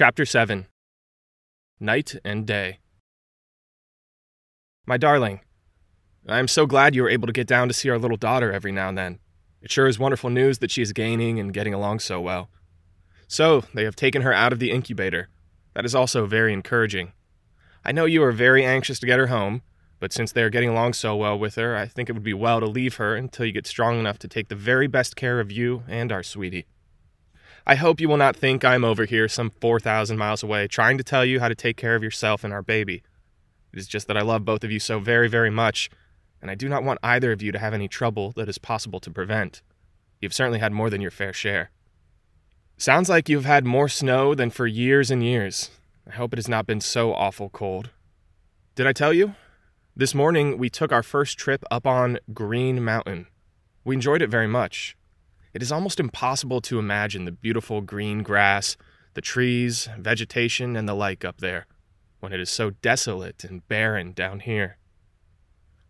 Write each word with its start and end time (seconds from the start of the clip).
Chapter 0.00 0.24
7 0.24 0.68
Night 1.80 2.14
and 2.24 2.46
Day. 2.46 2.78
My 4.86 4.96
darling, 4.96 5.40
I 6.28 6.38
am 6.38 6.46
so 6.46 6.66
glad 6.66 6.94
you 6.94 7.02
were 7.02 7.08
able 7.08 7.26
to 7.26 7.32
get 7.32 7.48
down 7.48 7.66
to 7.66 7.74
see 7.74 7.90
our 7.90 7.98
little 7.98 8.16
daughter 8.16 8.52
every 8.52 8.70
now 8.70 8.90
and 8.90 8.96
then. 8.96 9.18
It 9.60 9.72
sure 9.72 9.88
is 9.88 9.98
wonderful 9.98 10.30
news 10.30 10.58
that 10.58 10.70
she 10.70 10.82
is 10.82 10.92
gaining 10.92 11.40
and 11.40 11.52
getting 11.52 11.74
along 11.74 11.98
so 11.98 12.20
well. 12.20 12.48
So, 13.26 13.64
they 13.74 13.82
have 13.82 13.96
taken 13.96 14.22
her 14.22 14.32
out 14.32 14.52
of 14.52 14.60
the 14.60 14.70
incubator. 14.70 15.30
That 15.74 15.84
is 15.84 15.96
also 15.96 16.26
very 16.26 16.52
encouraging. 16.52 17.10
I 17.84 17.90
know 17.90 18.04
you 18.04 18.22
are 18.22 18.30
very 18.30 18.64
anxious 18.64 19.00
to 19.00 19.06
get 19.06 19.18
her 19.18 19.26
home, 19.26 19.62
but 19.98 20.12
since 20.12 20.30
they 20.30 20.44
are 20.44 20.48
getting 20.48 20.70
along 20.70 20.92
so 20.92 21.16
well 21.16 21.36
with 21.36 21.56
her, 21.56 21.76
I 21.76 21.86
think 21.86 22.08
it 22.08 22.12
would 22.12 22.22
be 22.22 22.34
well 22.34 22.60
to 22.60 22.66
leave 22.66 22.98
her 22.98 23.16
until 23.16 23.46
you 23.46 23.52
get 23.52 23.66
strong 23.66 23.98
enough 23.98 24.20
to 24.20 24.28
take 24.28 24.46
the 24.46 24.54
very 24.54 24.86
best 24.86 25.16
care 25.16 25.40
of 25.40 25.50
you 25.50 25.82
and 25.88 26.12
our 26.12 26.22
sweetie. 26.22 26.66
I 27.70 27.74
hope 27.74 28.00
you 28.00 28.08
will 28.08 28.16
not 28.16 28.34
think 28.34 28.64
I'm 28.64 28.82
over 28.82 29.04
here 29.04 29.28
some 29.28 29.50
4,000 29.60 30.16
miles 30.16 30.42
away 30.42 30.68
trying 30.68 30.96
to 30.96 31.04
tell 31.04 31.22
you 31.22 31.38
how 31.38 31.48
to 31.48 31.54
take 31.54 31.76
care 31.76 31.94
of 31.94 32.02
yourself 32.02 32.42
and 32.42 32.50
our 32.50 32.62
baby. 32.62 33.02
It 33.74 33.78
is 33.78 33.86
just 33.86 34.06
that 34.06 34.16
I 34.16 34.22
love 34.22 34.46
both 34.46 34.64
of 34.64 34.72
you 34.72 34.80
so 34.80 35.00
very, 35.00 35.28
very 35.28 35.50
much, 35.50 35.90
and 36.40 36.50
I 36.50 36.54
do 36.54 36.66
not 36.66 36.82
want 36.82 36.98
either 37.02 37.30
of 37.30 37.42
you 37.42 37.52
to 37.52 37.58
have 37.58 37.74
any 37.74 37.86
trouble 37.86 38.32
that 38.36 38.48
is 38.48 38.56
possible 38.56 39.00
to 39.00 39.10
prevent. 39.10 39.60
You've 40.18 40.32
certainly 40.32 40.60
had 40.60 40.72
more 40.72 40.88
than 40.88 41.02
your 41.02 41.10
fair 41.10 41.34
share. 41.34 41.70
Sounds 42.78 43.10
like 43.10 43.28
you've 43.28 43.44
had 43.44 43.66
more 43.66 43.90
snow 43.90 44.34
than 44.34 44.48
for 44.48 44.66
years 44.66 45.10
and 45.10 45.22
years. 45.22 45.70
I 46.10 46.14
hope 46.14 46.32
it 46.32 46.38
has 46.38 46.48
not 46.48 46.66
been 46.66 46.80
so 46.80 47.12
awful 47.12 47.50
cold. 47.50 47.90
Did 48.76 48.86
I 48.86 48.94
tell 48.94 49.12
you? 49.12 49.34
This 49.94 50.14
morning 50.14 50.56
we 50.56 50.70
took 50.70 50.90
our 50.90 51.02
first 51.02 51.36
trip 51.36 51.64
up 51.70 51.86
on 51.86 52.18
Green 52.32 52.82
Mountain. 52.82 53.26
We 53.84 53.94
enjoyed 53.94 54.22
it 54.22 54.30
very 54.30 54.48
much. 54.48 54.96
It 55.54 55.62
is 55.62 55.72
almost 55.72 55.98
impossible 55.98 56.60
to 56.62 56.78
imagine 56.78 57.24
the 57.24 57.32
beautiful 57.32 57.80
green 57.80 58.22
grass, 58.22 58.76
the 59.14 59.20
trees, 59.20 59.88
vegetation, 59.98 60.76
and 60.76 60.88
the 60.88 60.94
like 60.94 61.24
up 61.24 61.38
there, 61.38 61.66
when 62.20 62.32
it 62.32 62.40
is 62.40 62.50
so 62.50 62.70
desolate 62.70 63.44
and 63.44 63.66
barren 63.66 64.12
down 64.12 64.40
here. 64.40 64.76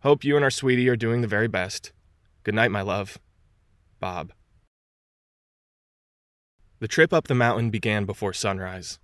Hope 0.01 0.23
you 0.23 0.35
and 0.35 0.43
our 0.45 0.49
sweetie 0.49 0.87
are 0.87 0.95
doing 0.95 1.21
the 1.21 1.27
very 1.27 1.47
best. 1.47 1.91
Good 2.43 2.55
night, 2.55 2.71
my 2.71 2.81
love. 2.81 3.17
Bob. 3.99 4.31
The 6.79 6.87
trip 6.87 7.11
up 7.11 7.27
the 7.27 7.35
mountain 7.35 7.69
began 7.69 8.05
before 8.05 8.31
sunrise. 8.31 8.97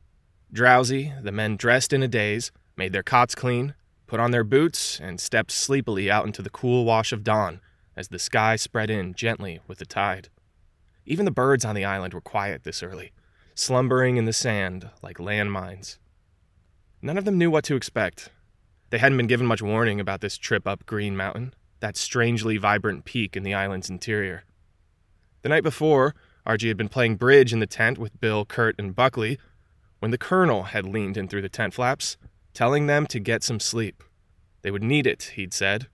Drowsy, 0.54 1.12
the 1.22 1.34
men 1.34 1.58
dressed 1.58 1.92
in 1.92 2.02
a 2.02 2.08
daze, 2.08 2.54
made 2.78 2.94
their 2.94 3.04
cots 3.04 3.36
clean, 3.36 3.76
put 4.08 4.22
on 4.22 4.32
their 4.32 4.46
boots, 4.46 5.02
and 5.02 5.20
stepped 5.20 5.52
sleepily 5.52 6.10
out 6.10 6.26
into 6.26 6.42
the 6.42 6.50
cool 6.50 6.86
wash 6.86 7.12
of 7.12 7.26
dawn 7.26 7.60
as 7.98 8.08
the 8.08 8.20
sky 8.20 8.56
spread 8.56 8.90
in 8.90 9.14
gently 9.14 9.60
with 9.68 9.80
the 9.80 9.86
tide. 9.86 10.30
Even 11.06 11.26
the 11.26 11.32
birds 11.32 11.66
on 11.66 11.76
the 11.76 11.86
island 11.86 12.14
were 12.14 12.22
quiet 12.22 12.64
this 12.64 12.82
early, 12.82 13.12
slumbering 13.54 14.18
in 14.18 14.26
the 14.26 14.34
sand 14.34 14.90
like 15.02 15.18
landmines. 15.18 15.98
None 17.02 17.18
of 17.18 17.26
them 17.26 17.38
knew 17.38 17.52
what 17.52 17.64
to 17.66 17.76
expect. 17.76 18.30
They 18.90 18.98
hadn't 18.98 19.18
been 19.18 19.28
given 19.28 19.46
much 19.46 19.62
warning 19.62 20.00
about 20.00 20.22
this 20.22 20.38
trip 20.38 20.68
up 20.68 20.86
Green 20.86 21.16
Mountain, 21.16 21.54
that 21.80 21.98
strangely 21.98 22.58
vibrant 22.58 23.06
peak 23.06 23.36
in 23.36 23.44
the 23.44 23.54
island's 23.54 23.90
interior. 23.90 24.44
The 25.42 25.50
night 25.50 25.64
before, 25.64 26.16
Archie 26.46 26.70
had 26.70 26.78
been 26.78 26.90
playing 26.90 27.18
bridge 27.18 27.54
in 27.54 27.60
the 27.60 27.68
tent 27.68 27.98
with 27.98 28.20
Bill, 28.20 28.46
Kurt, 28.46 28.76
and 28.80 28.96
Buckley 28.96 29.38
when 30.00 30.12
the 30.12 30.18
colonel 30.18 30.64
had 30.64 30.86
leaned 30.86 31.18
in 31.18 31.28
through 31.28 31.42
the 31.42 31.50
tent 31.50 31.74
flaps 31.74 32.18
telling 32.56 32.88
them 32.88 33.06
to 33.06 33.20
get 33.20 33.44
some 33.44 33.60
sleep. 33.60 34.02
They 34.62 34.72
would 34.72 34.84
need 34.84 35.06
it, 35.06 35.34
he'd 35.36 35.54
said. 35.54 35.88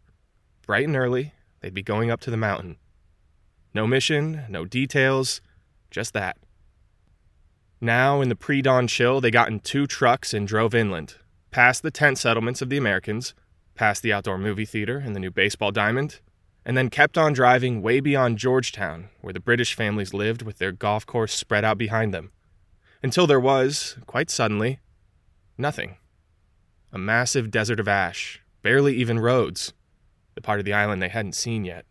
Bright 0.66 0.86
and 0.86 0.96
early, 0.96 1.34
they'd 1.60 1.74
be 1.74 1.84
going 1.84 2.10
up 2.10 2.22
to 2.22 2.32
the 2.32 2.38
mountain. 2.38 2.78
No 3.74 3.88
mission, 3.88 4.46
no 4.50 4.66
details, 4.66 5.42
just 5.90 6.14
that. 6.14 6.38
Now, 7.80 8.22
in 8.22 8.30
the 8.30 8.36
pre 8.36 8.62
dawn 8.62 8.88
chill, 8.88 9.22
they 9.22 9.32
got 9.32 9.50
in 9.50 9.60
two 9.60 9.88
trucks 9.88 10.34
and 10.34 10.48
drove 10.48 10.76
inland, 10.76 11.16
past 11.50 11.82
the 11.82 11.92
tent 11.92 12.18
settlements 12.18 12.62
of 12.62 12.70
the 12.70 12.78
Americans, 12.78 13.34
past 13.76 14.04
the 14.04 14.14
outdoor 14.14 14.38
movie 14.38 14.66
theater 14.66 14.98
and 14.98 15.16
the 15.16 15.20
new 15.20 15.32
baseball 15.32 15.72
diamond, 15.72 16.20
and 16.66 16.78
then 16.78 16.90
kept 16.90 17.18
on 17.18 17.34
driving 17.34 17.82
way 17.82 18.00
beyond 18.00 18.38
Georgetown, 18.38 19.10
where 19.22 19.34
the 19.34 19.40
British 19.40 19.74
families 19.74 20.14
lived 20.14 20.44
with 20.44 20.60
their 20.60 20.72
golf 20.72 21.06
course 21.06 21.34
spread 21.34 21.66
out 21.66 21.78
behind 21.78 22.14
them, 22.14 22.32
until 23.02 23.26
there 23.26 23.40
was, 23.40 23.98
quite 24.06 24.30
suddenly, 24.30 24.80
nothing 25.58 25.98
a 26.94 26.98
massive 26.98 27.50
desert 27.50 27.80
of 27.80 27.88
ash, 27.88 28.42
barely 28.62 28.96
even 28.96 29.18
roads, 29.18 29.74
the 30.36 30.42
part 30.42 30.60
of 30.60 30.66
the 30.66 30.74
island 30.74 31.02
they 31.02 31.10
hadn't 31.10 31.36
seen 31.36 31.64
yet. 31.64 31.86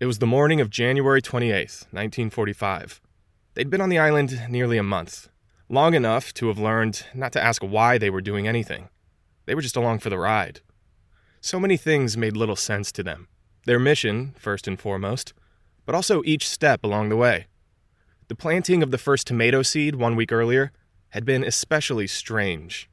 It 0.00 0.06
was 0.06 0.18
the 0.18 0.26
morning 0.26 0.62
of 0.62 0.70
January 0.70 1.20
28th, 1.20 1.84
1945. 1.92 3.02
They'd 3.52 3.68
been 3.68 3.82
on 3.82 3.90
the 3.90 3.98
island 3.98 4.46
nearly 4.48 4.78
a 4.78 4.82
month, 4.82 5.28
long 5.68 5.92
enough 5.92 6.32
to 6.34 6.48
have 6.48 6.58
learned 6.58 7.04
not 7.12 7.32
to 7.32 7.42
ask 7.42 7.60
why 7.60 7.98
they 7.98 8.08
were 8.08 8.22
doing 8.22 8.48
anything. 8.48 8.88
They 9.44 9.54
were 9.54 9.60
just 9.60 9.76
along 9.76 9.98
for 9.98 10.08
the 10.08 10.16
ride. 10.16 10.62
So 11.42 11.60
many 11.60 11.76
things 11.76 12.16
made 12.16 12.34
little 12.34 12.56
sense 12.56 12.90
to 12.92 13.02
them. 13.02 13.28
Their 13.66 13.78
mission, 13.78 14.34
first 14.38 14.66
and 14.66 14.80
foremost, 14.80 15.34
but 15.84 15.94
also 15.94 16.22
each 16.24 16.48
step 16.48 16.82
along 16.82 17.10
the 17.10 17.16
way. 17.16 17.48
The 18.28 18.34
planting 18.34 18.82
of 18.82 18.92
the 18.92 18.96
first 18.96 19.26
tomato 19.26 19.60
seed 19.60 19.96
one 19.96 20.16
week 20.16 20.32
earlier 20.32 20.72
had 21.10 21.26
been 21.26 21.44
especially 21.44 22.06
strange. 22.06 22.88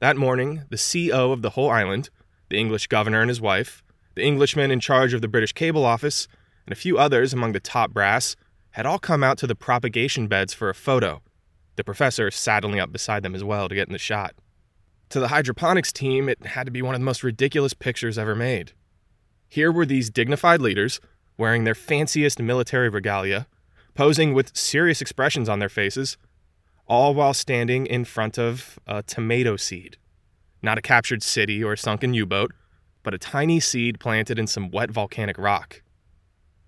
That 0.00 0.16
morning, 0.16 0.64
the 0.68 1.10
CO 1.10 1.30
of 1.30 1.42
the 1.42 1.50
whole 1.50 1.70
island, 1.70 2.10
the 2.48 2.58
English 2.58 2.88
governor 2.88 3.20
and 3.20 3.28
his 3.28 3.40
wife, 3.40 3.84
the 4.16 4.24
Englishman 4.24 4.72
in 4.72 4.80
charge 4.80 5.14
of 5.14 5.22
the 5.22 5.28
British 5.28 5.52
cable 5.52 5.84
office, 5.84 6.26
and 6.70 6.76
a 6.76 6.80
few 6.80 6.98
others 6.98 7.32
among 7.32 7.50
the 7.50 7.58
top 7.58 7.90
brass 7.90 8.36
had 8.70 8.86
all 8.86 9.00
come 9.00 9.24
out 9.24 9.36
to 9.36 9.46
the 9.48 9.56
propagation 9.56 10.28
beds 10.28 10.54
for 10.54 10.70
a 10.70 10.74
photo, 10.74 11.20
the 11.74 11.82
professor 11.82 12.30
saddling 12.30 12.78
up 12.78 12.92
beside 12.92 13.24
them 13.24 13.34
as 13.34 13.42
well 13.42 13.68
to 13.68 13.74
get 13.74 13.88
in 13.88 13.92
the 13.92 13.98
shot. 13.98 14.36
To 15.08 15.18
the 15.18 15.26
hydroponics 15.26 15.92
team, 15.92 16.28
it 16.28 16.46
had 16.46 16.66
to 16.66 16.70
be 16.70 16.80
one 16.80 16.94
of 16.94 17.00
the 17.00 17.04
most 17.04 17.24
ridiculous 17.24 17.74
pictures 17.74 18.16
ever 18.16 18.36
made. 18.36 18.70
Here 19.48 19.72
were 19.72 19.84
these 19.84 20.10
dignified 20.10 20.60
leaders, 20.60 21.00
wearing 21.36 21.64
their 21.64 21.74
fanciest 21.74 22.38
military 22.38 22.88
regalia, 22.88 23.48
posing 23.94 24.32
with 24.32 24.56
serious 24.56 25.00
expressions 25.00 25.48
on 25.48 25.58
their 25.58 25.68
faces, 25.68 26.18
all 26.86 27.14
while 27.14 27.34
standing 27.34 27.84
in 27.84 28.04
front 28.04 28.38
of 28.38 28.78
a 28.86 29.02
tomato 29.02 29.56
seed. 29.56 29.96
Not 30.62 30.78
a 30.78 30.82
captured 30.82 31.24
city 31.24 31.64
or 31.64 31.72
a 31.72 31.76
sunken 31.76 32.14
U 32.14 32.26
boat, 32.26 32.52
but 33.02 33.12
a 33.12 33.18
tiny 33.18 33.58
seed 33.58 33.98
planted 33.98 34.38
in 34.38 34.46
some 34.46 34.70
wet 34.70 34.92
volcanic 34.92 35.36
rock. 35.36 35.82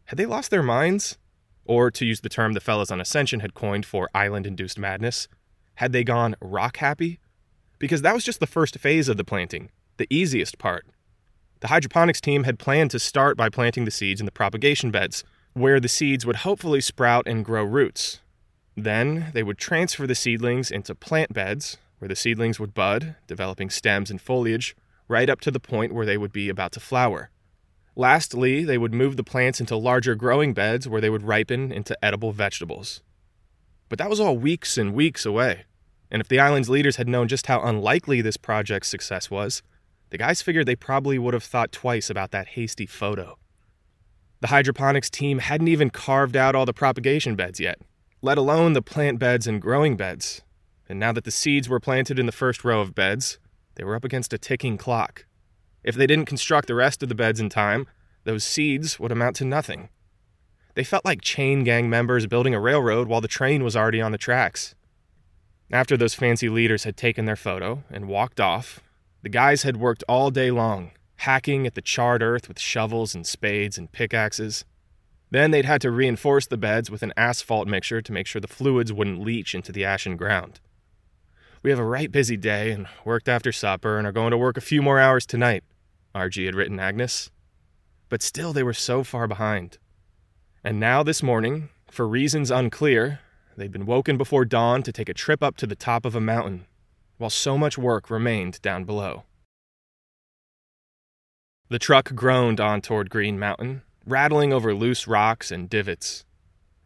Had 0.07 0.19
they 0.19 0.27
lost 0.27 0.51
their 0.51 0.63
minds? 0.63 1.19
Or, 1.65 1.91
to 1.91 2.05
use 2.05 2.21
the 2.21 2.29
term 2.29 2.55
the 2.55 2.61
fellows 2.61 2.91
on 2.91 3.01
Ascension 3.01 3.41
had 3.41 3.55
coined 3.55 3.87
for 3.87 4.11
island 4.15 4.47
induced 4.47 4.79
madness, 4.79 5.29
had 5.75 5.93
they 5.93 6.03
gone 6.05 6.35
rock 6.41 6.79
happy? 6.79 7.21
Because 7.79 8.03
that 8.03 8.15
was 8.15 8.25
just 8.25 8.41
the 8.41 8.47
first 8.47 8.79
phase 8.79 9.09
of 9.09 9.17
the 9.17 9.25
planting, 9.25 9.71
the 9.97 10.09
easiest 10.11 10.59
part. 10.59 10.87
The 11.61 11.69
hydroponics 11.69 12.21
team 12.21 12.45
had 12.45 12.59
planned 12.59 12.91
to 12.91 12.99
start 12.99 13.37
by 13.37 13.49
planting 13.49 13.85
the 13.85 13.91
seeds 13.93 14.21
in 14.21 14.27
the 14.27 14.33
propagation 14.33 14.91
beds, 14.91 15.23
where 15.53 15.79
the 15.79 15.89
seeds 15.89 16.27
would 16.27 16.37
hopefully 16.37 16.81
sprout 16.81 17.27
and 17.27 17.45
grow 17.45 17.63
roots, 17.63 18.21
then 18.77 19.31
they 19.35 19.43
would 19.43 19.59
transfer 19.59 20.07
the 20.07 20.15
seedlings 20.15 20.71
into 20.71 20.95
plant 20.95 21.33
beds, 21.33 21.77
where 21.99 22.09
the 22.09 22.17
seedlings 22.17 22.59
would 22.59 22.75
bud, 22.75 23.17
developing 23.27 23.71
stems 23.71 24.11
and 24.11 24.21
foliage, 24.21 24.75
right 25.09 25.29
up 25.29 25.41
to 25.43 25.51
the 25.51 25.61
point 25.61 25.93
where 25.93 26.07
they 26.07 26.17
would 26.17 26.33
be 26.33 26.49
about 26.49 26.73
to 26.73 26.81
flower. 26.81 27.31
Lastly, 27.95 28.65
they 28.65 28.79
would 28.79 28.95
move 28.95 29.17
the 29.17 29.25
plants 29.25 29.61
into 29.61 29.77
larger 29.77 30.15
growing 30.15 30.55
beds 30.55 30.89
where 30.89 31.01
they 31.01 31.11
would 31.11 31.25
ripen 31.25 31.71
into 31.71 31.97
edible 32.03 32.33
vegetables. 32.33 33.03
But 33.89 33.99
that 33.99 34.09
was 34.09 34.21
all 34.21 34.39
weeks 34.39 34.79
and 34.79 34.95
weeks 34.95 35.27
away. 35.27 35.65
And 36.11 36.21
if 36.21 36.29
the 36.29 36.41
island's 36.41 36.71
leaders 36.71 36.97
had 36.97 37.09
known 37.09 37.29
just 37.29 37.47
how 37.47 37.63
unlikely 37.63 38.23
this 38.23 38.37
project's 38.37 38.89
success 38.89 39.31
was, 39.31 39.63
the 40.11 40.19
guys 40.19 40.43
figured 40.43 40.67
they 40.67 40.77
probably 40.77 41.19
would 41.19 41.35
have 41.35 41.45
thought 41.45 41.73
twice 41.73 42.09
about 42.09 42.31
that 42.31 42.49
hasty 42.49 42.87
photo. 42.87 43.39
The 44.41 44.49
hydroponics 44.49 45.09
team 45.09 45.39
hadn't 45.39 45.69
even 45.69 45.91
carved 45.91 46.37
out 46.37 46.55
all 46.55 46.67
the 46.67 46.75
propagation 46.75 47.37
beds 47.37 47.61
yet, 47.61 47.79
let 48.23 48.39
alone 48.39 48.73
the 48.73 48.83
plant 48.83 49.19
beds 49.19 49.47
and 49.47 49.63
growing 49.63 49.97
beds. 49.97 50.43
And 50.89 50.99
now 50.99 51.13
that 51.13 51.25
the 51.25 51.31
seeds 51.31 51.69
were 51.69 51.81
planted 51.81 52.19
in 52.19 52.27
the 52.27 52.33
first 52.33 52.65
row 52.65 52.81
of 52.81 52.95
beds, 52.95 53.39
they 53.77 53.85
were 53.85 53.95
up 53.95 54.05
against 54.05 54.33
a 54.33 54.39
ticking 54.39 54.77
clock. 54.77 55.27
If 55.85 55.97
they 55.97 56.07
didn't 56.07 56.27
construct 56.27 56.69
the 56.69 56.75
rest 56.75 57.03
of 57.03 57.09
the 57.09 57.15
beds 57.15 57.41
in 57.41 57.49
time, 57.49 57.87
those 58.25 58.45
seeds 58.45 59.01
would 59.01 59.13
amount 59.13 59.37
to 59.37 59.45
nothing. 59.45 59.89
They 60.75 60.85
felt 60.85 61.05
like 61.05 61.21
chain 61.21 61.65
gang 61.65 61.91
members 61.91 62.27
building 62.27 62.55
a 62.55 62.61
railroad 62.61 63.09
while 63.09 63.21
the 63.21 63.29
train 63.29 63.65
was 63.65 63.77
already 63.77 64.01
on 64.01 64.13
the 64.13 64.19
tracks. 64.19 64.75
After 65.71 65.97
those 65.97 66.15
fancy 66.15 66.49
leaders 66.49 66.85
had 66.85 66.97
taken 66.97 67.25
their 67.25 67.37
photo 67.37 67.83
and 67.91 68.09
walked 68.09 68.41
off, 68.41 68.81
the 69.23 69.29
guys 69.29 69.63
had 69.63 69.77
worked 69.77 70.05
all 70.09 70.31
day 70.31 70.51
long, 70.51 70.93
hacking 71.17 71.67
at 71.67 71.75
the 71.75 71.83
charred 71.83 72.23
earth 72.23 72.49
with 72.49 72.59
shovels 72.59 73.15
and 73.15 73.27
spades 73.27 73.79
and 73.79 73.93
pickaxes. 73.93 74.65
Then 75.31 75.51
they'd 75.51 75.65
had 75.65 75.81
to 75.83 75.91
reinforce 75.91 76.47
the 76.47 76.59
beds 76.59 76.91
with 76.91 77.03
an 77.03 77.13
asphalt 77.17 77.67
mixture 77.67 78.03
to 78.03 78.13
make 78.13 78.27
sure 78.27 78.41
the 78.41 78.49
fluids 78.49 78.93
wouldn't 78.93 79.23
leach 79.23 79.55
into 79.55 79.73
the 79.73 79.85
ashen 79.85 80.17
ground. 80.17 80.61
We 81.63 81.71
have 81.71 81.79
a 81.79 81.85
right 81.85 82.11
busy 82.11 82.37
day 82.37 82.73
and 82.73 82.87
worked 83.05 83.29
after 83.29 83.53
supper 83.53 83.97
and 83.97 84.07
are 84.07 84.13
going 84.13 84.33
to 84.33 84.39
work 84.39 84.57
a 84.57 84.63
few 84.63 84.83
more 84.83 84.99
hours 84.99 85.25
tonight, 85.25 85.65
RG 86.15 86.45
had 86.45 86.55
written 86.55 86.79
Agnes. 86.79 87.31
But 88.09 88.23
still, 88.23 88.53
they 88.53 88.63
were 88.63 88.75
so 88.75 89.03
far 89.03 89.27
behind. 89.27 89.79
And 90.63 90.79
now, 90.79 91.03
this 91.03 91.23
morning, 91.23 91.71
for 91.91 92.07
reasons 92.07 92.51
unclear, 92.51 93.21
they'd 93.57 93.73
been 93.73 93.87
woken 93.87 94.17
before 94.17 94.45
dawn 94.45 94.83
to 94.83 94.93
take 94.93 95.09
a 95.09 95.15
trip 95.15 95.43
up 95.43 95.57
to 95.57 95.67
the 95.67 95.75
top 95.75 96.05
of 96.05 96.15
a 96.15 96.21
mountain, 96.21 96.67
while 97.19 97.31
so 97.31 97.57
much 97.57 97.79
work 97.79 98.11
remained 98.11 98.61
down 98.63 98.85
below. 98.85 99.25
The 101.69 101.79
truck 101.79 102.15
groaned 102.15 102.61
on 102.61 102.83
toward 102.83 103.09
Green 103.09 103.39
Mountain, 103.39 103.83
rattling 104.07 104.53
over 104.53 104.75
loose 104.75 105.07
rocks 105.07 105.51
and 105.51 105.71
divots. 105.71 106.25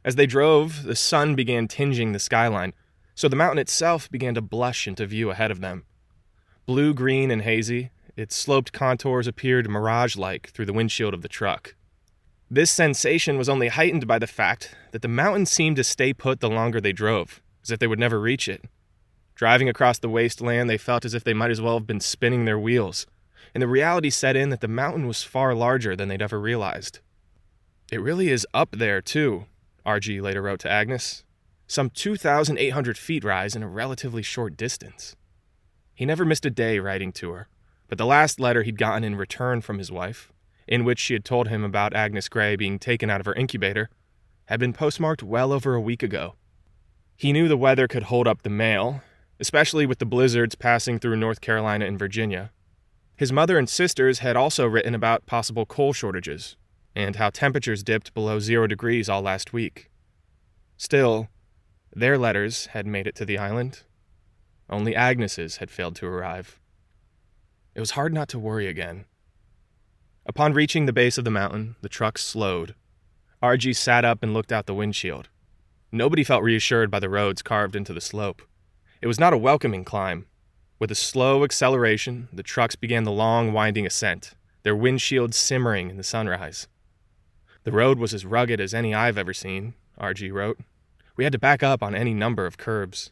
As 0.04 0.14
they 0.14 0.26
drove, 0.26 0.84
the 0.84 0.94
sun 0.94 1.34
began 1.34 1.66
tinging 1.66 2.12
the 2.12 2.20
skyline, 2.20 2.72
so 3.14 3.28
the 3.28 3.34
mountain 3.34 3.58
itself 3.58 4.08
began 4.10 4.34
to 4.34 4.40
blush 4.40 4.86
into 4.86 5.04
view 5.06 5.30
ahead 5.30 5.50
of 5.50 5.60
them. 5.60 5.84
Blue 6.66 6.94
green 6.94 7.30
and 7.30 7.42
hazy, 7.42 7.90
its 8.16 8.34
sloped 8.34 8.72
contours 8.72 9.26
appeared 9.26 9.68
mirage 9.68 10.16
like 10.16 10.50
through 10.50 10.66
the 10.66 10.72
windshield 10.72 11.14
of 11.14 11.22
the 11.22 11.28
truck. 11.28 11.74
This 12.50 12.70
sensation 12.70 13.38
was 13.38 13.48
only 13.48 13.68
heightened 13.68 14.06
by 14.06 14.18
the 14.18 14.26
fact 14.26 14.74
that 14.92 15.02
the 15.02 15.08
mountain 15.08 15.46
seemed 15.46 15.76
to 15.76 15.84
stay 15.84 16.12
put 16.12 16.40
the 16.40 16.48
longer 16.48 16.80
they 16.80 16.92
drove, 16.92 17.42
as 17.62 17.70
if 17.70 17.78
they 17.78 17.86
would 17.86 17.98
never 17.98 18.20
reach 18.20 18.48
it. 18.48 18.64
Driving 19.34 19.68
across 19.68 19.98
the 19.98 20.08
wasteland, 20.08 20.70
they 20.70 20.78
felt 20.78 21.04
as 21.04 21.12
if 21.12 21.24
they 21.24 21.34
might 21.34 21.50
as 21.50 21.60
well 21.60 21.76
have 21.76 21.86
been 21.86 22.00
spinning 22.00 22.44
their 22.44 22.58
wheels, 22.58 23.06
and 23.52 23.60
the 23.60 23.68
reality 23.68 24.10
set 24.10 24.36
in 24.36 24.50
that 24.50 24.60
the 24.60 24.68
mountain 24.68 25.06
was 25.06 25.22
far 25.22 25.54
larger 25.54 25.94
than 25.94 26.08
they'd 26.08 26.22
ever 26.22 26.40
realized. 26.40 27.00
It 27.92 28.00
really 28.00 28.30
is 28.30 28.46
up 28.54 28.70
there, 28.72 29.02
too, 29.02 29.46
RG 29.84 30.22
later 30.22 30.42
wrote 30.42 30.60
to 30.60 30.70
Agnes. 30.70 31.24
Some 31.66 31.90
2,800 31.90 32.96
feet 32.96 33.24
rise 33.24 33.54
in 33.56 33.62
a 33.62 33.68
relatively 33.68 34.22
short 34.22 34.56
distance. 34.56 35.16
He 35.94 36.04
never 36.04 36.24
missed 36.24 36.46
a 36.46 36.50
day 36.50 36.78
writing 36.78 37.12
to 37.12 37.30
her, 37.30 37.48
but 37.88 37.98
the 37.98 38.06
last 38.06 38.40
letter 38.40 38.62
he'd 38.62 38.78
gotten 38.78 39.04
in 39.04 39.16
return 39.16 39.60
from 39.60 39.78
his 39.78 39.92
wife, 39.92 40.32
in 40.66 40.84
which 40.84 40.98
she 40.98 41.12
had 41.12 41.24
told 41.24 41.48
him 41.48 41.64
about 41.64 41.94
Agnes 41.94 42.28
Gray 42.28 42.56
being 42.56 42.78
taken 42.78 43.10
out 43.10 43.20
of 43.20 43.26
her 43.26 43.34
incubator, 43.34 43.88
had 44.46 44.60
been 44.60 44.72
postmarked 44.72 45.22
well 45.22 45.52
over 45.52 45.74
a 45.74 45.80
week 45.80 46.02
ago. 46.02 46.34
He 47.16 47.32
knew 47.32 47.48
the 47.48 47.56
weather 47.56 47.88
could 47.88 48.04
hold 48.04 48.26
up 48.26 48.42
the 48.42 48.50
mail, 48.50 49.02
especially 49.40 49.86
with 49.86 49.98
the 49.98 50.06
blizzards 50.06 50.54
passing 50.54 50.98
through 50.98 51.16
North 51.16 51.40
Carolina 51.40 51.86
and 51.86 51.98
Virginia, 51.98 52.50
his 53.16 53.32
mother 53.32 53.58
and 53.58 53.68
sisters 53.68 54.18
had 54.18 54.36
also 54.36 54.66
written 54.66 54.94
about 54.94 55.24
possible 55.24 55.64
coal 55.64 55.94
shortages 55.94 56.56
and 56.94 57.16
how 57.16 57.30
temperatures 57.30 57.82
dipped 57.82 58.12
below 58.12 58.38
zero 58.38 58.66
degrees 58.66 59.08
all 59.08 59.22
last 59.22 59.54
week. 59.54 59.90
Still, 60.76 61.28
their 61.94 62.18
letters 62.18 62.66
had 62.66 62.86
made 62.86 63.06
it 63.06 63.14
to 63.16 63.24
the 63.24 63.38
island. 63.38 63.84
Only 64.68 64.94
Agnes's 64.94 65.56
had 65.56 65.70
failed 65.70 65.96
to 65.96 66.06
arrive. 66.06 66.60
It 67.76 67.80
was 67.80 67.92
hard 67.92 68.12
not 68.12 68.28
to 68.30 68.38
worry 68.38 68.66
again. 68.66 69.04
Upon 70.24 70.54
reaching 70.54 70.86
the 70.86 70.92
base 70.92 71.18
of 71.18 71.24
the 71.24 71.30
mountain, 71.30 71.76
the 71.82 71.88
truck 71.88 72.16
slowed. 72.16 72.74
RG 73.42 73.76
sat 73.76 74.02
up 74.02 74.22
and 74.22 74.32
looked 74.32 74.50
out 74.50 74.64
the 74.64 74.74
windshield. 74.74 75.28
Nobody 75.92 76.24
felt 76.24 76.42
reassured 76.42 76.90
by 76.90 77.00
the 77.00 77.10
roads 77.10 77.42
carved 77.42 77.76
into 77.76 77.92
the 77.92 78.00
slope. 78.00 78.42
It 79.00 79.06
was 79.06 79.20
not 79.20 79.34
a 79.34 79.38
welcoming 79.38 79.84
climb, 79.84 80.26
with 80.78 80.90
a 80.90 80.94
slow 80.94 81.42
acceleration, 81.42 82.28
the 82.32 82.42
trucks 82.42 82.76
began 82.76 83.04
the 83.04 83.12
long, 83.12 83.52
winding 83.52 83.86
ascent, 83.86 84.32
their 84.62 84.74
windshields 84.74 85.34
simmering 85.34 85.88
in 85.88 85.96
the 85.96 86.02
sunrise. 86.02 86.68
The 87.64 87.72
road 87.72 87.98
was 87.98 88.12
as 88.12 88.26
rugged 88.26 88.60
as 88.60 88.72
any 88.74 88.94
I've 88.94 89.18
ever 89.18 89.32
seen, 89.32 89.74
RG 90.00 90.32
wrote. 90.32 90.58
We 91.16 91.24
had 91.24 91.32
to 91.34 91.38
back 91.38 91.62
up 91.62 91.82
on 91.82 91.94
any 91.94 92.14
number 92.14 92.46
of 92.46 92.56
curbs. 92.56 93.10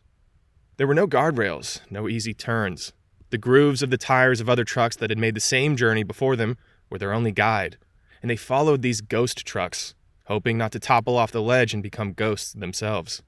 There 0.79 0.87
were 0.87 0.95
no 0.95 1.07
guardrails, 1.07 1.81
no 1.91 2.09
easy 2.09 2.33
turns. 2.33 2.95
The 3.31 3.39
grooves 3.39 3.83
of 3.83 3.91
the 3.91 3.99
tires 3.99 4.41
of 4.41 4.49
other 4.49 4.65
trucks 4.65 4.97
that 4.97 5.11
had 5.11 5.19
made 5.19 5.35
the 5.35 5.41
same 5.41 5.77
journey 5.77 6.03
before 6.03 6.37
them 6.37 6.57
were 6.91 6.99
their 6.99 7.13
only 7.13 7.33
guide, 7.33 7.77
and 8.23 8.31
they 8.31 8.37
followed 8.37 8.83
these 8.83 9.01
ghost 9.01 9.45
trucks, 9.45 9.95
hoping 10.27 10.57
not 10.57 10.73
to 10.73 10.81
topple 10.81 11.17
off 11.17 11.33
the 11.33 11.43
ledge 11.43 11.75
and 11.75 11.83
become 11.83 12.13
ghosts 12.13 12.53
themselves. 12.53 13.23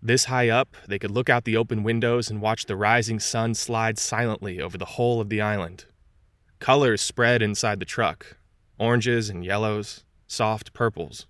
This 0.00 0.24
high 0.24 0.48
up, 0.48 0.76
they 0.88 0.98
could 0.98 1.12
look 1.12 1.30
out 1.30 1.44
the 1.44 1.56
open 1.56 1.84
windows 1.84 2.28
and 2.28 2.40
watch 2.40 2.66
the 2.66 2.76
rising 2.76 3.20
sun 3.20 3.54
slide 3.54 3.98
silently 3.98 4.60
over 4.60 4.76
the 4.76 4.84
whole 4.84 5.20
of 5.20 5.28
the 5.28 5.40
island. 5.40 5.86
Colors 6.58 7.00
spread 7.00 7.42
inside 7.42 7.80
the 7.80 7.84
truck 7.84 8.36
oranges 8.78 9.30
and 9.30 9.44
yellows, 9.44 10.04
soft 10.26 10.72
purples. 10.72 11.26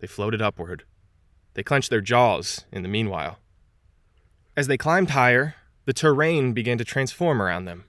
They 0.00 0.06
floated 0.06 0.42
upward. 0.42 0.84
They 1.54 1.62
clenched 1.62 1.88
their 1.88 2.02
jaws 2.02 2.66
in 2.70 2.82
the 2.82 2.88
meanwhile. 2.90 3.38
As 4.54 4.66
they 4.66 4.76
climbed 4.76 5.10
higher, 5.10 5.54
the 5.84 5.92
terrain 5.92 6.52
began 6.52 6.78
to 6.78 6.84
transform 6.84 7.42
around 7.42 7.64
them. 7.64 7.84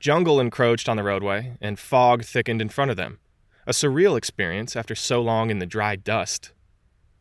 Jungle 0.00 0.40
encroached 0.40 0.88
on 0.88 0.96
the 0.96 1.02
roadway, 1.02 1.56
and 1.60 1.78
fog 1.78 2.24
thickened 2.24 2.60
in 2.60 2.68
front 2.68 2.90
of 2.90 2.96
them. 2.96 3.18
A 3.66 3.70
surreal 3.70 4.18
experience 4.18 4.74
after 4.74 4.94
so 4.94 5.22
long 5.22 5.50
in 5.50 5.58
the 5.58 5.66
dry 5.66 5.96
dust. 5.96 6.52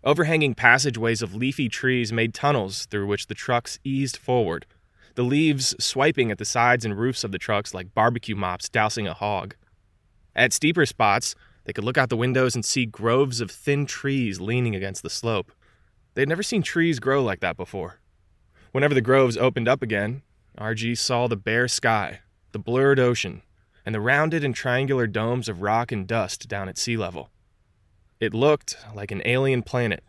Overhanging 0.04 0.56
passageways 0.56 1.22
of 1.22 1.36
leafy 1.36 1.69
trees 1.69 2.12
made 2.12 2.34
tunnels 2.34 2.88
through 2.88 3.06
which 3.06 3.28
the 3.28 3.36
trucks 3.36 3.78
eased 3.84 4.18
forward, 4.18 4.66
the 5.16 5.24
leaves 5.24 5.75
swiping 5.80 6.31
at 6.31 6.40
the 6.40 6.46
sides 6.46 6.84
and 6.84 6.98
roofs 6.98 7.24
of 7.24 7.31
the 7.31 7.38
trucks 7.38 7.74
like 7.74 7.94
barbecue 7.94 8.36
mops 8.36 8.68
dousing 8.69 9.08
a 9.08 9.13
hog. 9.13 9.56
At 10.36 10.54
steeper 10.54 10.86
spots, 10.86 11.36
they 11.66 11.74
could 11.74 11.84
look 11.84 11.98
out 11.98 12.10
the 12.10 12.18
windows 12.18 12.56
and 12.56 12.66
see 12.66 12.86
groves 12.86 13.42
of 13.42 13.52
thin 13.52 13.86
trees 13.86 14.42
leaning 14.42 14.75
against 14.75 15.04
the 15.04 15.10
slope. 15.10 15.52
They 16.16 16.24
had 16.24 16.30
never 16.30 16.44
seen 16.44 16.63
trees 16.63 17.00
grow 17.00 17.24
like 17.24 17.42
that 17.42 17.58
before. 17.58 18.00
Whenever 18.72 18.94
the 18.94 19.02
groves 19.02 19.38
opened 19.38 19.68
up 19.68 19.82
again, 19.82 20.22
RG 20.58 20.98
saw 20.98 21.28
the 21.28 21.36
bare 21.36 21.68
sky, 21.68 22.22
the 22.52 22.60
blurred 22.60 23.00
ocean, 23.00 23.42
and 23.86 23.94
the 23.94 24.00
rounded 24.00 24.44
and 24.44 24.56
triangular 24.56 25.08
domes 25.08 25.50
of 25.50 25.62
rock 25.62 25.92
and 25.92 26.08
dust 26.08 26.48
down 26.48 26.70
at 26.70 26.78
sea 26.78 26.96
level. 26.96 27.30
It 28.20 28.34
looked 28.34 28.78
like 28.96 29.12
an 29.12 29.22
alien 29.26 29.64
planet, 29.64 30.04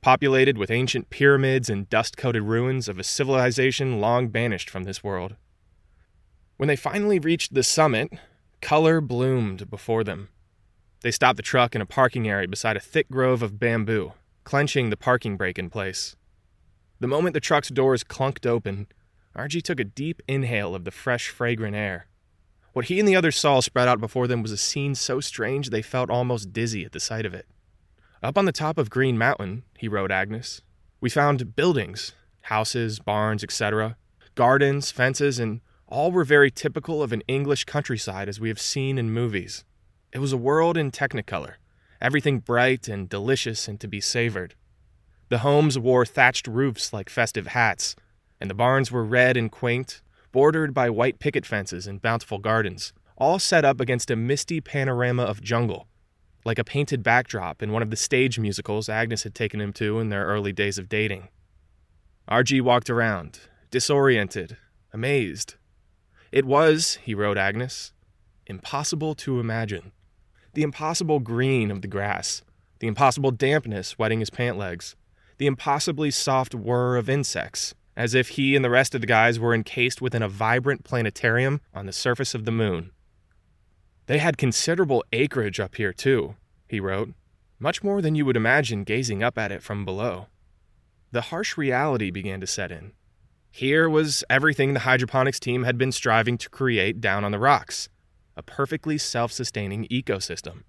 populated 0.00 0.56
with 0.56 0.70
ancient 0.70 1.10
pyramids 1.10 1.68
and 1.68 1.90
dust 1.90 2.16
coated 2.16 2.44
ruins 2.44 2.88
of 2.88 2.98
a 2.98 3.04
civilization 3.04 4.00
long 4.00 4.28
banished 4.28 4.70
from 4.70 4.84
this 4.84 5.02
world. 5.02 5.36
When 6.56 6.68
they 6.68 6.76
finally 6.76 7.18
reached 7.18 7.52
the 7.52 7.62
summit, 7.62 8.12
color 8.62 9.00
bloomed 9.00 9.68
before 9.68 10.04
them. 10.04 10.28
They 11.02 11.10
stopped 11.10 11.36
the 11.36 11.42
truck 11.42 11.74
in 11.74 11.82
a 11.82 11.86
parking 11.86 12.28
area 12.28 12.48
beside 12.48 12.76
a 12.76 12.80
thick 12.80 13.10
grove 13.10 13.42
of 13.42 13.58
bamboo, 13.58 14.12
clenching 14.44 14.88
the 14.88 14.96
parking 14.96 15.36
brake 15.36 15.58
in 15.58 15.68
place. 15.68 16.16
The 16.98 17.06
moment 17.06 17.34
the 17.34 17.40
truck's 17.40 17.68
doors 17.68 18.02
clunked 18.02 18.46
open, 18.46 18.86
RG 19.36 19.62
took 19.62 19.78
a 19.78 19.84
deep 19.84 20.22
inhale 20.26 20.74
of 20.74 20.84
the 20.84 20.90
fresh, 20.90 21.28
fragrant 21.28 21.76
air. 21.76 22.06
What 22.72 22.86
he 22.86 22.98
and 22.98 23.06
the 23.06 23.16
others 23.16 23.36
saw 23.36 23.60
spread 23.60 23.86
out 23.86 24.00
before 24.00 24.26
them 24.26 24.42
was 24.42 24.52
a 24.52 24.56
scene 24.56 24.94
so 24.94 25.20
strange 25.20 25.68
they 25.68 25.82
felt 25.82 26.08
almost 26.08 26.52
dizzy 26.54 26.84
at 26.84 26.92
the 26.92 27.00
sight 27.00 27.26
of 27.26 27.34
it. 27.34 27.46
Up 28.22 28.38
on 28.38 28.46
the 28.46 28.52
top 28.52 28.78
of 28.78 28.88
Green 28.88 29.18
Mountain, 29.18 29.64
he 29.78 29.88
wrote 29.88 30.10
Agnes, 30.10 30.62
we 31.00 31.10
found 31.10 31.54
buildings, 31.54 32.12
houses, 32.42 32.98
barns, 32.98 33.44
etc., 33.44 33.96
gardens, 34.34 34.90
fences, 34.90 35.38
and 35.38 35.60
all 35.86 36.10
were 36.10 36.24
very 36.24 36.50
typical 36.50 37.02
of 37.02 37.12
an 37.12 37.22
English 37.28 37.64
countryside 37.64 38.28
as 38.28 38.40
we 38.40 38.48
have 38.48 38.60
seen 38.60 38.96
in 38.96 39.10
movies. 39.10 39.64
It 40.12 40.18
was 40.18 40.32
a 40.32 40.38
world 40.38 40.78
in 40.78 40.90
technicolor, 40.90 41.54
everything 42.00 42.38
bright 42.38 42.88
and 42.88 43.08
delicious 43.08 43.68
and 43.68 43.78
to 43.80 43.88
be 43.88 44.00
savored. 44.00 44.54
The 45.28 45.38
homes 45.38 45.78
wore 45.78 46.06
thatched 46.06 46.46
roofs 46.46 46.92
like 46.92 47.10
festive 47.10 47.48
hats, 47.48 47.96
and 48.40 48.48
the 48.48 48.54
barns 48.54 48.92
were 48.92 49.04
red 49.04 49.36
and 49.36 49.50
quaint, 49.50 50.02
bordered 50.32 50.72
by 50.72 50.90
white 50.90 51.18
picket 51.18 51.44
fences 51.44 51.86
and 51.86 52.02
bountiful 52.02 52.38
gardens, 52.38 52.92
all 53.16 53.38
set 53.38 53.64
up 53.64 53.80
against 53.80 54.10
a 54.10 54.16
misty 54.16 54.60
panorama 54.60 55.22
of 55.22 55.40
jungle 55.40 55.88
like 56.46 56.58
a 56.60 56.64
painted 56.64 57.02
backdrop 57.02 57.60
in 57.60 57.72
one 57.72 57.82
of 57.82 57.90
the 57.90 57.96
stage 57.96 58.38
musicals 58.38 58.88
Agnes 58.88 59.24
had 59.24 59.34
taken 59.34 59.60
him 59.60 59.72
to 59.72 59.98
in 59.98 60.10
their 60.10 60.24
early 60.26 60.52
days 60.52 60.78
of 60.78 60.88
dating. 60.88 61.28
RG 62.30 62.62
walked 62.62 62.88
around, 62.88 63.40
disoriented, 63.72 64.56
amazed. 64.92 65.56
It 66.30 66.44
was, 66.44 66.98
he 67.02 67.16
wrote 67.16 67.36
Agnes, 67.36 67.92
impossible 68.46 69.16
to 69.16 69.40
imagine. 69.40 69.90
The 70.54 70.62
impossible 70.62 71.18
green 71.18 71.72
of 71.72 71.82
the 71.82 71.88
grass, 71.88 72.42
the 72.78 72.86
impossible 72.86 73.32
dampness 73.32 73.98
wetting 73.98 74.20
his 74.20 74.30
pant 74.30 74.56
legs, 74.56 74.94
the 75.38 75.46
impossibly 75.46 76.10
soft 76.10 76.54
whir 76.54 76.96
of 76.96 77.08
insects, 77.08 77.74
as 77.96 78.14
if 78.14 78.30
he 78.30 78.54
and 78.56 78.64
the 78.64 78.70
rest 78.70 78.94
of 78.94 79.00
the 79.00 79.06
guys 79.06 79.38
were 79.38 79.54
encased 79.54 80.00
within 80.00 80.22
a 80.22 80.28
vibrant 80.28 80.84
planetarium 80.84 81.60
on 81.74 81.86
the 81.86 81.92
surface 81.92 82.34
of 82.34 82.44
the 82.44 82.52
moon. 82.52 82.90
They 84.06 84.18
had 84.18 84.38
considerable 84.38 85.04
acreage 85.12 85.58
up 85.58 85.74
here, 85.76 85.92
too, 85.92 86.36
he 86.68 86.80
wrote, 86.80 87.12
much 87.58 87.82
more 87.82 88.02
than 88.02 88.14
you 88.14 88.24
would 88.24 88.36
imagine 88.36 88.84
gazing 88.84 89.22
up 89.22 89.38
at 89.38 89.52
it 89.52 89.62
from 89.62 89.84
below. 89.84 90.26
The 91.10 91.22
harsh 91.22 91.56
reality 91.56 92.10
began 92.10 92.40
to 92.40 92.46
set 92.46 92.70
in. 92.70 92.92
Here 93.50 93.88
was 93.88 94.22
everything 94.28 94.74
the 94.74 94.80
hydroponics 94.80 95.40
team 95.40 95.64
had 95.64 95.78
been 95.78 95.92
striving 95.92 96.36
to 96.38 96.50
create 96.50 97.00
down 97.00 97.24
on 97.24 97.32
the 97.32 97.38
rocks 97.38 97.88
a 98.36 98.42
perfectly 98.42 98.98
self 98.98 99.32
sustaining 99.32 99.86
ecosystem. 99.86 100.64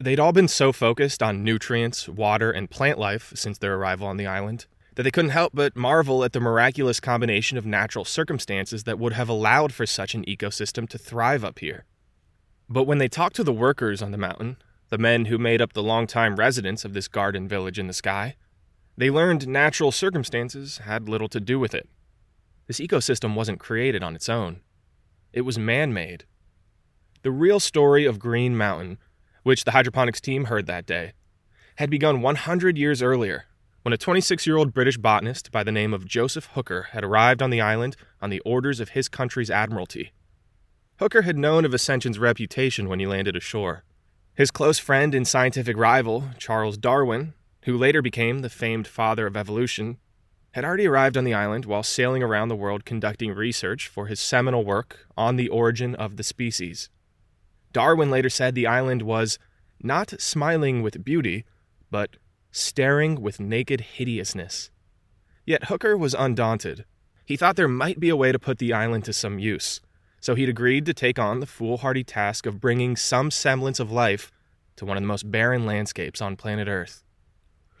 They'd 0.00 0.20
all 0.20 0.32
been 0.32 0.48
so 0.48 0.72
focused 0.72 1.22
on 1.22 1.42
nutrients, 1.42 2.08
water, 2.08 2.50
and 2.52 2.70
plant 2.70 2.98
life 2.98 3.32
since 3.34 3.58
their 3.58 3.74
arrival 3.74 4.06
on 4.06 4.16
the 4.16 4.26
island 4.26 4.66
that 4.94 5.04
they 5.04 5.12
couldn't 5.12 5.30
help 5.30 5.52
but 5.54 5.76
marvel 5.76 6.24
at 6.24 6.32
the 6.32 6.40
miraculous 6.40 6.98
combination 6.98 7.56
of 7.56 7.64
natural 7.64 8.04
circumstances 8.04 8.82
that 8.82 8.98
would 8.98 9.12
have 9.12 9.28
allowed 9.28 9.72
for 9.72 9.86
such 9.86 10.12
an 10.12 10.24
ecosystem 10.24 10.88
to 10.88 10.98
thrive 10.98 11.44
up 11.44 11.60
here. 11.60 11.84
But 12.68 12.82
when 12.82 12.98
they 12.98 13.06
talked 13.06 13.36
to 13.36 13.44
the 13.44 13.52
workers 13.52 14.02
on 14.02 14.10
the 14.10 14.18
mountain, 14.18 14.56
the 14.88 14.98
men 14.98 15.26
who 15.26 15.38
made 15.38 15.62
up 15.62 15.72
the 15.72 15.84
longtime 15.84 16.34
residents 16.34 16.84
of 16.84 16.94
this 16.94 17.06
garden 17.06 17.46
village 17.46 17.78
in 17.78 17.86
the 17.86 17.92
sky, 17.92 18.34
They 18.96 19.08
learned 19.08 19.46
natural 19.46 19.92
circumstances 19.92 20.78
had 20.78 21.08
little 21.08 21.28
to 21.28 21.38
do 21.38 21.60
with 21.60 21.76
it. 21.76 21.88
This 22.66 22.80
ecosystem 22.80 23.36
wasn't 23.36 23.60
created 23.60 24.02
on 24.02 24.16
its 24.16 24.28
own, 24.28 24.62
it 25.32 25.42
was 25.42 25.60
man 25.60 25.92
made. 25.92 26.24
The 27.22 27.30
real 27.30 27.60
story 27.60 28.04
of 28.04 28.18
Green 28.18 28.56
Mountain, 28.56 28.98
which 29.42 29.64
the 29.64 29.72
hydroponics 29.72 30.20
team 30.20 30.44
heard 30.44 30.66
that 30.66 30.86
day, 30.86 31.12
had 31.76 31.90
begun 31.90 32.22
100 32.22 32.76
years 32.76 33.02
earlier 33.02 33.46
when 33.82 33.92
a 33.92 33.96
26 33.96 34.46
year 34.46 34.56
old 34.56 34.74
British 34.74 34.98
botanist 34.98 35.50
by 35.50 35.62
the 35.62 35.72
name 35.72 35.94
of 35.94 36.06
Joseph 36.06 36.50
Hooker 36.54 36.88
had 36.90 37.04
arrived 37.04 37.40
on 37.40 37.50
the 37.50 37.60
island 37.60 37.96
on 38.20 38.30
the 38.30 38.40
orders 38.40 38.80
of 38.80 38.90
his 38.90 39.08
country's 39.08 39.50
admiralty. 39.50 40.12
Hooker 40.98 41.22
had 41.22 41.38
known 41.38 41.64
of 41.64 41.72
Ascension's 41.72 42.18
reputation 42.18 42.88
when 42.88 42.98
he 42.98 43.06
landed 43.06 43.36
ashore. 43.36 43.84
His 44.34 44.50
close 44.50 44.78
friend 44.78 45.14
and 45.14 45.26
scientific 45.26 45.76
rival, 45.76 46.24
Charles 46.38 46.76
Darwin, 46.76 47.34
who 47.62 47.76
later 47.76 48.02
became 48.02 48.40
the 48.40 48.50
famed 48.50 48.86
father 48.86 49.26
of 49.26 49.36
evolution, 49.36 49.98
had 50.52 50.64
already 50.64 50.86
arrived 50.86 51.16
on 51.16 51.24
the 51.24 51.34
island 51.34 51.64
while 51.64 51.82
sailing 51.82 52.22
around 52.22 52.48
the 52.48 52.56
world 52.56 52.84
conducting 52.84 53.32
research 53.32 53.88
for 53.88 54.06
his 54.06 54.18
seminal 54.18 54.64
work 54.64 55.06
on 55.16 55.36
the 55.36 55.48
origin 55.48 55.94
of 55.94 56.16
the 56.16 56.24
species. 56.24 56.90
Darwin 57.72 58.10
later 58.10 58.30
said 58.30 58.54
the 58.54 58.66
island 58.66 59.02
was 59.02 59.38
not 59.82 60.20
smiling 60.20 60.82
with 60.82 61.04
beauty, 61.04 61.44
but 61.90 62.16
staring 62.50 63.20
with 63.20 63.40
naked 63.40 63.80
hideousness. 63.80 64.70
Yet 65.44 65.64
Hooker 65.64 65.96
was 65.96 66.14
undaunted. 66.14 66.84
He 67.24 67.36
thought 67.36 67.56
there 67.56 67.68
might 67.68 68.00
be 68.00 68.08
a 68.08 68.16
way 68.16 68.32
to 68.32 68.38
put 68.38 68.58
the 68.58 68.72
island 68.72 69.04
to 69.04 69.12
some 69.12 69.38
use, 69.38 69.80
so 70.20 70.34
he'd 70.34 70.48
agreed 70.48 70.86
to 70.86 70.94
take 70.94 71.18
on 71.18 71.40
the 71.40 71.46
foolhardy 71.46 72.04
task 72.04 72.46
of 72.46 72.60
bringing 72.60 72.96
some 72.96 73.30
semblance 73.30 73.78
of 73.78 73.92
life 73.92 74.32
to 74.76 74.84
one 74.84 74.96
of 74.96 75.02
the 75.02 75.08
most 75.08 75.30
barren 75.30 75.66
landscapes 75.66 76.20
on 76.20 76.36
planet 76.36 76.68
Earth. 76.68 77.02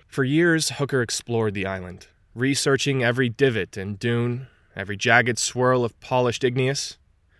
For 0.06 0.24
years, 0.24 0.70
Hooker 0.70 1.02
explored 1.02 1.54
the 1.54 1.66
island, 1.66 2.08
researching 2.34 3.02
every 3.02 3.28
divot 3.28 3.76
and 3.76 3.98
dune, 3.98 4.48
every 4.74 4.96
jagged 4.96 5.38
swirl 5.38 5.84
of 5.84 5.98
polished 6.00 6.44
igneous, 6.44 6.98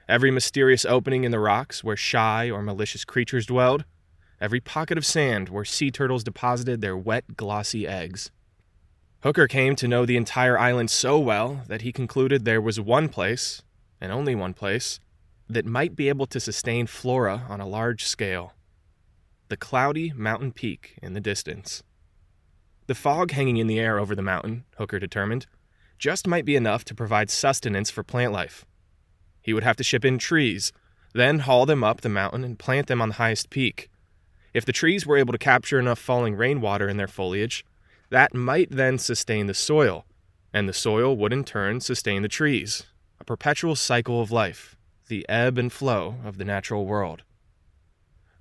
every 0.09 0.31
mysterious 0.31 0.85
opening 0.85 1.25
in 1.25 1.31
the 1.31 1.39
rocks 1.39 1.85
where 1.85 1.97
shy 1.97 2.51
or 2.51 2.63
malicious 2.63 3.05
creatures 3.05 3.47
dwelled, 3.47 3.85
every 4.41 4.61
pocket 4.61 4.97
of 4.97 5.05
sand 5.05 5.49
where 5.49 5.65
sea 5.65 5.91
turtles 5.91 6.25
deposited 6.25 6.81
their 6.81 6.97
wet, 6.97 7.37
glossy 7.37 7.87
eggs. 7.87 8.31
Hooker 9.23 9.49
came 9.49 9.75
to 9.77 9.89
know 9.89 10.07
the 10.07 10.17
entire 10.17 10.59
island 10.59 10.91
so 10.91 11.19
well 11.19 11.63
that 11.67 11.83
he 11.83 11.93
concluded 11.93 12.45
there 12.45 12.61
was 12.61 12.81
one 12.81 13.09
place, 13.09 13.63
and 14.01 14.13
only 14.13 14.35
one 14.35 14.55
place, 14.55 15.01
that 15.49 15.67
might 15.67 15.97
be 15.97 16.09
able 16.09 16.27
to 16.27 16.39
sustain 16.39 16.87
flora 16.87 17.45
on 17.49 17.61
a 17.61 17.67
large 17.67 18.05
scale 18.05 18.53
the 19.49 19.57
cloudy 19.57 20.13
mountain 20.15 20.53
peak 20.53 20.99
in 21.03 21.15
the 21.15 21.21
distance. 21.21 21.83
The 22.87 22.95
fog 22.95 23.31
hanging 23.31 23.57
in 23.57 23.67
the 23.67 23.81
air 23.81 23.99
over 23.99 24.15
the 24.15 24.23
mountain, 24.23 24.65
Hooker 24.77 24.99
determined, 24.99 25.47
just 25.99 26.27
might 26.27 26.45
be 26.45 26.55
enough 26.55 26.85
to 26.85 26.95
provide 26.95 27.31
sustenance 27.31 27.91
for 27.91 28.03
plant 28.03 28.33
life. 28.33 28.67
He 29.49 29.55
would 29.55 29.65
have 29.65 29.77
to 29.77 29.83
ship 29.83 30.05
in 30.05 30.19
trees, 30.19 30.75
then 31.15 31.39
haul 31.39 31.65
them 31.65 31.83
up 31.83 32.03
the 32.03 32.11
mountain 32.11 32.45
and 32.45 32.59
plant 32.59 32.87
them 32.87 33.01
on 33.01 33.09
the 33.09 33.15
highest 33.15 33.49
peak. 33.49 33.89
If 34.53 34.67
the 34.67 34.75
trees 34.75 35.07
were 35.07 35.17
able 35.17 35.33
to 35.33 35.39
capture 35.39 35.79
enough 35.79 35.99
falling 35.99 36.35
rainwater 36.35 36.87
in 36.87 36.99
their 36.99 37.09
foliage, 37.09 37.65
that 38.11 38.35
might 38.35 38.71
then 38.71 38.99
sustain 38.99 39.47
the 39.47 39.55
soil, 39.55 40.05
and 40.53 40.69
the 40.69 40.75
soil 40.75 41.17
would 41.17 41.33
in 41.33 41.45
turn 41.45 41.81
sustain 41.81 42.21
the 42.21 42.29
trees, 42.29 42.85
a 43.21 43.25
perpetual 43.25 43.75
cycle 43.75 44.21
of 44.21 44.31
life, 44.31 44.77
the 45.07 45.27
ebb 45.31 45.57
and 45.57 45.73
flow 45.73 46.17
of 46.27 46.37
the 46.37 46.45
natural 46.45 46.85
world. 46.85 47.23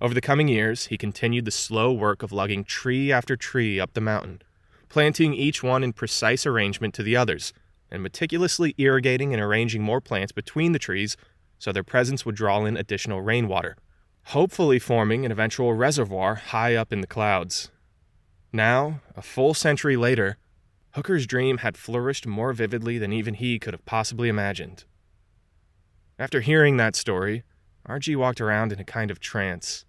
Over 0.01 0.13
the 0.13 0.19
coming 0.19 0.49
years, 0.49 0.87
he 0.87 0.97
continued 0.97 1.45
the 1.45 1.51
slow 1.51 1.93
work 1.93 2.21
of 2.21 2.33
lugging 2.33 2.65
tree 2.65 3.13
after 3.13 3.37
tree 3.37 3.79
up 3.79 3.93
the 3.93 4.01
mountain, 4.01 4.41
planting 4.89 5.33
each 5.33 5.63
one 5.63 5.85
in 5.85 5.93
precise 5.93 6.45
arrangement 6.45 6.93
to 6.95 7.03
the 7.03 7.15
others 7.15 7.53
and 7.91 8.03
meticulously 8.03 8.75
irrigating 8.77 9.33
and 9.33 9.41
arranging 9.41 9.81
more 9.81 10.01
plants 10.01 10.31
between 10.31 10.71
the 10.71 10.79
trees 10.79 11.17
so 11.59 11.71
their 11.71 11.83
presence 11.83 12.25
would 12.25 12.35
draw 12.35 12.65
in 12.65 12.77
additional 12.77 13.21
rainwater, 13.21 13.77
hopefully 14.25 14.79
forming 14.79 15.25
an 15.25 15.31
eventual 15.31 15.73
reservoir 15.73 16.35
high 16.35 16.75
up 16.75 16.93
in 16.93 17.01
the 17.01 17.07
clouds. 17.07 17.71
Now, 18.53 19.01
a 19.15 19.21
full 19.21 19.53
century 19.53 19.97
later, 19.97 20.37
Hooker's 20.91 21.27
dream 21.27 21.59
had 21.59 21.77
flourished 21.77 22.25
more 22.25 22.53
vividly 22.53 22.97
than 22.97 23.13
even 23.13 23.35
he 23.35 23.59
could 23.59 23.73
have 23.73 23.85
possibly 23.85 24.29
imagined. 24.29 24.85
After 26.17 26.41
hearing 26.41 26.77
that 26.77 26.95
story, 26.95 27.43
RG 27.87 28.15
walked 28.15 28.41
around 28.41 28.71
in 28.71 28.79
a 28.79 28.83
kind 28.83 29.11
of 29.11 29.19
trance. 29.19 29.85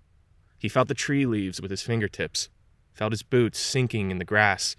He 0.59 0.69
felt 0.69 0.89
the 0.89 0.95
tree 0.95 1.25
leaves 1.25 1.61
with 1.61 1.71
his 1.71 1.83
fingertips, 1.83 2.49
felt 2.93 3.13
his 3.13 3.23
boots 3.23 3.59
sinking 3.59 4.11
in 4.11 4.19
the 4.19 4.25
grass, 4.25 4.77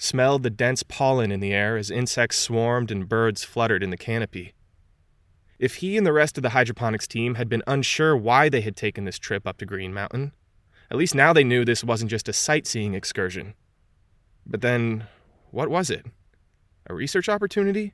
smelled 0.00 0.42
the 0.42 0.50
dense 0.50 0.82
pollen 0.82 1.30
in 1.30 1.40
the 1.40 1.52
air 1.52 1.76
as 1.76 1.90
insects 1.90 2.38
swarmed 2.38 2.90
and 2.90 3.06
birds 3.06 3.44
fluttered 3.44 3.82
in 3.82 3.90
the 3.90 3.98
canopy. 3.98 4.54
If 5.58 5.76
he 5.76 5.98
and 5.98 6.06
the 6.06 6.12
rest 6.12 6.38
of 6.38 6.42
the 6.42 6.50
hydroponics 6.50 7.06
team 7.06 7.34
had 7.34 7.50
been 7.50 7.62
unsure 7.66 8.16
why 8.16 8.48
they 8.48 8.62
had 8.62 8.76
taken 8.76 9.04
this 9.04 9.18
trip 9.18 9.46
up 9.46 9.58
to 9.58 9.66
Green 9.66 9.92
Mountain, 9.92 10.32
at 10.90 10.96
least 10.96 11.14
now 11.14 11.34
they 11.34 11.44
knew 11.44 11.66
this 11.66 11.84
wasn't 11.84 12.10
just 12.10 12.30
a 12.30 12.32
sightseeing 12.32 12.94
excursion. 12.94 13.52
But 14.46 14.62
then, 14.62 15.06
what 15.50 15.68
was 15.68 15.90
it? 15.90 16.06
A 16.88 16.94
research 16.94 17.28
opportunity? 17.28 17.92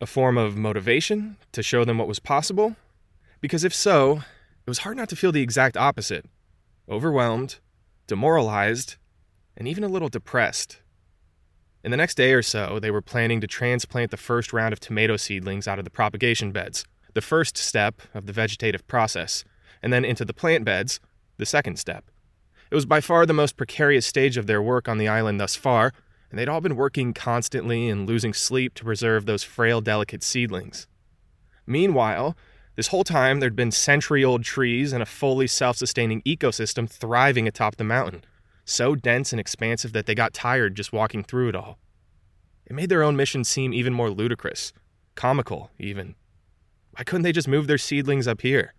A 0.00 0.06
form 0.06 0.38
of 0.38 0.56
motivation 0.56 1.36
to 1.52 1.62
show 1.62 1.84
them 1.84 1.98
what 1.98 2.08
was 2.08 2.18
possible? 2.18 2.76
Because 3.42 3.62
if 3.62 3.74
so, 3.74 4.22
it 4.66 4.70
was 4.70 4.78
hard 4.78 4.96
not 4.96 5.10
to 5.10 5.16
feel 5.16 5.32
the 5.32 5.42
exact 5.42 5.76
opposite 5.76 6.24
overwhelmed, 6.88 7.58
demoralized, 8.06 8.94
and 9.56 9.68
even 9.68 9.84
a 9.84 9.88
little 9.88 10.08
depressed. 10.08 10.80
In 11.86 11.92
the 11.92 11.96
next 11.96 12.16
day 12.16 12.32
or 12.32 12.42
so, 12.42 12.80
they 12.80 12.90
were 12.90 13.00
planning 13.00 13.40
to 13.40 13.46
transplant 13.46 14.10
the 14.10 14.16
first 14.16 14.52
round 14.52 14.72
of 14.72 14.80
tomato 14.80 15.16
seedlings 15.16 15.68
out 15.68 15.78
of 15.78 15.84
the 15.84 15.90
propagation 15.90 16.50
beds, 16.50 16.84
the 17.14 17.20
first 17.20 17.56
step 17.56 18.02
of 18.12 18.26
the 18.26 18.32
vegetative 18.32 18.84
process, 18.88 19.44
and 19.84 19.92
then 19.92 20.04
into 20.04 20.24
the 20.24 20.34
plant 20.34 20.64
beds, 20.64 20.98
the 21.36 21.46
second 21.46 21.78
step. 21.78 22.10
It 22.72 22.74
was 22.74 22.86
by 22.86 23.00
far 23.00 23.24
the 23.24 23.32
most 23.32 23.56
precarious 23.56 24.04
stage 24.04 24.36
of 24.36 24.48
their 24.48 24.60
work 24.60 24.88
on 24.88 24.98
the 24.98 25.06
island 25.06 25.38
thus 25.38 25.54
far, 25.54 25.92
and 26.28 26.40
they'd 26.40 26.48
all 26.48 26.60
been 26.60 26.74
working 26.74 27.14
constantly 27.14 27.88
and 27.88 28.04
losing 28.04 28.34
sleep 28.34 28.74
to 28.74 28.84
preserve 28.84 29.26
those 29.26 29.44
frail, 29.44 29.80
delicate 29.80 30.24
seedlings. 30.24 30.88
Meanwhile, 31.68 32.36
this 32.74 32.88
whole 32.88 33.04
time 33.04 33.38
there'd 33.38 33.54
been 33.54 33.70
century 33.70 34.24
old 34.24 34.42
trees 34.42 34.92
and 34.92 35.04
a 35.04 35.06
fully 35.06 35.46
self 35.46 35.76
sustaining 35.76 36.20
ecosystem 36.22 36.90
thriving 36.90 37.46
atop 37.46 37.76
the 37.76 37.84
mountain 37.84 38.24
so 38.66 38.94
dense 38.94 39.32
and 39.32 39.40
expansive 39.40 39.92
that 39.92 40.04
they 40.04 40.14
got 40.14 40.34
tired 40.34 40.74
just 40.74 40.92
walking 40.92 41.22
through 41.22 41.48
it 41.48 41.56
all. 41.56 41.78
It 42.66 42.74
made 42.74 42.88
their 42.88 43.04
own 43.04 43.16
mission 43.16 43.44
seem 43.44 43.72
even 43.72 43.94
more 43.94 44.10
ludicrous, 44.10 44.72
comical, 45.14 45.70
even. 45.78 46.16
Why 46.90 47.04
couldn't 47.04 47.22
they 47.22 47.32
just 47.32 47.48
move 47.48 47.68
their 47.68 47.78
seedlings 47.78 48.26
up 48.26 48.42
here? 48.42 48.74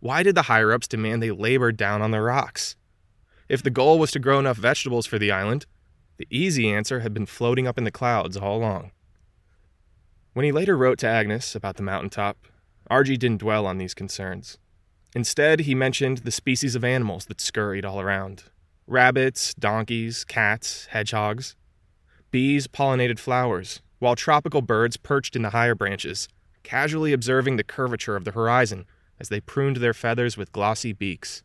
Why 0.00 0.22
did 0.22 0.36
the 0.36 0.42
higher 0.42 0.72
ups 0.72 0.86
demand 0.86 1.22
they 1.22 1.32
labor 1.32 1.72
down 1.72 2.00
on 2.00 2.12
the 2.12 2.20
rocks? 2.20 2.76
If 3.48 3.62
the 3.62 3.70
goal 3.70 3.98
was 3.98 4.12
to 4.12 4.20
grow 4.20 4.38
enough 4.38 4.56
vegetables 4.56 5.06
for 5.06 5.18
the 5.18 5.32
island, 5.32 5.66
the 6.18 6.28
easy 6.30 6.70
answer 6.70 7.00
had 7.00 7.12
been 7.12 7.26
floating 7.26 7.66
up 7.66 7.76
in 7.76 7.84
the 7.84 7.90
clouds 7.90 8.36
all 8.36 8.58
along. 8.58 8.92
When 10.32 10.44
he 10.44 10.52
later 10.52 10.76
wrote 10.76 10.98
to 11.00 11.08
Agnes 11.08 11.56
about 11.56 11.76
the 11.76 11.82
mountaintop, 11.82 12.38
RG 12.88 13.18
didn't 13.18 13.40
dwell 13.40 13.66
on 13.66 13.78
these 13.78 13.94
concerns. 13.94 14.58
Instead, 15.14 15.60
he 15.60 15.74
mentioned 15.74 16.18
the 16.18 16.30
species 16.30 16.76
of 16.76 16.84
animals 16.84 17.26
that 17.26 17.40
scurried 17.40 17.84
all 17.84 18.00
around, 18.00 18.44
rabbits, 18.88 19.54
donkeys, 19.54 20.24
cats, 20.24 20.86
hedgehogs. 20.86 21.54
Bees 22.30 22.66
pollinated 22.66 23.18
flowers, 23.18 23.80
while 23.98 24.16
tropical 24.16 24.62
birds 24.62 24.96
perched 24.96 25.36
in 25.36 25.42
the 25.42 25.50
higher 25.50 25.74
branches, 25.74 26.28
casually 26.62 27.12
observing 27.12 27.56
the 27.56 27.64
curvature 27.64 28.16
of 28.16 28.24
the 28.24 28.32
horizon 28.32 28.86
as 29.20 29.28
they 29.28 29.40
pruned 29.40 29.76
their 29.76 29.94
feathers 29.94 30.36
with 30.36 30.52
glossy 30.52 30.92
beaks. 30.92 31.42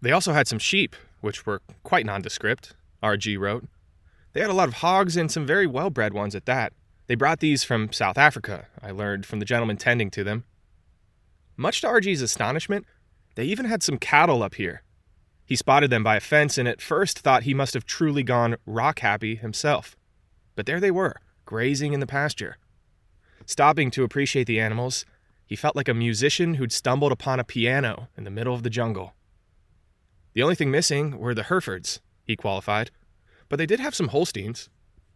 They 0.00 0.12
also 0.12 0.32
had 0.32 0.48
some 0.48 0.58
sheep, 0.58 0.96
which 1.20 1.46
were 1.46 1.62
quite 1.82 2.06
nondescript, 2.06 2.74
R.G. 3.02 3.36
wrote. 3.36 3.64
They 4.32 4.40
had 4.40 4.50
a 4.50 4.54
lot 4.54 4.68
of 4.68 4.74
hogs 4.74 5.16
and 5.16 5.30
some 5.30 5.46
very 5.46 5.66
well 5.66 5.90
bred 5.90 6.12
ones 6.12 6.34
at 6.34 6.46
that. 6.46 6.72
They 7.06 7.14
brought 7.14 7.40
these 7.40 7.64
from 7.64 7.92
South 7.92 8.18
Africa, 8.18 8.66
I 8.82 8.90
learned 8.90 9.26
from 9.26 9.38
the 9.38 9.44
gentleman 9.44 9.76
tending 9.76 10.10
to 10.10 10.24
them. 10.24 10.44
Much 11.56 11.80
to 11.80 11.88
R.G.'s 11.88 12.22
astonishment, 12.22 12.86
they 13.34 13.44
even 13.44 13.66
had 13.66 13.82
some 13.82 13.98
cattle 13.98 14.42
up 14.42 14.54
here, 14.54 14.82
he 15.48 15.56
spotted 15.56 15.88
them 15.88 16.04
by 16.04 16.16
a 16.16 16.20
fence 16.20 16.58
and 16.58 16.68
at 16.68 16.82
first 16.82 17.20
thought 17.20 17.44
he 17.44 17.54
must 17.54 17.72
have 17.72 17.86
truly 17.86 18.22
gone 18.22 18.58
rock 18.66 18.98
happy 18.98 19.34
himself. 19.34 19.96
But 20.54 20.66
there 20.66 20.78
they 20.78 20.90
were, 20.90 21.16
grazing 21.46 21.94
in 21.94 22.00
the 22.00 22.06
pasture. 22.06 22.58
Stopping 23.46 23.90
to 23.92 24.04
appreciate 24.04 24.46
the 24.46 24.60
animals, 24.60 25.06
he 25.46 25.56
felt 25.56 25.74
like 25.74 25.88
a 25.88 25.94
musician 25.94 26.54
who'd 26.54 26.70
stumbled 26.70 27.12
upon 27.12 27.40
a 27.40 27.44
piano 27.44 28.08
in 28.14 28.24
the 28.24 28.30
middle 28.30 28.54
of 28.54 28.62
the 28.62 28.68
jungle. 28.68 29.14
The 30.34 30.42
only 30.42 30.54
thing 30.54 30.70
missing 30.70 31.18
were 31.18 31.34
the 31.34 31.44
Herefords, 31.44 32.02
he 32.22 32.36
qualified, 32.36 32.90
but 33.48 33.56
they 33.56 33.64
did 33.64 33.80
have 33.80 33.94
some 33.94 34.08
Holsteins. 34.08 34.68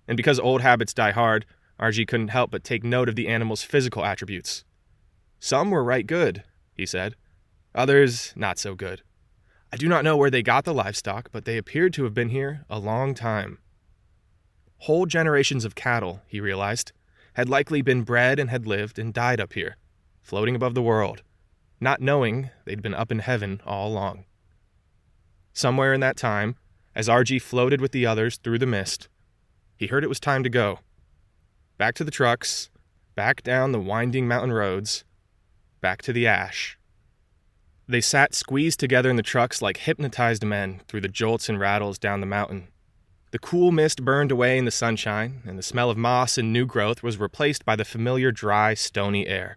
And 0.09 0.17
because 0.17 0.41
old 0.41 0.62
habits 0.62 0.95
die 0.95 1.11
hard, 1.11 1.45
RG 1.79 2.09
couldn't 2.09 2.29
help 2.29 2.51
but 2.51 2.65
take 2.65 2.85
note 2.85 3.11
of 3.11 3.17
the 3.17 3.29
animals' 3.29 3.62
physical 3.62 4.03
attributes. 4.03 4.65
Some 5.41 5.71
were 5.71 5.85
right 5.85 6.07
good, 6.07 6.43
he 6.75 6.87
said, 6.87 7.17
others 7.75 8.33
not 8.35 8.59
so 8.59 8.75
good. 8.75 9.03
I 9.73 9.79
do 9.79 9.88
not 9.88 10.05
know 10.05 10.19
where 10.19 10.31
they 10.31 10.43
got 10.43 10.64
the 10.64 10.75
livestock, 10.75 11.31
but 11.33 11.47
they 11.47 11.57
appeared 11.57 11.95
to 11.95 12.05
have 12.05 12.12
been 12.12 12.29
here 12.29 12.67
a 12.69 12.79
long 12.79 13.14
time. 13.14 13.57
Whole 14.81 15.07
generations 15.07 15.64
of 15.64 15.75
cattle, 15.75 16.21
he 16.26 16.41
realized, 16.41 16.93
had 17.35 17.49
likely 17.49 17.81
been 17.81 18.02
bred 18.02 18.38
and 18.38 18.50
had 18.50 18.67
lived 18.67 18.99
and 18.99 19.14
died 19.14 19.41
up 19.41 19.55
here, 19.55 19.79
floating 20.21 20.55
above 20.55 20.75
the 20.75 20.83
world, 20.83 21.23
not 21.81 22.02
knowing 22.02 22.50
they'd 22.67 22.83
been 22.83 22.93
up 22.93 23.11
in 23.11 23.21
heaven 23.21 23.62
all 23.64 23.88
along. 23.88 24.26
Somewhere 25.55 25.95
in 25.95 26.00
that 26.00 26.19
time, 26.19 26.57
as 26.95 27.09
RG 27.09 27.41
floated 27.41 27.81
with 27.81 27.93
the 27.93 28.05
others 28.05 28.37
through 28.37 28.59
the 28.59 28.67
mist, 28.67 29.09
he 29.75 29.87
heard 29.87 30.05
it 30.05 30.09
was 30.09 30.21
time 30.21 30.43
to 30.43 30.50
go. 30.50 30.81
Back 31.79 31.95
to 31.95 32.05
the 32.05 32.11
trucks, 32.11 32.69
back 33.14 33.43
down 33.43 33.73
the 33.73 33.81
winding 33.81 34.29
mountain 34.29 34.52
roads, 34.52 35.05
back 35.81 36.02
to 36.02 36.12
the 36.12 36.26
ash. 36.26 36.76
They 37.89 38.01
sat 38.01 38.35
squeezed 38.35 38.79
together 38.81 39.11
in 39.11 39.17
the 39.17 39.23
trucks 39.23 39.61
like 39.61 39.79
hypnotized 39.79 40.45
men 40.45 40.81
through 40.89 41.01
the 41.01 41.09
jolts 41.09 41.49
and 41.49 41.59
rattles 41.59 41.99
down 41.99 42.21
the 42.21 42.27
mountain. 42.27 42.69
The 43.33 43.39
cool 43.39 43.73
mist 43.73 44.05
burned 44.05 44.31
away 44.31 44.59
in 44.59 44.67
the 44.67 44.71
sunshine, 44.71 45.43
and 45.47 45.59
the 45.59 45.62
smell 45.62 45.91
of 45.91 45.97
moss 45.97 46.37
and 46.37 46.53
new 46.53 46.67
growth 46.67 47.03
was 47.03 47.19
replaced 47.19 47.65
by 47.65 47.77
the 47.77 47.85
familiar 47.85 48.31
dry, 48.31 48.75
stony 48.75 49.27
air. 49.27 49.57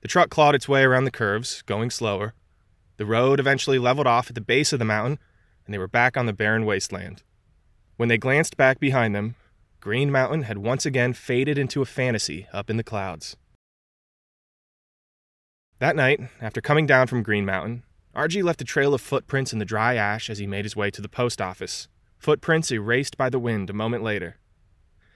The 0.00 0.08
truck 0.08 0.30
clawed 0.30 0.54
its 0.54 0.68
way 0.68 0.82
around 0.82 1.04
the 1.04 1.10
curves, 1.10 1.62
going 1.62 1.90
slower. 1.90 2.34
The 2.96 3.06
road 3.06 3.40
eventually 3.40 3.78
leveled 3.78 4.06
off 4.06 4.28
at 4.28 4.34
the 4.34 4.40
base 4.40 4.72
of 4.72 4.78
the 4.78 4.84
mountain, 4.84 5.18
and 5.66 5.74
they 5.74 5.78
were 5.78 5.86
back 5.86 6.16
on 6.16 6.26
the 6.26 6.32
barren 6.32 6.64
wasteland. 6.64 7.22
When 7.96 8.08
they 8.08 8.16
glanced 8.16 8.56
back 8.56 8.80
behind 8.80 9.14
them, 9.14 9.34
Green 9.80 10.10
Mountain 10.10 10.42
had 10.42 10.58
once 10.58 10.86
again 10.86 11.12
faded 11.12 11.58
into 11.58 11.82
a 11.82 11.86
fantasy 11.86 12.46
up 12.52 12.70
in 12.70 12.78
the 12.78 12.82
clouds. 12.82 13.36
That 15.80 15.94
night, 15.94 16.20
after 16.40 16.60
coming 16.60 16.86
down 16.86 17.06
from 17.06 17.22
Green 17.22 17.44
Mountain, 17.44 17.84
RG 18.16 18.42
left 18.42 18.60
a 18.60 18.64
trail 18.64 18.94
of 18.94 19.00
footprints 19.00 19.52
in 19.52 19.60
the 19.60 19.64
dry 19.64 19.94
ash 19.94 20.28
as 20.28 20.38
he 20.38 20.46
made 20.46 20.64
his 20.64 20.74
way 20.74 20.90
to 20.90 21.00
the 21.00 21.08
post 21.08 21.40
office, 21.40 21.86
footprints 22.18 22.72
erased 22.72 23.16
by 23.16 23.30
the 23.30 23.38
wind 23.38 23.70
a 23.70 23.72
moment 23.72 24.02
later. 24.02 24.38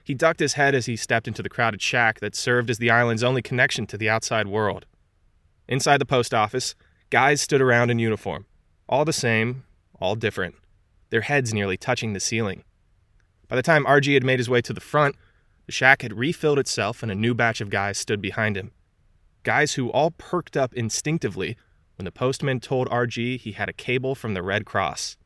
He 0.05 0.13
ducked 0.13 0.39
his 0.39 0.53
head 0.53 0.73
as 0.73 0.85
he 0.85 0.95
stepped 0.95 1.27
into 1.27 1.43
the 1.43 1.49
crowded 1.49 1.81
shack 1.81 2.21
that 2.21 2.33
served 2.33 2.69
as 2.69 2.77
the 2.77 2.89
island's 2.89 3.25
only 3.25 3.41
connection 3.41 3.85
to 3.87 3.97
the 3.97 4.09
outside 4.09 4.47
world. 4.47 4.85
Inside 5.67 5.97
the 5.97 6.05
post 6.05 6.33
office, 6.33 6.75
guys 7.09 7.41
stood 7.41 7.61
around 7.61 7.89
in 7.89 7.99
uniform, 7.99 8.45
all 8.87 9.03
the 9.03 9.11
same, 9.11 9.65
all 9.99 10.15
different, 10.15 10.55
their 11.09 11.21
heads 11.21 11.53
nearly 11.53 11.75
touching 11.75 12.13
the 12.13 12.21
ceiling. 12.21 12.63
By 13.49 13.57
the 13.57 13.63
time 13.63 13.85
RG 13.85 14.13
had 14.13 14.23
made 14.23 14.39
his 14.39 14.49
way 14.49 14.61
to 14.61 14.73
the 14.73 14.79
front, 14.79 15.17
the 15.65 15.73
shack 15.73 16.03
had 16.03 16.17
refilled 16.17 16.59
itself 16.59 17.03
and 17.03 17.11
a 17.11 17.15
new 17.15 17.33
batch 17.33 17.59
of 17.59 17.69
guys 17.69 17.97
stood 17.97 18.21
behind 18.21 18.55
him 18.55 18.71
guys 19.43 19.73
who 19.73 19.91
all 19.91 20.11
perked 20.11 20.57
up 20.57 20.73
instinctively 20.73 21.57
when 21.97 22.05
the 22.05 22.11
postman 22.11 22.59
told 22.59 22.89
RG 22.89 23.39
he 23.39 23.51
had 23.51 23.69
a 23.69 23.73
cable 23.73 24.15
from 24.15 24.33
the 24.33 24.41
Red 24.41 24.65
Cross. 24.65 25.17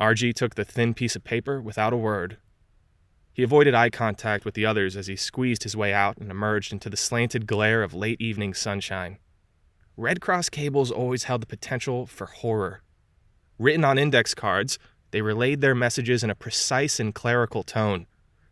RG 0.00 0.34
took 0.34 0.54
the 0.54 0.64
thin 0.64 0.94
piece 0.94 1.16
of 1.16 1.24
paper 1.24 1.60
without 1.60 1.92
a 1.92 1.96
word. 1.96 2.38
He 3.32 3.42
avoided 3.42 3.74
eye 3.74 3.90
contact 3.90 4.44
with 4.44 4.54
the 4.54 4.66
others 4.66 4.96
as 4.96 5.06
he 5.06 5.16
squeezed 5.16 5.62
his 5.62 5.76
way 5.76 5.92
out 5.92 6.18
and 6.18 6.30
emerged 6.30 6.72
into 6.72 6.90
the 6.90 6.96
slanted 6.96 7.46
glare 7.46 7.82
of 7.82 7.94
late 7.94 8.20
evening 8.20 8.52
sunshine. 8.52 9.18
Red 9.96 10.20
Cross 10.20 10.50
cables 10.50 10.90
always 10.90 11.24
held 11.24 11.42
the 11.42 11.46
potential 11.46 12.06
for 12.06 12.26
horror. 12.26 12.82
Written 13.58 13.84
on 13.84 13.98
index 13.98 14.34
cards, 14.34 14.78
they 15.10 15.22
relayed 15.22 15.60
their 15.60 15.74
messages 15.74 16.22
in 16.22 16.30
a 16.30 16.34
precise 16.34 16.98
and 16.98 17.14
clerical 17.14 17.62
tone. 17.62 18.06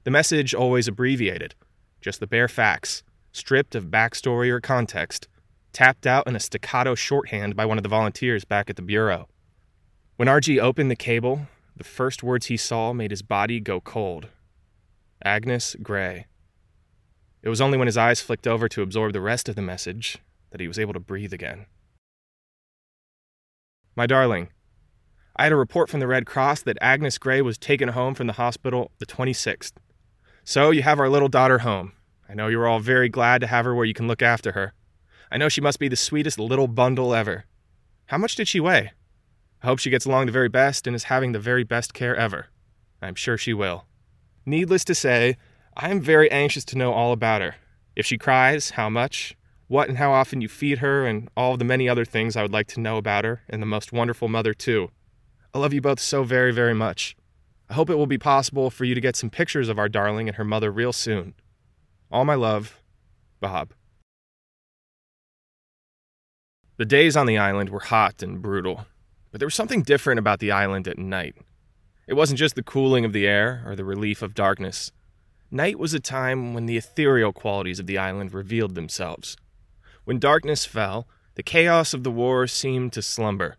The 0.05 0.11
message 0.11 0.55
always 0.55 0.89
abbreviated, 0.89 1.55
just 2.01 2.21
the 2.21 2.27
bare 2.27 2.49
facts, 2.49 3.03
stripped 3.33 3.75
of 3.75 3.87
backstory 3.87 4.51
or 4.51 4.61
context, 4.61 5.29
tapped 5.73 6.07
out 6.07 6.27
in 6.27 6.37
a 6.37 6.41
staccato 6.41 6.95
shorthand 6.95 7.57
by 7.57 7.65
one 7.65 7.79
of 7.79 7.83
the 7.83 7.89
volunteers 7.89 8.45
back 8.45 8.69
at 8.69 8.77
the 8.77 8.83
Bureau. 8.83 9.29
When 10.17 10.29
RG 10.29 10.61
opened 10.61 10.91
the 10.91 10.97
cable, 10.97 11.47
the 11.77 11.85
first 11.85 12.23
words 12.23 12.47
he 12.47 12.57
saw 12.57 12.93
made 12.93 13.11
his 13.11 13.23
body 13.23 13.61
go 13.61 13.81
cold 13.81 14.29
Agnes 15.25 15.77
Gray. 15.83 16.27
It 17.43 17.49
was 17.49 17.61
only 17.61 17.79
when 17.79 17.87
his 17.87 17.97
eyes 17.97 18.21
flicked 18.21 18.47
over 18.47 18.69
to 18.69 18.83
absorb 18.83 19.13
the 19.13 19.21
rest 19.21 19.49
of 19.49 19.57
the 19.57 19.63
message 19.63 20.19
that 20.51 20.61
he 20.61 20.69
was 20.69 20.79
able 20.79 20.93
to 20.93 21.01
breathe 21.01 21.33
again. 21.33 21.67
My 23.97 24.07
darling, 24.07 24.49
I 25.37 25.45
had 25.45 25.53
a 25.53 25.57
report 25.57 25.89
from 25.89 26.01
the 26.01 26.07
Red 26.07 26.27
Cross 26.27 26.63
that 26.63 26.79
Agnes 26.81 27.17
Gray 27.17 27.41
was 27.41 27.57
taken 27.57 27.91
home 27.91 28.15
from 28.15 28.27
the 28.27 28.35
hospital 28.35 28.91
the 28.99 29.07
26th. 29.07 29.73
So 30.45 30.71
you 30.71 30.83
have 30.83 31.01
our 31.01 31.09
little 31.09 31.29
daughter 31.29 31.61
home. 31.61 31.93
I 32.31 32.35
know 32.35 32.47
you're 32.47 32.69
all 32.69 32.79
very 32.79 33.09
glad 33.09 33.41
to 33.41 33.49
have 33.49 33.65
her 33.65 33.75
where 33.75 33.85
you 33.85 33.93
can 33.93 34.07
look 34.07 34.23
after 34.23 34.53
her. 34.53 34.73
I 35.33 35.37
know 35.37 35.49
she 35.49 35.61
must 35.61 35.81
be 35.81 35.89
the 35.89 35.97
sweetest 35.97 36.39
little 36.39 36.69
bundle 36.69 37.13
ever. 37.13 37.45
How 38.07 38.19
much 38.19 38.37
did 38.37 38.47
she 38.47 38.61
weigh? 38.61 38.93
I 39.61 39.67
hope 39.67 39.81
she 39.81 39.91
gets 39.91 40.07
along 40.07 40.27
the 40.27 40.33
very 40.33 40.49
best 40.49 40.87
and 40.87 40.95
is 40.95 41.05
having 41.05 41.33
the 41.33 41.41
very 41.41 41.65
best 41.65 41.93
care 41.93 42.15
ever. 42.15 42.47
I'm 43.03 43.17
sure 43.17 43.37
she 43.37 43.53
will. 43.53 43.87
Needless 44.47 44.85
to 44.85 44.95
say, 44.95 45.39
I 45.77 45.91
am 45.91 46.01
very 46.01 46.31
anxious 46.31 46.65
to 46.67 46.79
know 46.79 46.93
all 46.93 47.13
about 47.13 47.43
her. 47.43 47.57
If 47.97 48.07
she 48.07 48.17
cries, 48.17 48.71
how 48.71 48.89
much, 48.89 49.37
what 49.67 49.89
and 49.89 49.99
how 49.99 50.13
often 50.13 50.41
you 50.41 50.49
feed 50.49 50.79
her, 50.79 51.07
and 51.07 51.29
all 51.37 51.57
the 51.57 51.65
many 51.65 51.89
other 51.89 52.05
things 52.05 52.37
I 52.37 52.43
would 52.43 52.53
like 52.53 52.69
to 52.69 52.81
know 52.81 52.97
about 52.97 53.25
her, 53.25 53.43
and 53.49 53.61
the 53.61 53.67
most 53.67 53.93
wonderful 53.93 54.29
mother, 54.29 54.55
too. 54.55 54.93
I 55.53 55.59
love 55.59 55.73
you 55.73 55.81
both 55.81 55.99
so 55.99 56.23
very, 56.23 56.53
very 56.53 56.75
much. 56.75 57.17
I 57.69 57.75
hope 57.75 57.91
it 57.91 57.97
will 57.97 58.07
be 58.07 58.19
possible 58.19 58.71
for 58.71 58.85
you 58.85 58.95
to 58.95 59.01
get 59.01 59.17
some 59.17 59.31
pictures 59.31 59.69
of 59.69 59.81
our 59.81 59.89
darling 59.89 60.29
and 60.29 60.37
her 60.37 60.45
mother 60.45 60.71
real 60.71 60.93
soon. 60.93 61.35
All 62.11 62.25
my 62.25 62.35
love, 62.35 62.81
Bob. 63.41 63.73
The 66.77 66.85
days 66.85 67.17
on 67.17 67.27
the 67.27 67.39
island 67.39 67.71
were 67.71 67.81
hot 67.81 68.23
and 68.23 68.43
brutal, 68.43 68.87
but 69.31 69.39
there 69.39 69.47
was 69.47 69.55
something 69.55 69.83
different 69.83 70.19
about 70.19 70.41
the 70.41 70.51
island 70.51 70.89
at 70.89 70.99
night. 70.99 71.37
It 72.09 72.15
wasn't 72.15 72.41
just 72.41 72.57
the 72.57 72.65
cooling 72.65 73.05
of 73.05 73.13
the 73.13 73.29
air 73.29 73.63
or 73.65 73.77
the 73.77 73.85
relief 73.85 74.23
of 74.23 74.35
darkness. 74.35 74.91
Night 75.53 75.79
was 75.79 75.95
a 75.95 76.01
time 76.01 76.53
when 76.53 76.67
the 76.67 76.77
ethereal 76.77 77.33
qualities 77.33 77.79
of 77.79 77.87
the 77.87 77.99
island 77.99 78.35
revealed 78.35 78.75
themselves. 78.75 79.37
When 80.05 80.19
darkness 80.19 80.65
fell, 80.65 81.07
the 81.37 81.45
chaos 81.45 81.95
of 81.95 82.03
the 82.03 82.11
war 82.11 82.49
seemed 82.49 82.93
to 82.95 83.03
slumber. 83.03 83.57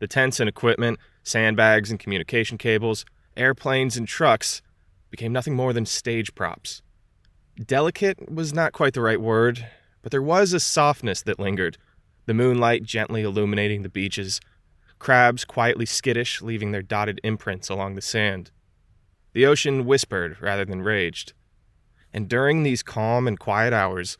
The 0.00 0.06
tents 0.06 0.38
and 0.38 0.48
equipment, 0.48 0.98
sandbags 1.22 1.90
and 1.90 1.98
communication 1.98 2.58
cables, 2.58 3.06
airplanes 3.38 3.96
and 3.96 4.06
trucks 4.06 4.60
became 5.10 5.32
nothing 5.32 5.54
more 5.54 5.72
than 5.72 5.86
stage 5.86 6.34
props. 6.34 6.82
Delicate 7.64 8.30
was 8.30 8.52
not 8.52 8.72
quite 8.72 8.92
the 8.92 9.00
right 9.00 9.20
word, 9.20 9.66
but 10.02 10.12
there 10.12 10.22
was 10.22 10.52
a 10.52 10.60
softness 10.60 11.22
that 11.22 11.38
lingered, 11.38 11.78
the 12.26 12.34
moonlight 12.34 12.82
gently 12.82 13.22
illuminating 13.22 13.82
the 13.82 13.88
beaches, 13.88 14.40
crabs 14.98 15.44
quietly 15.44 15.86
skittish, 15.86 16.42
leaving 16.42 16.72
their 16.72 16.82
dotted 16.82 17.18
imprints 17.24 17.70
along 17.70 17.94
the 17.94 18.02
sand. 18.02 18.50
The 19.32 19.46
ocean 19.46 19.86
whispered 19.86 20.36
rather 20.40 20.66
than 20.66 20.82
raged. 20.82 21.32
And 22.12 22.28
during 22.28 22.62
these 22.62 22.82
calm 22.82 23.26
and 23.26 23.38
quiet 23.38 23.72
hours, 23.72 24.18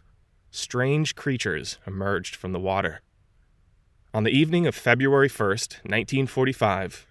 strange 0.51 1.15
creatures 1.15 1.79
emerged 1.87 2.37
from 2.37 2.53
the 2.53 2.61
water. 2.61 3.03
On 4.15 4.25
the 4.25 4.31
evening 4.31 4.67
of 4.67 4.75
February 4.75 5.29
1st, 5.29 5.85
1945, 5.85 7.07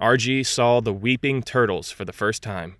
RG 0.00 0.46
saw 0.46 0.80
the 0.80 0.92
weeping 0.92 1.42
turtles 1.42 1.90
for 1.90 2.06
the 2.06 2.14
first 2.14 2.42
time. 2.42 2.76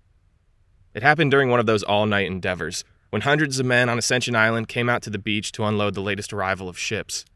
It 0.96 1.02
happened 1.02 1.30
during 1.30 1.50
one 1.50 1.60
of 1.60 1.66
those 1.66 1.82
all 1.82 2.06
night 2.06 2.26
endeavors, 2.26 2.82
when 3.10 3.20
hundreds 3.20 3.60
of 3.60 3.66
men 3.66 3.90
on 3.90 3.98
Ascension 3.98 4.34
Island 4.34 4.68
came 4.68 4.88
out 4.88 5.02
to 5.02 5.10
the 5.10 5.18
beach 5.18 5.52
to 5.52 5.64
unload 5.64 5.92
the 5.92 6.00
latest 6.00 6.32
arrival 6.32 6.70
of 6.70 6.78
ships. 6.78 7.26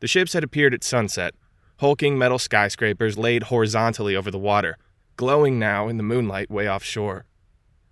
The 0.00 0.06
ships 0.06 0.32
had 0.32 0.42
appeared 0.42 0.72
at 0.72 0.82
sunset, 0.82 1.34
hulking 1.80 2.16
metal 2.16 2.38
skyscrapers 2.38 3.18
laid 3.18 3.42
horizontally 3.42 4.16
over 4.16 4.30
the 4.30 4.38
water, 4.38 4.78
glowing 5.18 5.58
now 5.58 5.86
in 5.86 5.98
the 5.98 6.02
moonlight 6.02 6.50
way 6.50 6.66
offshore. 6.66 7.26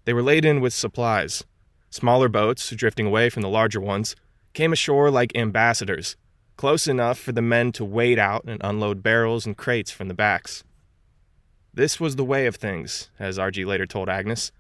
They 0.07 0.15
were 0.15 0.23
laden 0.23 0.63
with 0.63 0.73
supplies. 0.73 1.45
Smaller 1.91 2.31
boats, 2.31 2.71
drifting 2.71 3.07
away 3.07 3.29
from 3.29 3.43
the 3.43 3.51
larger 3.51 3.83
ones, 3.83 4.17
came 4.55 4.73
ashore 4.73 5.11
like 5.11 5.37
ambassadors, 5.37 6.17
close 6.57 6.87
enough 6.87 7.19
for 7.19 7.33
the 7.33 7.43
men 7.43 7.71
to 7.73 7.85
wade 7.85 8.19
out 8.19 8.45
and 8.45 8.63
unload 8.65 9.03
barrels 9.03 9.45
and 9.45 9.59
crates 9.59 9.91
from 9.91 10.09
the 10.09 10.15
backs. 10.15 10.65
This 11.75 12.01
was 12.01 12.17
the 12.17 12.25
way 12.25 12.47
of 12.47 12.57
things, 12.57 13.11
as 13.19 13.37
RG 13.37 13.67
later 13.67 13.85
told 13.85 14.09
Agnes 14.09 14.53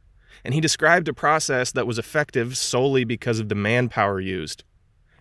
and 0.44 0.54
he 0.54 0.60
described 0.60 1.08
a 1.08 1.14
process 1.14 1.72
that 1.72 1.86
was 1.86 1.98
effective 1.98 2.56
solely 2.56 3.04
because 3.04 3.38
of 3.38 3.48
the 3.48 3.54
manpower 3.54 4.20
used. 4.20 4.64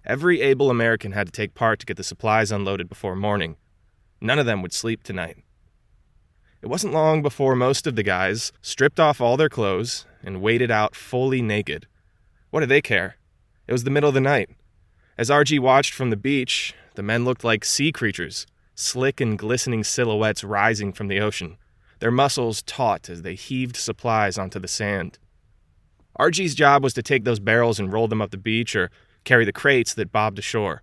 Every 0.06 0.42
able 0.42 0.70
American 0.70 1.12
had 1.12 1.28
to 1.28 1.32
take 1.32 1.54
part 1.54 1.80
to 1.80 1.86
get 1.86 1.98
the 1.98 2.04
supplies 2.04 2.52
unloaded 2.52 2.90
before 2.90 3.16
morning. 3.16 3.58
None 4.20 4.40
of 4.40 4.46
them 4.46 4.62
would 4.62 4.74
sleep 4.74 5.04
tonight. 5.04 5.38
It 6.62 6.68
wasn't 6.68 6.94
long 6.94 7.22
before 7.22 7.56
most 7.56 7.88
of 7.88 7.96
the 7.96 8.04
guys 8.04 8.52
stripped 8.62 9.00
off 9.00 9.22
all 9.22 9.38
their 9.38 9.50
clothes 9.50 10.06
and 10.24 10.42
waded 10.42 10.72
out 10.72 10.96
fully 10.96 11.42
naked. 11.42 11.88
What 12.50 12.62
did 12.62 12.70
they 12.70 12.82
care? 12.82 13.18
It 13.68 13.74
was 13.74 13.84
the 13.84 13.90
middle 13.92 14.10
of 14.10 14.14
the 14.14 14.22
night. 14.22 14.50
As 15.18 15.30
RG 15.30 15.60
watched 15.60 15.94
from 15.94 16.10
the 16.10 16.18
beach, 16.18 16.74
the 16.96 17.04
men 17.04 17.26
looked 17.26 17.44
like 17.44 17.64
sea 17.64 17.92
creatures, 17.92 18.46
slick 18.76 19.22
and 19.22 19.38
glistening 19.38 19.84
silhouettes 19.84 20.44
rising 20.44 20.94
from 20.94 21.08
the 21.08 21.20
ocean 21.20 21.58
their 22.02 22.12
muscles 22.12 22.64
taut 22.64 23.10
as 23.10 23.22
they 23.22 23.36
heaved 23.36 23.78
supplies 23.78 24.38
onto 24.38 24.60
the 24.60 24.68
sand. 24.68 25.20
RG's 26.20 26.56
job 26.56 26.84
was 26.84 26.96
to 26.96 27.04
take 27.04 27.24
those 27.24 27.40
barrels 27.40 27.80
and 27.80 27.94
roll 27.94 28.08
them 28.08 28.22
up 28.22 28.32
the 28.32 28.38
beach 28.38 28.76
or 28.76 28.90
carry 29.24 29.46
the 29.46 29.54
crates 29.54 29.94
that 29.94 30.12
bobbed 30.12 30.40
ashore. 30.40 30.82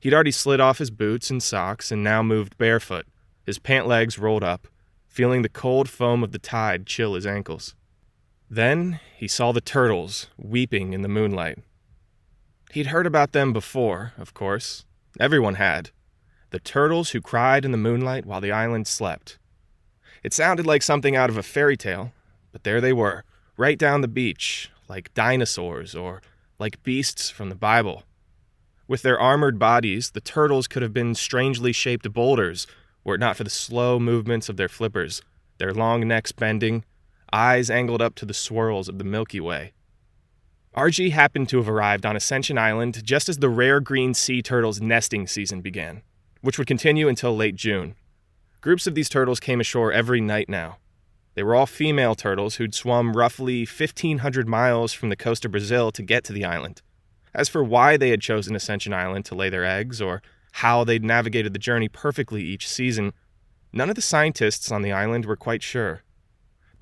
He'd 0.00 0.12
already 0.12 0.32
slid 0.32 0.60
off 0.60 0.78
his 0.78 0.90
boots 0.90 1.30
and 1.30 1.40
socks 1.40 1.92
and 1.92 2.02
now 2.02 2.22
moved 2.22 2.58
barefoot, 2.58 3.06
his 3.44 3.60
pant 3.60 3.86
legs 3.86 4.18
rolled 4.18 4.42
up, 4.42 4.66
feeling 5.06 5.42
the 5.42 5.48
cold 5.48 5.88
foam 5.88 6.24
of 6.24 6.32
the 6.32 6.38
tide 6.38 6.84
chill 6.84 7.14
his 7.14 7.26
ankles. 7.26 7.76
Then 8.50 8.98
he 9.16 9.28
saw 9.28 9.52
the 9.52 9.60
turtles 9.60 10.26
weeping 10.36 10.92
in 10.92 11.02
the 11.02 11.08
moonlight. 11.08 11.60
He'd 12.72 12.88
heard 12.88 13.06
about 13.06 13.30
them 13.30 13.52
before, 13.52 14.14
of 14.18 14.34
course. 14.34 14.84
Everyone 15.20 15.54
had. 15.54 15.90
The 16.50 16.58
turtles 16.58 17.10
who 17.10 17.20
cried 17.20 17.64
in 17.64 17.70
the 17.70 17.78
moonlight 17.78 18.26
while 18.26 18.40
the 18.40 18.50
island 18.50 18.88
slept. 18.88 19.38
It 20.22 20.32
sounded 20.32 20.66
like 20.66 20.82
something 20.82 21.16
out 21.16 21.30
of 21.30 21.36
a 21.36 21.42
fairy 21.42 21.76
tale, 21.76 22.12
but 22.52 22.64
there 22.64 22.80
they 22.80 22.92
were, 22.92 23.24
right 23.56 23.78
down 23.78 24.00
the 24.00 24.08
beach, 24.08 24.70
like 24.88 25.14
dinosaurs 25.14 25.94
or 25.94 26.20
like 26.58 26.82
beasts 26.82 27.30
from 27.30 27.48
the 27.48 27.54
Bible. 27.54 28.04
With 28.86 29.02
their 29.02 29.18
armored 29.18 29.58
bodies, 29.58 30.10
the 30.10 30.20
turtles 30.20 30.66
could 30.66 30.82
have 30.82 30.92
been 30.92 31.14
strangely 31.14 31.72
shaped 31.72 32.12
boulders 32.12 32.66
were 33.04 33.14
it 33.14 33.20
not 33.20 33.36
for 33.36 33.44
the 33.44 33.50
slow 33.50 33.98
movements 33.98 34.48
of 34.48 34.56
their 34.56 34.68
flippers, 34.68 35.22
their 35.58 35.72
long 35.72 36.06
necks 36.06 36.32
bending, 36.32 36.84
eyes 37.32 37.70
angled 37.70 38.02
up 38.02 38.14
to 38.16 38.26
the 38.26 38.34
swirls 38.34 38.88
of 38.88 38.98
the 38.98 39.04
Milky 39.04 39.40
Way. 39.40 39.72
RG 40.76 41.10
happened 41.10 41.48
to 41.48 41.56
have 41.56 41.68
arrived 41.68 42.06
on 42.06 42.16
Ascension 42.16 42.58
Island 42.58 43.04
just 43.04 43.28
as 43.28 43.38
the 43.38 43.48
rare 43.48 43.80
green 43.80 44.14
sea 44.14 44.42
turtle's 44.42 44.80
nesting 44.80 45.26
season 45.26 45.60
began, 45.60 46.02
which 46.42 46.58
would 46.58 46.66
continue 46.66 47.08
until 47.08 47.34
late 47.34 47.56
June. 47.56 47.96
Groups 48.60 48.86
of 48.86 48.94
these 48.94 49.08
turtles 49.08 49.40
came 49.40 49.58
ashore 49.58 49.90
every 49.90 50.20
night 50.20 50.48
now. 50.48 50.76
They 51.34 51.42
were 51.42 51.54
all 51.54 51.64
female 51.64 52.14
turtles 52.14 52.56
who'd 52.56 52.74
swum 52.74 53.16
roughly 53.16 53.60
1,500 53.60 54.46
miles 54.46 54.92
from 54.92 55.08
the 55.08 55.16
coast 55.16 55.46
of 55.46 55.52
Brazil 55.52 55.90
to 55.92 56.02
get 56.02 56.24
to 56.24 56.32
the 56.34 56.44
island. 56.44 56.82
As 57.32 57.48
for 57.48 57.64
why 57.64 57.96
they 57.96 58.10
had 58.10 58.20
chosen 58.20 58.54
Ascension 58.54 58.92
Island 58.92 59.24
to 59.26 59.34
lay 59.34 59.48
their 59.48 59.64
eggs, 59.64 60.02
or 60.02 60.20
how 60.52 60.84
they'd 60.84 61.04
navigated 61.04 61.54
the 61.54 61.58
journey 61.58 61.88
perfectly 61.88 62.42
each 62.42 62.68
season, 62.68 63.14
none 63.72 63.88
of 63.88 63.96
the 63.96 64.02
scientists 64.02 64.70
on 64.70 64.82
the 64.82 64.92
island 64.92 65.24
were 65.24 65.36
quite 65.36 65.62
sure. 65.62 66.02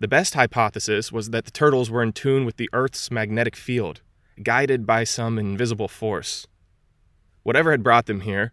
The 0.01 0.09
best 0.09 0.35
hypothesis 0.35 1.13
was 1.13 1.31
that 1.31 1.45
the 1.45 1.51
turtles 1.53 1.91
were 1.91 2.03
in 2.03 2.13
tune 2.13 2.45
with 2.45 2.57
the 2.57 2.71
Earth's 2.73 3.11
magnetic 3.11 3.55
field, 3.55 4.01
guided 4.43 4.85
by 4.85 5.05
some 5.05 5.39
invisible 5.39 5.89
force. 5.89 6.47
Whatever 7.45 7.71
had 7.71 7.85
brought 7.85 8.07
them 8.07 8.23
here, 8.23 8.53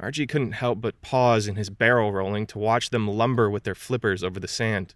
RG 0.00 0.28
couldn't 0.28 0.52
help 0.52 0.80
but 0.80 1.00
pause 1.02 1.46
in 1.46 1.56
his 1.56 1.70
barrel 1.70 2.12
rolling 2.12 2.46
to 2.48 2.58
watch 2.58 2.90
them 2.90 3.08
lumber 3.08 3.48
with 3.48 3.62
their 3.62 3.74
flippers 3.74 4.24
over 4.24 4.40
the 4.40 4.48
sand. 4.48 4.94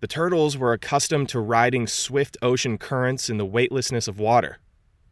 The 0.00 0.06
turtles 0.06 0.56
were 0.56 0.72
accustomed 0.72 1.28
to 1.30 1.40
riding 1.40 1.86
swift 1.86 2.36
ocean 2.40 2.78
currents 2.78 3.28
in 3.28 3.38
the 3.38 3.44
weightlessness 3.44 4.08
of 4.08 4.18
water. 4.18 4.58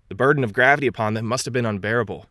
The 0.09 0.15
burden 0.15 0.45
of 0.45 0.55
gravity 0.55 0.87
upon 0.87 1.15
them 1.15 1.27
must 1.27 1.45
have 1.45 1.53
been 1.53 1.67
unbearable. 1.67 2.27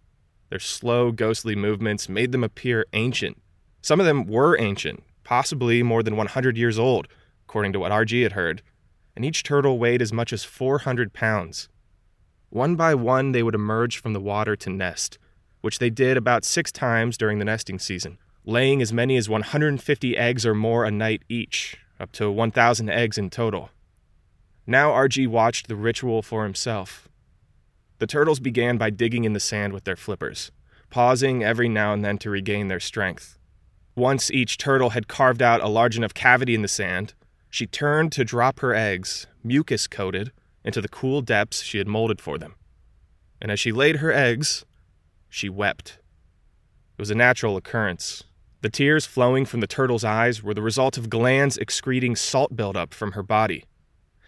Their 0.49 0.59
slow, 0.59 1.11
ghostly 1.11 1.55
movements 1.55 2.09
made 2.09 2.31
them 2.31 2.43
appear 2.43 2.85
ancient. 2.93 3.39
Some 3.81 3.99
of 3.99 4.05
them 4.05 4.25
were 4.25 4.59
ancient, 4.59 5.03
possibly 5.23 5.83
more 5.83 6.01
than 6.01 6.15
100 6.15 6.57
years 6.57 6.79
old, 6.79 7.07
according 7.45 7.73
to 7.73 7.79
what 7.79 7.91
RG 7.91 8.23
had 8.23 8.31
heard, 8.31 8.63
and 9.15 9.23
each 9.23 9.43
turtle 9.43 9.77
weighed 9.77 10.01
as 10.01 10.13
much 10.13 10.33
as 10.33 10.43
400 10.43 11.13
pounds. 11.13 11.69
One 12.49 12.75
by 12.75 12.95
one, 12.95 13.33
they 13.33 13.43
would 13.43 13.55
emerge 13.55 13.97
from 13.97 14.13
the 14.13 14.21
water 14.21 14.55
to 14.55 14.69
nest, 14.69 15.19
which 15.61 15.79
they 15.79 15.89
did 15.89 16.17
about 16.17 16.45
six 16.45 16.71
times 16.71 17.17
during 17.17 17.39
the 17.39 17.45
nesting 17.45 17.79
season, 17.79 18.17
laying 18.45 18.81
as 18.81 18.93
many 18.93 19.17
as 19.17 19.29
150 19.29 20.17
eggs 20.17 20.45
or 20.45 20.53
more 20.53 20.85
a 20.85 20.91
night 20.91 21.23
each, 21.29 21.77
up 21.99 22.11
to 22.13 22.31
1,000 22.31 22.89
eggs 22.89 23.17
in 23.17 23.29
total. 23.29 23.69
Now 24.65 24.91
RG 24.91 25.27
watched 25.27 25.67
the 25.67 25.75
ritual 25.75 26.21
for 26.21 26.43
himself. 26.43 27.07
The 27.99 28.07
turtles 28.07 28.39
began 28.39 28.77
by 28.77 28.89
digging 28.89 29.23
in 29.23 29.33
the 29.33 29.39
sand 29.39 29.73
with 29.73 29.85
their 29.85 29.95
flippers, 29.95 30.51
pausing 30.89 31.43
every 31.43 31.69
now 31.69 31.93
and 31.93 32.05
then 32.05 32.17
to 32.19 32.29
regain 32.29 32.67
their 32.67 32.79
strength. 32.79 33.37
Once 33.95 34.29
each 34.29 34.57
turtle 34.57 34.91
had 34.91 35.07
carved 35.07 35.41
out 35.41 35.63
a 35.63 35.67
large 35.67 35.97
enough 35.97 36.13
cavity 36.13 36.53
in 36.53 36.61
the 36.61 36.67
sand, 36.67 37.13
she 37.49 37.65
turned 37.65 38.11
to 38.11 38.23
drop 38.23 38.59
her 38.59 38.75
eggs, 38.75 39.25
mucus 39.43 39.87
coated, 39.87 40.31
into 40.63 40.81
the 40.81 40.89
cool 40.89 41.21
depths 41.21 41.63
she 41.63 41.77
had 41.77 41.87
molded 41.87 42.21
for 42.21 42.37
them. 42.37 42.55
And 43.41 43.51
as 43.51 43.59
she 43.59 43.71
laid 43.71 43.97
her 43.97 44.11
eggs, 44.11 44.65
she 45.29 45.49
wept. 45.49 45.99
It 46.97 47.01
was 47.01 47.09
a 47.09 47.15
natural 47.15 47.57
occurrence. 47.57 48.23
The 48.61 48.69
tears 48.69 49.05
flowing 49.05 49.45
from 49.45 49.59
the 49.59 49.67
turtle's 49.67 50.03
eyes 50.03 50.41
were 50.41 50.53
the 50.53 50.61
result 50.61 50.97
of 50.97 51.09
glands 51.09 51.57
excreting 51.57 52.15
salt 52.15 52.55
buildup 52.55 52.93
from 52.93 53.11
her 53.11 53.23
body. 53.23 53.65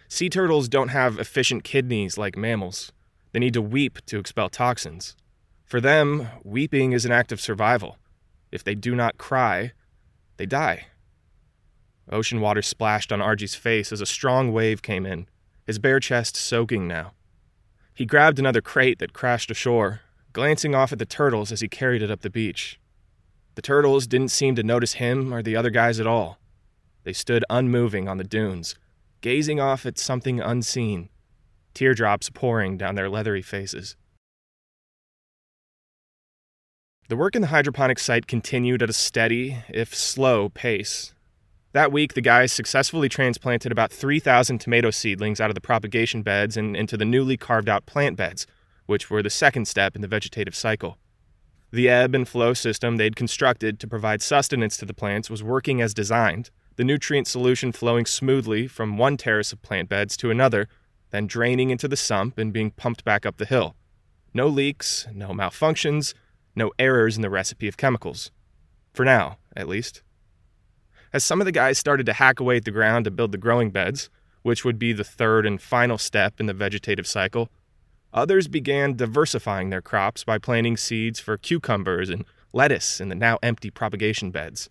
Sea 0.08 0.28
turtles 0.28 0.68
don't 0.68 0.88
have 0.88 1.18
efficient 1.18 1.64
kidneys 1.64 2.16
like 2.16 2.36
mammals. 2.36 2.92
They 3.32 3.38
need 3.38 3.54
to 3.54 3.62
weep 3.62 3.98
to 4.06 4.18
expel 4.18 4.48
toxins. 4.48 5.16
For 5.64 5.80
them, 5.80 6.28
weeping 6.42 6.92
is 6.92 7.04
an 7.04 7.12
act 7.12 7.32
of 7.32 7.40
survival. 7.40 7.96
If 8.50 8.64
they 8.64 8.74
do 8.74 8.94
not 8.94 9.18
cry, 9.18 9.72
they 10.36 10.46
die. 10.46 10.86
Ocean 12.10 12.40
water 12.40 12.62
splashed 12.62 13.12
on 13.12 13.20
RG's 13.20 13.54
face 13.54 13.92
as 13.92 14.00
a 14.00 14.06
strong 14.06 14.52
wave 14.52 14.82
came 14.82 15.06
in, 15.06 15.28
his 15.64 15.78
bare 15.78 16.00
chest 16.00 16.34
soaking 16.34 16.88
now. 16.88 17.12
He 17.94 18.04
grabbed 18.04 18.38
another 18.38 18.60
crate 18.60 18.98
that 18.98 19.12
crashed 19.12 19.50
ashore, 19.50 20.00
glancing 20.32 20.74
off 20.74 20.92
at 20.92 20.98
the 20.98 21.06
turtles 21.06 21.52
as 21.52 21.60
he 21.60 21.68
carried 21.68 22.02
it 22.02 22.10
up 22.10 22.20
the 22.20 22.30
beach. 22.30 22.78
The 23.54 23.62
turtles 23.62 24.06
didn't 24.06 24.30
seem 24.30 24.54
to 24.54 24.62
notice 24.62 24.94
him 24.94 25.34
or 25.34 25.42
the 25.42 25.56
other 25.56 25.70
guys 25.70 26.00
at 26.00 26.06
all. 26.06 26.38
They 27.04 27.12
stood 27.12 27.44
unmoving 27.50 28.08
on 28.08 28.18
the 28.18 28.24
dunes, 28.24 28.74
gazing 29.20 29.60
off 29.60 29.86
at 29.86 29.98
something 29.98 30.40
unseen, 30.40 31.08
teardrops 31.74 32.30
pouring 32.30 32.76
down 32.76 32.94
their 32.94 33.08
leathery 33.08 33.42
faces. 33.42 33.96
The 37.08 37.16
work 37.16 37.34
in 37.34 37.42
the 37.42 37.48
hydroponic 37.48 37.98
site 37.98 38.28
continued 38.28 38.82
at 38.82 38.90
a 38.90 38.92
steady, 38.92 39.58
if 39.68 39.94
slow, 39.94 40.48
pace. 40.48 41.12
That 41.72 41.90
week, 41.92 42.14
the 42.14 42.20
guys 42.20 42.52
successfully 42.52 43.08
transplanted 43.08 43.72
about 43.72 43.92
3,000 43.92 44.58
tomato 44.58 44.90
seedlings 44.90 45.40
out 45.40 45.50
of 45.50 45.54
the 45.54 45.60
propagation 45.60 46.22
beds 46.22 46.56
and 46.56 46.76
into 46.76 46.96
the 46.96 47.04
newly 47.04 47.36
carved 47.36 47.68
out 47.68 47.86
plant 47.86 48.16
beds, 48.16 48.46
which 48.90 49.08
were 49.08 49.22
the 49.22 49.30
second 49.30 49.68
step 49.68 49.94
in 49.94 50.02
the 50.02 50.08
vegetative 50.08 50.56
cycle. 50.56 50.98
The 51.70 51.88
ebb 51.88 52.12
and 52.12 52.26
flow 52.26 52.54
system 52.54 52.96
they'd 52.96 53.14
constructed 53.14 53.78
to 53.78 53.86
provide 53.86 54.20
sustenance 54.20 54.76
to 54.78 54.84
the 54.84 54.92
plants 54.92 55.30
was 55.30 55.44
working 55.44 55.80
as 55.80 55.94
designed, 55.94 56.50
the 56.74 56.82
nutrient 56.82 57.28
solution 57.28 57.70
flowing 57.70 58.04
smoothly 58.04 58.66
from 58.66 58.98
one 58.98 59.16
terrace 59.16 59.52
of 59.52 59.62
plant 59.62 59.88
beds 59.88 60.16
to 60.16 60.32
another 60.32 60.66
then 61.10 61.28
draining 61.28 61.70
into 61.70 61.86
the 61.86 61.96
sump 61.96 62.36
and 62.36 62.52
being 62.52 62.72
pumped 62.72 63.04
back 63.04 63.24
up 63.24 63.36
the 63.36 63.44
hill. 63.44 63.76
No 64.34 64.48
leaks, 64.48 65.06
no 65.12 65.28
malfunctions, 65.28 66.12
no 66.56 66.72
errors 66.76 67.14
in 67.14 67.22
the 67.22 67.30
recipe 67.30 67.68
of 67.68 67.76
chemicals. 67.76 68.32
For 68.92 69.04
now, 69.04 69.38
at 69.54 69.68
least. 69.68 70.02
As 71.12 71.22
some 71.22 71.40
of 71.40 71.44
the 71.44 71.52
guys 71.52 71.78
started 71.78 72.06
to 72.06 72.12
hack 72.12 72.40
away 72.40 72.56
at 72.56 72.64
the 72.64 72.72
ground 72.72 73.04
to 73.04 73.12
build 73.12 73.30
the 73.30 73.38
growing 73.38 73.70
beds, 73.70 74.10
which 74.42 74.64
would 74.64 74.80
be 74.80 74.92
the 74.92 75.04
third 75.04 75.46
and 75.46 75.62
final 75.62 75.96
step 75.96 76.40
in 76.40 76.46
the 76.46 76.54
vegetative 76.54 77.06
cycle, 77.06 77.50
others 78.12 78.48
began 78.48 78.96
diversifying 78.96 79.70
their 79.70 79.82
crops 79.82 80.24
by 80.24 80.38
planting 80.38 80.76
seeds 80.76 81.20
for 81.20 81.36
cucumbers 81.36 82.10
and 82.10 82.24
lettuce 82.52 83.00
in 83.00 83.08
the 83.08 83.14
now 83.14 83.38
empty 83.42 83.70
propagation 83.70 84.30
beds. 84.30 84.68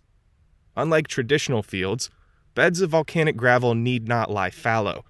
Unlike 0.76 1.08
traditional 1.08 1.62
fields, 1.62 2.10
beds 2.54 2.80
of 2.80 2.90
volcanic 2.90 3.36
gravel 3.36 3.74
need 3.74 4.08
not 4.08 4.30
lie 4.30 4.50
fallow, 4.50 5.04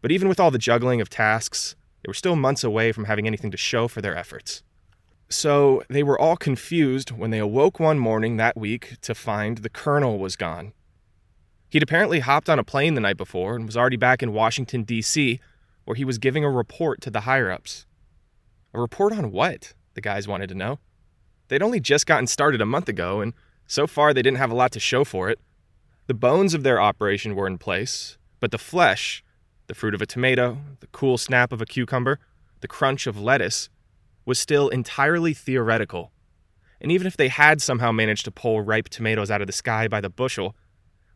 but 0.00 0.10
even 0.10 0.28
with 0.28 0.40
all 0.40 0.50
the 0.50 0.58
juggling 0.58 1.00
of 1.00 1.08
tasks, 1.08 1.76
they 2.02 2.10
were 2.10 2.14
still 2.14 2.36
months 2.36 2.64
away 2.64 2.92
from 2.92 3.04
having 3.04 3.26
anything 3.26 3.50
to 3.50 3.56
show 3.56 3.88
for 3.88 4.02
their 4.02 4.16
efforts. 4.16 4.62
So 5.28 5.82
they 5.88 6.02
were 6.02 6.18
all 6.18 6.36
confused 6.36 7.10
when 7.10 7.30
they 7.30 7.38
awoke 7.38 7.80
one 7.80 7.98
morning 7.98 8.36
that 8.36 8.56
week 8.56 8.96
to 9.02 9.14
find 9.14 9.58
the 9.58 9.70
colonel 9.70 10.18
was 10.18 10.36
gone. 10.36 10.72
He'd 11.70 11.82
apparently 11.82 12.20
hopped 12.20 12.48
on 12.48 12.58
a 12.58 12.64
plane 12.64 12.94
the 12.94 13.00
night 13.00 13.16
before 13.16 13.56
and 13.56 13.66
was 13.66 13.76
already 13.76 13.96
back 13.96 14.22
in 14.22 14.32
Washington, 14.32 14.84
D.C., 14.84 15.40
where 15.84 15.94
he 15.94 16.04
was 16.04 16.18
giving 16.18 16.44
a 16.44 16.50
report 16.50 17.00
to 17.02 17.10
the 17.10 17.20
higher 17.20 17.50
ups. 17.50 17.86
A 18.72 18.80
report 18.80 19.12
on 19.12 19.30
what? 19.30 19.74
The 19.94 20.00
guys 20.00 20.26
wanted 20.26 20.48
to 20.48 20.54
know. 20.54 20.78
They'd 21.48 21.62
only 21.62 21.80
just 21.80 22.06
gotten 22.06 22.26
started 22.26 22.60
a 22.60 22.66
month 22.66 22.88
ago, 22.88 23.20
and 23.20 23.34
so 23.66 23.86
far 23.86 24.12
they 24.12 24.22
didn't 24.22 24.38
have 24.38 24.50
a 24.50 24.54
lot 24.54 24.72
to 24.72 24.80
show 24.80 25.04
for 25.04 25.28
it. 25.28 25.38
The 26.06 26.14
bones 26.14 26.54
of 26.54 26.62
their 26.62 26.80
operation 26.80 27.34
were 27.34 27.46
in 27.46 27.58
place, 27.58 28.18
but 28.40 28.50
the 28.50 28.58
flesh, 28.58 29.22
the 29.68 29.74
fruit 29.74 29.94
of 29.94 30.02
a 30.02 30.06
tomato, 30.06 30.58
the 30.80 30.86
cool 30.88 31.16
snap 31.16 31.52
of 31.52 31.62
a 31.62 31.66
cucumber, 31.66 32.18
the 32.60 32.68
crunch 32.68 33.06
of 33.06 33.20
lettuce, 33.20 33.68
was 34.26 34.38
still 34.38 34.68
entirely 34.68 35.34
theoretical. 35.34 36.12
And 36.80 36.90
even 36.90 37.06
if 37.06 37.16
they 37.16 37.28
had 37.28 37.62
somehow 37.62 37.92
managed 37.92 38.24
to 38.26 38.30
pull 38.30 38.60
ripe 38.60 38.88
tomatoes 38.88 39.30
out 39.30 39.40
of 39.40 39.46
the 39.46 39.52
sky 39.52 39.88
by 39.88 40.00
the 40.00 40.10
bushel, 40.10 40.54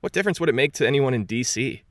what 0.00 0.12
difference 0.12 0.40
would 0.40 0.48
it 0.48 0.54
make 0.54 0.72
to 0.74 0.86
anyone 0.86 1.14
in 1.14 1.24
D.C.? 1.24 1.82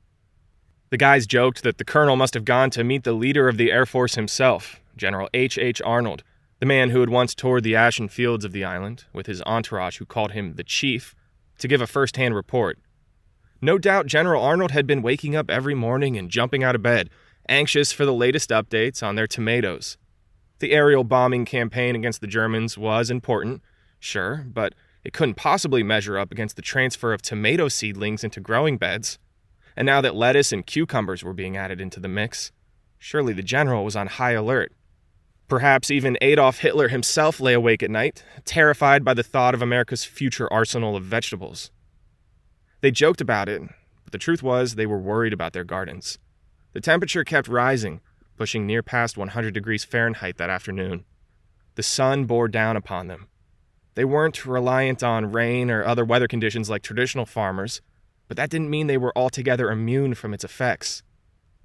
The 0.90 0.96
guys 0.96 1.26
joked 1.26 1.62
that 1.64 1.76
the 1.76 1.84
colonel 1.84 2.16
must 2.16 2.32
have 2.34 2.46
gone 2.46 2.70
to 2.70 2.82
meet 2.82 3.04
the 3.04 3.12
leader 3.12 3.46
of 3.46 3.58
the 3.58 3.70
Air 3.70 3.84
Force 3.84 4.14
himself, 4.14 4.80
General 4.96 5.28
H. 5.34 5.58
H. 5.58 5.82
Arnold, 5.84 6.22
the 6.60 6.66
man 6.66 6.90
who 6.90 7.00
had 7.00 7.10
once 7.10 7.34
toured 7.34 7.62
the 7.62 7.76
ashen 7.76 8.08
fields 8.08 8.44
of 8.44 8.52
the 8.52 8.64
island, 8.64 9.04
with 9.12 9.26
his 9.26 9.42
entourage 9.42 9.98
who 9.98 10.06
called 10.06 10.32
him 10.32 10.54
the 10.54 10.64
Chief, 10.64 11.14
to 11.58 11.68
give 11.68 11.82
a 11.82 11.86
first 11.86 12.16
hand 12.16 12.34
report. 12.34 12.78
No 13.60 13.76
doubt 13.76 14.06
General 14.06 14.42
Arnold 14.42 14.70
had 14.70 14.86
been 14.86 15.02
waking 15.02 15.36
up 15.36 15.50
every 15.50 15.74
morning 15.74 16.16
and 16.16 16.30
jumping 16.30 16.64
out 16.64 16.74
of 16.74 16.82
bed, 16.82 17.10
anxious 17.48 17.92
for 17.92 18.06
the 18.06 18.14
latest 18.14 18.50
updates 18.50 19.02
on 19.02 19.14
their 19.14 19.26
tomatoes. 19.26 19.98
The 20.60 20.72
aerial 20.72 21.04
bombing 21.04 21.44
campaign 21.44 21.96
against 21.96 22.20
the 22.20 22.26
Germans 22.26 22.78
was 22.78 23.10
important, 23.10 23.62
sure, 24.00 24.46
but 24.48 24.74
it 25.04 25.12
couldn't 25.12 25.34
possibly 25.34 25.82
measure 25.82 26.18
up 26.18 26.32
against 26.32 26.56
the 26.56 26.62
transfer 26.62 27.12
of 27.12 27.20
tomato 27.20 27.68
seedlings 27.68 28.24
into 28.24 28.40
growing 28.40 28.78
beds. 28.78 29.18
And 29.78 29.86
now 29.86 30.00
that 30.00 30.16
lettuce 30.16 30.50
and 30.50 30.66
cucumbers 30.66 31.22
were 31.22 31.32
being 31.32 31.56
added 31.56 31.80
into 31.80 32.00
the 32.00 32.08
mix, 32.08 32.50
surely 32.98 33.32
the 33.32 33.44
general 33.44 33.84
was 33.84 33.94
on 33.94 34.08
high 34.08 34.32
alert. 34.32 34.72
Perhaps 35.46 35.88
even 35.88 36.18
Adolf 36.20 36.58
Hitler 36.58 36.88
himself 36.88 37.38
lay 37.38 37.54
awake 37.54 37.84
at 37.84 37.90
night, 37.90 38.24
terrified 38.44 39.04
by 39.04 39.14
the 39.14 39.22
thought 39.22 39.54
of 39.54 39.62
America's 39.62 40.02
future 40.02 40.52
arsenal 40.52 40.96
of 40.96 41.04
vegetables. 41.04 41.70
They 42.80 42.90
joked 42.90 43.20
about 43.20 43.48
it, 43.48 43.62
but 44.02 44.10
the 44.10 44.18
truth 44.18 44.42
was 44.42 44.74
they 44.74 44.84
were 44.84 44.98
worried 44.98 45.32
about 45.32 45.52
their 45.52 45.62
gardens. 45.62 46.18
The 46.72 46.80
temperature 46.80 47.22
kept 47.22 47.46
rising, 47.46 48.00
pushing 48.36 48.66
near 48.66 48.82
past 48.82 49.16
100 49.16 49.54
degrees 49.54 49.84
Fahrenheit 49.84 50.38
that 50.38 50.50
afternoon. 50.50 51.04
The 51.76 51.84
sun 51.84 52.24
bore 52.24 52.48
down 52.48 52.76
upon 52.76 53.06
them. 53.06 53.28
They 53.94 54.04
weren't 54.04 54.44
reliant 54.44 55.04
on 55.04 55.30
rain 55.30 55.70
or 55.70 55.84
other 55.84 56.04
weather 56.04 56.26
conditions 56.26 56.68
like 56.68 56.82
traditional 56.82 57.26
farmers, 57.26 57.80
but 58.28 58.36
that 58.36 58.50
didn't 58.50 58.70
mean 58.70 58.86
they 58.86 58.98
were 58.98 59.16
altogether 59.16 59.70
immune 59.70 60.14
from 60.14 60.32
its 60.32 60.44
effects. 60.44 61.02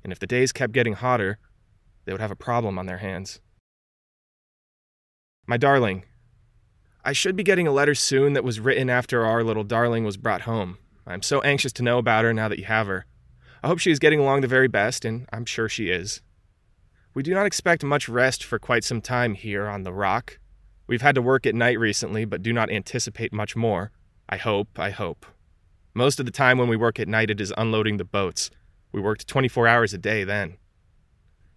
And 0.03 0.11
if 0.11 0.19
the 0.19 0.27
days 0.27 0.51
kept 0.51 0.73
getting 0.73 0.93
hotter, 0.93 1.37
they 2.05 2.11
would 2.11 2.21
have 2.21 2.31
a 2.31 2.35
problem 2.35 2.79
on 2.79 2.85
their 2.85 2.97
hands. 2.97 3.39
My 5.45 5.57
darling, 5.57 6.03
I 7.03 7.11
should 7.11 7.35
be 7.35 7.43
getting 7.43 7.67
a 7.67 7.71
letter 7.71 7.95
soon 7.95 8.31
that 8.33 8.45
was 8.45 8.61
written 8.61 8.89
after 8.89 9.25
our 9.25 9.43
little 9.43 9.65
darling 9.65 10.05
was 10.05 10.15
brought 10.15 10.41
home. 10.41 10.77
I'm 11.05 11.21
so 11.21 11.41
anxious 11.41 11.73
to 11.73 11.83
know 11.83 11.97
about 11.97 12.23
her 12.23 12.33
now 12.33 12.47
that 12.47 12.59
you 12.59 12.65
have 12.65 12.87
her. 12.87 13.05
I 13.61 13.67
hope 13.67 13.79
she 13.79 13.91
is 13.91 13.99
getting 13.99 14.19
along 14.19 14.41
the 14.41 14.47
very 14.47 14.69
best, 14.69 15.03
and 15.03 15.27
I'm 15.33 15.45
sure 15.45 15.67
she 15.67 15.89
is. 15.89 16.21
We 17.13 17.23
do 17.23 17.33
not 17.33 17.45
expect 17.45 17.83
much 17.83 18.07
rest 18.07 18.43
for 18.43 18.57
quite 18.57 18.85
some 18.85 19.01
time 19.01 19.33
here 19.33 19.67
on 19.67 19.83
the 19.83 19.93
rock. 19.93 20.39
We've 20.87 21.01
had 21.01 21.15
to 21.15 21.21
work 21.21 21.45
at 21.45 21.55
night 21.55 21.77
recently, 21.77 22.25
but 22.25 22.41
do 22.41 22.53
not 22.53 22.71
anticipate 22.71 23.33
much 23.33 23.55
more. 23.55 23.91
I 24.29 24.37
hope, 24.37 24.79
I 24.79 24.89
hope. 24.89 25.25
Most 25.95 26.19
of 26.19 26.25
the 26.25 26.31
time 26.31 26.57
when 26.57 26.67
we 26.67 26.75
work 26.75 26.99
at 26.99 27.07
night, 27.07 27.29
it 27.29 27.39
is 27.39 27.53
unloading 27.55 27.97
the 27.97 28.03
boats. 28.03 28.49
We 28.91 28.99
worked 28.99 29.27
24 29.27 29.67
hours 29.67 29.93
a 29.93 29.99
day 29.99 30.23
then. 30.23 30.57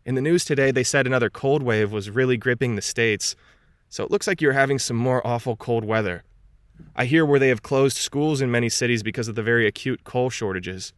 In 0.05 0.14
the 0.14 0.20
news 0.20 0.44
today, 0.44 0.70
they 0.70 0.85
said 0.85 1.07
another 1.07 1.31
cold 1.31 1.62
wave 1.62 1.90
was 1.90 2.11
really 2.11 2.37
gripping 2.37 2.77
the 2.77 2.83
States, 2.83 3.35
so 3.88 4.05
it 4.05 4.11
looks 4.11 4.27
like 4.27 4.42
you're 4.42 4.53
having 4.53 4.79
some 4.79 4.96
more 4.96 5.27
awful 5.27 5.57
cold 5.57 5.85
weather. 5.85 6.22
I 6.94 7.07
hear 7.07 7.25
where 7.25 7.38
they 7.38 7.49
have 7.49 7.62
closed 7.62 7.96
schools 7.96 8.42
in 8.42 8.51
many 8.51 8.68
cities 8.68 9.03
because 9.03 9.27
of 9.27 9.37
the 9.37 9.42
very 9.42 9.66
acute 9.66 10.05
coal 10.05 10.29
shortages. 10.29 10.92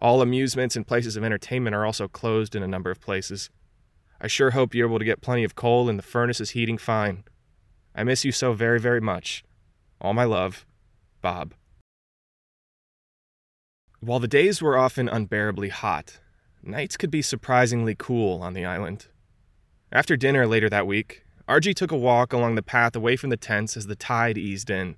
All 0.00 0.22
amusements 0.22 0.76
and 0.76 0.86
places 0.86 1.16
of 1.16 1.24
entertainment 1.24 1.74
are 1.74 1.84
also 1.84 2.06
closed 2.06 2.54
in 2.54 2.62
a 2.62 2.68
number 2.68 2.90
of 2.90 3.00
places. 3.00 3.50
I 4.20 4.28
sure 4.28 4.52
hope 4.52 4.74
you're 4.74 4.88
able 4.88 5.00
to 5.00 5.04
get 5.04 5.20
plenty 5.20 5.42
of 5.42 5.56
coal 5.56 5.88
and 5.88 5.98
the 5.98 6.04
furnace 6.04 6.40
is 6.40 6.50
heating 6.50 6.78
fine. 6.78 7.24
I 7.94 8.04
miss 8.04 8.24
you 8.24 8.32
so 8.32 8.52
very, 8.52 8.78
very 8.78 9.00
much. 9.00 9.42
All 10.00 10.14
my 10.14 10.24
love, 10.24 10.64
Bob. 11.20 11.54
While 14.06 14.20
the 14.20 14.28
days 14.28 14.62
were 14.62 14.78
often 14.78 15.08
unbearably 15.08 15.68
hot, 15.68 16.20
nights 16.62 16.96
could 16.96 17.10
be 17.10 17.22
surprisingly 17.22 17.96
cool 17.98 18.40
on 18.40 18.54
the 18.54 18.64
island. 18.64 19.08
After 19.90 20.16
dinner 20.16 20.46
later 20.46 20.70
that 20.70 20.86
week, 20.86 21.24
RG 21.48 21.74
took 21.74 21.90
a 21.90 21.96
walk 21.96 22.32
along 22.32 22.54
the 22.54 22.62
path 22.62 22.94
away 22.94 23.16
from 23.16 23.30
the 23.30 23.36
tents 23.36 23.76
as 23.76 23.88
the 23.88 23.96
tide 23.96 24.38
eased 24.38 24.70
in. 24.70 24.94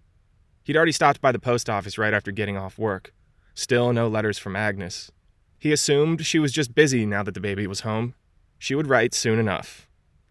He'd 0.62 0.76
already 0.76 0.92
stopped 0.92 1.22
by 1.22 1.32
the 1.32 1.38
post 1.38 1.70
office 1.70 1.96
right 1.96 2.12
after 2.12 2.30
getting 2.30 2.58
off 2.58 2.76
work. 2.76 3.14
Still 3.54 3.94
no 3.94 4.08
letters 4.08 4.36
from 4.36 4.54
Agnes. 4.54 5.10
He 5.58 5.72
assumed 5.72 6.26
she 6.26 6.38
was 6.38 6.52
just 6.52 6.74
busy 6.74 7.06
now 7.06 7.22
that 7.22 7.32
the 7.32 7.40
baby 7.40 7.66
was 7.66 7.80
home. 7.80 8.14
She 8.58 8.74
would 8.74 8.88
write 8.88 9.14
soon 9.14 9.38
enough. 9.38 9.88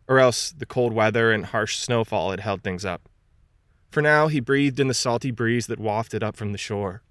Or 0.07 0.19
else 0.19 0.51
the 0.51 0.67
cold 0.67 0.93
weather 0.93 1.31
and 1.31 1.47
harsh 1.47 1.79
snowfall 1.79 2.29
had 2.29 2.41
held 2.41 2.61
things 2.61 2.85
up. 2.85 3.09
For 3.89 4.03
now, 4.03 4.27
he 4.27 4.39
breathed 4.39 4.79
in 4.79 4.87
the 4.87 4.93
salty 4.93 5.31
breeze 5.31 5.65
that 5.65 5.79
wafted 5.79 6.21
up 6.21 6.35
from 6.35 6.51
the 6.51 6.59
shore. 6.59 7.01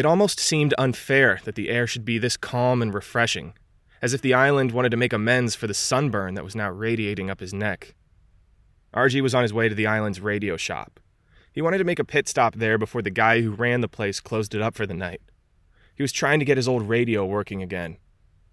It 0.00 0.06
almost 0.06 0.40
seemed 0.40 0.72
unfair 0.78 1.40
that 1.44 1.56
the 1.56 1.68
air 1.68 1.86
should 1.86 2.06
be 2.06 2.16
this 2.16 2.38
calm 2.38 2.80
and 2.80 2.94
refreshing, 2.94 3.52
as 4.00 4.14
if 4.14 4.22
the 4.22 4.32
island 4.32 4.72
wanted 4.72 4.88
to 4.92 4.96
make 4.96 5.12
amends 5.12 5.54
for 5.54 5.66
the 5.66 5.74
sunburn 5.74 6.32
that 6.36 6.42
was 6.42 6.56
now 6.56 6.70
radiating 6.70 7.28
up 7.28 7.38
his 7.38 7.52
neck. 7.52 7.94
RG 8.94 9.20
was 9.20 9.34
on 9.34 9.42
his 9.42 9.52
way 9.52 9.68
to 9.68 9.74
the 9.74 9.86
island's 9.86 10.18
radio 10.18 10.56
shop. 10.56 11.00
He 11.52 11.60
wanted 11.60 11.76
to 11.76 11.84
make 11.84 11.98
a 11.98 12.04
pit 12.06 12.28
stop 12.28 12.54
there 12.54 12.78
before 12.78 13.02
the 13.02 13.10
guy 13.10 13.42
who 13.42 13.50
ran 13.50 13.82
the 13.82 13.88
place 13.88 14.20
closed 14.20 14.54
it 14.54 14.62
up 14.62 14.74
for 14.74 14.86
the 14.86 14.94
night. 14.94 15.20
He 15.94 16.02
was 16.02 16.12
trying 16.12 16.38
to 16.38 16.46
get 16.46 16.56
his 16.56 16.66
old 16.66 16.88
radio 16.88 17.26
working 17.26 17.60
again. 17.60 17.98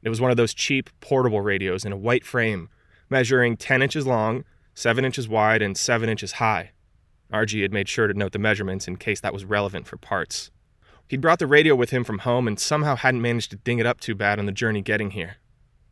It 0.03 0.09
was 0.09 0.19
one 0.19 0.31
of 0.31 0.35
those 0.35 0.53
cheap, 0.53 0.89
portable 0.99 1.39
radios 1.39 1.85
in 1.85 1.93
a 1.93 1.97
white 1.97 2.25
frame, 2.25 2.67
measuring 3.09 3.55
10 3.55 3.81
inches 3.81 4.05
long, 4.05 4.43
7 4.73 5.05
inches 5.05 5.29
wide, 5.29 5.61
and 5.61 5.77
7 5.77 6.09
inches 6.09 6.33
high. 6.33 6.71
RG 7.31 7.61
had 7.61 7.71
made 7.71 7.87
sure 7.87 8.07
to 8.07 8.13
note 8.13 8.33
the 8.33 8.37
measurements 8.37 8.85
in 8.85 8.97
case 8.97 9.21
that 9.21 9.31
was 9.31 9.45
relevant 9.45 9.87
for 9.87 9.95
parts. 9.95 10.51
He'd 11.07 11.21
brought 11.21 11.39
the 11.39 11.47
radio 11.47 11.75
with 11.75 11.91
him 11.91 12.03
from 12.03 12.19
home 12.19 12.47
and 12.47 12.59
somehow 12.59 12.95
hadn't 12.95 13.21
managed 13.21 13.51
to 13.51 13.57
ding 13.57 13.79
it 13.79 13.85
up 13.85 13.99
too 13.99 14.15
bad 14.15 14.39
on 14.39 14.45
the 14.45 14.51
journey 14.51 14.81
getting 14.81 15.11
here. 15.11 15.37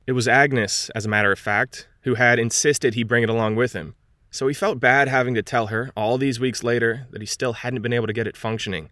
It 0.06 0.12
was 0.12 0.28
Agnes, 0.28 0.90
as 0.94 1.06
a 1.06 1.10
matter 1.10 1.32
of 1.32 1.40
fact, 1.40 1.88
who 2.02 2.16
had 2.16 2.38
insisted 2.38 2.94
he 2.94 3.04
bring 3.04 3.24
it 3.24 3.30
along 3.30 3.56
with 3.56 3.74
him 3.74 3.96
so 4.36 4.50
he 4.50 4.54
felt 4.54 4.82
bad 4.82 5.08
having 5.08 5.34
to 5.34 5.42
tell 5.42 5.68
her, 5.68 5.92
all 5.96 6.18
these 6.18 6.42
weeks 6.42 6.62
later, 6.62 7.08
that 7.12 7.22
he 7.22 7.26
still 7.26 7.54
hadn't 7.54 7.82
been 7.82 7.94
able 7.94 8.06
to 8.06 8.12
get 8.12 8.28
it 8.28 8.36
functioning. 8.36 8.90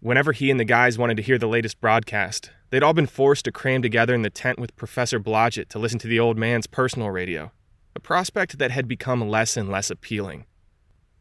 Whenever 0.00 0.32
he 0.32 0.50
and 0.50 0.60
the 0.60 0.64
guys 0.64 0.98
wanted 0.98 1.16
to 1.16 1.22
hear 1.22 1.38
the 1.38 1.48
latest 1.48 1.80
broadcast, 1.80 2.50
they'd 2.68 2.82
all 2.82 2.92
been 2.92 3.06
forced 3.06 3.46
to 3.46 3.50
cram 3.50 3.80
together 3.80 4.14
in 4.14 4.20
the 4.20 4.28
tent 4.28 4.58
with 4.58 4.76
Professor 4.76 5.18
Blodgett 5.18 5.70
to 5.70 5.78
listen 5.78 5.98
to 6.00 6.06
the 6.06 6.20
old 6.20 6.36
man's 6.36 6.66
personal 6.66 7.10
radio, 7.10 7.50
a 7.96 8.00
prospect 8.00 8.58
that 8.58 8.70
had 8.70 8.86
become 8.86 9.26
less 9.26 9.56
and 9.56 9.70
less 9.70 9.90
appealing. 9.90 10.44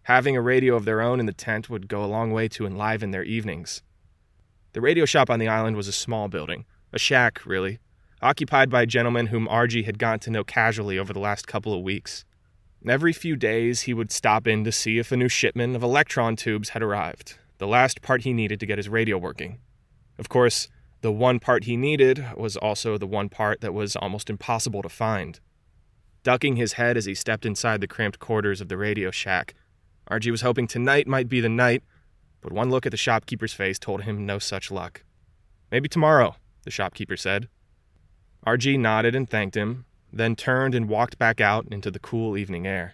Having 0.03 0.35
a 0.35 0.41
radio 0.41 0.75
of 0.75 0.83
their 0.83 0.99
own 0.99 1.21
in 1.21 1.25
the 1.25 1.31
tent 1.31 1.69
would 1.69 1.87
go 1.87 2.03
a 2.03 2.05
long 2.05 2.33
way 2.33 2.49
to 2.49 2.65
enliven 2.65 3.11
their 3.11 3.23
evenings. 3.23 3.81
The 4.73 4.82
radio 4.82 5.06
shop 5.06 5.30
on 5.30 5.39
the 5.39 5.47
island 5.47 5.75
was 5.75 5.88
a 5.88 5.93
small 5.93 6.27
building, 6.27 6.65
a 6.93 6.99
shack, 6.99 7.45
really, 7.45 7.80
occupied 8.21 8.69
by 8.69 8.84
a 8.84 8.88
gentleman 8.88 9.27
whom 9.27 9.47
RG 9.47 9.86
had 9.86 9.99
gotten 9.99 10.19
to 10.21 10.32
know 10.32 10.43
casually 10.43 10.99
over 10.99 11.13
the 11.13 11.19
last 11.19 11.47
couple 11.47 11.73
of 11.73 11.82
weeks. 11.82 12.25
Every 12.88 13.13
few 13.13 13.36
days, 13.36 13.82
he 13.82 13.93
would 13.93 14.12
stop 14.12 14.47
in 14.47 14.63
to 14.63 14.71
see 14.71 14.99
if 14.99 15.12
a 15.12 15.17
new 15.17 15.30
shipment 15.30 15.75
of 15.75 15.84
electron 15.84 16.36
tubes 16.36 16.69
had 16.69 16.84
arrived, 16.84 17.38
the 17.58 17.67
last 17.67 18.01
part 18.01 18.21
he 18.23 18.34
needed 18.34 18.60
to 18.60 18.65
get 18.65 18.77
his 18.77 18.89
radio 18.89 19.17
working. 19.17 19.60
Of 20.19 20.30
course, 20.30 20.67
the 21.01 21.12
one 21.12 21.39
part 21.39 21.65
he 21.65 21.77
needed 21.77 22.25
was 22.36 22.58
also 22.58 22.97
the 22.97 23.08
one 23.08 23.30
part 23.30 23.62
that 23.62 23.73
was 23.73 23.95
almost 23.95 24.30
impossible 24.30 24.82
to 24.82 24.89
find. 24.89 25.39
Ducking 26.23 26.56
his 26.56 26.73
head 26.73 26.97
as 26.97 27.06
he 27.06 27.15
stepped 27.15 27.45
inside 27.45 27.82
the 27.82 27.88
cramped 27.88 28.19
quarters 28.19 28.62
of 28.62 28.67
the 28.67 28.77
radio 28.77 29.12
shack, 29.12 29.53
RG 30.10 30.32
was 30.32 30.41
hoping 30.41 30.67
tonight 30.67 31.08
might 31.08 31.30
be 31.30 31.41
the 31.41 31.49
night, 31.49 31.84
but 32.47 32.55
one 32.55 32.69
look 32.69 32.86
at 32.86 32.91
the 32.91 32.97
shopkeeper's 32.97 33.51
face 33.51 33.77
told 33.77 34.03
him 34.03 34.25
no 34.25 34.39
such 34.39 34.71
luck. 34.71 35.03
Maybe 35.69 35.89
tomorrow, 35.89 36.38
the 36.63 36.71
shopkeeper 36.71 37.17
said. 37.17 37.49
RG 38.45 38.79
nodded 38.79 39.15
and 39.15 39.29
thanked 39.29 39.57
him, 39.57 39.83
then 40.13 40.33
turned 40.33 40.73
and 40.73 40.88
walked 40.88 41.17
back 41.17 41.41
out 41.41 41.67
into 41.69 41.91
the 41.91 41.99
cool 41.99 42.38
evening 42.38 42.65
air. 42.65 42.93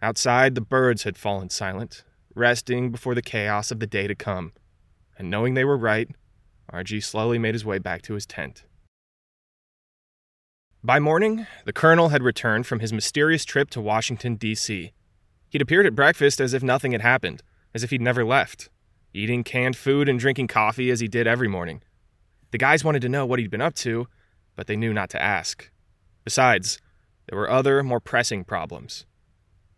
Outside, 0.00 0.54
the 0.54 0.60
birds 0.60 1.02
had 1.02 1.16
fallen 1.16 1.50
silent, 1.50 2.04
resting 2.32 2.92
before 2.92 3.16
the 3.16 3.22
chaos 3.22 3.72
of 3.72 3.80
the 3.80 3.88
day 3.88 4.06
to 4.06 4.14
come, 4.14 4.52
and 5.18 5.28
knowing 5.28 5.54
they 5.54 5.64
were 5.64 5.76
right, 5.76 6.08
RG 6.72 7.02
slowly 7.02 7.40
made 7.40 7.56
his 7.56 7.64
way 7.64 7.80
back 7.80 8.02
to 8.02 8.14
his 8.14 8.24
tent. 8.24 8.62
By 10.84 11.00
morning, 11.00 11.48
the 11.64 11.72
colonel 11.72 12.10
had 12.10 12.22
returned 12.22 12.68
from 12.68 12.78
his 12.78 12.92
mysterious 12.92 13.44
trip 13.44 13.68
to 13.70 13.80
Washington, 13.80 14.36
D.C. 14.36 14.92
He'd 15.48 15.62
appeared 15.62 15.86
at 15.86 15.96
breakfast 15.96 16.40
as 16.40 16.54
if 16.54 16.62
nothing 16.62 16.92
had 16.92 17.02
happened, 17.02 17.42
as 17.74 17.82
if 17.82 17.90
he'd 17.90 18.00
never 18.00 18.24
left, 18.24 18.70
eating 19.12 19.44
canned 19.44 19.76
food 19.76 20.08
and 20.08 20.18
drinking 20.18 20.48
coffee 20.48 20.90
as 20.90 21.00
he 21.00 21.08
did 21.08 21.26
every 21.26 21.48
morning. 21.48 21.82
The 22.52 22.58
guys 22.58 22.84
wanted 22.84 23.02
to 23.02 23.08
know 23.08 23.26
what 23.26 23.38
he'd 23.38 23.50
been 23.50 23.60
up 23.60 23.74
to, 23.76 24.06
but 24.54 24.66
they 24.66 24.76
knew 24.76 24.92
not 24.92 25.10
to 25.10 25.22
ask. 25.22 25.70
Besides, 26.24 26.78
there 27.28 27.38
were 27.38 27.50
other, 27.50 27.82
more 27.82 28.00
pressing 28.00 28.44
problems. 28.44 29.06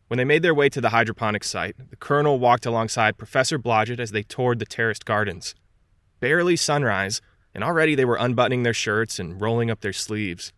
When 0.09 0.19
they 0.19 0.25
made 0.25 0.43
their 0.43 0.55
way 0.55 0.69
to 0.69 0.81
the 0.81 0.91
hydroponics 0.91 1.51
site, 1.51 1.77
the 1.91 1.97
colonel 1.97 2.39
walked 2.39 2.67
alongside 2.67 3.19
Professor 3.19 3.59
Blodgett 3.59 3.99
as 3.99 4.13
they 4.13 4.23
toured 4.23 4.59
the 4.59 4.67
terraced 4.67 5.05
gardens. 5.05 5.55
Barely 6.21 6.57
sunrise, 6.57 7.21
and 7.55 7.65
already 7.65 7.95
they 7.95 8.05
were 8.05 8.17
unbuttoning 8.17 8.63
their 8.63 8.75
shirts 8.75 9.19
and 9.19 9.41
rolling 9.41 9.71
up 9.71 9.81
their 9.81 9.93
sleeves. 9.93 10.53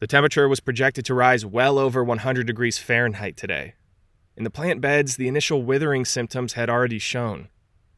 The 0.00 0.06
temperature 0.06 0.48
was 0.48 0.60
projected 0.60 1.04
to 1.06 1.14
rise 1.14 1.44
well 1.44 1.78
over 1.78 2.02
100 2.02 2.46
degrees 2.46 2.78
Fahrenheit 2.78 3.36
today. 3.36 3.74
In 4.38 4.44
the 4.44 4.50
plant 4.50 4.80
beds, 4.80 5.16
the 5.16 5.26
initial 5.26 5.64
withering 5.64 6.04
symptoms 6.04 6.52
had 6.52 6.70
already 6.70 7.00
shown. 7.00 7.48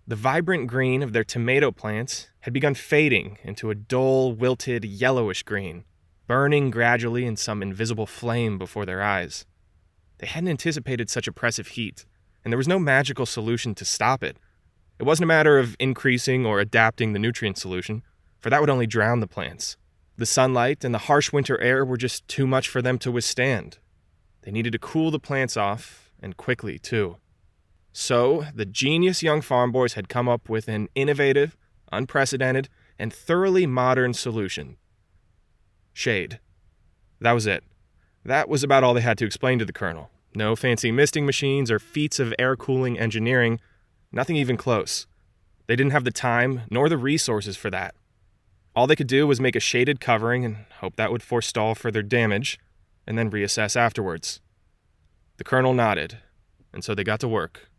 The 0.06 0.16
vibrant 0.16 0.68
green 0.68 1.02
of 1.02 1.12
their 1.12 1.22
tomato 1.22 1.70
plants 1.70 2.30
had 2.40 2.54
begun 2.54 2.72
fading 2.72 3.36
into 3.44 3.68
a 3.68 3.74
dull, 3.74 4.32
wilted, 4.32 4.82
yellowish 4.84 5.42
green 5.42 5.84
burning 6.26 6.70
gradually 6.70 7.26
in 7.26 7.36
some 7.36 7.60
invisible 7.60 8.06
flame 8.06 8.56
before 8.56 8.86
their 8.86 9.02
eyes. 9.02 9.44
They 10.18 10.28
hadn't 10.28 10.48
anticipated 10.48 11.10
such 11.10 11.26
oppressive 11.26 11.66
heat, 11.66 12.06
and 12.44 12.52
there 12.52 12.56
was 12.56 12.68
no 12.68 12.78
magical 12.78 13.26
solution 13.26 13.74
to 13.74 13.84
stop 13.84 14.22
it. 14.22 14.36
It 15.00 15.02
wasn't 15.02 15.24
a 15.24 15.34
matter 15.34 15.58
of 15.58 15.74
increasing 15.80 16.46
or 16.46 16.60
adapting 16.60 17.12
the 17.12 17.18
nutrient 17.18 17.58
solution, 17.58 18.02
for 18.38 18.48
that 18.48 18.60
would 18.60 18.70
only 18.70 18.86
drown 18.86 19.18
the 19.18 19.26
plants. 19.26 19.76
The 20.16 20.24
sunlight 20.24 20.84
and 20.84 20.94
the 20.94 21.06
harsh 21.08 21.32
winter 21.32 21.60
air 21.60 21.84
were 21.84 21.96
just 21.96 22.26
too 22.28 22.46
much 22.46 22.68
for 22.68 22.80
them 22.80 22.96
to 23.00 23.10
withstand. 23.10 23.78
They 24.42 24.52
needed 24.52 24.72
to 24.72 24.78
cool 24.78 25.10
the 25.10 25.18
plants 25.18 25.56
off, 25.56 26.09
and 26.22 26.36
quickly, 26.36 26.78
too. 26.78 27.16
So, 27.92 28.46
the 28.54 28.66
genius 28.66 29.22
young 29.22 29.40
farm 29.40 29.72
boys 29.72 29.94
had 29.94 30.08
come 30.08 30.28
up 30.28 30.48
with 30.48 30.68
an 30.68 30.88
innovative, 30.94 31.56
unprecedented, 31.90 32.68
and 32.98 33.12
thoroughly 33.12 33.66
modern 33.66 34.14
solution 34.14 34.76
shade. 35.92 36.40
That 37.20 37.32
was 37.32 37.46
it. 37.46 37.64
That 38.24 38.48
was 38.48 38.62
about 38.62 38.84
all 38.84 38.94
they 38.94 39.00
had 39.00 39.18
to 39.18 39.26
explain 39.26 39.58
to 39.58 39.64
the 39.64 39.72
colonel. 39.72 40.10
No 40.34 40.54
fancy 40.54 40.92
misting 40.92 41.26
machines 41.26 41.70
or 41.70 41.78
feats 41.78 42.18
of 42.18 42.34
air 42.38 42.56
cooling 42.56 42.98
engineering, 42.98 43.60
nothing 44.12 44.36
even 44.36 44.56
close. 44.56 45.06
They 45.66 45.76
didn't 45.76 45.92
have 45.92 46.04
the 46.04 46.10
time 46.10 46.62
nor 46.70 46.88
the 46.88 46.96
resources 46.96 47.56
for 47.56 47.70
that. 47.70 47.94
All 48.74 48.86
they 48.86 48.96
could 48.96 49.08
do 49.08 49.26
was 49.26 49.40
make 49.40 49.56
a 49.56 49.60
shaded 49.60 50.00
covering 50.00 50.44
and 50.44 50.66
hope 50.80 50.96
that 50.96 51.10
would 51.10 51.22
forestall 51.22 51.74
further 51.74 52.02
damage, 52.02 52.58
and 53.06 53.18
then 53.18 53.30
reassess 53.30 53.76
afterwards. 53.76 54.40
The 55.40 55.44
colonel 55.44 55.72
nodded, 55.72 56.18
and 56.70 56.84
so 56.84 56.94
they 56.94 57.02
got 57.02 57.18
to 57.20 57.26
work. 57.26 57.70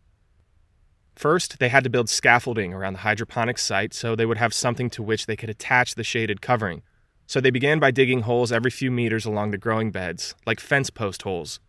First, 1.13 1.60
they 1.60 1.69
had 1.69 1.84
to 1.84 1.91
build 1.91 2.10
scaffolding 2.10 2.74
around 2.74 2.93
the 2.93 3.00
hydroponic 3.02 3.60
site 3.60 3.93
so 3.93 4.15
they 4.15 4.26
would 4.26 4.39
have 4.39 4.52
something 4.52 4.89
to 4.89 5.04
which 5.04 5.28
they 5.28 5.36
could 5.36 5.52
attach 5.52 5.93
the 5.93 6.04
shaded 6.04 6.41
covering. 6.41 6.82
So 7.28 7.39
they 7.39 7.52
began 7.52 7.78
by 7.78 7.91
digging 7.91 8.21
holes 8.21 8.52
every 8.52 8.71
few 8.71 8.89
meters 8.89 9.28
along 9.28 9.52
the 9.52 9.60
growing 9.60 9.91
beds, 9.91 10.34
like 10.43 10.60
fence 10.60 10.89
post 10.89 11.21
holes. 11.21 11.60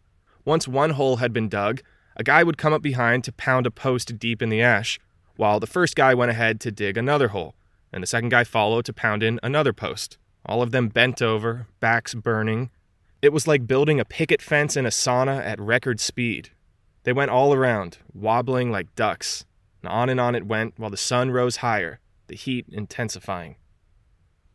Once 0.47 0.67
one 0.67 0.93
hole 0.93 1.17
had 1.17 1.31
been 1.31 1.51
dug, 1.51 1.83
a 2.17 2.25
guy 2.25 2.43
would 2.43 2.57
come 2.57 2.73
up 2.73 2.81
behind 2.81 3.23
to 3.25 3.33
pound 3.33 3.67
a 3.67 3.71
post 3.71 4.19
deep 4.19 4.41
in 4.41 4.49
the 4.49 4.63
ash, 4.63 4.99
while 5.37 5.61
the 5.61 5.67
first 5.67 5.95
guy 5.95 6.15
went 6.15 6.31
ahead 6.31 6.59
to 6.61 6.73
dig 6.73 6.97
another 6.97 7.29
hole, 7.29 7.55
and 7.93 8.03
the 8.03 8.07
second 8.07 8.31
guy 8.31 8.45
followed 8.45 8.87
to 8.87 8.95
pound 8.95 9.23
in 9.23 9.39
another 9.43 9.75
post. 9.75 10.17
All 10.47 10.63
of 10.63 10.71
them 10.71 10.89
bent 10.89 11.21
over, 11.21 11.67
backs 11.81 12.15
burning. 12.15 12.71
It 13.23 13.33
was 13.33 13.47
like 13.47 13.69
building 13.69 14.01
a 14.01 14.05
picket 14.05 14.43
fence 14.43 14.77
in 14.77 14.85
a 14.85 14.89
sauna 14.89 15.41
at 15.47 15.61
record 15.61 16.01
speed. 16.01 16.51
They 17.05 17.13
went 17.13 17.31
all 17.31 17.55
around, 17.55 17.99
wobbling 18.13 18.73
like 18.73 18.97
ducks, 18.97 19.45
and 19.81 19.93
on 19.93 20.09
and 20.09 20.19
on 20.19 20.35
it 20.35 20.45
went 20.45 20.75
while 20.77 20.91
the 20.91 20.97
sun 20.97 21.31
rose 21.31 21.59
higher, 21.59 22.01
the 22.27 22.35
heat 22.35 22.67
intensifying. 22.73 23.55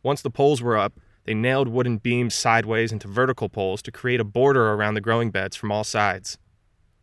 Once 0.02 0.20
the 0.20 0.28
poles 0.28 0.60
were 0.60 0.76
up, 0.76 1.00
they 1.24 1.32
nailed 1.32 1.68
wooden 1.68 1.96
beams 1.96 2.34
sideways 2.34 2.92
into 2.92 3.08
vertical 3.08 3.48
poles 3.48 3.80
to 3.82 3.90
create 3.90 4.20
a 4.20 4.24
border 4.24 4.74
around 4.74 4.94
the 4.94 5.00
growing 5.00 5.30
beds 5.30 5.56
from 5.56 5.72
all 5.72 5.84
sides. 5.84 6.36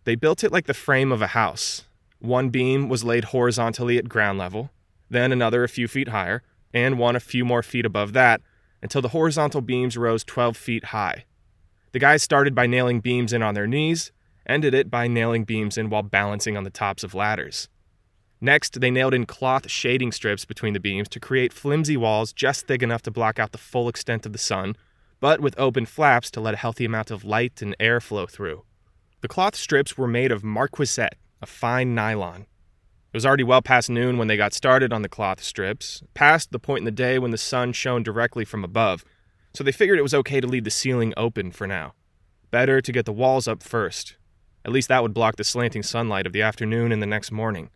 They 0.03 0.13
built 0.13 0.43
it 0.43 0.51
like 0.51 0.67
the 0.67 0.73
frame 0.75 1.11
of 1.11 1.23
a 1.23 1.33
house. 1.33 1.85
One 2.19 2.49
beam 2.49 2.89
was 2.89 3.03
laid 3.03 3.25
horizontally 3.25 3.97
at 3.97 4.07
ground 4.07 4.37
level, 4.37 4.69
then 5.09 5.31
another 5.31 5.63
a 5.63 5.69
few 5.69 5.87
feet 5.87 6.09
higher, 6.09 6.43
and 6.75 6.99
one 6.99 7.15
a 7.15 7.19
few 7.19 7.43
more 7.43 7.63
feet 7.63 7.87
above 7.87 8.13
that, 8.13 8.41
until 8.83 9.01
the 9.01 9.09
horizontal 9.09 9.61
beams 9.61 9.97
rose 9.97 10.23
12 10.23 10.55
feet 10.55 10.83
high. 10.85 11.25
The 11.95 11.99
guys 11.99 12.21
started 12.21 12.53
by 12.53 12.67
nailing 12.67 12.99
beams 12.99 13.31
in 13.31 13.41
on 13.41 13.53
their 13.53 13.67
knees, 13.67 14.11
ended 14.45 14.73
it 14.73 14.91
by 14.91 15.07
nailing 15.07 15.45
beams 15.45 15.77
in 15.77 15.89
while 15.89 16.03
balancing 16.03 16.57
on 16.57 16.65
the 16.65 16.69
tops 16.69 17.05
of 17.05 17.15
ladders. 17.15 17.69
Next, 18.41 18.81
they 18.81 18.91
nailed 18.91 19.13
in 19.13 19.25
cloth 19.25 19.71
shading 19.71 20.11
strips 20.11 20.43
between 20.43 20.73
the 20.73 20.81
beams 20.81 21.07
to 21.07 21.21
create 21.21 21.53
flimsy 21.53 21.95
walls 21.95 22.33
just 22.33 22.67
thick 22.67 22.83
enough 22.83 23.01
to 23.03 23.11
block 23.11 23.39
out 23.39 23.53
the 23.53 23.57
full 23.57 23.87
extent 23.87 24.25
of 24.25 24.33
the 24.33 24.37
sun, 24.37 24.75
but 25.21 25.39
with 25.39 25.57
open 25.57 25.85
flaps 25.85 26.29
to 26.31 26.41
let 26.41 26.55
a 26.55 26.57
healthy 26.57 26.83
amount 26.83 27.11
of 27.11 27.23
light 27.23 27.61
and 27.61 27.77
air 27.79 28.01
flow 28.01 28.25
through. 28.25 28.65
The 29.21 29.29
cloth 29.29 29.55
strips 29.55 29.97
were 29.97 30.05
made 30.05 30.33
of 30.33 30.43
marquisette, 30.43 31.15
a 31.41 31.45
fine 31.45 31.95
nylon. 31.95 32.41
It 32.41 33.15
was 33.15 33.25
already 33.25 33.45
well 33.45 33.61
past 33.61 33.89
noon 33.89 34.17
when 34.17 34.27
they 34.27 34.35
got 34.35 34.53
started 34.53 34.91
on 34.91 35.01
the 35.01 35.07
cloth 35.07 35.41
strips, 35.41 36.03
past 36.13 36.51
the 36.51 36.59
point 36.59 36.79
in 36.79 36.83
the 36.83 36.91
day 36.91 37.19
when 37.19 37.31
the 37.31 37.37
sun 37.37 37.71
shone 37.71 38.03
directly 38.03 38.43
from 38.43 38.65
above, 38.65 39.05
so 39.55 39.63
they 39.63 39.71
figured 39.71 39.97
it 39.97 40.03
was 40.03 40.13
okay 40.13 40.41
to 40.41 40.47
leave 40.47 40.65
the 40.65 40.71
ceiling 40.71 41.13
open 41.15 41.51
for 41.51 41.65
now. 41.65 41.93
Better 42.51 42.81
to 42.81 42.91
get 42.91 43.05
the 43.05 43.13
walls 43.13 43.47
up 43.47 43.63
first. 43.63 44.17
At 44.65 44.71
least 44.71 44.87
that 44.89 45.01
would 45.01 45.13
block 45.13 45.35
the 45.35 45.43
slanting 45.43 45.83
sunlight 45.83 46.25
of 46.25 46.33
the 46.33 46.41
afternoon 46.41 46.91
and 46.91 47.01
the 47.01 47.07
next 47.07 47.31
morning. 47.31 47.69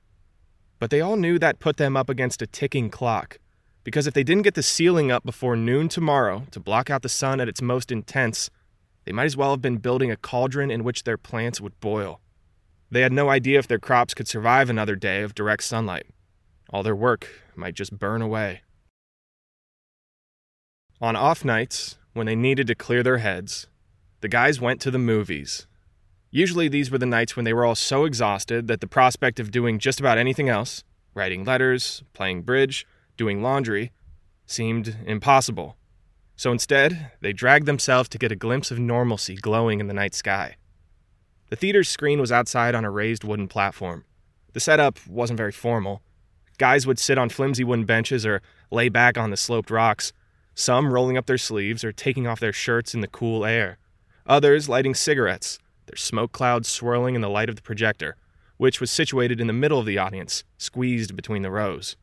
But 0.80 0.90
they 0.90 1.02
all 1.02 1.18
knew 1.18 1.38
that 1.40 1.60
put 1.60 1.78
them 1.78 1.96
up 1.96 2.10
against 2.10 2.42
a 2.42 2.48
ticking 2.48 2.90
clock. 2.90 3.40
Because 3.84 4.08
if 4.08 4.14
they 4.14 4.24
didn't 4.24 4.44
get 4.44 4.56
the 4.56 4.64
ceiling 4.64 5.12
up 5.12 5.24
before 5.24 5.56
noon 5.56 5.88
tomorrow 5.90 6.44
to 6.52 6.60
block 6.60 6.90
out 6.90 7.02
the 7.02 7.10
sun 7.10 7.40
at 7.40 7.50
its 7.50 7.62
most 7.62 7.92
intense, 7.92 8.50
they 9.06 9.12
might 9.12 9.26
as 9.26 9.38
well 9.38 9.52
have 9.52 9.62
been 9.62 9.78
building 9.78 10.12
a 10.12 10.18
cauldron 10.18 10.70
in 10.70 10.84
which 10.84 11.04
their 11.04 11.18
plants 11.18 11.62
would 11.62 11.80
boil. 11.80 12.20
They 12.92 13.02
had 13.02 13.14
no 13.14 13.30
idea 13.30 13.60
if 13.60 13.68
their 13.68 13.80
crops 13.80 14.14
could 14.14 14.28
survive 14.28 14.70
another 14.70 14.96
day 14.96 15.22
of 15.22 15.36
direct 15.36 15.64
sunlight. 15.64 16.08
All 16.72 16.84
their 16.84 16.96
work 16.96 17.28
might 17.56 17.76
just 17.76 17.98
burn 17.98 18.22
away. 18.22 18.62
On 21.02 21.16
off 21.16 21.46
nights, 21.46 21.98
when 22.14 22.26
they 22.26 22.36
needed 22.36 22.68
to 22.68 22.76
clear 22.76 23.04
their 23.04 23.20
heads, 23.20 23.68
the 24.22 24.28
guys 24.28 24.60
went 24.60 24.82
to 24.82 24.92
the 24.92 24.98
movies 25.00 25.68
Usually, 26.32 26.68
these 26.68 26.92
were 26.92 27.00
the 27.00 27.08
nights 27.08 27.36
when 27.36 27.44
they 27.44 27.54
were 27.54 27.66
all 27.66 27.76
so 27.76 28.06
exhausted 28.06 28.68
that 28.68 28.82
the 28.82 28.88
prospect 28.88 29.40
of 29.40 29.50
doing 29.50 29.80
just 29.80 30.00
about 30.00 30.18
anything 30.18 30.50
else 30.50 30.84
writing 31.16 31.44
letters, 31.44 32.04
playing 32.14 32.44
bridge, 32.44 32.86
doing 33.18 33.42
laundry 33.42 33.92
seemed 34.46 34.96
impossible. 35.06 35.76
So 36.36 36.52
instead, 36.52 37.12
they 37.20 37.34
dragged 37.34 37.66
themselves 37.66 38.08
to 38.10 38.20
get 38.20 38.32
a 38.32 38.36
glimpse 38.36 38.70
of 38.70 38.80
normalcy 38.80 39.36
glowing 39.36 39.80
in 39.80 39.88
the 39.88 39.94
night 39.94 40.14
sky. 40.14 40.56
The 41.50 41.56
theater's 41.56 41.90
screen 41.90 42.22
was 42.22 42.32
outside 42.32 42.76
on 42.76 42.86
a 42.86 42.92
raised 42.92 43.24
wooden 43.24 43.48
platform. 43.48 44.06
The 44.54 44.60
setup 44.60 45.00
wasn't 45.08 45.38
very 45.38 45.52
formal. 45.52 46.04
Guys 46.60 46.86
would 46.86 47.00
sit 47.00 47.18
on 47.18 47.30
flimsy 47.30 47.64
wooden 47.64 47.86
benches 47.86 48.26
or 48.26 48.42
lay 48.72 48.88
back 48.88 49.18
on 49.18 49.32
the 49.32 49.38
sloped 49.38 49.72
rocks, 49.72 50.14
some 50.60 50.94
rolling 50.94 51.18
up 51.18 51.26
their 51.26 51.38
sleeves 51.38 51.84
or 51.84 51.92
taking 51.92 52.28
off 52.28 52.40
their 52.40 52.54
shirts 52.54 52.94
in 52.94 53.02
the 53.02 53.08
cool 53.08 53.46
air, 53.46 53.78
others 54.26 54.70
lighting 54.70 54.94
cigarettes 54.94 55.60
their 55.90 55.98
smoke 55.98 56.32
clouds 56.32 56.70
swirling 56.70 57.16
in 57.16 57.22
the 57.22 57.30
light 57.30 57.50
of 57.50 57.56
the 57.56 57.64
projector, 57.64 58.16
which 58.58 58.80
was 58.80 58.92
situated 58.92 59.42
in 59.42 59.48
the 59.48 59.54
middle 59.54 59.80
of 59.80 59.88
the 59.88 59.98
audience, 59.98 60.44
squeezed 60.56 61.16
between 61.16 61.42
the 61.42 61.50
rows. 61.50 61.98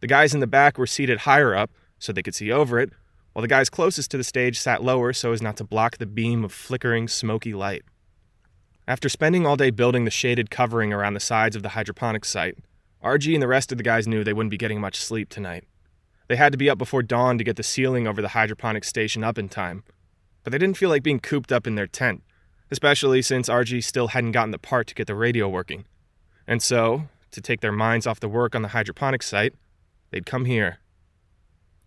The 0.00 0.08
guys 0.08 0.34
in 0.34 0.40
the 0.40 0.48
back 0.48 0.76
were 0.76 0.88
seated 0.88 1.18
higher 1.18 1.54
up 1.54 1.70
so 2.00 2.12
they 2.12 2.22
could 2.22 2.34
see 2.34 2.50
over 2.50 2.80
it, 2.80 2.90
while 3.32 3.42
the 3.42 3.48
guys 3.48 3.70
closest 3.70 4.10
to 4.10 4.16
the 4.16 4.24
stage 4.24 4.58
sat 4.58 4.82
lower 4.82 5.12
so 5.12 5.30
as 5.30 5.40
not 5.40 5.56
to 5.58 5.64
block 5.64 5.98
the 5.98 6.06
beam 6.06 6.44
of 6.44 6.52
flickering, 6.52 7.06
smoky 7.06 7.54
light. 7.54 7.84
After 8.88 9.08
spending 9.08 9.46
all 9.46 9.56
day 9.56 9.70
building 9.70 10.04
the 10.04 10.10
shaded 10.10 10.50
covering 10.50 10.92
around 10.92 11.14
the 11.14 11.20
sides 11.20 11.54
of 11.54 11.62
the 11.62 11.70
hydroponics 11.70 12.28
site, 12.28 12.58
RG 13.04 13.34
and 13.34 13.42
the 13.42 13.46
rest 13.46 13.70
of 13.70 13.78
the 13.78 13.84
guys 13.84 14.08
knew 14.08 14.24
they 14.24 14.32
wouldn't 14.32 14.50
be 14.50 14.58
getting 14.58 14.80
much 14.80 14.96
sleep 14.96 15.28
tonight. 15.28 15.64
They 16.32 16.36
had 16.36 16.52
to 16.52 16.56
be 16.56 16.70
up 16.70 16.78
before 16.78 17.02
dawn 17.02 17.36
to 17.36 17.44
get 17.44 17.56
the 17.56 17.62
ceiling 17.62 18.06
over 18.06 18.22
the 18.22 18.28
hydroponic 18.28 18.84
station 18.84 19.22
up 19.22 19.36
in 19.36 19.50
time, 19.50 19.84
but 20.42 20.50
they 20.50 20.56
didn't 20.56 20.78
feel 20.78 20.88
like 20.88 21.02
being 21.02 21.20
cooped 21.20 21.52
up 21.52 21.66
in 21.66 21.74
their 21.74 21.86
tent, 21.86 22.22
especially 22.70 23.20
since 23.20 23.50
RG 23.50 23.84
still 23.84 24.08
hadn't 24.08 24.32
gotten 24.32 24.50
the 24.50 24.58
part 24.58 24.86
to 24.86 24.94
get 24.94 25.06
the 25.06 25.14
radio 25.14 25.46
working. 25.46 25.84
And 26.46 26.62
so, 26.62 27.10
to 27.32 27.42
take 27.42 27.60
their 27.60 27.70
minds 27.70 28.06
off 28.06 28.18
the 28.18 28.30
work 28.30 28.54
on 28.54 28.62
the 28.62 28.68
hydroponic 28.68 29.22
site, 29.22 29.52
they'd 30.10 30.24
come 30.24 30.46
here. 30.46 30.78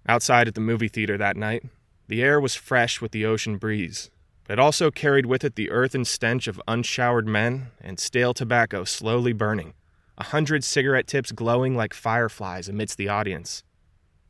Outside 0.07 0.47
at 0.47 0.53
the 0.53 0.61
movie 0.61 0.89
theater 0.89 1.17
that 1.17 1.37
night, 1.37 1.63
the 2.07 2.21
air 2.21 2.39
was 2.39 2.53
fresh 2.53 3.01
with 3.01 3.13
the 3.13 3.25
ocean 3.25 3.57
breeze. 3.57 4.11
But 4.43 4.53
it 4.53 4.59
also 4.59 4.91
carried 4.91 5.25
with 5.25 5.43
it 5.43 5.55
the 5.55 5.71
earthen 5.71 6.05
stench 6.05 6.47
of 6.47 6.61
unshowered 6.67 7.27
men 7.27 7.71
and 7.81 7.99
stale 7.99 8.35
tobacco 8.35 8.83
slowly 8.83 9.33
burning, 9.33 9.73
a 10.19 10.25
hundred 10.25 10.63
cigarette 10.63 11.07
tips 11.07 11.31
glowing 11.31 11.75
like 11.75 11.95
fireflies 11.95 12.69
amidst 12.69 12.99
the 12.99 13.09
audience. 13.09 13.63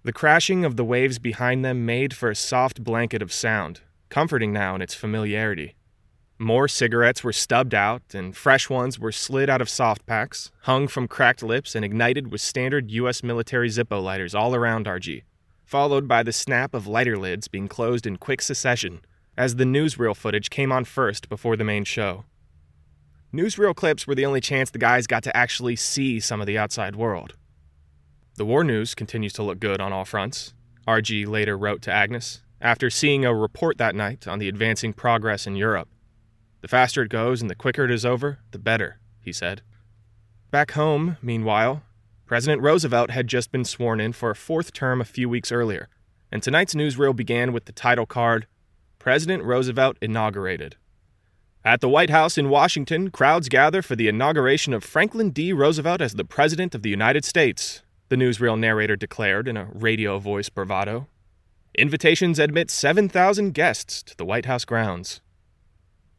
The 0.05 0.13
crashing 0.13 0.63
of 0.63 0.75
the 0.75 0.85
waves 0.85 1.17
behind 1.17 1.65
them 1.65 1.83
made 1.83 2.13
for 2.13 2.29
a 2.29 2.35
soft 2.35 2.83
blanket 2.83 3.23
of 3.23 3.33
sound, 3.33 3.81
comforting 4.09 4.53
now 4.53 4.75
in 4.75 4.83
its 4.83 4.93
familiarity. 4.93 5.73
More 6.37 6.67
cigarettes 6.67 7.23
were 7.23 7.33
stubbed 7.33 7.73
out, 7.73 8.03
and 8.13 8.37
fresh 8.37 8.69
ones 8.69 8.99
were 8.99 9.11
slid 9.11 9.49
out 9.49 9.61
of 9.61 9.67
soft 9.67 10.05
packs, 10.05 10.51
hung 10.61 10.87
from 10.87 11.07
cracked 11.07 11.41
lips, 11.41 11.73
and 11.73 11.83
ignited 11.83 12.31
with 12.31 12.41
standard 12.41 12.91
U.S. 12.91 13.23
military 13.23 13.67
Zippo 13.67 13.99
lighters 13.99 14.35
all 14.35 14.53
around 14.53 14.85
RG, 14.85 15.23
followed 15.63 16.07
by 16.07 16.21
the 16.21 16.31
snap 16.31 16.75
of 16.75 16.85
lighter 16.85 17.17
lids 17.17 17.47
being 17.47 17.67
closed 17.67 18.05
in 18.05 18.17
quick 18.17 18.43
succession 18.43 19.01
as 19.35 19.55
the 19.55 19.63
newsreel 19.63 20.15
footage 20.15 20.51
came 20.51 20.71
on 20.71 20.85
first 20.85 21.29
before 21.29 21.55
the 21.55 21.63
main 21.63 21.83
show. 21.83 22.25
Newsreel 23.33 23.75
clips 23.75 24.05
were 24.05 24.13
the 24.13 24.27
only 24.27 24.39
chance 24.39 24.69
the 24.69 24.77
guys 24.77 25.07
got 25.07 25.23
to 25.23 25.35
actually 25.35 25.75
see 25.75 26.19
some 26.19 26.41
of 26.41 26.45
the 26.45 26.59
outside 26.59 26.95
world. 26.95 27.33
The 28.37 28.45
war 28.45 28.65
news 28.65 28.95
continues 28.95 29.31
to 29.33 29.43
look 29.43 29.61
good 29.61 29.79
on 29.79 29.93
all 29.93 30.03
fronts, 30.03 30.53
RG 30.85 31.25
later 31.25 31.57
wrote 31.57 31.81
to 31.83 31.91
Agnes, 31.91 32.41
after 32.59 32.89
seeing 32.89 33.23
a 33.23 33.33
report 33.33 33.77
that 33.77 33.95
night 33.95 34.27
on 34.27 34.39
the 34.39 34.49
advancing 34.49 34.91
progress 34.91 35.47
in 35.47 35.55
Europe. 35.55 35.87
The 36.59 36.67
faster 36.67 37.03
it 37.03 37.09
goes 37.09 37.41
and 37.41 37.49
the 37.49 37.55
quicker 37.55 37.85
it 37.85 37.91
is 37.91 38.05
over, 38.05 38.39
the 38.51 38.59
better, 38.59 38.99
he 39.21 39.31
said. 39.31 39.61
Back 40.51 40.71
home, 40.71 41.15
meanwhile, 41.21 41.83
President 42.25 42.61
Roosevelt 42.61 43.09
had 43.09 43.27
just 43.27 43.53
been 43.53 43.63
sworn 43.63 44.01
in 44.01 44.11
for 44.11 44.31
a 44.31 44.35
fourth 44.35 44.73
term 44.73 44.99
a 44.99 45.05
few 45.05 45.29
weeks 45.29 45.51
earlier, 45.51 45.87
and 46.29 46.43
tonight's 46.43 46.75
newsreel 46.75 47.15
began 47.15 47.53
with 47.53 47.65
the 47.65 47.71
title 47.71 48.05
card 48.05 48.47
President 48.99 49.43
Roosevelt 49.43 49.95
Inaugurated. 50.01 50.75
At 51.63 51.79
the 51.79 51.89
White 51.89 52.09
House 52.09 52.37
in 52.37 52.49
Washington, 52.49 53.11
crowds 53.11 53.47
gather 53.47 53.81
for 53.81 53.95
the 53.95 54.09
inauguration 54.09 54.73
of 54.73 54.83
Franklin 54.83 55.29
D. 55.29 55.53
Roosevelt 55.53 56.01
as 56.01 56.15
the 56.15 56.25
President 56.25 56.75
of 56.75 56.81
the 56.81 56.89
United 56.89 57.23
States, 57.23 57.81
the 58.09 58.15
newsreel 58.15 58.57
narrator 58.57 58.95
declared 58.95 59.47
in 59.47 59.57
a 59.57 59.69
radio 59.73 60.19
voice 60.19 60.49
bravado. 60.49 61.07
Invitations 61.77 62.39
admit 62.39 62.69
7,000 62.69 63.53
guests 63.53 64.03
to 64.03 64.15
the 64.15 64.25
White 64.25 64.45
House 64.45 64.63
grounds. 64.63 65.21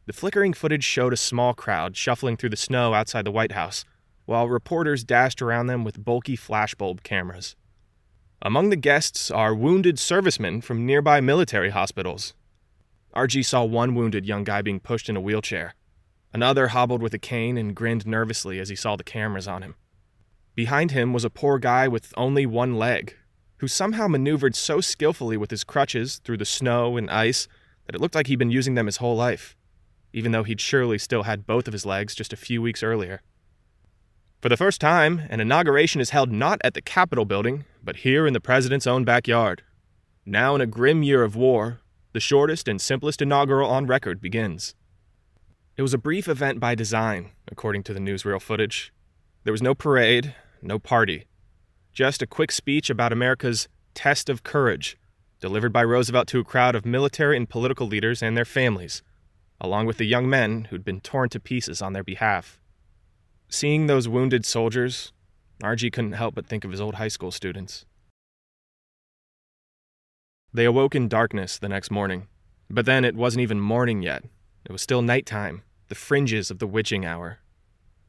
The 0.05 0.13
flickering 0.13 0.53
footage 0.53 0.83
showed 0.83 1.13
a 1.13 1.17
small 1.17 1.53
crowd 1.53 1.97
shuffling 1.97 2.37
through 2.37 2.49
the 2.49 2.55
snow 2.55 2.93
outside 2.93 3.25
the 3.25 3.31
White 3.31 3.53
House, 3.53 3.83
while 4.25 4.47
reporters 4.47 5.03
dashed 5.03 5.41
around 5.41 5.67
them 5.67 5.83
with 5.83 6.03
bulky 6.03 6.37
flashbulb 6.37 7.03
cameras. 7.03 7.55
Among 8.41 8.69
the 8.69 8.75
guests 8.75 9.31
are 9.31 9.55
wounded 9.55 9.97
servicemen 9.97 10.61
from 10.61 10.85
nearby 10.85 11.21
military 11.21 11.71
hospitals. 11.71 12.33
RG 13.15 13.45
saw 13.45 13.63
one 13.63 13.95
wounded 13.95 14.25
young 14.25 14.43
guy 14.43 14.61
being 14.61 14.79
pushed 14.79 15.09
in 15.09 15.17
a 15.17 15.21
wheelchair. 15.21 15.73
Another 16.33 16.67
hobbled 16.67 17.01
with 17.01 17.13
a 17.13 17.19
cane 17.19 17.57
and 17.57 17.75
grinned 17.75 18.05
nervously 18.05 18.59
as 18.59 18.69
he 18.69 18.75
saw 18.75 18.95
the 18.95 19.03
cameras 19.03 19.47
on 19.47 19.63
him. 19.63 19.75
Behind 20.57 20.89
him 20.89 21.13
was 21.13 21.23
a 21.23 21.29
poor 21.29 21.59
guy 21.59 21.87
with 21.87 22.15
only 22.17 22.47
one 22.47 22.79
leg, 22.79 23.15
who 23.57 23.67
somehow 23.67 24.07
maneuvered 24.07 24.55
so 24.55 24.81
skillfully 24.81 25.37
with 25.37 25.51
his 25.51 25.63
crutches 25.63 26.17
through 26.23 26.37
the 26.37 26.45
snow 26.45 26.97
and 26.97 27.11
ice 27.11 27.47
that 27.85 27.93
it 27.93 28.01
looked 28.01 28.15
like 28.15 28.25
he'd 28.25 28.39
been 28.39 28.49
using 28.49 28.73
them 28.73 28.87
his 28.87 28.97
whole 28.97 29.15
life, 29.15 29.55
even 30.13 30.31
though 30.31 30.41
he'd 30.41 30.59
surely 30.59 30.97
still 30.97 31.23
had 31.23 31.45
both 31.45 31.67
of 31.67 31.73
his 31.73 31.85
legs 31.85 32.15
just 32.15 32.33
a 32.33 32.35
few 32.35 32.59
weeks 32.59 32.81
earlier. 32.81 33.21
For 34.41 34.49
the 34.49 34.57
first 34.57 34.81
time, 34.81 35.21
an 35.29 35.39
inauguration 35.39 36.01
is 36.01 36.09
held 36.09 36.31
not 36.31 36.59
at 36.63 36.73
the 36.73 36.81
Capitol 36.81 37.25
building, 37.25 37.65
but 37.83 37.97
here 37.97 38.25
in 38.25 38.33
the 38.33 38.41
president's 38.41 38.87
own 38.87 39.03
backyard. 39.03 39.61
Now, 40.25 40.55
in 40.55 40.61
a 40.61 40.65
grim 40.65 41.03
year 41.03 41.21
of 41.21 41.35
war, 41.35 41.81
the 42.13 42.19
shortest 42.19 42.67
and 42.67 42.81
simplest 42.81 43.21
inaugural 43.21 43.69
on 43.69 43.85
record 43.85 44.19
begins. 44.19 44.73
It 45.75 45.83
was 45.83 45.93
a 45.93 45.99
brief 45.99 46.27
event 46.27 46.59
by 46.59 46.73
design, 46.73 47.29
according 47.47 47.83
to 47.83 47.93
the 47.93 47.99
newsreel 47.99 48.41
footage. 48.41 48.91
There 49.43 49.53
was 49.53 49.61
no 49.61 49.75
parade, 49.75 50.33
no 50.61 50.79
party, 50.79 51.25
just 51.93 52.21
a 52.21 52.27
quick 52.27 52.51
speech 52.51 52.89
about 52.89 53.11
America's 53.11 53.67
test 53.93 54.29
of 54.29 54.43
courage, 54.43 54.97
delivered 55.39 55.73
by 55.73 55.83
Roosevelt 55.83 56.27
to 56.27 56.39
a 56.39 56.43
crowd 56.43 56.75
of 56.75 56.85
military 56.85 57.35
and 57.35 57.49
political 57.49 57.87
leaders 57.87 58.21
and 58.21 58.37
their 58.37 58.45
families, 58.45 59.01
along 59.59 59.85
with 59.85 59.97
the 59.97 60.05
young 60.05 60.29
men 60.29 60.65
who'd 60.65 60.85
been 60.85 61.01
torn 61.01 61.29
to 61.29 61.39
pieces 61.39 61.81
on 61.81 61.93
their 61.93 62.03
behalf. 62.03 62.59
Seeing 63.49 63.87
those 63.87 64.07
wounded 64.07 64.45
soldiers, 64.45 65.13
RG 65.63 65.91
couldn't 65.91 66.11
help 66.13 66.35
but 66.35 66.45
think 66.45 66.63
of 66.63 66.71
his 66.71 66.81
old 66.81 66.95
high 66.95 67.07
school 67.07 67.31
students. 67.31 67.85
They 70.53 70.65
awoke 70.65 70.95
in 70.95 71.07
darkness 71.07 71.57
the 71.57 71.69
next 71.69 71.91
morning, 71.91 72.27
but 72.69 72.85
then 72.85 73.05
it 73.05 73.15
wasn't 73.15 73.41
even 73.41 73.59
morning 73.59 74.01
yet. 74.01 74.23
It 74.65 74.71
was 74.71 74.81
still 74.81 75.01
nighttime, 75.01 75.63
the 75.87 75.95
fringes 75.95 76.51
of 76.51 76.59
the 76.59 76.67
witching 76.67 77.05
hour. 77.05 77.39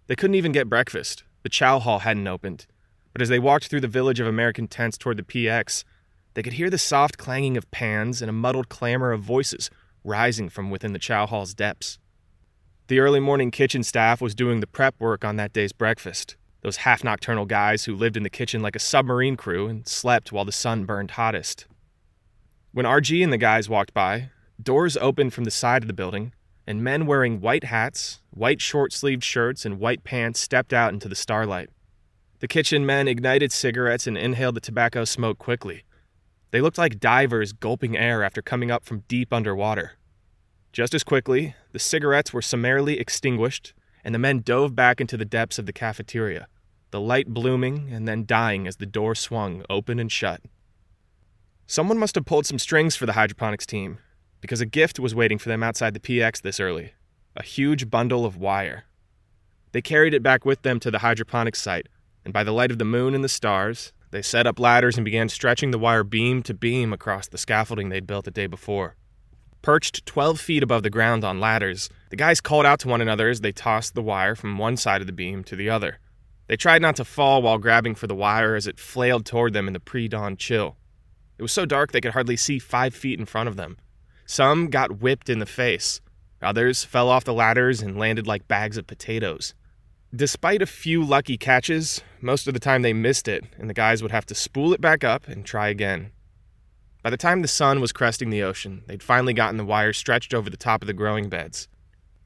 They 0.07 0.17
couldn't 0.17 0.35
even 0.35 0.53
get 0.53 0.69
breakfast. 0.69 1.25
The 1.43 1.49
chow 1.49 1.79
hall 1.79 2.01
hadn't 2.01 2.27
opened. 2.27 2.67
But 3.13 3.23
as 3.23 3.29
they 3.29 3.39
walked 3.39 3.69
through 3.69 3.81
the 3.81 3.89
village 3.89 4.21
of 4.21 4.27
American 4.27 4.69
tents 4.69 4.99
toward 4.99 5.17
the 5.17 5.23
PX, 5.23 5.85
they 6.35 6.43
could 6.43 6.55
hear 6.55 6.71
the 6.71 6.79
soft 6.79 7.19
clanging 7.19 7.57
of 7.57 7.71
pans 7.71 8.23
and 8.23 8.29
a 8.29 8.33
muddled 8.33 8.69
clamor 8.69 9.13
of 9.13 9.23
voices 9.23 9.71
rising 10.05 10.49
from 10.49 10.71
within 10.71 10.93
the 10.93 10.99
chow 10.99 11.27
hall's 11.27 11.55
depths. 11.55 11.99
The 12.89 13.01
early 13.01 13.21
morning 13.21 13.51
kitchen 13.51 13.83
staff 13.83 14.21
was 14.21 14.35
doing 14.35 14.61
the 14.61 14.67
prep 14.67 14.95
work 14.99 15.25
on 15.25 15.37
that 15.37 15.53
day's 15.53 15.73
breakfast. 15.73 16.37
Those 16.63 16.79
half 16.79 17.05
nocturnal 17.05 17.45
guys 17.45 17.85
who 17.85 17.95
lived 17.95 18.17
in 18.17 18.23
the 18.23 18.31
kitchen 18.31 18.63
like 18.63 18.77
a 18.77 18.81
submarine 18.81 19.37
crew 19.37 19.69
and 19.69 19.87
slept 19.87 20.33
while 20.33 20.45
the 20.45 20.53
sun 20.53 20.85
burned 20.85 21.13
hottest. 21.13 21.67
When 22.73 22.87
RG 22.87 23.23
and 23.23 23.33
the 23.33 23.39
guys 23.39 23.69
walked 23.69 23.93
by, 23.93 24.31
doors 24.63 24.97
opened 24.97 25.35
from 25.35 25.45
the 25.45 25.51
side 25.51 25.83
of 25.83 25.87
the 25.87 25.93
building, 25.93 26.33
and 26.69 26.85
men 26.85 27.07
wearing 27.07 27.41
white 27.41 27.65
hats, 27.65 28.21
white 28.29 28.61
short 28.61 28.93
sleeved 28.93 29.25
shirts, 29.25 29.65
and 29.65 29.81
white 29.81 30.05
pants 30.05 30.39
stepped 30.39 30.75
out 30.75 30.93
into 30.93 31.09
the 31.09 31.15
starlight. 31.15 31.71
The 32.41 32.47
kitchen 32.47 32.85
men 32.85 33.09
ignited 33.09 33.53
cigarettes 33.53 34.07
and 34.07 34.19
inhaled 34.19 34.55
the 34.55 34.61
tobacco 34.61 35.07
smoke 35.07 35.39
quickly. 35.39 35.85
They 36.51 36.61
looked 36.61 36.77
like 36.77 37.01
divers 37.01 37.55
gulping 37.55 37.97
air 37.97 38.23
after 38.23 38.43
coming 38.43 38.71
up 38.71 38.85
from 38.85 39.05
deep 39.09 39.33
underwater. 39.33 39.93
Just 40.71 40.93
as 40.93 41.03
quickly, 41.03 41.55
the 41.73 41.79
cigarettes 41.79 42.35
were 42.35 42.43
summarily 42.43 43.01
extinguished, 43.01 43.73
and 44.05 44.15
the 44.15 44.19
men 44.19 44.41
dove 44.41 44.77
back 44.77 45.01
into 45.01 45.17
the 45.17 45.25
depths 45.25 45.59
of 45.59 45.65
the 45.65 45.73
cafeteria, 45.73 46.49
the 46.91 47.01
light 47.01 47.29
blooming 47.29 47.91
and 47.91 48.07
then 48.07 48.27
dying 48.27 48.69
as 48.69 48.77
the 48.77 48.85
door 48.85 49.15
swung 49.15 49.65
open 49.71 49.99
and 49.99 50.13
shut. 50.13 50.43
Someone 51.67 51.97
must 51.97 52.15
have 52.15 52.27
pulled 52.27 52.45
some 52.45 52.59
strings 52.59 52.95
for 52.95 53.07
the 53.07 53.15
hydroponics 53.15 53.65
team, 53.65 54.01
because 54.41 54.61
a 54.61 54.67
gift 54.67 54.99
was 54.99 55.15
waiting 55.15 55.39
for 55.39 55.49
them 55.49 55.63
outside 55.63 55.95
the 55.95 56.01
PX 56.01 56.43
this 56.43 56.61
early 56.61 56.93
a 57.37 57.43
huge 57.43 57.89
bundle 57.89 58.25
of 58.25 58.37
wire. 58.37 58.85
They 59.71 59.81
carried 59.81 60.13
it 60.13 60.25
back 60.25 60.45
with 60.45 60.63
them 60.63 60.81
to 60.81 60.91
the 60.91 60.99
hydroponics 60.99 61.61
site, 61.61 61.87
and 62.25 62.35
by 62.35 62.43
the 62.43 62.53
light 62.53 62.73
of 62.73 62.79
the 62.79 62.85
moon 62.85 63.15
and 63.15 63.23
the 63.23 63.29
stars, 63.29 63.93
they 64.11 64.23
set 64.23 64.47
up 64.47 64.59
ladders 64.59 64.97
and 64.97 65.05
began 65.05 65.29
stretching 65.29 65.71
the 65.71 65.79
wire 65.79 66.03
beam 66.03 66.43
to 66.43 66.55
beam 66.55 66.93
across 66.93 67.29
the 67.29 67.39
scaffolding 67.39 67.91
they'd 67.91 68.07
built 68.07 68.25
the 68.25 68.31
day 68.31 68.47
before. 68.47 68.97
Perched 69.61 70.07
12 70.07 70.41
feet 70.41 70.63
above 70.63 70.83
the 70.83 70.91
ground 70.91 71.25
on 71.25 71.41
ladders, 71.41 71.91
the 72.11 72.17
guys 72.17 72.41
called 72.41 72.65
out 72.65 72.81
to 72.81 72.89
one 72.89 73.01
another 73.01 73.29
as 73.29 73.41
they 73.41 73.53
tossed 73.53 73.95
the 73.95 74.03
wire 74.03 74.35
from 74.35 74.57
one 74.57 74.77
side 74.77 75.01
of 75.01 75.07
the 75.07 75.13
beam 75.13 75.45
to 75.45 75.57
the 75.57 75.69
other. 75.69 75.99
They 76.47 76.57
tried 76.57 76.81
not 76.81 76.97
to 76.97 77.05
fall 77.05 77.43
while 77.43 77.59
grabbing 77.59 77.95
for 77.95 78.07
the 78.07 78.15
wire 78.15 78.55
as 78.55 78.67
it 78.67 78.79
flailed 78.79 79.27
toward 79.27 79.53
them 79.53 79.67
in 79.67 79.75
the 79.75 79.81
pre 79.81 80.09
dawn 80.09 80.37
chill. 80.37 80.77
It 81.37 81.43
was 81.43 81.53
so 81.53 81.67
dark 81.67 81.93
they 81.93 82.01
could 82.01 82.13
hardly 82.13 82.37
see 82.37 82.59
five 82.59 82.95
feet 82.95 83.21
in 83.21 83.27
front 83.27 83.49
of 83.49 83.57
them. 83.57 83.77
Some 84.31 84.69
got 84.69 85.01
whipped 85.01 85.31
in 85.31 85.39
the 85.39 85.47
face, 85.47 86.03
others 86.43 86.85
fell 86.85 87.09
off 87.09 87.25
the 87.25 87.33
ladders 87.33 87.81
and 87.81 87.99
landed 87.99 88.27
like 88.27 88.47
bags 88.47 88.77
of 88.77 88.87
potatoes. 88.87 89.55
Despite 90.15 90.61
a 90.61 90.67
few 90.67 91.03
lucky 91.03 91.39
catches, 91.39 92.03
most 92.21 92.47
of 92.47 92.53
the 92.53 92.61
time 92.61 92.83
they 92.83 92.93
missed 92.93 93.27
it, 93.27 93.45
and 93.59 93.71
the 93.71 93.75
guys 93.75 94.03
would 94.03 94.11
have 94.11 94.27
to 94.27 94.35
spool 94.35 94.75
it 94.75 94.83
back 94.83 95.03
up 95.03 95.29
and 95.29 95.47
try 95.47 95.69
again. 95.69 96.13
By 97.03 97.09
the 97.09 97.17
time 97.17 97.41
the 97.41 97.49
sun 97.49 97.81
was 97.81 97.91
cresting 97.91 98.29
the 98.29 98.43
ocean, 98.43 98.83
they'd 98.87 99.03
finally 99.03 99.33
gotten 99.33 99.57
the 99.57 99.65
wire 99.65 99.95
stretched 99.95 100.35
over 100.35 100.51
the 100.51 100.59
top 100.59 100.83
of 100.83 100.87
the 100.89 100.93
growing 100.93 101.31
beds. 101.31 101.67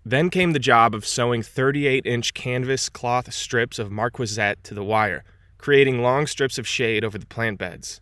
Then 0.04 0.28
came 0.28 0.54
the 0.54 0.58
job 0.58 0.96
of 0.96 1.06
sewing 1.06 1.44
38 1.44 2.04
inch 2.04 2.34
canvas 2.34 2.88
cloth 2.88 3.32
strips 3.32 3.78
of 3.78 3.92
marquisette 3.92 4.64
to 4.64 4.74
the 4.74 4.84
wire, 4.84 5.22
creating 5.56 6.02
long 6.02 6.26
strips 6.26 6.58
of 6.58 6.66
shade 6.66 7.04
over 7.04 7.16
the 7.16 7.26
plant 7.26 7.58
beds. 7.58 8.00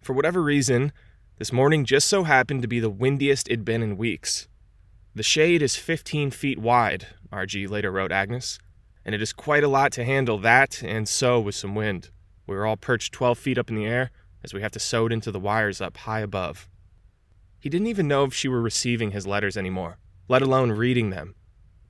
For 0.00 0.12
whatever 0.12 0.40
reason, 0.40 0.92
this 1.42 1.52
morning 1.52 1.84
just 1.84 2.08
so 2.08 2.22
happened 2.22 2.62
to 2.62 2.68
be 2.68 2.78
the 2.78 2.88
windiest 2.88 3.48
it'd 3.48 3.64
been 3.64 3.82
in 3.82 3.96
weeks. 3.96 4.46
The 5.12 5.24
shade 5.24 5.60
is 5.60 5.74
15 5.74 6.30
feet 6.30 6.60
wide, 6.60 7.08
RG 7.32 7.68
later 7.68 7.90
wrote 7.90 8.12
Agnes, 8.12 8.60
and 9.04 9.12
it 9.12 9.20
is 9.20 9.32
quite 9.32 9.64
a 9.64 9.68
lot 9.68 9.90
to 9.94 10.04
handle 10.04 10.38
that 10.38 10.84
and 10.84 11.08
so 11.08 11.40
with 11.40 11.56
some 11.56 11.74
wind. 11.74 12.10
We 12.46 12.54
were 12.54 12.64
all 12.64 12.76
perched 12.76 13.12
12 13.12 13.38
feet 13.38 13.58
up 13.58 13.70
in 13.70 13.74
the 13.74 13.86
air, 13.86 14.12
as 14.44 14.54
we 14.54 14.62
have 14.62 14.70
to 14.70 14.78
sew 14.78 15.06
it 15.06 15.12
into 15.12 15.32
the 15.32 15.40
wires 15.40 15.80
up 15.80 15.96
high 15.96 16.20
above. 16.20 16.68
He 17.58 17.68
didn't 17.68 17.88
even 17.88 18.06
know 18.06 18.22
if 18.22 18.32
she 18.32 18.46
were 18.46 18.62
receiving 18.62 19.10
his 19.10 19.26
letters 19.26 19.56
anymore, 19.56 19.98
let 20.28 20.42
alone 20.42 20.70
reading 20.70 21.10
them. 21.10 21.34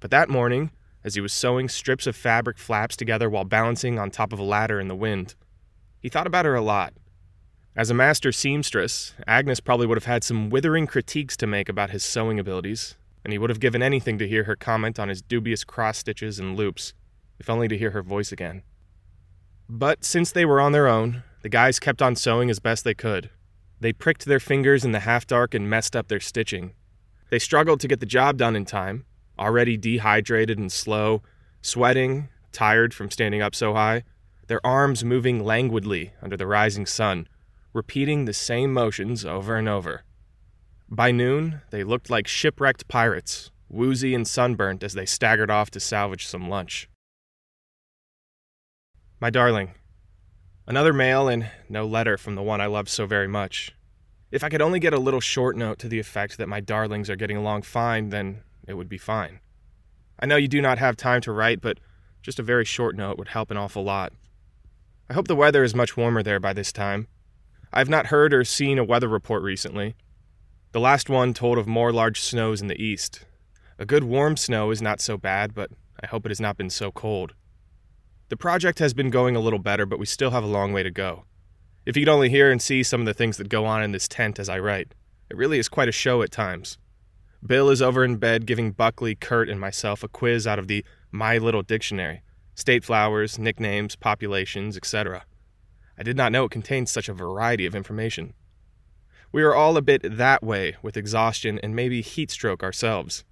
But 0.00 0.11
that 0.12 0.30
morning, 0.30 0.70
as 1.05 1.14
he 1.14 1.20
was 1.20 1.34
sewing 1.34 1.68
strips 1.68 2.07
of 2.07 2.16
fabric 2.16 2.57
flaps 2.57 2.96
together 2.96 3.28
while 3.28 3.44
balancing 3.44 3.98
on 3.98 4.11
top 4.11 4.32
of 4.32 4.38
a 4.38 4.44
ladder 4.44 4.80
in 4.80 4.88
the 4.88 4.96
wind, 4.96 5.34
he 6.00 6.09
thought 6.09 6.26
about 6.26 6.46
her 6.46 6.55
a 6.55 6.62
lot. 6.62 6.94
As 7.74 7.88
a 7.88 7.94
master 7.94 8.32
seamstress, 8.32 9.14
Agnes 9.26 9.60
probably 9.60 9.86
would 9.86 9.96
have 9.96 10.04
had 10.04 10.22
some 10.22 10.50
withering 10.50 10.86
critiques 10.86 11.38
to 11.38 11.46
make 11.46 11.70
about 11.70 11.88
his 11.88 12.04
sewing 12.04 12.38
abilities, 12.38 12.96
and 13.24 13.32
he 13.32 13.38
would 13.38 13.48
have 13.48 13.60
given 13.60 13.82
anything 13.82 14.18
to 14.18 14.28
hear 14.28 14.44
her 14.44 14.56
comment 14.56 14.98
on 14.98 15.08
his 15.08 15.22
dubious 15.22 15.64
cross 15.64 15.96
stitches 15.96 16.38
and 16.38 16.54
loops, 16.54 16.92
if 17.38 17.48
only 17.48 17.68
to 17.68 17.78
hear 17.78 17.92
her 17.92 18.02
voice 18.02 18.30
again. 18.30 18.62
But 19.70 20.04
since 20.04 20.30
they 20.30 20.44
were 20.44 20.60
on 20.60 20.72
their 20.72 20.86
own, 20.86 21.22
the 21.40 21.48
guys 21.48 21.80
kept 21.80 22.02
on 22.02 22.14
sewing 22.14 22.50
as 22.50 22.58
best 22.58 22.84
they 22.84 22.92
could. 22.92 23.30
They 23.80 23.94
pricked 23.94 24.26
their 24.26 24.38
fingers 24.38 24.84
in 24.84 24.92
the 24.92 25.00
half 25.00 25.26
dark 25.26 25.54
and 25.54 25.70
messed 25.70 25.96
up 25.96 26.08
their 26.08 26.20
stitching. 26.20 26.74
They 27.30 27.38
struggled 27.38 27.80
to 27.80 27.88
get 27.88 28.00
the 28.00 28.06
job 28.06 28.36
done 28.36 28.54
in 28.54 28.66
time, 28.66 29.06
already 29.38 29.78
dehydrated 29.78 30.58
and 30.58 30.70
slow, 30.70 31.22
sweating, 31.62 32.28
tired 32.52 32.92
from 32.92 33.10
standing 33.10 33.40
up 33.40 33.54
so 33.54 33.72
high, 33.72 34.04
their 34.46 34.64
arms 34.64 35.02
moving 35.04 35.42
languidly 35.42 36.12
under 36.20 36.36
the 36.36 36.46
rising 36.46 36.84
sun, 36.84 37.26
repeating 37.72 38.24
the 38.24 38.32
same 38.32 38.72
motions 38.72 39.24
over 39.24 39.56
and 39.56 39.68
over. 39.68 40.04
By 40.88 41.10
noon, 41.10 41.62
they 41.70 41.84
looked 41.84 42.10
like 42.10 42.26
shipwrecked 42.28 42.88
pirates, 42.88 43.50
woozy 43.68 44.14
and 44.14 44.26
sunburnt 44.26 44.82
as 44.82 44.94
they 44.94 45.06
staggered 45.06 45.50
off 45.50 45.70
to 45.70 45.80
salvage 45.80 46.26
some 46.26 46.48
lunch. 46.48 46.88
My 49.20 49.30
darling, 49.30 49.74
Another 50.64 50.92
mail 50.92 51.26
and 51.26 51.50
no 51.68 51.84
letter 51.86 52.16
from 52.16 52.36
the 52.36 52.42
one 52.42 52.60
I 52.60 52.66
loved 52.66 52.88
so 52.88 53.04
very 53.04 53.26
much. 53.26 53.72
If 54.30 54.44
I 54.44 54.48
could 54.48 54.62
only 54.62 54.78
get 54.78 54.94
a 54.94 54.98
little 54.98 55.20
short 55.20 55.56
note 55.56 55.78
to 55.80 55.88
the 55.88 55.98
effect 55.98 56.38
that 56.38 56.48
my 56.48 56.60
darlings 56.60 57.10
are 57.10 57.16
getting 57.16 57.36
along 57.36 57.62
fine, 57.62 58.10
then 58.10 58.42
it 58.68 58.74
would 58.74 58.88
be 58.88 58.96
fine. 58.96 59.40
I 60.20 60.26
know 60.26 60.36
you 60.36 60.46
do 60.46 60.62
not 60.62 60.78
have 60.78 60.96
time 60.96 61.20
to 61.22 61.32
write, 61.32 61.60
but 61.60 61.80
just 62.22 62.38
a 62.38 62.44
very 62.44 62.64
short 62.64 62.94
note 62.94 63.18
would 63.18 63.28
help 63.28 63.50
an 63.50 63.56
awful 63.56 63.82
lot. 63.82 64.12
I 65.10 65.14
hope 65.14 65.26
the 65.26 65.34
weather 65.34 65.64
is 65.64 65.74
much 65.74 65.96
warmer 65.96 66.22
there 66.22 66.38
by 66.38 66.52
this 66.52 66.72
time. 66.72 67.08
I 67.74 67.78
have 67.78 67.88
not 67.88 68.06
heard 68.06 68.34
or 68.34 68.44
seen 68.44 68.78
a 68.78 68.84
weather 68.84 69.08
report 69.08 69.42
recently. 69.42 69.94
The 70.72 70.80
last 70.80 71.08
one 71.08 71.32
told 71.32 71.56
of 71.56 71.66
more 71.66 71.90
large 71.90 72.20
snows 72.20 72.60
in 72.60 72.68
the 72.68 72.82
east. 72.82 73.24
A 73.78 73.86
good 73.86 74.04
warm 74.04 74.36
snow 74.36 74.70
is 74.70 74.82
not 74.82 75.00
so 75.00 75.16
bad, 75.16 75.54
but 75.54 75.70
I 76.02 76.06
hope 76.06 76.26
it 76.26 76.30
has 76.30 76.40
not 76.40 76.58
been 76.58 76.68
so 76.68 76.92
cold. 76.92 77.32
The 78.28 78.36
project 78.36 78.78
has 78.78 78.92
been 78.92 79.08
going 79.08 79.36
a 79.36 79.40
little 79.40 79.58
better, 79.58 79.86
but 79.86 79.98
we 79.98 80.04
still 80.04 80.32
have 80.32 80.44
a 80.44 80.48
long 80.48 80.74
way 80.74 80.82
to 80.82 80.90
go. 80.90 81.24
If 81.86 81.96
you 81.96 82.02
could 82.02 82.12
only 82.12 82.28
hear 82.28 82.50
and 82.50 82.60
see 82.60 82.82
some 82.82 83.00
of 83.00 83.06
the 83.06 83.14
things 83.14 83.38
that 83.38 83.48
go 83.48 83.64
on 83.64 83.82
in 83.82 83.92
this 83.92 84.06
tent 84.06 84.38
as 84.38 84.50
I 84.50 84.58
write, 84.58 84.94
it 85.30 85.36
really 85.36 85.58
is 85.58 85.70
quite 85.70 85.88
a 85.88 85.92
show 85.92 86.20
at 86.20 86.30
times. 86.30 86.76
Bill 87.44 87.70
is 87.70 87.80
over 87.80 88.04
in 88.04 88.16
bed 88.16 88.44
giving 88.44 88.72
Buckley, 88.72 89.14
Kurt, 89.14 89.48
and 89.48 89.58
myself 89.58 90.02
a 90.02 90.08
quiz 90.08 90.46
out 90.46 90.58
of 90.58 90.68
the 90.68 90.84
My 91.10 91.38
Little 91.38 91.62
Dictionary 91.62 92.22
state 92.54 92.84
flowers, 92.84 93.38
nicknames, 93.38 93.96
populations, 93.96 94.76
etc. 94.76 95.24
I 95.99 96.03
did 96.03 96.16
not 96.16 96.32
know 96.32 96.45
it 96.45 96.51
contained 96.51 96.88
such 96.88 97.09
a 97.09 97.14
variety 97.14 97.66
of 97.66 97.74
information. 97.74 98.34
We 99.30 99.43
are 99.43 99.55
all 99.55 99.76
a 99.76 99.82
bit 99.82 100.03
that 100.05 100.43
way 100.43 100.76
with 100.82 100.97
exhaustion 100.97 101.59
and 101.62 101.74
maybe 101.74 102.03
heat 102.03 102.30
stroke 102.30 102.62
ourselves. 102.62 103.24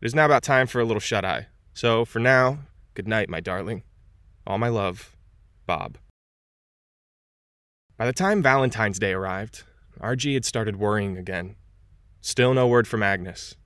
It 0.00 0.06
is 0.06 0.14
now 0.14 0.24
about 0.24 0.42
time 0.42 0.66
for 0.66 0.80
a 0.80 0.84
little 0.84 1.00
shut 1.00 1.24
eye. 1.24 1.46
So, 1.72 2.04
for 2.04 2.18
now, 2.18 2.58
good 2.94 3.06
night, 3.06 3.28
my 3.28 3.40
darling. 3.40 3.82
All 4.46 4.58
my 4.58 4.68
love, 4.68 5.16
Bob. 5.66 5.98
By 7.96 8.06
the 8.06 8.12
time 8.12 8.42
Valentine's 8.42 8.98
Day 8.98 9.12
arrived, 9.12 9.62
RG 10.00 10.34
had 10.34 10.44
started 10.44 10.76
worrying 10.76 11.16
again. 11.16 11.56
Still 12.20 12.52
no 12.52 12.66
word 12.66 12.86
from 12.86 13.02
Agnes. 13.02 13.56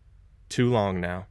Too 0.48 0.70
long 0.70 1.00
now. 1.00 1.26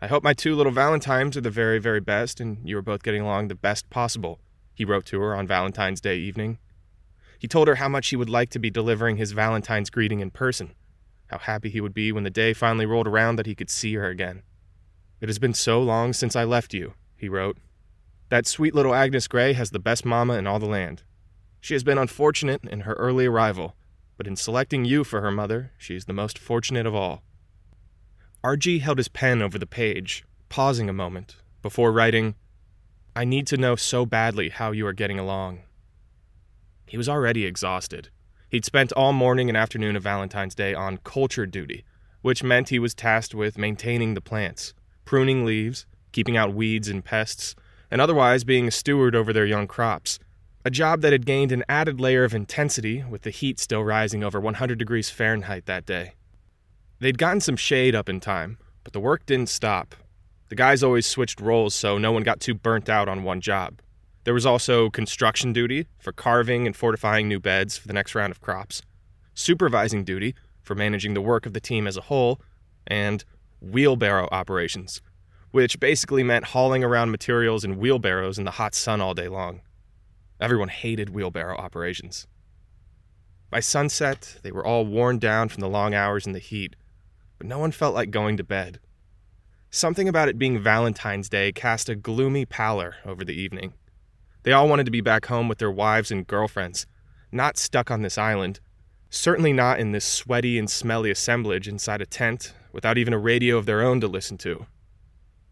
I 0.00 0.06
hope 0.06 0.22
my 0.22 0.32
two 0.32 0.54
little 0.54 0.72
Valentines 0.72 1.36
are 1.36 1.40
the 1.40 1.50
very, 1.50 1.78
very 1.78 2.00
best, 2.00 2.40
and 2.40 2.66
you 2.68 2.76
are 2.78 2.82
both 2.82 3.02
getting 3.02 3.22
along 3.22 3.48
the 3.48 3.54
best 3.54 3.90
possible, 3.90 4.40
he 4.80 4.84
wrote 4.86 5.04
to 5.04 5.20
her 5.20 5.36
on 5.36 5.46
Valentine's 5.46 6.00
Day 6.00 6.16
evening. 6.16 6.58
He 7.38 7.46
told 7.46 7.68
her 7.68 7.74
how 7.74 7.88
much 7.90 8.08
he 8.08 8.16
would 8.16 8.30
like 8.30 8.48
to 8.48 8.58
be 8.58 8.70
delivering 8.70 9.18
his 9.18 9.32
Valentine's 9.32 9.90
greeting 9.90 10.20
in 10.20 10.30
person, 10.30 10.72
how 11.26 11.36
happy 11.36 11.68
he 11.68 11.82
would 11.82 11.92
be 11.92 12.12
when 12.12 12.24
the 12.24 12.30
day 12.30 12.54
finally 12.54 12.86
rolled 12.86 13.06
around 13.06 13.36
that 13.36 13.44
he 13.44 13.54
could 13.54 13.68
see 13.68 13.92
her 13.96 14.08
again. 14.08 14.42
It 15.20 15.28
has 15.28 15.38
been 15.38 15.52
so 15.52 15.82
long 15.82 16.14
since 16.14 16.34
I 16.34 16.44
left 16.44 16.72
you, 16.72 16.94
he 17.14 17.28
wrote. 17.28 17.58
That 18.30 18.46
sweet 18.46 18.74
little 18.74 18.94
Agnes 18.94 19.28
Gray 19.28 19.52
has 19.52 19.70
the 19.70 19.78
best 19.78 20.06
mamma 20.06 20.38
in 20.38 20.46
all 20.46 20.58
the 20.58 20.64
land. 20.64 21.02
She 21.60 21.74
has 21.74 21.84
been 21.84 21.98
unfortunate 21.98 22.64
in 22.64 22.80
her 22.80 22.94
early 22.94 23.26
arrival, 23.26 23.76
but 24.16 24.26
in 24.26 24.34
selecting 24.34 24.86
you 24.86 25.04
for 25.04 25.20
her 25.20 25.30
mother, 25.30 25.72
she 25.76 25.94
is 25.94 26.06
the 26.06 26.14
most 26.14 26.38
fortunate 26.38 26.86
of 26.86 26.94
all. 26.94 27.22
RG 28.42 28.80
held 28.80 28.96
his 28.96 29.08
pen 29.08 29.42
over 29.42 29.58
the 29.58 29.66
page, 29.66 30.24
pausing 30.48 30.88
a 30.88 30.94
moment, 30.94 31.36
before 31.60 31.92
writing, 31.92 32.34
I 33.20 33.26
need 33.26 33.46
to 33.48 33.58
know 33.58 33.76
so 33.76 34.06
badly 34.06 34.48
how 34.48 34.72
you 34.72 34.86
are 34.86 34.94
getting 34.94 35.18
along. 35.18 35.60
He 36.86 36.96
was 36.96 37.06
already 37.06 37.44
exhausted. 37.44 38.08
He'd 38.48 38.64
spent 38.64 38.92
all 38.92 39.12
morning 39.12 39.50
and 39.50 39.58
afternoon 39.58 39.94
of 39.94 40.02
Valentine's 40.02 40.54
Day 40.54 40.72
on 40.72 40.96
culture 41.04 41.44
duty, 41.44 41.84
which 42.22 42.42
meant 42.42 42.70
he 42.70 42.78
was 42.78 42.94
tasked 42.94 43.34
with 43.34 43.58
maintaining 43.58 44.14
the 44.14 44.22
plants, 44.22 44.72
pruning 45.04 45.44
leaves, 45.44 45.84
keeping 46.12 46.38
out 46.38 46.54
weeds 46.54 46.88
and 46.88 47.04
pests, 47.04 47.54
and 47.90 48.00
otherwise 48.00 48.42
being 48.42 48.66
a 48.66 48.70
steward 48.70 49.14
over 49.14 49.34
their 49.34 49.44
young 49.44 49.66
crops. 49.66 50.18
A 50.64 50.70
job 50.70 51.02
that 51.02 51.12
had 51.12 51.26
gained 51.26 51.52
an 51.52 51.62
added 51.68 52.00
layer 52.00 52.24
of 52.24 52.32
intensity 52.32 53.04
with 53.04 53.20
the 53.20 53.28
heat 53.28 53.60
still 53.60 53.84
rising 53.84 54.24
over 54.24 54.40
100 54.40 54.78
degrees 54.78 55.10
Fahrenheit 55.10 55.66
that 55.66 55.84
day. 55.84 56.14
They'd 57.00 57.18
gotten 57.18 57.42
some 57.42 57.56
shade 57.56 57.94
up 57.94 58.08
in 58.08 58.18
time, 58.18 58.56
but 58.82 58.94
the 58.94 58.98
work 58.98 59.26
didn't 59.26 59.50
stop. 59.50 59.94
The 60.50 60.56
guys 60.56 60.82
always 60.82 61.06
switched 61.06 61.40
roles 61.40 61.74
so 61.74 61.96
no 61.96 62.12
one 62.12 62.22
got 62.22 62.40
too 62.40 62.54
burnt 62.54 62.88
out 62.88 63.08
on 63.08 63.22
one 63.22 63.40
job. 63.40 63.80
There 64.24 64.34
was 64.34 64.44
also 64.44 64.90
construction 64.90 65.52
duty 65.52 65.86
for 65.98 66.12
carving 66.12 66.66
and 66.66 66.76
fortifying 66.76 67.26
new 67.26 67.40
beds 67.40 67.78
for 67.78 67.88
the 67.88 67.94
next 67.94 68.14
round 68.14 68.30
of 68.30 68.42
crops, 68.42 68.82
supervising 69.32 70.04
duty 70.04 70.34
for 70.60 70.74
managing 70.74 71.14
the 71.14 71.22
work 71.22 71.46
of 71.46 71.54
the 71.54 71.60
team 71.60 71.86
as 71.86 71.96
a 71.96 72.02
whole, 72.02 72.40
and 72.86 73.24
wheelbarrow 73.62 74.28
operations, 74.30 75.00
which 75.52 75.80
basically 75.80 76.22
meant 76.22 76.46
hauling 76.46 76.84
around 76.84 77.10
materials 77.10 77.64
in 77.64 77.78
wheelbarrows 77.78 78.38
in 78.38 78.44
the 78.44 78.52
hot 78.52 78.74
sun 78.74 79.00
all 79.00 79.14
day 79.14 79.28
long. 79.28 79.62
Everyone 80.38 80.68
hated 80.68 81.10
wheelbarrow 81.10 81.56
operations. 81.56 82.26
By 83.48 83.60
sunset, 83.60 84.36
they 84.42 84.52
were 84.52 84.66
all 84.66 84.84
worn 84.84 85.18
down 85.18 85.48
from 85.48 85.62
the 85.62 85.68
long 85.68 85.94
hours 85.94 86.26
in 86.26 86.32
the 86.32 86.38
heat 86.38 86.76
but 87.40 87.46
no 87.46 87.58
one 87.58 87.72
felt 87.72 87.94
like 87.94 88.10
going 88.10 88.36
to 88.36 88.44
bed. 88.44 88.78
Something 89.72 90.08
about 90.08 90.28
it 90.28 90.36
being 90.36 90.58
Valentine's 90.58 91.28
Day 91.28 91.52
cast 91.52 91.88
a 91.88 91.94
gloomy 91.94 92.44
pallor 92.44 92.96
over 93.06 93.24
the 93.24 93.40
evening. 93.40 93.72
They 94.42 94.50
all 94.50 94.68
wanted 94.68 94.84
to 94.86 94.90
be 94.90 95.00
back 95.00 95.26
home 95.26 95.46
with 95.46 95.58
their 95.58 95.70
wives 95.70 96.10
and 96.10 96.26
girlfriends, 96.26 96.86
not 97.30 97.56
stuck 97.56 97.88
on 97.88 98.02
this 98.02 98.18
island, 98.18 98.58
certainly 99.10 99.52
not 99.52 99.78
in 99.78 99.92
this 99.92 100.04
sweaty 100.04 100.58
and 100.58 100.68
smelly 100.68 101.08
assemblage 101.08 101.68
inside 101.68 102.00
a 102.00 102.06
tent 102.06 102.52
without 102.72 102.98
even 102.98 103.12
a 103.12 103.18
radio 103.18 103.56
of 103.58 103.66
their 103.66 103.80
own 103.80 104.00
to 104.00 104.08
listen 104.08 104.36
to. 104.38 104.66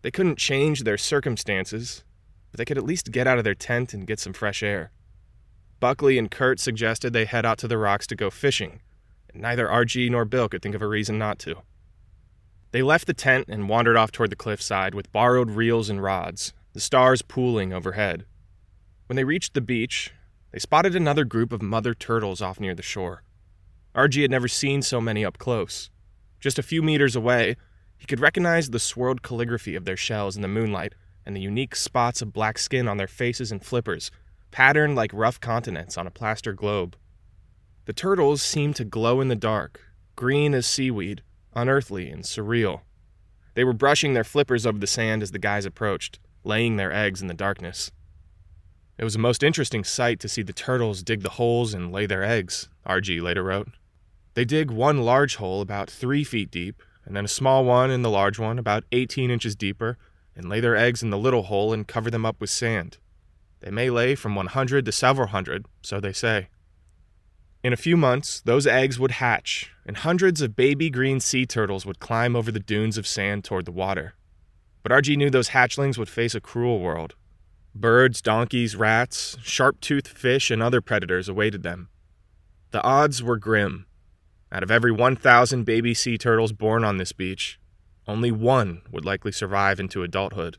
They 0.03 0.11
couldn't 0.11 0.37
change 0.39 0.83
their 0.83 0.99
circumstances, 0.99 2.03
but 2.51 2.59
they 2.59 2.65
could 2.65 2.79
at 2.79 2.85
least 2.87 3.13
get 3.13 3.29
out 3.29 3.39
of 3.39 3.45
their 3.45 3.55
tent 3.55 3.95
and 3.95 4.05
get 4.05 4.19
some 4.19 4.33
fresh 4.33 4.65
air. 4.65 4.91
Buckley 5.79 6.19
and 6.19 6.29
Kurt 6.29 6.59
suggested 6.59 7.13
they 7.13 7.25
head 7.25 7.47
out 7.47 7.59
to 7.59 7.69
the 7.69 7.79
rocks 7.79 8.09
to 8.09 8.17
go 8.17 8.31
fishing, 8.31 8.81
and 9.33 9.41
neither 9.43 9.69
RG 9.69 10.11
nor 10.11 10.25
Bill 10.25 10.49
could 10.49 10.63
think 10.63 10.75
of 10.75 10.83
a 10.83 10.89
reason 10.89 11.19
not 11.19 11.39
to. 11.41 11.63
They 12.71 12.83
left 12.83 13.07
the 13.07 13.15
tent 13.15 13.47
and 13.49 13.69
wandered 13.69 13.97
off 13.97 14.13
toward 14.13 14.31
the 14.31 14.37
cliffside 14.37 14.95
with 14.95 15.13
borrowed 15.13 15.51
reels 15.51 15.89
and 15.89 16.03
rods, 16.03 16.53
the 16.75 16.81
stars 16.81 17.23
pooling 17.23 17.73
overhead. 17.73 18.27
When 19.07 19.17
they 19.17 19.25
reached 19.25 19.55
the 19.55 19.63
beach, 19.63 20.13
they 20.53 20.59
spotted 20.59 20.95
another 20.95 21.25
group 21.25 21.53
of 21.53 21.63
mother 21.63 21.95
turtles 21.95 22.43
off 22.43 22.61
near 22.61 22.75
the 22.75 22.83
shore. 22.83 23.23
RG 23.95 24.21
had 24.21 24.31
never 24.31 24.49
seen 24.49 24.83
so 24.83 25.01
many 25.01 25.25
up 25.25 25.39
close. 25.39 25.91
Just 26.41 26.59
a 26.59 26.63
few 26.63 26.83
meters 26.83 27.17
away, 27.17 27.57
he 27.97 28.07
could 28.07 28.21
recognize 28.21 28.71
the 28.71 28.79
swirled 28.79 29.23
calligraphy 29.23 29.75
of 29.75 29.85
their 29.85 29.97
shells 29.97 30.37
in 30.37 30.43
the 30.43 30.49
moonlight 30.49 30.95
and 31.25 31.35
the 31.35 31.41
unique 31.41 31.75
spots 31.75 32.23
of 32.23 32.33
black 32.33 32.59
skin 32.59 32.87
on 32.87 32.97
their 32.97 33.09
faces 33.09 33.51
and 33.51 33.65
flippers, 33.65 34.11
patterned 34.51 34.95
like 34.95 35.11
rough 35.13 35.41
continents 35.41 35.99
on 35.99 36.07
a 36.07 36.11
plaster 36.11 36.53
globe. 36.53 36.97
The 37.87 37.93
turtles 37.93 38.43
seemed 38.43 38.77
to 38.77 38.85
glow 38.85 39.21
in 39.21 39.29
the 39.29 39.35
dark, 39.35 39.81
green 40.17 40.55
as 40.55 40.67
seaweed, 40.67 41.23
unearthly 41.55 42.11
and 42.11 42.25
surreal. 42.25 42.83
They 43.55 43.65
were 43.65 43.73
brushing 43.73 44.15
their 44.15 44.25
flippers 44.25 44.67
over 44.67 44.79
the 44.79 44.87
sand 44.87 45.23
as 45.23 45.33
the 45.33 45.39
guys 45.39 45.67
approached, 45.67 46.19
laying 46.45 46.77
their 46.77 46.93
eggs 46.93 47.21
in 47.21 47.29
the 47.29 47.35
darkness. 47.35 47.91
It 48.99 49.05
was 49.05 49.15
a 49.15 49.21
most 49.21 49.43
interesting 49.43 49.85
sight 49.85 50.19
to 50.21 50.29
see 50.29 50.43
the 50.43 50.53
turtles 50.53 51.03
dig 51.03 51.23
the 51.23 51.31
holes 51.31 51.75
and 51.75 51.93
lay 51.93 52.07
their 52.07 52.25
eggs, 52.25 52.69
RG 52.87 53.21
later 53.23 53.45
wrote. 53.45 53.69
They 54.35 54.45
dig 54.45 54.71
one 54.71 54.99
large 54.99 55.37
hole 55.37 55.61
about 55.61 55.91
three 55.91 56.25
feet 56.25 56.51
deep, 56.51 56.83
and 57.05 57.17
then 57.17 57.25
a 57.25 57.29
small 57.29 57.65
one 57.65 57.91
in 57.91 58.03
the 58.03 58.11
large 58.11 58.39
one 58.39 58.59
about 58.59 58.85
18 58.93 59.31
inches 59.31 59.57
deeper, 59.57 59.97
and 60.37 60.49
lay 60.49 60.61
their 60.61 60.77
eggs 60.77 61.03
in 61.03 61.11
the 61.11 61.19
little 61.19 61.45
hole 61.45 61.73
and 61.73 61.89
cover 61.89 62.11
them 62.11 62.27
up 62.27 62.41
with 62.41 62.51
sand. 62.51 62.99
They 63.61 63.71
may 63.71 63.91
lay 63.91 64.15
from 64.15 64.35
100 64.35 64.85
to 64.85 64.93
several 64.93 65.29
hundred, 65.29 65.67
so 65.83 66.01
they 66.01 66.13
say. 66.13 66.49
In 67.69 67.75
a 67.75 67.77
few 67.77 67.99
months, 67.99 68.41
those 68.41 68.67
eggs 68.67 68.99
would 68.99 69.11
hatch, 69.11 69.71
and 69.85 69.99
hundreds 69.99 70.41
of 70.41 70.57
baby 70.57 70.89
green 70.89 71.21
sea 71.21 71.45
turtles 71.45 71.85
would 71.85 72.01
climb 72.01 72.35
over 72.35 72.51
the 72.51 72.59
dunes 72.59 72.97
of 72.97 73.07
sand 73.07 73.45
toward 73.45 73.67
the 73.67 73.73
water. 73.73 74.15
But 74.83 74.91
RG 74.91 75.19
knew 75.19 75.29
those 75.29 75.51
hatchlings 75.51 75.99
would 75.99 76.09
face 76.09 76.35
a 76.35 76.41
cruel 76.41 76.81
world. 76.81 77.15
Birds, 77.75 78.23
donkeys, 78.23 78.75
rats, 78.75 79.37
sharp 79.43 79.83
toothed 79.83 80.09
fish, 80.09 80.51
and 80.51 80.63
other 80.63 80.81
predators 80.81 81.29
awaited 81.29 81.63
them. 81.63 81.91
The 82.71 82.83
odds 82.83 83.23
were 83.23 83.37
grim. 83.37 83.85
Out 84.51 84.63
of 84.63 84.71
every 84.71 84.91
1,000 84.91 85.65
baby 85.65 85.93
sea 85.93 86.17
turtles 86.17 86.55
born 86.55 86.85
on 86.85 86.97
this 86.97 87.13
beach, 87.13 87.61
only 88.07 88.33
one 88.33 88.81
would 88.91 89.05
likely 89.05 89.31
survive 89.31 89.79
into 89.79 90.03
adulthood. 90.03 90.57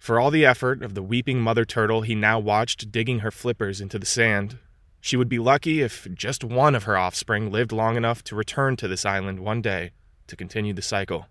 For 0.00 0.18
all 0.18 0.32
the 0.32 0.44
effort 0.44 0.82
of 0.82 0.94
the 0.94 1.04
weeping 1.04 1.40
mother 1.40 1.64
turtle 1.64 2.02
he 2.02 2.16
now 2.16 2.40
watched 2.40 2.90
digging 2.90 3.20
her 3.20 3.30
flippers 3.30 3.80
into 3.80 4.00
the 4.00 4.06
sand, 4.06 4.58
she 5.06 5.16
would 5.16 5.28
be 5.28 5.38
lucky 5.38 5.82
if 5.82 6.08
just 6.14 6.42
one 6.42 6.74
of 6.74 6.82
her 6.82 6.96
offspring 6.96 7.52
lived 7.52 7.70
long 7.70 7.96
enough 7.96 8.24
to 8.24 8.34
return 8.34 8.74
to 8.74 8.88
this 8.88 9.06
island 9.06 9.38
one 9.38 9.62
day 9.62 9.92
to 10.26 10.34
continue 10.34 10.72
the 10.72 10.82
cycle. 10.82 11.26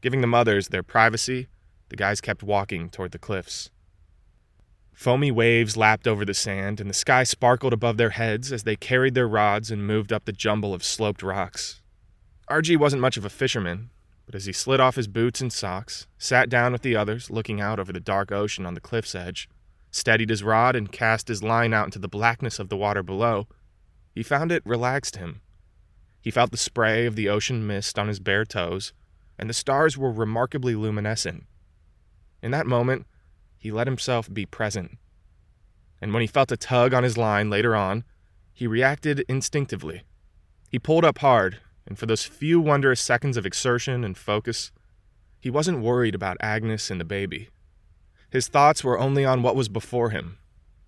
Giving 0.00 0.22
the 0.22 0.26
mothers 0.26 0.68
their 0.68 0.82
privacy, 0.82 1.48
the 1.90 1.96
guys 1.96 2.22
kept 2.22 2.42
walking 2.42 2.88
toward 2.88 3.12
the 3.12 3.18
cliffs. 3.18 3.70
Foamy 4.94 5.30
waves 5.30 5.76
lapped 5.76 6.08
over 6.08 6.24
the 6.24 6.32
sand, 6.32 6.80
and 6.80 6.88
the 6.88 6.94
sky 6.94 7.24
sparkled 7.24 7.74
above 7.74 7.98
their 7.98 8.10
heads 8.10 8.50
as 8.50 8.62
they 8.62 8.74
carried 8.74 9.12
their 9.12 9.28
rods 9.28 9.70
and 9.70 9.86
moved 9.86 10.10
up 10.10 10.24
the 10.24 10.32
jumble 10.32 10.72
of 10.72 10.82
sloped 10.82 11.22
rocks. 11.22 11.82
RG 12.48 12.78
wasn't 12.78 13.02
much 13.02 13.18
of 13.18 13.26
a 13.26 13.28
fisherman, 13.28 13.90
but 14.24 14.34
as 14.34 14.46
he 14.46 14.52
slid 14.54 14.80
off 14.80 14.96
his 14.96 15.08
boots 15.08 15.42
and 15.42 15.52
socks, 15.52 16.06
sat 16.16 16.48
down 16.48 16.72
with 16.72 16.80
the 16.80 16.96
others, 16.96 17.28
looking 17.28 17.60
out 17.60 17.78
over 17.78 17.92
the 17.92 18.00
dark 18.00 18.32
ocean 18.32 18.64
on 18.64 18.72
the 18.72 18.80
cliff's 18.80 19.14
edge, 19.14 19.46
steadied 19.90 20.30
his 20.30 20.42
rod, 20.42 20.76
and 20.76 20.92
cast 20.92 21.28
his 21.28 21.42
line 21.42 21.72
out 21.72 21.86
into 21.86 21.98
the 21.98 22.08
blackness 22.08 22.58
of 22.58 22.68
the 22.68 22.76
water 22.76 23.02
below, 23.02 23.46
he 24.14 24.22
found 24.22 24.50
it 24.50 24.62
relaxed 24.64 25.16
him. 25.16 25.40
He 26.20 26.30
felt 26.30 26.50
the 26.50 26.56
spray 26.56 27.06
of 27.06 27.16
the 27.16 27.28
ocean 27.28 27.66
mist 27.66 27.98
on 27.98 28.08
his 28.08 28.18
bare 28.18 28.44
toes, 28.44 28.92
and 29.38 29.48
the 29.48 29.54
stars 29.54 29.96
were 29.96 30.10
remarkably 30.10 30.74
luminescent. 30.74 31.44
In 32.42 32.50
that 32.50 32.66
moment, 32.66 33.06
he 33.58 33.70
let 33.70 33.86
himself 33.86 34.32
be 34.32 34.46
present. 34.46 34.98
And 36.00 36.12
when 36.12 36.20
he 36.20 36.26
felt 36.26 36.52
a 36.52 36.56
tug 36.56 36.92
on 36.94 37.04
his 37.04 37.16
line 37.16 37.50
later 37.50 37.74
on, 37.74 38.04
he 38.52 38.66
reacted 38.66 39.24
instinctively. 39.28 40.02
He 40.70 40.78
pulled 40.78 41.04
up 41.04 41.18
hard, 41.18 41.58
and 41.86 41.98
for 41.98 42.06
those 42.06 42.24
few 42.24 42.60
wondrous 42.60 43.00
seconds 43.00 43.36
of 43.36 43.46
exertion 43.46 44.04
and 44.04 44.16
focus, 44.16 44.72
he 45.38 45.50
wasn't 45.50 45.80
worried 45.80 46.14
about 46.14 46.38
Agnes 46.40 46.90
and 46.90 47.00
the 47.00 47.04
baby. 47.04 47.50
His 48.36 48.48
thoughts 48.48 48.84
were 48.84 48.98
only 48.98 49.24
on 49.24 49.40
what 49.40 49.56
was 49.56 49.70
before 49.70 50.10
him. 50.10 50.36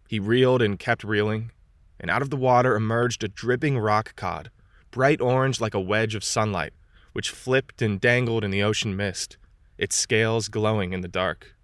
He 0.07 0.21
reeled 0.21 0.61
and 0.61 0.79
kept 0.79 1.03
reeling, 1.03 1.51
and 1.99 2.11
out 2.11 2.21
of 2.21 2.29
the 2.29 2.37
water 2.37 2.77
emerged 2.77 3.25
a 3.25 3.29
dripping 3.29 3.79
rock 3.79 4.15
cod, 4.17 4.51
bright 4.91 5.19
orange 5.23 5.59
like 5.59 5.73
a 5.73 5.81
wedge 5.81 6.15
of 6.15 6.23
sunlight, 6.23 6.75
which 7.15 7.31
flipped 7.31 7.81
and 7.81 8.03
dangled 8.03 8.45
in 8.45 8.51
the 8.51 8.63
ocean 8.63 8.95
mist, 8.95 9.39
its 9.79 9.97
scales 9.97 10.51
glowing 10.51 10.93
in 10.93 11.01
the 11.01 11.09
dark. 11.09 11.57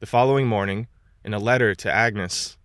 The 0.00 0.06
following 0.06 0.48
morning, 0.48 0.88
in 1.24 1.32
a 1.32 1.38
letter 1.38 1.76
to 1.76 1.92
Agnes, 1.92 2.56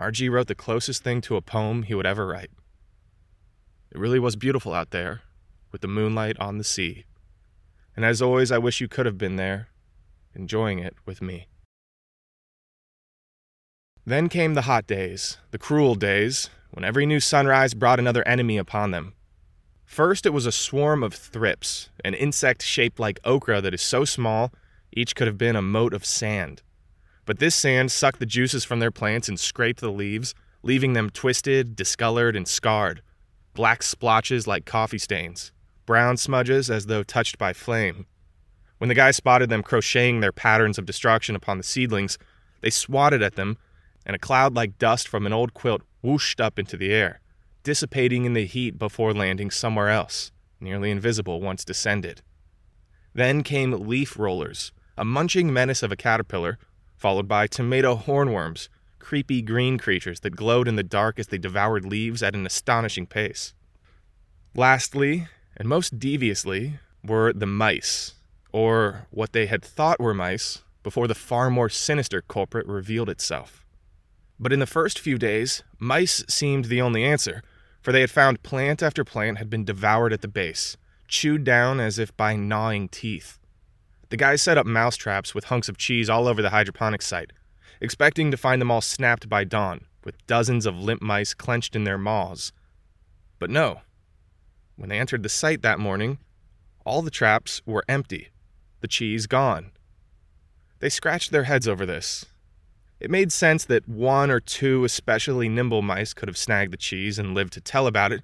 RG 0.00 0.28
wrote 0.32 0.48
the 0.48 0.56
closest 0.56 1.04
thing 1.04 1.20
to 1.20 1.36
a 1.36 1.40
poem 1.40 1.84
he 1.84 1.94
would 1.94 2.04
ever 2.04 2.26
write. 2.26 2.50
It 3.92 3.98
really 4.00 4.18
was 4.18 4.34
beautiful 4.34 4.74
out 4.74 4.90
there, 4.90 5.20
with 5.70 5.82
the 5.82 5.86
moonlight 5.86 6.36
on 6.40 6.58
the 6.58 6.64
sea. 6.64 7.04
And 7.94 8.04
as 8.04 8.20
always, 8.20 8.50
I 8.50 8.58
wish 8.58 8.80
you 8.80 8.88
could 8.88 9.06
have 9.06 9.18
been 9.18 9.36
there, 9.36 9.68
enjoying 10.34 10.78
it 10.78 10.94
with 11.06 11.22
me. 11.22 11.48
Then 14.06 14.28
came 14.28 14.54
the 14.54 14.62
hot 14.62 14.86
days, 14.86 15.38
the 15.50 15.58
cruel 15.58 15.94
days, 15.94 16.50
when 16.70 16.84
every 16.84 17.06
new 17.06 17.20
sunrise 17.20 17.72
brought 17.72 17.98
another 17.98 18.26
enemy 18.26 18.58
upon 18.58 18.90
them. 18.90 19.14
First, 19.84 20.26
it 20.26 20.32
was 20.32 20.44
a 20.44 20.52
swarm 20.52 21.02
of 21.02 21.14
thrips, 21.14 21.88
an 22.04 22.14
insect 22.14 22.62
shaped 22.62 22.98
like 22.98 23.20
okra 23.24 23.60
that 23.60 23.74
is 23.74 23.82
so 23.82 24.04
small 24.04 24.52
each 24.92 25.14
could 25.14 25.26
have 25.26 25.38
been 25.38 25.56
a 25.56 25.62
mote 25.62 25.94
of 25.94 26.04
sand. 26.04 26.62
But 27.24 27.38
this 27.38 27.54
sand 27.54 27.90
sucked 27.90 28.18
the 28.18 28.26
juices 28.26 28.64
from 28.64 28.80
their 28.80 28.90
plants 28.90 29.28
and 29.28 29.40
scraped 29.40 29.80
the 29.80 29.90
leaves, 29.90 30.34
leaving 30.62 30.92
them 30.92 31.10
twisted, 31.10 31.74
discolored, 31.74 32.36
and 32.36 32.46
scarred. 32.46 33.02
Black 33.54 33.82
splotches 33.82 34.46
like 34.46 34.66
coffee 34.66 34.98
stains, 34.98 35.52
brown 35.86 36.16
smudges 36.16 36.70
as 36.70 36.86
though 36.86 37.02
touched 37.02 37.38
by 37.38 37.52
flame. 37.52 38.06
When 38.78 38.88
the 38.88 38.94
guys 38.94 39.16
spotted 39.16 39.48
them 39.48 39.62
crocheting 39.62 40.20
their 40.20 40.32
patterns 40.32 40.78
of 40.78 40.86
destruction 40.86 41.36
upon 41.36 41.58
the 41.58 41.64
seedlings, 41.64 42.18
they 42.60 42.70
swatted 42.70 43.22
at 43.22 43.36
them, 43.36 43.58
and 44.04 44.14
a 44.14 44.18
cloud 44.18 44.54
like 44.54 44.78
dust 44.78 45.08
from 45.08 45.26
an 45.26 45.32
old 45.32 45.54
quilt 45.54 45.82
whooshed 46.02 46.40
up 46.40 46.58
into 46.58 46.76
the 46.76 46.92
air, 46.92 47.20
dissipating 47.62 48.24
in 48.24 48.34
the 48.34 48.46
heat 48.46 48.78
before 48.78 49.14
landing 49.14 49.50
somewhere 49.50 49.88
else, 49.88 50.32
nearly 50.60 50.90
invisible 50.90 51.40
once 51.40 51.64
descended. 51.64 52.22
Then 53.14 53.42
came 53.42 53.72
leaf 53.72 54.18
rollers, 54.18 54.72
a 54.98 55.04
munching 55.04 55.52
menace 55.52 55.82
of 55.82 55.92
a 55.92 55.96
caterpillar 55.96 56.58
followed 56.96 57.28
by 57.28 57.46
tomato 57.46 57.96
hornworms, 57.96 58.68
creepy 58.98 59.42
green 59.42 59.76
creatures 59.76 60.20
that 60.20 60.34
glowed 60.36 60.66
in 60.66 60.76
the 60.76 60.82
dark 60.82 61.18
as 61.18 61.26
they 61.26 61.36
devoured 61.36 61.84
leaves 61.84 62.22
at 62.22 62.34
an 62.34 62.46
astonishing 62.46 63.06
pace. 63.06 63.52
Lastly, 64.54 65.28
and 65.56 65.68
most 65.68 65.98
deviously, 65.98 66.78
were 67.04 67.32
the 67.32 67.46
mice, 67.46 68.14
or 68.54 69.08
what 69.10 69.32
they 69.32 69.46
had 69.46 69.64
thought 69.64 69.98
were 69.98 70.14
mice 70.14 70.62
before 70.84 71.08
the 71.08 71.14
far 71.14 71.50
more 71.50 71.68
sinister 71.68 72.22
culprit 72.22 72.64
revealed 72.68 73.10
itself. 73.10 73.66
But 74.38 74.52
in 74.52 74.60
the 74.60 74.66
first 74.66 75.00
few 75.00 75.18
days, 75.18 75.64
mice 75.80 76.22
seemed 76.28 76.66
the 76.66 76.80
only 76.80 77.02
answer, 77.02 77.42
for 77.82 77.90
they 77.90 78.00
had 78.00 78.12
found 78.12 78.44
plant 78.44 78.80
after 78.80 79.02
plant 79.02 79.38
had 79.38 79.50
been 79.50 79.64
devoured 79.64 80.12
at 80.12 80.20
the 80.20 80.28
base, 80.28 80.76
chewed 81.08 81.42
down 81.42 81.80
as 81.80 81.98
if 81.98 82.16
by 82.16 82.36
gnawing 82.36 82.88
teeth. 82.90 83.40
The 84.10 84.16
guys 84.16 84.40
set 84.40 84.56
up 84.56 84.66
mouse 84.66 84.94
traps 84.94 85.34
with 85.34 85.46
hunks 85.46 85.68
of 85.68 85.76
cheese 85.76 86.08
all 86.08 86.28
over 86.28 86.40
the 86.40 86.50
hydroponics 86.50 87.08
site, 87.08 87.32
expecting 87.80 88.30
to 88.30 88.36
find 88.36 88.60
them 88.60 88.70
all 88.70 88.80
snapped 88.80 89.28
by 89.28 89.42
dawn, 89.42 89.86
with 90.04 90.24
dozens 90.28 90.64
of 90.64 90.78
limp 90.78 91.02
mice 91.02 91.34
clenched 91.34 91.74
in 91.74 91.82
their 91.82 91.98
maws. 91.98 92.52
But 93.40 93.50
no. 93.50 93.80
When 94.76 94.90
they 94.90 95.00
entered 95.00 95.24
the 95.24 95.28
site 95.28 95.62
that 95.62 95.80
morning, 95.80 96.18
all 96.86 97.02
the 97.02 97.10
traps 97.10 97.60
were 97.66 97.82
empty, 97.88 98.28
the 98.84 98.88
cheese 98.88 99.26
gone. 99.26 99.70
They 100.80 100.90
scratched 100.90 101.30
their 101.30 101.44
heads 101.44 101.66
over 101.66 101.86
this. 101.86 102.26
It 103.00 103.10
made 103.10 103.32
sense 103.32 103.64
that 103.64 103.88
one 103.88 104.30
or 104.30 104.40
two 104.40 104.84
especially 104.84 105.48
nimble 105.48 105.80
mice 105.80 106.12
could 106.12 106.28
have 106.28 106.36
snagged 106.36 106.70
the 106.70 106.76
cheese 106.76 107.18
and 107.18 107.32
lived 107.32 107.54
to 107.54 107.62
tell 107.62 107.86
about 107.86 108.12
it, 108.12 108.22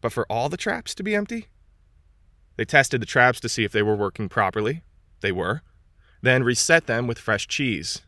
but 0.00 0.12
for 0.12 0.26
all 0.26 0.48
the 0.48 0.56
traps 0.56 0.96
to 0.96 1.04
be 1.04 1.14
empty? 1.14 1.46
They 2.56 2.64
tested 2.64 3.00
the 3.00 3.06
traps 3.06 3.38
to 3.38 3.48
see 3.48 3.62
if 3.62 3.70
they 3.70 3.84
were 3.84 3.94
working 3.94 4.28
properly, 4.28 4.82
they 5.20 5.30
were. 5.30 5.62
Then 6.22 6.42
reset 6.42 6.88
them 6.88 7.06
with 7.06 7.20
fresh 7.20 7.46
cheese. 7.46 8.02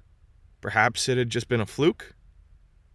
Perhaps 0.60 1.08
it 1.08 1.18
had 1.18 1.30
just 1.30 1.46
been 1.46 1.60
a 1.60 1.66
fluke? 1.66 2.16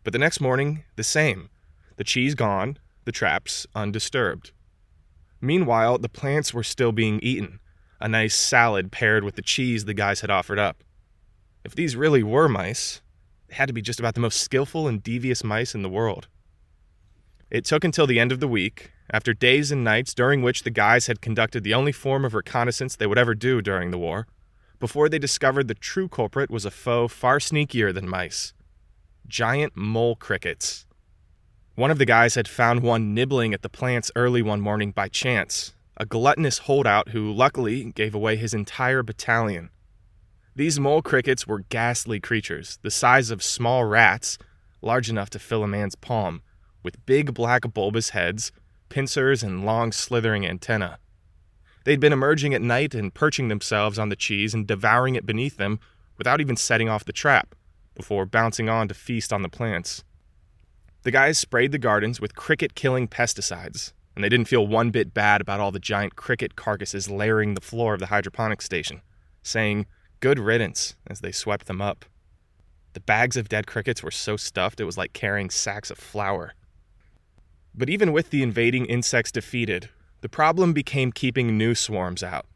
But 0.03 0.12
the 0.12 0.20
next 0.20 0.41
morning, 0.41 0.84
the 0.97 1.03
same. 1.05 1.47
The 1.95 2.03
cheese 2.03 2.36
gone, 2.36 2.78
the 3.05 3.14
traps 3.14 3.66
undisturbed. 3.74 4.51
Meanwhile, 5.39 5.99
the 5.99 6.10
plants 6.10 6.53
were 6.53 6.62
still 6.62 6.91
being 6.91 7.22
eaten, 7.22 7.62
a 8.00 8.08
nice 8.08 8.36
salad 8.36 8.91
paired 8.91 9.24
with 9.24 9.36
the 9.36 9.41
cheese 9.41 9.86
the 9.86 9.93
guys 9.93 10.22
had 10.22 10.30
offered 10.30 10.60
up. 10.60 10.84
If 11.64 11.76
these 11.76 11.95
really 11.95 12.24
were 12.24 12.48
mice, 12.48 13.02
they 13.48 13.56
had 13.56 13.68
to 13.68 13.74
be 13.74 13.82
just 13.82 14.00
about 14.00 14.14
the 14.14 14.22
most 14.22 14.41
skillful 14.41 14.88
and 14.88 15.02
devious 15.02 15.43
mice 15.43 15.74
in 15.76 15.82
the 15.82 15.89
world. 15.89 16.28
It 17.50 17.66
took 17.66 17.84
until 17.84 18.08
the 18.08 18.20
end 18.20 18.32
of 18.32 18.39
the 18.39 18.48
week, 18.48 18.91
after 19.10 19.34
days 19.34 19.72
and 19.72 19.84
nights 19.84 20.14
during 20.14 20.41
which 20.41 20.64
the 20.64 20.70
guys 20.70 21.08
had 21.08 21.22
conducted 21.22 21.64
the 21.64 21.74
only 21.74 21.91
form 21.91 22.26
of 22.26 22.34
reconnaissance 22.34 22.95
they 22.95 23.08
would 23.08 23.18
ever 23.18 23.34
do 23.34 23.62
during 23.62 23.91
the 23.91 23.98
war, 23.98 24.28
before 24.80 25.10
they 25.10 25.20
discovered 25.20 25.68
the 25.68 25.74
true 25.74 26.08
culprit 26.08 26.52
was 26.52 26.66
a 26.66 26.72
foe 26.72 27.08
far 27.08 27.39
sneakier 27.39 27.93
than 27.93 28.08
mice 28.08 28.54
giant 29.28 29.76
mole 29.76 30.16
crickets. 30.16 30.86
One 31.76 31.91
of 31.91 31.98
the 31.98 32.06
guys 32.06 32.36
had 32.36 32.48
found 32.48 32.82
one 32.82 33.14
nibbling 33.14 33.54
at 33.54 33.62
the 33.62 33.70
plants 33.70 34.10
early 34.16 34.41
one 34.41 34.62
morning 34.62 34.91
by 34.91 35.10
chance, 35.10 35.74
a 35.98 36.06
gluttonous 36.06 36.60
holdout 36.60 37.10
who 37.10 37.34
luckily 37.34 37.91
gave 37.91 38.16
away 38.16 38.36
his 38.36 38.54
entire 38.54 39.04
battalion. 39.04 39.70
These 40.56 40.80
mole 40.80 41.02
crickets 41.02 41.45
were 41.45 41.66
ghastly 41.70 42.20
creatures, 42.20 42.80
the 42.82 42.91
size 42.91 43.30
of 43.30 43.43
small 43.43 43.86
rats, 43.86 44.38
large 44.82 45.10
enough 45.10 45.30
to 45.32 45.39
fill 45.39 45.64
a 45.64 45.68
man's 45.68 45.95
palm, 45.95 46.41
with 46.84 47.06
big 47.06 47.34
black 47.34 47.64
bulbous 47.74 48.10
heads 48.10 48.52
pincers, 48.89 49.43
and 49.43 49.66
long 49.66 49.91
slithering 49.91 50.45
antennae. 50.45 50.95
They'd 51.84 52.00
been 52.00 52.14
emerging 52.14 52.54
at 52.54 52.62
night 52.62 52.93
and 52.93 53.14
perching 53.14 53.48
themselves 53.48 53.98
on 53.98 54.10
the 54.10 54.16
cheese 54.16 54.54
and 54.54 54.68
devouring 54.68 55.16
it 55.16 55.26
beneath 55.26 55.58
them 55.58 55.80
without 56.18 56.41
even 56.41 56.58
setting 56.58 56.89
off 56.89 57.06
the 57.06 57.14
trap, 57.14 57.56
before 57.95 58.26
bouncing 58.26 58.70
on 58.70 58.88
to 58.88 58.93
feast 58.93 59.32
on 59.32 59.41
the 59.41 59.50
plants. 59.50 60.04
The 61.04 61.12
guys 61.12 61.38
sprayed 61.38 61.72
the 61.72 61.78
gardens 61.78 62.20
with 62.20 62.36
cricket 62.36 62.76
killing 62.76 63.08
pesticides, 63.08 63.93
and 64.18 64.24
they 64.24 64.30
didn't 64.30 64.47
feel 64.47 64.65
one 64.65 64.89
bit 64.89 65.13
bad 65.13 65.41
about 65.41 65.59
all 65.59 65.72
the 65.72 65.80
giant 65.80 66.15
cricket 66.15 66.55
carcasses 66.55 67.07
layering 67.07 67.53
the 67.53 67.61
floor 67.61 67.93
of 67.93 67.99
the 67.99 68.07
hydroponics 68.07 68.65
station, 68.65 69.03
saying, 69.43 69.86
Good 70.22 70.39
riddance, 70.39 70.95
as 71.05 71.20
they 71.20 71.32
swept 71.32 71.68
them 71.68 71.84
up. 71.84 72.03
The 72.93 72.99
bags 72.99 73.38
of 73.38 73.47
dead 73.47 73.68
crickets 73.68 74.01
were 74.01 74.09
so 74.09 74.36
stuffed 74.36 74.80
it 74.80 74.86
was 74.86 74.97
like 74.97 75.13
carrying 75.13 75.51
sacks 75.51 75.91
of 75.91 75.99
flour. 75.99 76.55
But 77.76 77.91
even 77.91 78.11
with 78.11 78.32
the 78.32 78.41
invading 78.41 78.88
insects 78.88 79.32
defeated, 79.32 79.89
the 80.22 80.30
problem 80.30 80.74
became 80.74 81.11
keeping 81.11 81.55
new 81.55 81.76
swarms 81.76 82.24
out. 82.24 82.47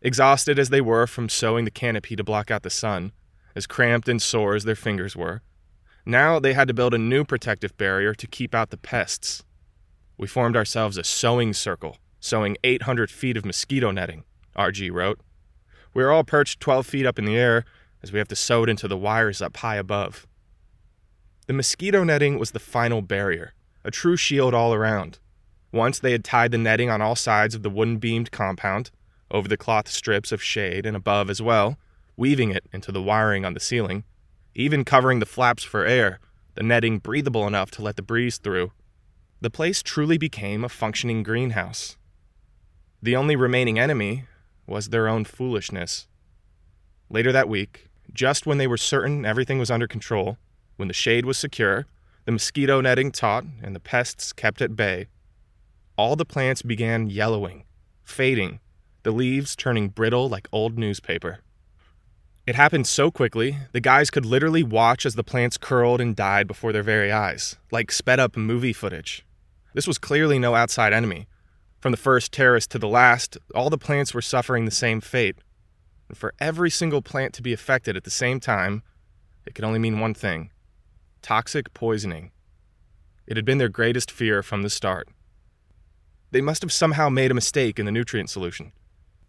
Exhausted 0.00 0.58
as 0.58 0.70
they 0.70 0.80
were 0.80 1.06
from 1.06 1.28
sewing 1.28 1.66
the 1.66 1.70
canopy 1.70 2.16
to 2.16 2.24
block 2.24 2.50
out 2.50 2.62
the 2.62 2.70
sun, 2.70 3.12
as 3.54 3.66
cramped 3.66 4.08
and 4.08 4.22
sore 4.22 4.54
as 4.54 4.64
their 4.64 4.74
fingers 4.74 5.14
were, 5.14 5.42
now 6.06 6.38
they 6.38 6.54
had 6.54 6.68
to 6.68 6.72
build 6.72 6.94
a 6.94 6.98
new 6.98 7.26
protective 7.26 7.76
barrier 7.76 8.14
to 8.14 8.26
keep 8.26 8.54
out 8.54 8.70
the 8.70 8.78
pests. 8.78 9.44
We 10.16 10.26
formed 10.26 10.56
ourselves 10.56 10.96
a 10.96 11.04
sewing 11.04 11.52
circle, 11.52 11.98
sewing 12.20 12.56
800 12.62 13.10
feet 13.10 13.36
of 13.36 13.44
mosquito 13.44 13.90
netting, 13.90 14.24
RG 14.56 14.92
wrote. 14.92 15.20
We 15.92 16.02
are 16.02 16.10
all 16.10 16.24
perched 16.24 16.60
12 16.60 16.86
feet 16.86 17.06
up 17.06 17.18
in 17.18 17.24
the 17.24 17.36
air 17.36 17.64
as 18.02 18.12
we 18.12 18.18
have 18.18 18.28
to 18.28 18.36
sew 18.36 18.64
it 18.64 18.68
into 18.68 18.88
the 18.88 18.96
wires 18.96 19.40
up 19.40 19.56
high 19.56 19.76
above. 19.76 20.26
The 21.46 21.52
mosquito 21.52 22.04
netting 22.04 22.38
was 22.38 22.52
the 22.52 22.58
final 22.58 23.02
barrier, 23.02 23.54
a 23.84 23.90
true 23.90 24.16
shield 24.16 24.54
all 24.54 24.72
around. 24.72 25.18
Once 25.72 25.98
they 25.98 26.12
had 26.12 26.24
tied 26.24 26.52
the 26.52 26.58
netting 26.58 26.88
on 26.88 27.02
all 27.02 27.16
sides 27.16 27.54
of 27.54 27.62
the 27.62 27.70
wooden 27.70 27.98
beamed 27.98 28.30
compound, 28.30 28.90
over 29.30 29.48
the 29.48 29.56
cloth 29.56 29.88
strips 29.88 30.32
of 30.32 30.42
shade 30.42 30.86
and 30.86 30.96
above 30.96 31.28
as 31.28 31.42
well, 31.42 31.76
weaving 32.16 32.50
it 32.50 32.64
into 32.72 32.92
the 32.92 33.02
wiring 33.02 33.44
on 33.44 33.54
the 33.54 33.60
ceiling, 33.60 34.04
even 34.54 34.84
covering 34.84 35.18
the 35.18 35.26
flaps 35.26 35.64
for 35.64 35.84
air, 35.84 36.20
the 36.54 36.62
netting 36.62 36.98
breathable 36.98 37.46
enough 37.46 37.70
to 37.72 37.82
let 37.82 37.96
the 37.96 38.02
breeze 38.02 38.38
through. 38.38 38.70
The 39.44 39.50
place 39.50 39.82
truly 39.82 40.16
became 40.16 40.64
a 40.64 40.70
functioning 40.70 41.22
greenhouse. 41.22 41.98
The 43.02 43.14
only 43.14 43.36
remaining 43.36 43.78
enemy 43.78 44.24
was 44.66 44.88
their 44.88 45.06
own 45.06 45.26
foolishness. 45.26 46.08
Later 47.10 47.30
that 47.30 47.46
week, 47.46 47.90
just 48.10 48.46
when 48.46 48.56
they 48.56 48.66
were 48.66 48.78
certain 48.78 49.26
everything 49.26 49.58
was 49.58 49.70
under 49.70 49.86
control, 49.86 50.38
when 50.76 50.88
the 50.88 50.94
shade 50.94 51.26
was 51.26 51.36
secure, 51.36 51.84
the 52.24 52.32
mosquito 52.32 52.80
netting 52.80 53.12
taut, 53.12 53.44
and 53.62 53.76
the 53.76 53.80
pests 53.80 54.32
kept 54.32 54.62
at 54.62 54.76
bay. 54.76 55.08
All 55.98 56.16
the 56.16 56.24
plants 56.24 56.62
began 56.62 57.10
yellowing, 57.10 57.64
fading, 58.02 58.60
the 59.02 59.10
leaves 59.10 59.54
turning 59.54 59.90
brittle 59.90 60.26
like 60.26 60.48
old 60.52 60.78
newspaper. 60.78 61.40
It 62.46 62.54
happened 62.54 62.86
so 62.86 63.10
quickly, 63.10 63.58
the 63.72 63.80
guys 63.80 64.08
could 64.08 64.24
literally 64.24 64.62
watch 64.62 65.04
as 65.04 65.16
the 65.16 65.22
plants 65.22 65.58
curled 65.58 66.00
and 66.00 66.16
died 66.16 66.46
before 66.46 66.72
their 66.72 66.82
very 66.82 67.12
eyes, 67.12 67.56
like 67.70 67.92
sped 67.92 68.18
up 68.18 68.38
movie 68.38 68.72
footage. 68.72 69.22
This 69.74 69.86
was 69.86 69.98
clearly 69.98 70.38
no 70.38 70.54
outside 70.54 70.92
enemy. 70.92 71.26
From 71.80 71.90
the 71.90 71.98
first 71.98 72.32
terrorist 72.32 72.70
to 72.70 72.78
the 72.78 72.88
last, 72.88 73.36
all 73.54 73.68
the 73.68 73.76
plants 73.76 74.14
were 74.14 74.22
suffering 74.22 74.64
the 74.64 74.70
same 74.70 75.00
fate. 75.00 75.36
And 76.08 76.16
for 76.16 76.32
every 76.40 76.70
single 76.70 77.02
plant 77.02 77.34
to 77.34 77.42
be 77.42 77.52
affected 77.52 77.96
at 77.96 78.04
the 78.04 78.10
same 78.10 78.40
time, 78.40 78.82
it 79.44 79.54
could 79.54 79.64
only 79.64 79.78
mean 79.78 80.00
one 80.00 80.14
thing 80.14 80.50
toxic 81.20 81.72
poisoning. 81.72 82.30
It 83.26 83.36
had 83.36 83.46
been 83.46 83.56
their 83.56 83.70
greatest 83.70 84.10
fear 84.10 84.42
from 84.42 84.62
the 84.62 84.68
start. 84.68 85.08
They 86.30 86.42
must 86.42 86.60
have 86.60 86.72
somehow 86.72 87.08
made 87.08 87.30
a 87.30 87.34
mistake 87.34 87.78
in 87.78 87.86
the 87.86 87.92
nutrient 87.92 88.28
solution. 88.28 88.72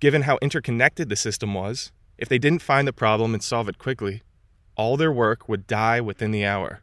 Given 0.02 0.24
how 0.24 0.38
interconnected 0.42 1.08
the 1.08 1.16
system 1.16 1.54
was, 1.54 1.94
if 2.18 2.28
they 2.28 2.38
didn't 2.38 2.62
find 2.62 2.86
the 2.86 2.94
problem 2.94 3.34
and 3.34 3.42
solve 3.42 3.70
it 3.70 3.78
quickly, 3.78 4.24
all 4.76 4.98
their 4.98 5.12
work 5.12 5.48
would 5.48 5.68
die 5.68 6.02
within 6.02 6.32
the 6.32 6.46
hour. 6.46 6.82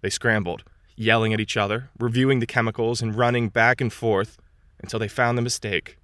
They 0.00 0.10
scrambled, 0.10 0.64
yelling 0.96 1.32
at 1.32 1.40
each 1.40 1.56
other, 1.56 1.90
reviewing 1.98 2.40
the 2.40 2.46
chemicals, 2.46 3.00
and 3.00 3.16
running 3.16 3.48
back 3.48 3.80
and 3.80 3.92
forth 3.92 4.38
until 4.80 4.98
they 4.98 5.08
found 5.08 5.38
the 5.38 5.42
mistake. 5.42 5.98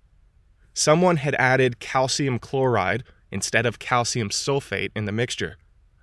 Someone 0.75 1.17
had 1.17 1.35
added 1.35 1.81
calcium 1.81 2.39
chloride 2.39 3.05
instead 3.31 3.67
of 3.67 3.79
calcium 3.79 4.31
sulfate 4.31 4.91
in 4.95 5.05
the 5.05 5.13
mixture, 5.13 5.57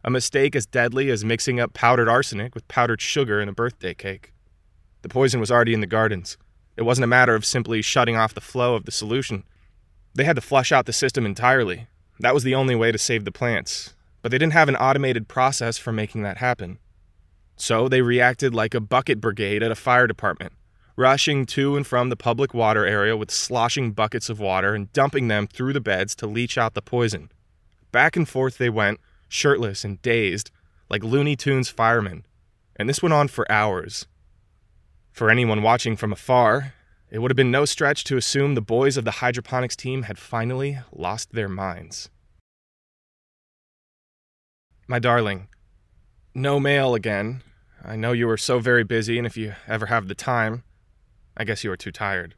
a 0.03 0.09
mistake 0.09 0.55
as 0.55 0.65
deadly 0.65 1.09
as 1.09 1.25
mixing 1.25 1.59
up 1.59 1.73
powdered 1.73 2.09
arsenic 2.09 2.53
with 2.53 2.67
powdered 2.67 3.01
sugar 3.01 3.41
in 3.41 3.49
a 3.49 3.53
birthday 3.53 3.93
cake. 3.93 4.33
The 5.01 5.09
poison 5.09 5.39
was 5.39 5.51
already 5.51 5.73
in 5.73 5.81
the 5.81 5.87
gardens. 5.87 6.37
It 6.77 6.83
wasn't 6.83 7.05
a 7.05 7.07
matter 7.07 7.35
of 7.35 7.45
simply 7.45 7.81
shutting 7.81 8.17
off 8.17 8.33
the 8.33 8.41
flow 8.41 8.75
of 8.75 8.85
the 8.85 8.91
solution. 8.91 9.43
They 10.13 10.25
had 10.25 10.35
to 10.35 10.41
flush 10.41 10.71
out 10.71 10.85
the 10.85 10.93
system 10.93 11.25
entirely. 11.25 11.87
That 12.19 12.33
was 12.33 12.43
the 12.43 12.55
only 12.55 12.75
way 12.75 12.91
to 12.91 12.97
save 12.97 13.25
the 13.25 13.31
plants, 13.31 13.93
but 14.21 14.31
they 14.31 14.37
didn't 14.37 14.53
have 14.53 14.69
an 14.69 14.75
automated 14.75 15.27
process 15.27 15.77
for 15.77 15.91
making 15.91 16.23
that 16.23 16.37
happen. 16.37 16.79
So 17.55 17.87
they 17.87 18.01
reacted 18.01 18.53
like 18.53 18.73
a 18.73 18.81
bucket 18.81 19.21
brigade 19.21 19.63
at 19.63 19.71
a 19.71 19.75
fire 19.75 20.07
department, 20.07 20.53
rushing 20.95 21.45
to 21.47 21.75
and 21.77 21.87
from 21.87 22.09
the 22.09 22.15
public 22.15 22.53
water 22.53 22.85
area 22.85 23.15
with 23.15 23.31
sloshing 23.31 23.91
buckets 23.91 24.29
of 24.29 24.39
water 24.39 24.75
and 24.75 24.91
dumping 24.93 25.27
them 25.27 25.47
through 25.47 25.73
the 25.73 25.81
beds 25.81 26.15
to 26.15 26.27
leach 26.27 26.57
out 26.57 26.73
the 26.73 26.81
poison. 26.81 27.31
Back 27.91 28.15
and 28.15 28.27
forth 28.27 28.57
they 28.57 28.69
went, 28.69 28.99
shirtless 29.29 29.83
and 29.83 30.01
dazed, 30.01 30.51
like 30.89 31.03
Looney 31.03 31.35
Tunes 31.35 31.69
firemen, 31.69 32.25
and 32.75 32.89
this 32.89 33.01
went 33.01 33.13
on 33.13 33.27
for 33.27 33.49
hours. 33.51 34.05
For 35.11 35.29
anyone 35.29 35.61
watching 35.63 35.95
from 35.95 36.11
afar, 36.11 36.73
it 37.09 37.19
would 37.19 37.31
have 37.31 37.37
been 37.37 37.51
no 37.51 37.63
stretch 37.63 38.03
to 38.05 38.17
assume 38.17 38.55
the 38.55 38.61
boys 38.61 38.97
of 38.97 39.05
the 39.05 39.11
hydroponics 39.11 39.75
team 39.75 40.03
had 40.03 40.17
finally 40.17 40.79
lost 40.91 41.31
their 41.31 41.47
minds. 41.47 42.09
My 44.87 44.99
darling, 44.99 45.47
no 46.35 46.59
mail 46.59 46.93
again. 46.93 47.41
I 47.83 47.95
know 47.95 48.11
you 48.11 48.27
were 48.27 48.37
so 48.37 48.59
very 48.59 48.83
busy, 48.83 49.17
and 49.17 49.25
if 49.25 49.37
you 49.37 49.55
ever 49.67 49.85
have 49.85 50.07
the 50.07 50.15
time, 50.15 50.63
I 51.37 51.45
guess 51.45 51.63
you 51.63 51.71
are 51.71 51.77
too 51.77 51.91
tired. 51.91 52.35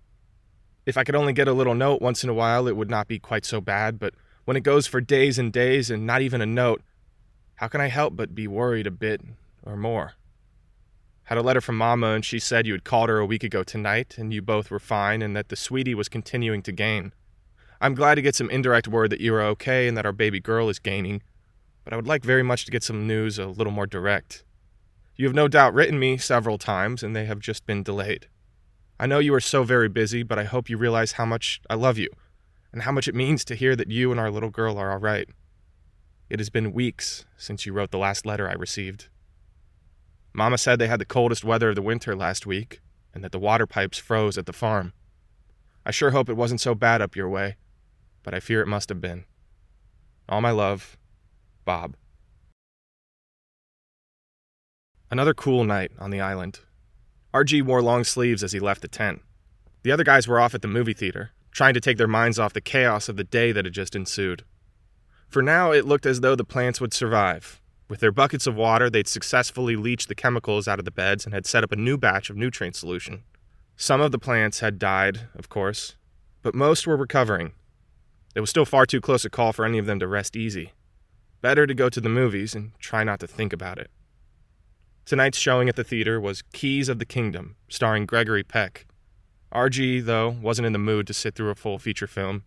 If 0.85 0.97
I 0.97 1.03
could 1.03 1.15
only 1.15 1.33
get 1.33 1.47
a 1.47 1.53
little 1.53 1.73
note 1.73 2.01
once 2.01 2.23
in 2.23 2.29
a 2.29 2.33
while, 2.33 2.67
it 2.67 2.77
would 2.77 2.91
not 2.91 3.07
be 3.07 3.17
quite 3.17 3.43
so 3.43 3.59
bad, 3.59 3.97
but 3.97 4.13
when 4.45 4.55
it 4.55 4.61
goes 4.61 4.85
for 4.85 5.01
days 5.01 5.39
and 5.39 5.51
days 5.51 5.89
and 5.89 6.05
not 6.05 6.21
even 6.21 6.41
a 6.41 6.45
note, 6.45 6.81
how 7.55 7.67
can 7.67 7.81
I 7.81 7.87
help 7.87 8.15
but 8.15 8.35
be 8.35 8.47
worried 8.47 8.85
a 8.85 8.91
bit 8.91 9.19
or 9.65 9.75
more? 9.75 10.13
Had 11.23 11.39
a 11.39 11.41
letter 11.41 11.59
from 11.59 11.77
Mama, 11.77 12.11
and 12.13 12.23
she 12.23 12.39
said 12.39 12.67
you 12.67 12.73
had 12.73 12.83
called 12.83 13.09
her 13.09 13.17
a 13.17 13.25
week 13.25 13.43
ago 13.43 13.63
tonight, 13.63 14.15
and 14.17 14.31
you 14.31 14.41
both 14.41 14.69
were 14.69 14.79
fine, 14.79 15.23
and 15.23 15.35
that 15.35 15.49
the 15.49 15.55
sweetie 15.55 15.95
was 15.95 16.07
continuing 16.07 16.61
to 16.61 16.71
gain. 16.71 17.13
I'm 17.81 17.95
glad 17.95 18.15
to 18.15 18.21
get 18.21 18.35
some 18.35 18.49
indirect 18.49 18.87
word 18.87 19.09
that 19.09 19.21
you 19.21 19.33
are 19.33 19.41
okay 19.41 19.87
and 19.87 19.97
that 19.97 20.05
our 20.05 20.13
baby 20.13 20.39
girl 20.39 20.69
is 20.69 20.79
gaining, 20.79 21.21
but 21.87 21.93
I 21.93 21.95
would 21.95 22.05
like 22.05 22.25
very 22.25 22.43
much 22.43 22.65
to 22.65 22.71
get 22.71 22.83
some 22.83 23.07
news 23.07 23.39
a 23.39 23.45
little 23.45 23.71
more 23.71 23.87
direct. 23.87 24.43
You 25.15 25.25
have 25.25 25.33
no 25.33 25.47
doubt 25.47 25.73
written 25.73 25.97
me 25.97 26.17
several 26.17 26.57
times, 26.57 27.01
and 27.01 27.15
they 27.15 27.23
have 27.23 27.39
just 27.39 27.65
been 27.65 27.81
delayed. 27.81 28.27
I 28.99 29.05
know 29.05 29.19
you 29.19 29.33
are 29.35 29.39
so 29.39 29.63
very 29.63 29.87
busy, 29.87 30.21
but 30.21 30.37
I 30.37 30.43
hope 30.43 30.69
you 30.69 30.77
realize 30.77 31.13
how 31.13 31.25
much 31.25 31.61
I 31.69 31.75
love 31.75 31.97
you, 31.97 32.09
and 32.73 32.81
how 32.81 32.91
much 32.91 33.07
it 33.07 33.15
means 33.15 33.45
to 33.45 33.55
hear 33.55 33.73
that 33.77 33.89
you 33.89 34.11
and 34.11 34.19
our 34.19 34.29
little 34.29 34.49
girl 34.49 34.77
are 34.77 34.91
all 34.91 34.97
right. 34.97 35.29
It 36.29 36.41
has 36.41 36.49
been 36.49 36.73
weeks 36.73 37.25
since 37.37 37.65
you 37.65 37.71
wrote 37.71 37.91
the 37.91 37.97
last 37.97 38.25
letter 38.25 38.49
I 38.49 38.55
received. 38.55 39.07
Mama 40.33 40.57
said 40.57 40.79
they 40.79 40.89
had 40.89 40.99
the 40.99 41.05
coldest 41.05 41.45
weather 41.45 41.69
of 41.69 41.75
the 41.75 41.81
winter 41.81 42.17
last 42.17 42.45
week, 42.45 42.81
and 43.13 43.23
that 43.23 43.31
the 43.31 43.39
water 43.39 43.65
pipes 43.65 43.97
froze 43.97 44.37
at 44.37 44.45
the 44.45 44.51
farm. 44.51 44.91
I 45.85 45.91
sure 45.91 46.11
hope 46.11 46.27
it 46.27 46.35
wasn't 46.35 46.59
so 46.59 46.75
bad 46.75 47.01
up 47.01 47.15
your 47.15 47.29
way, 47.29 47.55
but 48.23 48.33
I 48.33 48.41
fear 48.41 48.61
it 48.61 48.67
must 48.67 48.89
have 48.89 48.99
been. 48.99 49.23
All 50.27 50.41
my 50.41 50.51
love, 50.51 50.97
Bob. 51.67 51.97
Another 55.11 55.33
cool 55.33 55.65
night 55.65 55.91
on 55.99 56.11
the 56.11 56.21
island. 56.21 56.61
RG 57.33 57.61
wore 57.61 57.81
long 57.81 58.05
sleeves 58.05 58.41
as 58.41 58.53
he 58.53 58.59
left 58.59 58.81
the 58.81 58.87
tent. 58.87 59.21
The 59.83 59.91
other 59.91 60.05
guys 60.05 60.29
were 60.29 60.39
off 60.39 60.55
at 60.55 60.61
the 60.61 60.69
movie 60.69 60.93
theater, 60.93 61.31
trying 61.51 61.73
to 61.73 61.81
take 61.81 61.97
their 61.97 62.07
minds 62.07 62.39
off 62.39 62.53
the 62.53 62.61
chaos 62.61 63.09
of 63.09 63.17
the 63.17 63.25
day 63.25 63.51
that 63.51 63.65
had 63.65 63.73
just 63.73 63.97
ensued. 63.97 64.45
For 65.27 65.41
now, 65.41 65.73
it 65.73 65.85
looked 65.85 66.05
as 66.05 66.21
though 66.21 66.35
the 66.35 66.45
plants 66.45 66.79
would 66.79 66.93
survive, 66.93 67.59
with 67.89 67.99
their 67.99 68.13
buckets 68.13 68.47
of 68.47 68.55
water, 68.55 68.89
they'd 68.89 69.07
successfully 69.07 69.75
leached 69.75 70.07
the 70.07 70.15
chemicals 70.15 70.69
out 70.69 70.79
of 70.79 70.85
the 70.85 70.91
beds 70.91 71.25
and 71.25 71.33
had 71.33 71.45
set 71.45 71.65
up 71.65 71.73
a 71.73 71.77
new 71.77 71.97
batch 71.97 72.29
of 72.29 72.37
nutrient 72.37 72.77
solution. 72.77 73.23
Some 73.75 73.99
of 73.99 74.13
the 74.13 74.19
plants 74.19 74.61
had 74.61 74.79
died, 74.79 75.27
of 75.35 75.49
course, 75.49 75.97
but 76.41 76.55
most 76.55 76.87
were 76.87 76.95
recovering. 76.95 77.51
It 78.35 78.39
was 78.39 78.49
still 78.49 78.65
far 78.65 78.85
too 78.85 79.01
close 79.01 79.25
a 79.25 79.29
call 79.29 79.51
for 79.51 79.65
any 79.65 79.77
of 79.77 79.85
them 79.85 79.99
to 79.99 80.07
rest 80.07 80.37
easy. 80.37 80.71
Better 81.41 81.67
to 81.67 81.73
go 81.73 81.89
to 81.89 82.01
the 82.01 82.09
movies 82.09 82.55
and 82.55 82.71
try 82.79 83.03
not 83.03 83.19
to 83.19 83.27
think 83.27 83.53
about 83.53 83.77
it. 83.77 83.89
Tonight's 85.05 85.37
showing 85.37 85.69
at 85.69 85.75
the 85.75 85.83
theater 85.83 86.19
was 86.19 86.43
Keys 86.53 86.89
of 86.89 86.99
the 86.99 87.05
Kingdom, 87.05 87.55
starring 87.69 88.05
Gregory 88.05 88.43
Peck. 88.43 88.85
RG, 89.53 90.05
though, 90.05 90.29
wasn't 90.41 90.65
in 90.65 90.73
the 90.73 90.79
mood 90.79 91.07
to 91.07 91.13
sit 91.13 91.35
through 91.35 91.49
a 91.49 91.55
full 91.55 91.79
feature 91.79 92.07
film, 92.07 92.43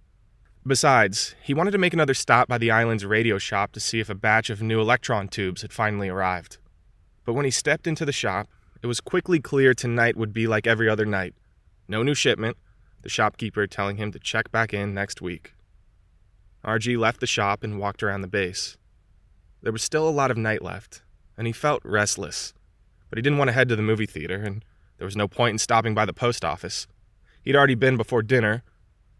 Besides, 0.67 1.35
he 1.43 1.55
wanted 1.55 1.71
to 1.71 1.79
make 1.79 1.95
another 1.95 2.13
stop 2.13 2.47
by 2.47 2.59
the 2.59 2.71
island's 2.71 3.07
radio 3.07 3.39
shop 3.39 3.73
to 3.73 3.81
see 3.81 3.99
if 3.99 4.11
a 4.11 4.15
batch 4.15 4.51
of 4.51 4.61
new 4.61 4.79
electron 4.79 5.27
tubes 5.27 5.63
had 5.63 5.73
finally 5.73 6.11
arrived. 6.11 6.59
But 7.25 7.33
when 7.33 7.47
he 7.47 7.51
stepped 7.51 7.87
into 7.87 8.05
the 8.05 8.13
shop, 8.13 8.47
it 8.83 8.87
was 8.87 9.01
quickly 9.01 9.41
clear 9.41 9.73
tonight 9.73 10.19
would 10.19 10.35
be 10.35 10.47
like 10.47 10.67
every 10.67 10.87
other 10.87 11.07
night. 11.07 11.35
No 11.89 12.03
new 12.03 12.15
shipment, 12.15 12.59
the 13.01 13.09
shopkeeper 13.09 13.67
telling 13.67 13.97
him 13.97 14.13
to 14.13 14.19
check 14.19 14.53
back 14.53 14.75
in 14.75 14.93
next 14.93 15.23
week. 15.23 15.55
RG 16.63 16.99
left 16.99 17.21
the 17.21 17.27
shop 17.27 17.65
and 17.65 17.81
walked 17.81 18.03
around 18.03 18.21
the 18.21 18.29
base. 18.29 18.77
There 19.63 19.73
was 19.73 19.83
still 19.83 20.09
a 20.09 20.11
lot 20.11 20.31
of 20.31 20.37
night 20.37 20.63
left, 20.63 21.03
and 21.37 21.47
he 21.47 21.53
felt 21.53 21.83
restless. 21.85 22.55
But 23.09 23.19
he 23.19 23.23
didn't 23.23 23.39
want 23.39 23.49
to 23.49 23.53
head 23.53 23.69
to 23.69 23.77
the 23.77 23.83
movie 23.83 24.07
theater, 24.07 24.37
and 24.37 24.65
there 24.99 25.05
was 25.05 25.17
no 25.17 25.29
point 25.29 25.55
in 25.55 25.59
stopping 25.59 25.95
by 25.95 26.05
the 26.05 26.13
post 26.13 26.45
office. 26.45 26.87
He'd 27.43 27.57
already 27.57 27.75
been 27.75 27.97
before 27.97 28.23
dinner, 28.23 28.63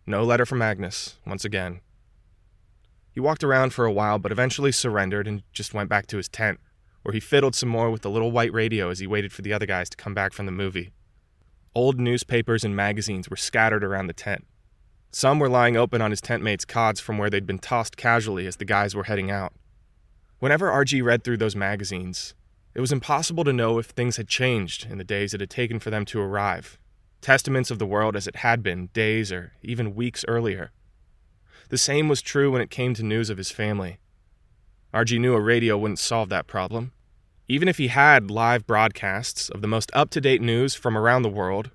no 0.07 0.25
letter 0.25 0.47
from 0.47 0.63
Agnes, 0.63 1.19
once 1.27 1.45
again. 1.45 1.81
He 3.13 3.21
walked 3.21 3.45
around 3.45 3.73
for 3.75 3.85
a 3.85 3.93
while, 3.93 4.19
but 4.19 4.33
eventually 4.33 4.73
surrendered 4.73 5.27
and 5.27 5.43
just 5.53 5.75
went 5.75 5.89
back 5.89 6.07
to 6.09 6.17
his 6.17 6.29
tent, 6.29 6.61
where 7.03 7.13
he 7.13 7.21
fiddled 7.21 7.55
some 7.55 7.69
more 7.69 7.91
with 7.91 8.03
the 8.03 8.11
little 8.11 8.31
white 8.31 8.53
radio 8.53 8.91
as 8.91 8.99
he 8.99 9.07
waited 9.07 9.33
for 9.33 9.43
the 9.43 9.53
other 9.53 9.67
guys 9.67 9.91
to 9.91 9.97
come 9.97 10.15
back 10.15 10.33
from 10.33 10.47
the 10.47 10.53
movie. 10.53 10.91
Old 11.75 12.01
newspapers 12.01 12.65
and 12.65 12.75
magazines 12.75 13.29
were 13.29 13.37
scattered 13.37 13.85
around 13.85 14.07
the 14.07 14.13
tent. 14.13 14.47
Some 15.13 15.39
were 15.39 15.49
lying 15.49 15.77
open 15.77 16.01
on 16.01 16.11
his 16.11 16.21
tent 16.21 16.43
mates' 16.43 16.65
cots 16.65 17.01
from 17.01 17.19
where 17.19 17.31
they'd 17.31 17.47
been 17.47 17.59
tossed 17.59 17.97
casually 17.97 18.47
as 18.47 18.57
the 18.57 18.65
guys 18.65 18.95
were 18.95 19.05
heading 19.05 19.31
out. 19.31 19.53
Whenever 20.41 20.69
RG 20.71 21.03
read 21.03 21.23
through 21.23 21.37
those 21.37 21.55
magazines, 21.55 22.35
it 22.75 22.81
was 22.81 22.93
impossible 22.93 23.45
to 23.45 23.53
know 23.53 23.79
if 23.79 23.87
things 23.87 24.17
had 24.17 24.27
changed 24.27 24.87
in 24.91 24.99
the 24.99 25.05
days 25.05 25.33
it 25.33 25.41
had 25.41 25.51
taken 25.51 25.79
for 25.79 25.91
them 25.91 26.05
to 26.07 26.21
arrive 26.21 26.79
testaments 27.21 27.71
of 27.71 27.79
the 27.79 27.87
world 27.87 28.17
as 28.17 28.27
it 28.27 28.37
had 28.37 28.63
been 28.63 28.89
days 28.93 29.31
or 29.31 29.53
even 29.63 29.95
weeks 29.95 30.25
earlier. 30.27 30.71
The 31.69 31.79
same 31.79 32.09
was 32.09 32.23
true 32.23 32.51
when 32.51 32.63
it 32.63 32.71
came 32.71 32.95
to 32.95 33.03
news 33.03 33.31
of 33.31 33.39
his 33.39 33.51
family. 33.51 33.99
RG 34.93 35.21
knew 35.21 35.35
a 35.35 35.41
radio 35.41 35.79
wouldn't 35.79 35.99
solve 35.99 36.29
that 36.31 36.47
problem. 36.47 36.93
Even 37.47 37.69
if 37.69 37.79
he 37.79 37.89
had 37.89 38.31
live 38.31 38.67
broadcasts 38.67 39.49
of 39.49 39.61
the 39.61 39.69
most 39.69 39.91
up 39.93 40.11
to 40.11 40.21
date 40.21 40.41
news 40.41 40.75
from 40.75 40.97
around 40.97 41.23
the 41.23 41.29
world, 41.29 41.71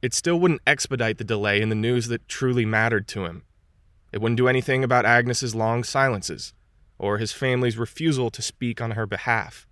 it 0.00 0.14
still 0.14 0.38
wouldn't 0.38 0.62
expedite 0.66 1.18
the 1.18 1.24
delay 1.24 1.60
in 1.60 1.70
the 1.70 1.74
news 1.74 2.08
that 2.08 2.28
truly 2.28 2.64
mattered 2.64 3.08
to 3.08 3.24
him. 3.24 3.42
It 4.12 4.20
wouldn't 4.20 4.36
do 4.36 4.48
anything 4.48 4.84
about 4.84 5.06
Agnes's 5.06 5.54
long 5.54 5.82
silences, 5.82 6.52
or 6.98 7.18
his 7.18 7.32
family's 7.32 7.78
refusal 7.78 8.30
to 8.30 8.42
speak 8.42 8.80
on 8.80 8.92
her 8.92 9.06
behalf. 9.06 9.66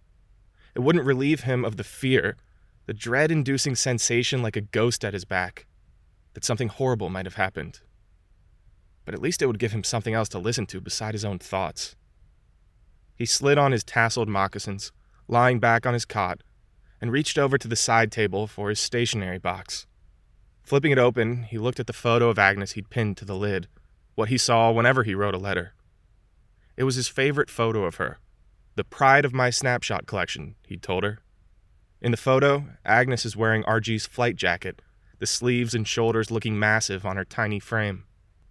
It 0.74 0.80
wouldn't 0.80 1.04
relieve 1.04 1.42
him 1.42 1.64
of 1.64 1.76
the 1.76 1.84
fear 1.84 2.36
the 2.86 2.92
dread 2.92 3.30
inducing 3.30 3.76
sensation 3.76 4.42
like 4.42 4.56
a 4.56 4.60
ghost 4.60 5.04
at 5.04 5.14
his 5.14 5.24
back, 5.24 5.66
that 6.34 6.44
something 6.44 6.68
horrible 6.68 7.08
might 7.08 7.26
have 7.26 7.36
happened. 7.36 7.80
But 9.04 9.14
at 9.14 9.22
least 9.22 9.42
it 9.42 9.46
would 9.46 9.58
give 9.58 9.72
him 9.72 9.84
something 9.84 10.14
else 10.14 10.28
to 10.30 10.38
listen 10.38 10.66
to 10.66 10.80
beside 10.80 11.14
his 11.14 11.24
own 11.24 11.38
thoughts. 11.38 11.96
He 13.14 13.26
slid 13.26 13.58
on 13.58 13.72
his 13.72 13.84
tasseled 13.84 14.28
moccasins, 14.28 14.92
lying 15.28 15.60
back 15.60 15.86
on 15.86 15.94
his 15.94 16.04
cot, 16.04 16.42
and 17.00 17.12
reached 17.12 17.38
over 17.38 17.56
to 17.58 17.68
the 17.68 17.76
side 17.76 18.10
table 18.10 18.46
for 18.46 18.68
his 18.68 18.80
stationery 18.80 19.38
box. 19.38 19.86
Flipping 20.62 20.92
it 20.92 20.98
open, 20.98 21.44
he 21.44 21.58
looked 21.58 21.80
at 21.80 21.86
the 21.86 21.92
photo 21.92 22.28
of 22.28 22.38
Agnes 22.38 22.72
he'd 22.72 22.90
pinned 22.90 23.16
to 23.16 23.24
the 23.24 23.36
lid, 23.36 23.68
what 24.14 24.28
he 24.28 24.38
saw 24.38 24.70
whenever 24.70 25.02
he 25.02 25.14
wrote 25.14 25.34
a 25.34 25.38
letter. 25.38 25.74
It 26.76 26.84
was 26.84 26.94
his 26.94 27.08
favorite 27.08 27.50
photo 27.50 27.84
of 27.84 27.96
her, 27.96 28.18
the 28.74 28.84
pride 28.84 29.24
of 29.24 29.34
my 29.34 29.50
snapshot 29.50 30.06
collection, 30.06 30.54
he'd 30.66 30.82
told 30.82 31.04
her. 31.04 31.18
In 32.00 32.10
the 32.10 32.16
photo, 32.16 32.64
Agnes 32.84 33.26
is 33.26 33.36
wearing 33.36 33.62
RG's 33.64 34.06
flight 34.06 34.36
jacket, 34.36 34.80
the 35.18 35.26
sleeves 35.26 35.74
and 35.74 35.86
shoulders 35.86 36.30
looking 36.30 36.58
massive 36.58 37.04
on 37.04 37.16
her 37.16 37.24
tiny 37.24 37.60
frame. 37.60 38.04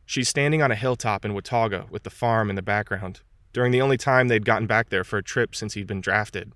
She's 0.06 0.30
standing 0.30 0.62
on 0.62 0.72
a 0.72 0.76
hilltop 0.76 1.26
in 1.26 1.34
Watauga 1.34 1.88
with 1.90 2.04
the 2.04 2.10
farm 2.10 2.50
in 2.50 2.56
the 2.56 2.62
background, 2.62 3.22
during 3.54 3.72
the 3.72 3.82
only 3.82 3.98
time 3.98 4.28
they'd 4.28 4.46
gotten 4.46 4.68
back 4.68 4.90
there 4.90 5.04
for 5.04 5.18
a 5.18 5.24
trip 5.24 5.56
since 5.56 5.74
he'd 5.74 5.88
been 5.88 6.02
drafted. 6.02 6.54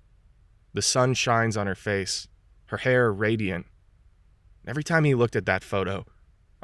The 0.72 0.82
sun 0.82 1.14
shines 1.14 1.56
on 1.56 1.66
her 1.66 1.74
face, 1.74 2.28
her 2.66 2.78
hair 2.78 3.12
radiant. 3.12 3.66
Every 4.66 4.84
time 4.84 5.04
he 5.04 5.14
looked 5.14 5.36
at 5.36 5.46
that 5.46 5.64
photo, 5.64 6.04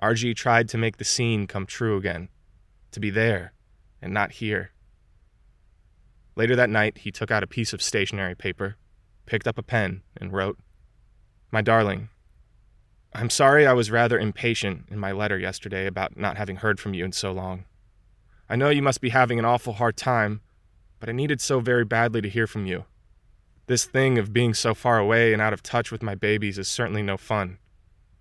RG 0.03 0.37
tried 0.37 0.69
to 0.71 0.79
make 0.79 0.97
the 0.97 1.05
scene 1.05 1.47
come 1.47 1.67
true 1.67 1.97
again, 1.97 2.29
to 2.91 3.01
be 3.01 3.11
there 3.11 3.53
and 4.01 4.13
not 4.13 4.33
here. 4.33 4.72
Later 6.35 6.57
that 6.57 6.71
night, 6.71 6.99
he 6.99 7.11
took 7.11 7.31
out 7.31 7.43
a 7.43 7.47
piece 7.47 7.73
of 7.73 7.83
stationery 7.83 8.35
paper 8.35 8.77
picked 9.27 9.47
up 9.47 9.59
a 9.59 9.63
pen 9.63 10.03
and 10.17 10.33
wrote 10.33 10.59
My 11.51 11.63
darling, 11.63 12.09
I'm 13.15 13.31
sorry 13.31 13.67
I 13.67 13.73
was 13.73 13.91
rather 13.91 14.19
impatient 14.19 14.87
in 14.91 14.99
my 14.99 15.13
letter 15.13 15.39
yesterday 15.39 15.87
about 15.87 16.17
not 16.17 16.37
having 16.37 16.57
heard 16.57 16.81
from 16.81 16.95
you 16.95 17.05
in 17.05 17.13
so 17.13 17.31
long. 17.33 17.65
I 18.49 18.57
know 18.57 18.71
you 18.71 18.83
must 18.83 19.01
be 19.01 19.11
having 19.11 19.39
an 19.39 19.45
awful 19.45 19.75
hard 19.75 19.97
time, 19.97 20.41
but 20.99 21.09
I 21.09 21.13
needed 21.13 21.41
so 21.41 21.61
very 21.61 21.85
badly 21.85 22.21
to 22.23 22.29
hear 22.29 22.47
from 22.47 22.67
you. 22.67 22.85
This 23.67 23.85
thing 23.85 24.19
of 24.19 24.33
being 24.33 24.55
so 24.55 24.75
far 24.75 24.99
away 24.99 25.33
and 25.33 25.41
out 25.41 25.53
of 25.53 25.63
touch 25.63 25.91
with 25.91 26.03
my 26.03 26.15
babies 26.15 26.59
is 26.59 26.69
certainly 26.69 27.03
no 27.03 27.17
fun. 27.17 27.59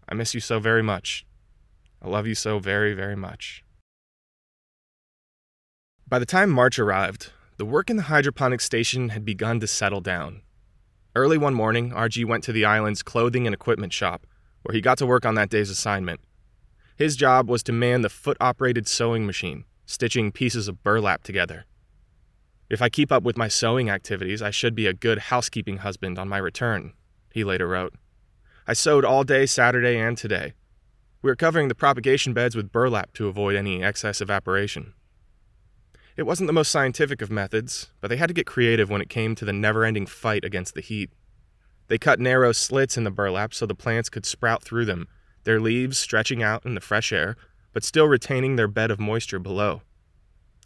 I 0.07 0.13
miss 0.13 0.33
you 0.33 0.39
so 0.39 0.59
very 0.59 0.83
much. 0.83 1.25
I 2.01 2.09
love 2.09 2.27
you 2.27 2.35
so 2.35 2.59
very, 2.59 2.93
very 2.93 3.15
much. 3.15 3.63
By 6.07 6.19
the 6.19 6.25
time 6.25 6.49
March 6.49 6.77
arrived, 6.77 7.31
the 7.61 7.65
work 7.65 7.91
in 7.91 7.95
the 7.95 8.09
hydroponic 8.09 8.59
station 8.59 9.09
had 9.09 9.23
begun 9.23 9.59
to 9.59 9.67
settle 9.67 10.01
down. 10.01 10.41
Early 11.15 11.37
one 11.37 11.53
morning, 11.53 11.91
RG 11.91 12.25
went 12.25 12.43
to 12.45 12.51
the 12.51 12.65
island's 12.65 13.03
clothing 13.03 13.45
and 13.45 13.53
equipment 13.53 13.93
shop, 13.93 14.25
where 14.63 14.73
he 14.73 14.81
got 14.81 14.97
to 14.97 15.05
work 15.05 15.27
on 15.27 15.35
that 15.35 15.51
day's 15.51 15.69
assignment. 15.69 16.21
His 16.95 17.15
job 17.15 17.47
was 17.47 17.61
to 17.61 17.71
man 17.71 18.01
the 18.01 18.09
foot 18.09 18.35
operated 18.41 18.87
sewing 18.87 19.27
machine, 19.27 19.65
stitching 19.85 20.31
pieces 20.31 20.67
of 20.67 20.81
burlap 20.81 21.21
together. 21.21 21.65
If 22.67 22.81
I 22.81 22.89
keep 22.89 23.11
up 23.11 23.21
with 23.21 23.37
my 23.37 23.47
sewing 23.47 23.91
activities, 23.91 24.41
I 24.41 24.49
should 24.49 24.73
be 24.73 24.87
a 24.87 24.93
good 24.95 25.19
housekeeping 25.19 25.77
husband 25.77 26.17
on 26.17 26.27
my 26.27 26.39
return, 26.39 26.93
he 27.31 27.43
later 27.43 27.67
wrote. 27.67 27.93
I 28.65 28.73
sewed 28.73 29.05
all 29.05 29.23
day 29.23 29.45
Saturday 29.45 29.99
and 29.99 30.17
today. 30.17 30.53
We 31.21 31.29
are 31.29 31.35
covering 31.35 31.67
the 31.67 31.75
propagation 31.75 32.33
beds 32.33 32.55
with 32.55 32.71
burlap 32.71 33.13
to 33.13 33.27
avoid 33.27 33.55
any 33.55 33.83
excess 33.83 34.19
evaporation. 34.19 34.95
It 36.17 36.23
wasn't 36.23 36.47
the 36.47 36.53
most 36.53 36.71
scientific 36.71 37.21
of 37.21 37.31
methods, 37.31 37.89
but 38.01 38.09
they 38.09 38.17
had 38.17 38.27
to 38.27 38.33
get 38.33 38.45
creative 38.45 38.89
when 38.89 39.01
it 39.01 39.09
came 39.09 39.33
to 39.35 39.45
the 39.45 39.53
never 39.53 39.85
ending 39.85 40.05
fight 40.05 40.43
against 40.43 40.75
the 40.75 40.81
heat. 40.81 41.09
They 41.87 41.97
cut 41.97 42.19
narrow 42.19 42.51
slits 42.51 42.97
in 42.97 43.03
the 43.03 43.11
burlap 43.11 43.53
so 43.53 43.65
the 43.65 43.75
plants 43.75 44.09
could 44.09 44.25
sprout 44.25 44.63
through 44.63 44.85
them, 44.85 45.07
their 45.43 45.59
leaves 45.59 45.97
stretching 45.97 46.43
out 46.43 46.65
in 46.65 46.75
the 46.75 46.81
fresh 46.81 47.11
air, 47.11 47.37
but 47.73 47.83
still 47.83 48.07
retaining 48.07 48.55
their 48.55 48.67
bed 48.67 48.91
of 48.91 48.99
moisture 48.99 49.39
below. 49.39 49.81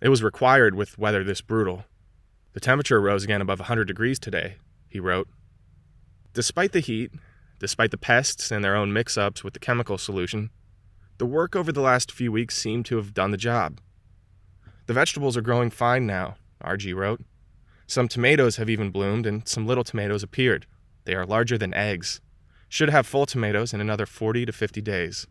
It 0.02 0.10
was 0.10 0.24
required 0.24 0.76
with 0.76 0.98
weather 0.98 1.24
this 1.24 1.41
brutal. 1.41 1.86
The 2.54 2.60
temperature 2.60 3.00
rose 3.00 3.24
again 3.24 3.41
above 3.41 3.60
100 3.60 3.86
degrees 3.86 4.20
today, 4.20 4.56
he 4.89 5.00
wrote. 5.00 5.28
Despite 6.34 6.72
the 6.72 6.80
heat, 6.80 7.12
despite 7.60 7.91
the 7.91 7.98
pests 7.98 8.52
and 8.52 8.64
their 8.64 8.76
own 8.76 8.91
mix 8.91 9.18
ups 9.18 9.43
with 9.43 9.54
the 9.54 9.60
chemical 9.60 9.98
solution, 9.98 10.50
the 11.18 11.26
work 11.26 11.56
over 11.56 11.72
the 11.72 11.82
last 11.82 12.12
few 12.12 12.32
weeks 12.32 12.58
seemed 12.58 12.86
to 12.88 12.98
have 12.98 13.14
done 13.14 13.32
the 13.32 13.38
job. 13.38 13.80
The 14.88 14.94
vegetables 14.94 15.36
are 15.36 15.42
growing 15.42 15.72
fine 15.72 16.06
now, 16.06 16.36
RG 16.64 16.94
wrote. 16.96 17.22
Some 17.88 18.08
tomatoes 18.08 18.58
have 18.58 18.70
even 18.70 18.92
bloomed, 18.92 19.26
and 19.26 19.48
some 19.48 19.66
little 19.66 19.84
tomatoes 19.84 20.24
appeared. 20.24 20.66
They 21.06 21.16
are 21.16 21.26
larger 21.26 21.58
than 21.58 21.74
eggs. 21.74 22.22
Should 22.70 22.90
have 22.90 23.08
full 23.08 23.26
tomatoes 23.26 23.74
in 23.74 23.82
another 23.82 24.06
40 24.06 24.46
to 24.46 24.52
50 24.52 24.82
days. 24.82 25.28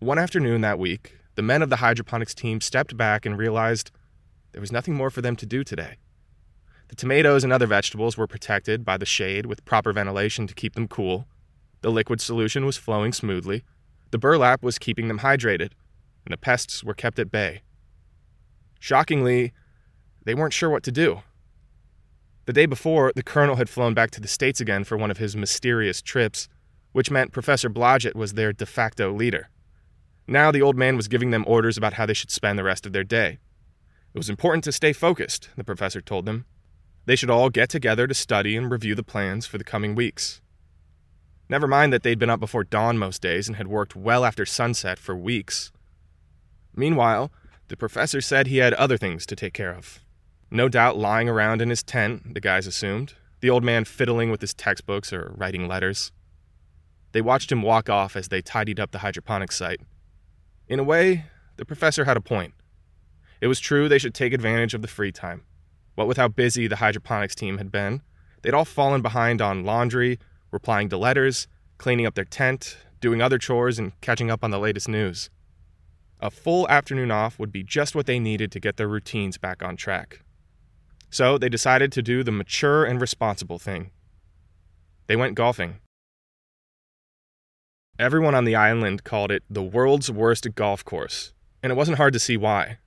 One 0.00 0.18
afternoon 0.18 0.60
that 0.60 0.78
week, 0.78 1.16
the 1.34 1.42
men 1.42 1.62
of 1.62 1.70
the 1.70 1.76
hydroponics 1.76 2.34
team 2.34 2.60
stepped 2.60 2.96
back 2.96 3.26
and 3.26 3.36
realized 3.38 3.90
there 4.52 4.60
was 4.60 4.72
nothing 4.72 4.94
more 4.94 5.10
for 5.10 5.22
them 5.22 5.36
to 5.36 5.46
do 5.46 5.64
today. 5.64 5.96
The 6.88 6.96
tomatoes 6.96 7.44
and 7.44 7.52
other 7.52 7.66
vegetables 7.66 8.16
were 8.16 8.26
protected 8.26 8.84
by 8.84 8.96
the 8.96 9.06
shade 9.06 9.46
with 9.46 9.64
proper 9.64 9.92
ventilation 9.92 10.46
to 10.46 10.54
keep 10.54 10.74
them 10.74 10.88
cool. 10.88 11.26
The 11.82 11.90
liquid 11.90 12.20
solution 12.20 12.64
was 12.64 12.76
flowing 12.76 13.12
smoothly. 13.12 13.64
The 14.10 14.18
burlap 14.18 14.62
was 14.62 14.78
keeping 14.78 15.08
them 15.08 15.18
hydrated, 15.18 15.72
and 16.24 16.32
the 16.32 16.38
pests 16.38 16.82
were 16.82 16.94
kept 16.94 17.18
at 17.18 17.30
bay. 17.30 17.62
Shockingly, 18.78 19.52
they 20.24 20.34
weren't 20.34 20.52
sure 20.52 20.70
what 20.70 20.82
to 20.84 20.92
do. 20.92 21.22
The 22.46 22.52
day 22.52 22.66
before, 22.66 23.12
the 23.14 23.22
colonel 23.22 23.56
had 23.56 23.68
flown 23.68 23.94
back 23.94 24.10
to 24.12 24.20
the 24.20 24.28
States 24.28 24.60
again 24.60 24.84
for 24.84 24.96
one 24.96 25.10
of 25.10 25.18
his 25.18 25.36
mysterious 25.36 26.00
trips, 26.00 26.48
which 26.92 27.10
meant 27.10 27.32
Professor 27.32 27.68
Blodgett 27.68 28.14
was 28.14 28.34
their 28.34 28.52
de 28.52 28.64
facto 28.64 29.12
leader. 29.12 29.50
Now 30.26 30.50
the 30.50 30.62
old 30.62 30.76
man 30.76 30.96
was 30.96 31.08
giving 31.08 31.30
them 31.30 31.44
orders 31.46 31.76
about 31.76 31.94
how 31.94 32.06
they 32.06 32.14
should 32.14 32.30
spend 32.30 32.58
the 32.58 32.64
rest 32.64 32.86
of 32.86 32.92
their 32.92 33.04
day. 33.04 33.38
It 34.14 34.18
was 34.18 34.30
important 34.30 34.64
to 34.64 34.72
stay 34.72 34.92
focused, 34.92 35.50
the 35.56 35.64
professor 35.64 36.00
told 36.00 36.26
them. 36.26 36.46
They 37.06 37.16
should 37.16 37.30
all 37.30 37.50
get 37.50 37.70
together 37.70 38.06
to 38.06 38.14
study 38.14 38.56
and 38.56 38.70
review 38.70 38.94
the 38.94 39.02
plans 39.02 39.46
for 39.46 39.58
the 39.58 39.64
coming 39.64 39.94
weeks. 39.94 40.40
Never 41.48 41.66
mind 41.66 41.92
that 41.92 42.02
they'd 42.02 42.18
been 42.18 42.28
up 42.28 42.40
before 42.40 42.64
dawn 42.64 42.98
most 42.98 43.22
days 43.22 43.48
and 43.48 43.56
had 43.56 43.68
worked 43.68 43.96
well 43.96 44.24
after 44.24 44.44
sunset 44.44 44.98
for 44.98 45.16
weeks. 45.16 45.72
Meanwhile, 46.74 47.30
the 47.68 47.76
professor 47.76 48.20
said 48.20 48.46
he 48.46 48.58
had 48.58 48.74
other 48.74 48.96
things 48.96 49.24
to 49.26 49.36
take 49.36 49.54
care 49.54 49.72
of. 49.72 50.00
No 50.50 50.68
doubt 50.68 50.96
lying 50.96 51.28
around 51.28 51.60
in 51.60 51.70
his 51.70 51.82
tent, 51.82 52.34
the 52.34 52.40
guys 52.40 52.66
assumed, 52.66 53.14
the 53.40 53.50
old 53.50 53.62
man 53.62 53.84
fiddling 53.84 54.30
with 54.30 54.40
his 54.40 54.54
textbooks 54.54 55.12
or 55.12 55.34
writing 55.36 55.68
letters. 55.68 56.10
They 57.12 57.20
watched 57.20 57.52
him 57.52 57.62
walk 57.62 57.88
off 57.88 58.16
as 58.16 58.28
they 58.28 58.42
tidied 58.42 58.80
up 58.80 58.90
the 58.90 58.98
hydroponics 58.98 59.56
site. 59.56 59.80
In 60.66 60.78
a 60.78 60.84
way, 60.84 61.26
the 61.56 61.64
professor 61.64 62.04
had 62.04 62.16
a 62.16 62.22
point. 62.22 62.54
It 63.40 63.46
was 63.46 63.60
true 63.60 63.88
they 63.88 63.98
should 63.98 64.14
take 64.14 64.32
advantage 64.32 64.74
of 64.74 64.82
the 64.82 64.88
free 64.88 65.12
time. 65.12 65.42
What 65.94 66.08
with 66.08 66.16
how 66.16 66.28
busy 66.28 66.66
the 66.66 66.76
hydroponics 66.76 67.34
team 67.34 67.58
had 67.58 67.70
been, 67.70 68.02
they'd 68.42 68.54
all 68.54 68.64
fallen 68.64 69.02
behind 69.02 69.42
on 69.42 69.64
laundry, 69.64 70.18
replying 70.50 70.88
to 70.88 70.96
letters, 70.96 71.48
cleaning 71.76 72.06
up 72.06 72.14
their 72.14 72.24
tent, 72.24 72.78
doing 73.00 73.22
other 73.22 73.38
chores, 73.38 73.78
and 73.78 73.98
catching 74.00 74.30
up 74.30 74.42
on 74.42 74.50
the 74.50 74.58
latest 74.58 74.88
news. 74.88 75.30
A 76.20 76.30
full 76.30 76.68
afternoon 76.68 77.12
off 77.12 77.38
would 77.38 77.52
be 77.52 77.62
just 77.62 77.94
what 77.94 78.06
they 78.06 78.18
needed 78.18 78.50
to 78.52 78.60
get 78.60 78.76
their 78.76 78.88
routines 78.88 79.38
back 79.38 79.62
on 79.62 79.76
track. 79.76 80.24
So 81.10 81.38
they 81.38 81.48
decided 81.48 81.92
to 81.92 82.02
do 82.02 82.24
the 82.24 82.32
mature 82.32 82.84
and 82.84 83.00
responsible 83.00 83.58
thing. 83.58 83.90
They 85.06 85.16
went 85.16 85.36
golfing. 85.36 85.76
Everyone 87.98 88.34
on 88.34 88.44
the 88.44 88.56
island 88.56 89.04
called 89.04 89.30
it 89.30 89.42
the 89.48 89.62
world's 89.62 90.10
worst 90.10 90.46
golf 90.54 90.84
course, 90.84 91.32
and 91.62 91.72
it 91.72 91.76
wasn't 91.76 91.98
hard 91.98 92.12
to 92.12 92.20
see 92.20 92.36
why. 92.36 92.78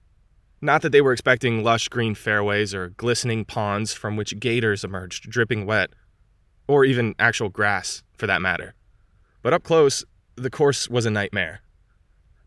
Not 0.61 0.83
that 0.83 0.91
they 0.91 1.01
were 1.01 1.13
expecting 1.13 1.63
lush 1.63 1.87
green 1.87 2.15
fairways 2.15 2.75
or 2.75 2.89
glistening 2.89 3.45
ponds 3.45 3.93
from 3.93 4.15
which 4.15 4.39
gators 4.39 4.83
emerged 4.83 5.29
dripping 5.29 5.65
wet, 5.65 5.89
or 6.67 6.85
even 6.85 7.15
actual 7.17 7.49
grass, 7.49 8.03
for 8.17 8.27
that 8.27 8.41
matter. 8.41 8.75
But 9.41 9.53
up 9.53 9.63
close, 9.63 10.05
the 10.35 10.51
course 10.51 10.87
was 10.87 11.05
a 11.05 11.11
nightmare. 11.11 11.61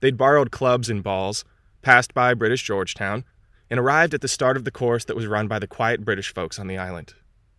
They'd 0.04 0.18
borrowed 0.18 0.50
clubs 0.50 0.90
and 0.90 1.02
balls, 1.02 1.46
passed 1.80 2.12
by 2.12 2.34
British 2.34 2.62
Georgetown, 2.62 3.24
and 3.70 3.80
arrived 3.80 4.12
at 4.12 4.20
the 4.20 4.28
start 4.28 4.58
of 4.58 4.64
the 4.64 4.70
course 4.70 5.06
that 5.06 5.16
was 5.16 5.26
run 5.26 5.48
by 5.48 5.58
the 5.58 5.66
quiet 5.66 6.04
British 6.04 6.34
folks 6.34 6.58
on 6.58 6.66
the 6.66 6.76
island. 6.76 7.14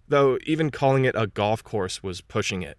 Though 0.08 0.38
even 0.46 0.70
calling 0.70 1.06
it 1.06 1.16
a 1.18 1.26
golf 1.26 1.64
course 1.64 2.04
was 2.04 2.22
pushing 2.22 2.62
it. 2.62 2.78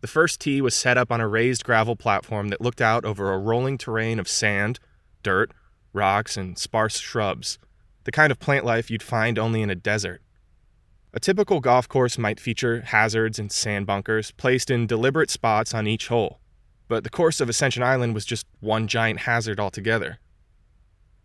The 0.00 0.08
first 0.08 0.40
tee 0.40 0.60
was 0.60 0.74
set 0.74 0.98
up 0.98 1.12
on 1.12 1.20
a 1.20 1.28
raised 1.28 1.62
gravel 1.62 1.94
platform 1.94 2.48
that 2.48 2.60
looked 2.60 2.80
out 2.80 3.04
over 3.04 3.32
a 3.32 3.38
rolling 3.38 3.78
terrain 3.78 4.18
of 4.18 4.26
sand, 4.26 4.80
dirt, 5.22 5.52
rocks, 5.92 6.36
and 6.36 6.58
sparse 6.58 6.98
shrubs, 6.98 7.60
the 8.02 8.10
kind 8.10 8.32
of 8.32 8.40
plant 8.40 8.64
life 8.64 8.90
you'd 8.90 9.00
find 9.00 9.38
only 9.38 9.62
in 9.62 9.70
a 9.70 9.76
desert. 9.76 10.22
A 11.14 11.20
typical 11.20 11.60
golf 11.60 11.88
course 11.88 12.18
might 12.18 12.40
feature 12.40 12.80
hazards 12.80 13.38
and 13.38 13.52
sand 13.52 13.86
bunkers 13.86 14.32
placed 14.32 14.72
in 14.72 14.88
deliberate 14.88 15.30
spots 15.30 15.72
on 15.72 15.86
each 15.86 16.08
hole, 16.08 16.40
but 16.88 17.04
the 17.04 17.10
course 17.10 17.40
of 17.40 17.48
Ascension 17.48 17.82
Island 17.82 18.14
was 18.14 18.24
just 18.24 18.46
one 18.60 18.88
giant 18.88 19.20
hazard 19.20 19.58
altogether. 19.58 20.18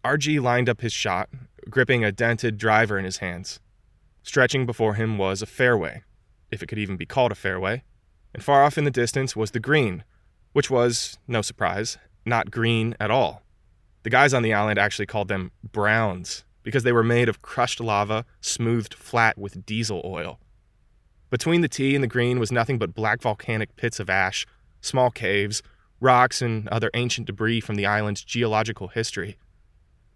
RG 0.04 0.42
lined 0.42 0.70
up 0.70 0.82
his 0.82 0.94
shot, 0.94 1.30
gripping 1.70 2.04
a 2.04 2.12
dented 2.12 2.58
driver 2.58 2.98
in 2.98 3.06
his 3.06 3.18
hands. 3.18 3.60
Stretching 4.24 4.66
before 4.66 4.96
him 4.96 5.18
was 5.18 5.42
a 5.42 5.46
fairway, 5.46 6.04
if 6.52 6.64
it 6.64 6.68
could 6.68 6.80
even 6.80 6.98
be 6.98 7.06
called 7.06 7.32
a 7.32 7.36
fairway, 7.36 7.84
and 8.34 8.44
far 8.44 8.64
off 8.64 8.78
in 8.78 8.84
the 8.84 8.92
distance 8.92 9.36
was 9.36 9.52
the 9.52 9.60
green, 9.60 10.04
which 10.54 10.70
was, 10.70 11.18
no 11.28 11.42
surprise, 11.42 11.98
not 12.26 12.52
green 12.52 12.96
at 13.00 13.12
all. 13.12 13.44
The 14.04 14.10
guys 14.10 14.34
on 14.34 14.44
the 14.44 14.54
island 14.54 14.80
actually 14.80 15.06
called 15.06 15.28
them 15.28 15.52
browns 15.72 16.46
because 16.64 16.84
they 16.84 16.92
were 16.92 17.04
made 17.04 17.30
of 17.30 17.42
crushed 17.42 17.80
lava 17.80 18.26
smoothed 18.42 18.94
flat 18.94 19.38
with 19.38 19.66
diesel 19.66 20.02
oil. 20.06 20.40
Between 21.30 21.62
the 21.62 21.68
tee 21.68 21.96
and 21.96 22.04
the 22.04 22.08
green 22.08 22.40
was 22.40 22.52
nothing 22.52 22.78
but 22.78 22.94
black 22.94 23.22
volcanic 23.22 23.76
pits 23.76 24.00
of 24.00 24.10
ash, 24.10 24.46
small 24.82 25.10
caves, 25.12 25.62
rocks, 26.00 26.42
and 26.42 26.68
other 26.70 26.92
ancient 26.94 27.28
debris 27.28 27.62
from 27.62 27.76
the 27.76 27.86
island's 27.86 28.24
geological 28.24 28.90
history. 28.90 29.38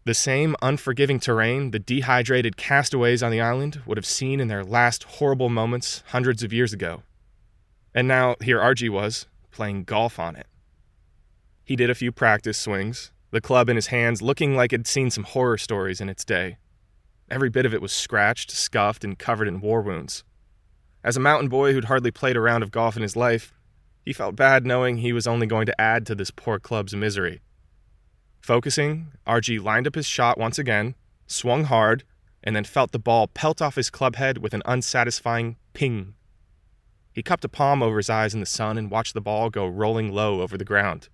The 0.04 0.14
same 0.14 0.56
unforgiving 0.62 1.20
terrain 1.20 1.72
the 1.72 1.80
dehydrated 1.80 2.58
castaways 2.58 3.22
on 3.22 3.32
the 3.32 3.42
island 3.42 3.82
would 3.86 3.98
have 3.98 4.06
seen 4.06 4.40
in 4.40 4.48
their 4.48 4.64
last 4.64 5.04
horrible 5.04 5.50
moments 5.50 6.04
hundreds 6.08 6.42
of 6.42 6.52
years 6.52 6.74
ago. 6.74 7.04
And 7.94 8.08
now 8.08 8.36
here 8.42 8.60
RG 8.60 8.90
was, 8.90 9.28
playing 9.52 9.84
golf 9.84 10.18
on 10.18 10.36
it. 10.36 10.48
He 11.64 11.76
did 11.76 11.90
a 11.90 11.96
few 11.96 12.12
practice 12.12 12.58
swings, 12.58 13.12
the 13.30 13.42
club 13.42 13.70
in 13.70 13.76
his 13.76 13.88
hands 13.88 14.22
looking 14.22 14.56
like 14.56 14.74
it'd 14.74 14.88
seen 14.88 15.12
some 15.12 15.24
horror 15.24 15.58
stories 15.58 16.02
in 16.02 16.10
its 16.10 16.26
day. 16.26 16.58
Every 17.30 17.50
bit 17.50 17.66
of 17.66 17.74
it 17.74 17.82
was 17.82 17.94
scratched, 17.94 18.52
scuffed, 18.52 19.04
and 19.04 19.18
covered 19.18 19.48
in 19.48 19.62
war 19.62 19.82
wounds. 19.82 20.24
As 21.04 21.16
a 21.16 21.22
mountain 21.22 21.48
boy 21.48 21.74
who'd 21.74 21.86
hardly 21.86 22.12
played 22.12 22.36
a 22.36 22.42
round 22.42 22.64
of 22.64 22.72
golf 22.72 22.98
in 22.98 23.04
his 23.04 23.16
life, 23.16 23.54
he 24.04 24.14
felt 24.14 24.36
bad 24.36 24.66
knowing 24.66 24.98
he 24.98 25.14
was 25.14 25.28
only 25.28 25.48
going 25.48 25.66
to 25.66 25.82
add 25.82 26.06
to 26.06 26.16
this 26.16 26.32
poor 26.32 26.60
club's 26.60 26.96
misery. 26.96 27.42
Focusing, 28.42 29.12
RG 29.28 29.64
lined 29.64 29.88
up 29.88 29.96
his 29.96 30.08
shot 30.08 30.38
once 30.38 30.58
again, 30.58 30.96
swung 31.28 31.66
hard, 31.66 32.04
and 32.44 32.56
then 32.56 32.64
felt 32.64 32.92
the 32.92 33.00
ball 33.00 33.28
pelt 33.28 33.62
off 33.62 33.76
his 33.76 33.90
club 33.90 34.16
head 34.16 34.40
with 34.40 34.54
an 34.54 34.64
unsatisfying 34.66 35.58
Ping. 35.74 36.16
He 37.14 37.22
cupped 37.22 37.46
a 37.46 37.50
palm 37.50 37.84
over 37.84 37.98
his 37.98 38.10
eyes 38.10 38.34
in 38.34 38.40
the 38.40 38.46
sun 38.46 38.78
and 38.78 38.90
watched 38.90 39.14
the 39.14 39.22
ball 39.22 39.50
go 39.50 39.68
rolling 39.68 40.12
low 40.12 40.42
over 40.42 40.58
the 40.58 40.66
ground, 40.66 41.10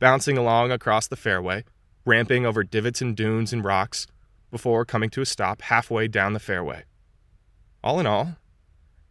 bouncing 0.00 0.36
along 0.36 0.72
across 0.72 1.06
the 1.06 1.16
fairway, 1.16 1.64
ramping 2.04 2.44
over 2.44 2.64
divots 2.64 3.00
and 3.00 3.16
dunes 3.16 3.52
and 3.52 3.64
rocks, 3.64 4.06
before 4.50 4.84
coming 4.84 5.10
to 5.10 5.22
a 5.22 5.26
stop 5.26 5.62
halfway 5.62 6.08
down 6.08 6.32
the 6.32 6.40
fairway. 6.40 6.84
All 7.84 8.00
in 8.00 8.06
all, 8.06 8.36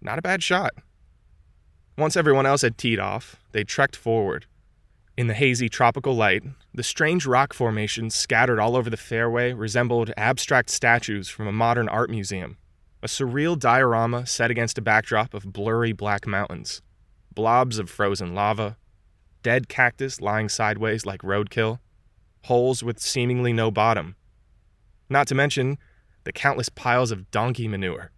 not 0.01 0.19
a 0.19 0.21
bad 0.21 0.43
shot. 0.43 0.73
Once 1.97 2.15
everyone 2.15 2.45
else 2.45 2.61
had 2.61 2.77
teed 2.77 2.99
off, 2.99 3.35
they 3.51 3.63
trekked 3.63 3.95
forward. 3.95 4.45
In 5.17 5.27
the 5.27 5.33
hazy 5.33 5.67
tropical 5.67 6.15
light, 6.15 6.43
the 6.73 6.83
strange 6.83 7.25
rock 7.25 7.53
formations 7.53 8.15
scattered 8.15 8.59
all 8.59 8.75
over 8.75 8.89
the 8.89 8.97
fairway 8.97 9.51
resembled 9.51 10.11
abstract 10.15 10.69
statues 10.69 11.27
from 11.27 11.47
a 11.47 11.51
modern 11.51 11.89
art 11.89 12.09
museum, 12.09 12.57
a 13.03 13.07
surreal 13.07 13.59
diorama 13.59 14.25
set 14.25 14.49
against 14.49 14.77
a 14.77 14.81
backdrop 14.81 15.33
of 15.33 15.51
blurry 15.51 15.91
black 15.91 16.25
mountains, 16.25 16.81
blobs 17.35 17.77
of 17.77 17.89
frozen 17.89 18.33
lava, 18.33 18.77
dead 19.43 19.67
cactus 19.67 20.21
lying 20.21 20.47
sideways 20.47 21.05
like 21.05 21.21
roadkill, 21.21 21.79
holes 22.43 22.81
with 22.81 22.99
seemingly 22.99 23.51
no 23.51 23.69
bottom. 23.69 24.15
Not 25.09 25.27
to 25.27 25.35
mention 25.35 25.77
the 26.23 26.31
countless 26.31 26.69
piles 26.69 27.11
of 27.11 27.29
donkey 27.31 27.67
manure. 27.67 28.11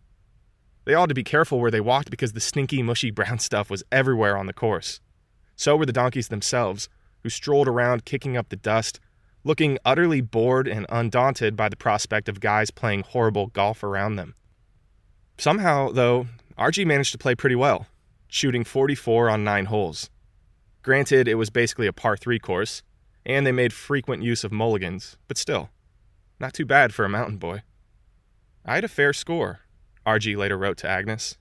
They 0.86 0.94
ought 0.94 1.08
to 1.08 1.14
be 1.14 1.24
careful 1.24 1.60
where 1.60 1.72
they 1.72 1.82
walked 1.82 2.10
because 2.10 2.34
the 2.34 2.40
stinky, 2.40 2.84
mushy 2.84 3.12
brown 3.12 3.40
stuff 3.40 3.70
was 3.70 3.84
everywhere 3.92 4.38
on 4.38 4.48
the 4.48 4.54
course. 4.54 5.00
So 5.56 5.78
were 5.78 5.86
the 5.86 5.94
donkeys 5.94 6.28
themselves, 6.28 6.90
who 7.22 7.30
strolled 7.30 7.68
around 7.68 8.06
kicking 8.06 8.36
up 8.36 8.50
the 8.50 8.56
dust, 8.56 9.00
looking 9.44 9.78
utterly 9.86 10.22
bored 10.22 10.68
and 10.68 10.86
undaunted 10.90 11.56
by 11.56 11.70
the 11.70 11.76
prospect 11.76 12.28
of 12.28 12.40
guys 12.40 12.72
playing 12.72 13.04
horrible 13.04 13.48
golf 13.48 13.84
around 13.84 14.16
them. 14.16 14.36
Somehow, 15.38 15.92
though, 15.92 16.28
RG 16.58 16.86
managed 16.86 17.12
to 17.14 17.18
play 17.18 17.36
pretty 17.36 17.56
well, 17.56 17.88
shooting 18.28 18.64
44 18.64 19.30
on 19.30 19.44
nine 19.44 19.66
holes. 19.66 20.10
Granted, 20.82 21.28
it 21.28 21.36
was 21.36 21.50
basically 21.50 21.88
a 21.88 21.94
par 21.94 22.18
3 22.18 22.40
course, 22.40 22.84
and 23.26 23.48
they 23.48 23.52
made 23.52 23.74
frequent 23.74 24.22
use 24.22 24.44
of 24.44 24.52
mulligans, 24.52 25.18
but 25.28 25.38
still, 25.38 25.70
not 26.40 26.54
too 26.54 26.66
bad 26.66 26.94
for 26.94 27.06
a 27.06 27.10
mountain 27.10 27.38
boy. 27.38 27.64
I 28.66 28.76
had 28.76 28.84
a 28.84 28.90
fair 28.90 29.14
score, 29.14 29.62
RG 30.06 30.36
later 30.36 30.58
wrote 30.58 30.78
to 30.78 30.90
Agnes. 30.90 31.38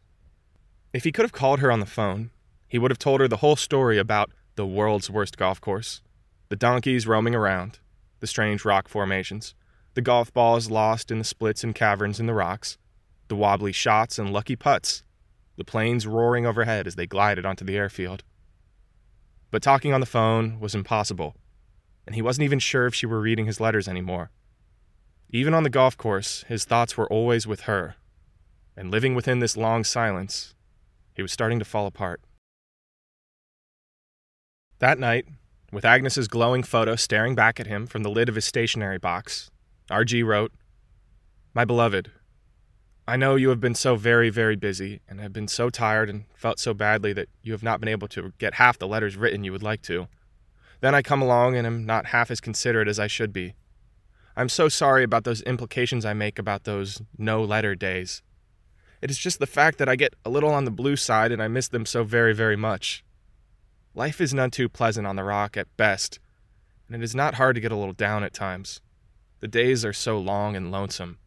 If 0.92 1.04
he 1.04 1.12
could 1.12 1.24
have 1.24 1.32
called 1.32 1.60
her 1.60 1.72
on 1.72 1.80
the 1.80 1.86
phone, 1.86 2.30
he 2.68 2.78
would 2.78 2.90
have 2.90 2.98
told 2.98 3.20
her 3.20 3.28
the 3.28 3.38
whole 3.38 3.56
story 3.56 3.98
about 3.98 4.30
the 4.56 4.66
world's 4.66 5.10
worst 5.10 5.36
golf 5.36 5.60
course, 5.60 6.02
the 6.48 6.56
donkeys 6.56 7.06
roaming 7.06 7.34
around, 7.34 7.78
the 8.20 8.26
strange 8.26 8.64
rock 8.64 8.88
formations, 8.88 9.54
the 9.94 10.02
golf 10.02 10.32
balls 10.32 10.70
lost 10.70 11.10
in 11.10 11.18
the 11.18 11.24
splits 11.24 11.64
and 11.64 11.74
caverns 11.74 12.20
in 12.20 12.26
the 12.26 12.34
rocks, 12.34 12.78
the 13.28 13.36
wobbly 13.36 13.72
shots 13.72 14.18
and 14.18 14.32
lucky 14.32 14.56
putts, 14.56 15.02
the 15.56 15.64
planes 15.64 16.06
roaring 16.06 16.46
overhead 16.46 16.86
as 16.86 16.94
they 16.94 17.06
glided 17.06 17.44
onto 17.44 17.64
the 17.64 17.76
airfield. 17.76 18.22
But 19.50 19.62
talking 19.62 19.92
on 19.92 20.00
the 20.00 20.06
phone 20.06 20.60
was 20.60 20.74
impossible, 20.74 21.36
and 22.06 22.14
he 22.14 22.22
wasn't 22.22 22.44
even 22.44 22.58
sure 22.58 22.86
if 22.86 22.94
she 22.94 23.06
were 23.06 23.20
reading 23.20 23.46
his 23.46 23.60
letters 23.60 23.88
anymore. 23.88 24.30
Even 25.30 25.54
on 25.54 25.62
the 25.62 25.70
golf 25.70 25.96
course, 25.96 26.44
his 26.48 26.64
thoughts 26.64 26.96
were 26.96 27.10
always 27.10 27.46
with 27.46 27.62
her, 27.62 27.96
and 28.76 28.90
living 28.90 29.14
within 29.14 29.38
this 29.38 29.56
long 29.56 29.84
silence, 29.84 30.54
he 31.14 31.22
was 31.22 31.32
starting 31.32 31.58
to 31.58 31.64
fall 31.64 31.86
apart. 31.86 32.20
That 34.78 34.98
night, 34.98 35.26
with 35.70 35.84
Agnes's 35.84 36.28
glowing 36.28 36.62
photo 36.62 36.96
staring 36.96 37.34
back 37.34 37.60
at 37.60 37.66
him 37.66 37.86
from 37.86 38.02
the 38.02 38.10
lid 38.10 38.28
of 38.28 38.34
his 38.34 38.44
stationery 38.44 38.98
box, 38.98 39.50
RG 39.90 40.24
wrote, 40.24 40.52
My 41.54 41.64
beloved, 41.64 42.10
I 43.06 43.16
know 43.16 43.36
you 43.36 43.48
have 43.48 43.60
been 43.60 43.74
so 43.74 43.96
very, 43.96 44.30
very 44.30 44.54
busy 44.54 45.00
and 45.08 45.20
have 45.20 45.32
been 45.32 45.48
so 45.48 45.70
tired 45.70 46.08
and 46.08 46.24
felt 46.34 46.58
so 46.58 46.72
badly 46.72 47.12
that 47.12 47.28
you 47.42 47.52
have 47.52 47.62
not 47.62 47.80
been 47.80 47.88
able 47.88 48.08
to 48.08 48.32
get 48.38 48.54
half 48.54 48.78
the 48.78 48.86
letters 48.86 49.16
written 49.16 49.44
you 49.44 49.52
would 49.52 49.62
like 49.62 49.82
to. 49.82 50.08
Then 50.80 50.94
I 50.94 51.02
come 51.02 51.22
along 51.22 51.56
and 51.56 51.66
am 51.66 51.84
not 51.84 52.06
half 52.06 52.30
as 52.30 52.40
considerate 52.40 52.88
as 52.88 52.98
I 52.98 53.06
should 53.06 53.32
be. 53.32 53.54
I'm 54.36 54.48
so 54.48 54.68
sorry 54.68 55.04
about 55.04 55.24
those 55.24 55.42
implications 55.42 56.04
I 56.04 56.12
make 56.12 56.38
about 56.38 56.64
those 56.64 57.02
no 57.18 57.42
letter 57.42 57.74
days. 57.74 58.22
It 59.02 59.10
is 59.10 59.18
just 59.18 59.40
the 59.40 59.46
fact 59.46 59.78
that 59.78 59.88
I 59.88 59.96
get 59.96 60.14
a 60.24 60.30
little 60.30 60.50
on 60.50 60.64
the 60.64 60.70
blue 60.70 60.94
side 60.94 61.32
and 61.32 61.42
I 61.42 61.48
miss 61.48 61.66
them 61.66 61.84
so 61.84 62.04
very, 62.04 62.32
very 62.32 62.54
much. 62.54 63.04
Life 63.96 64.20
is 64.20 64.32
none 64.32 64.52
too 64.52 64.68
pleasant 64.68 65.08
on 65.08 65.16
the 65.16 65.24
rock 65.24 65.56
at 65.56 65.76
best, 65.76 66.20
and 66.86 66.94
it 66.94 67.02
is 67.02 67.14
not 67.14 67.34
hard 67.34 67.56
to 67.56 67.60
get 67.60 67.72
a 67.72 67.76
little 67.76 67.92
down 67.92 68.22
at 68.22 68.32
times. 68.32 68.80
The 69.40 69.48
days 69.48 69.84
are 69.84 69.92
so 69.92 70.18
long 70.18 70.54
and 70.54 70.70
lonesome. 70.70 71.18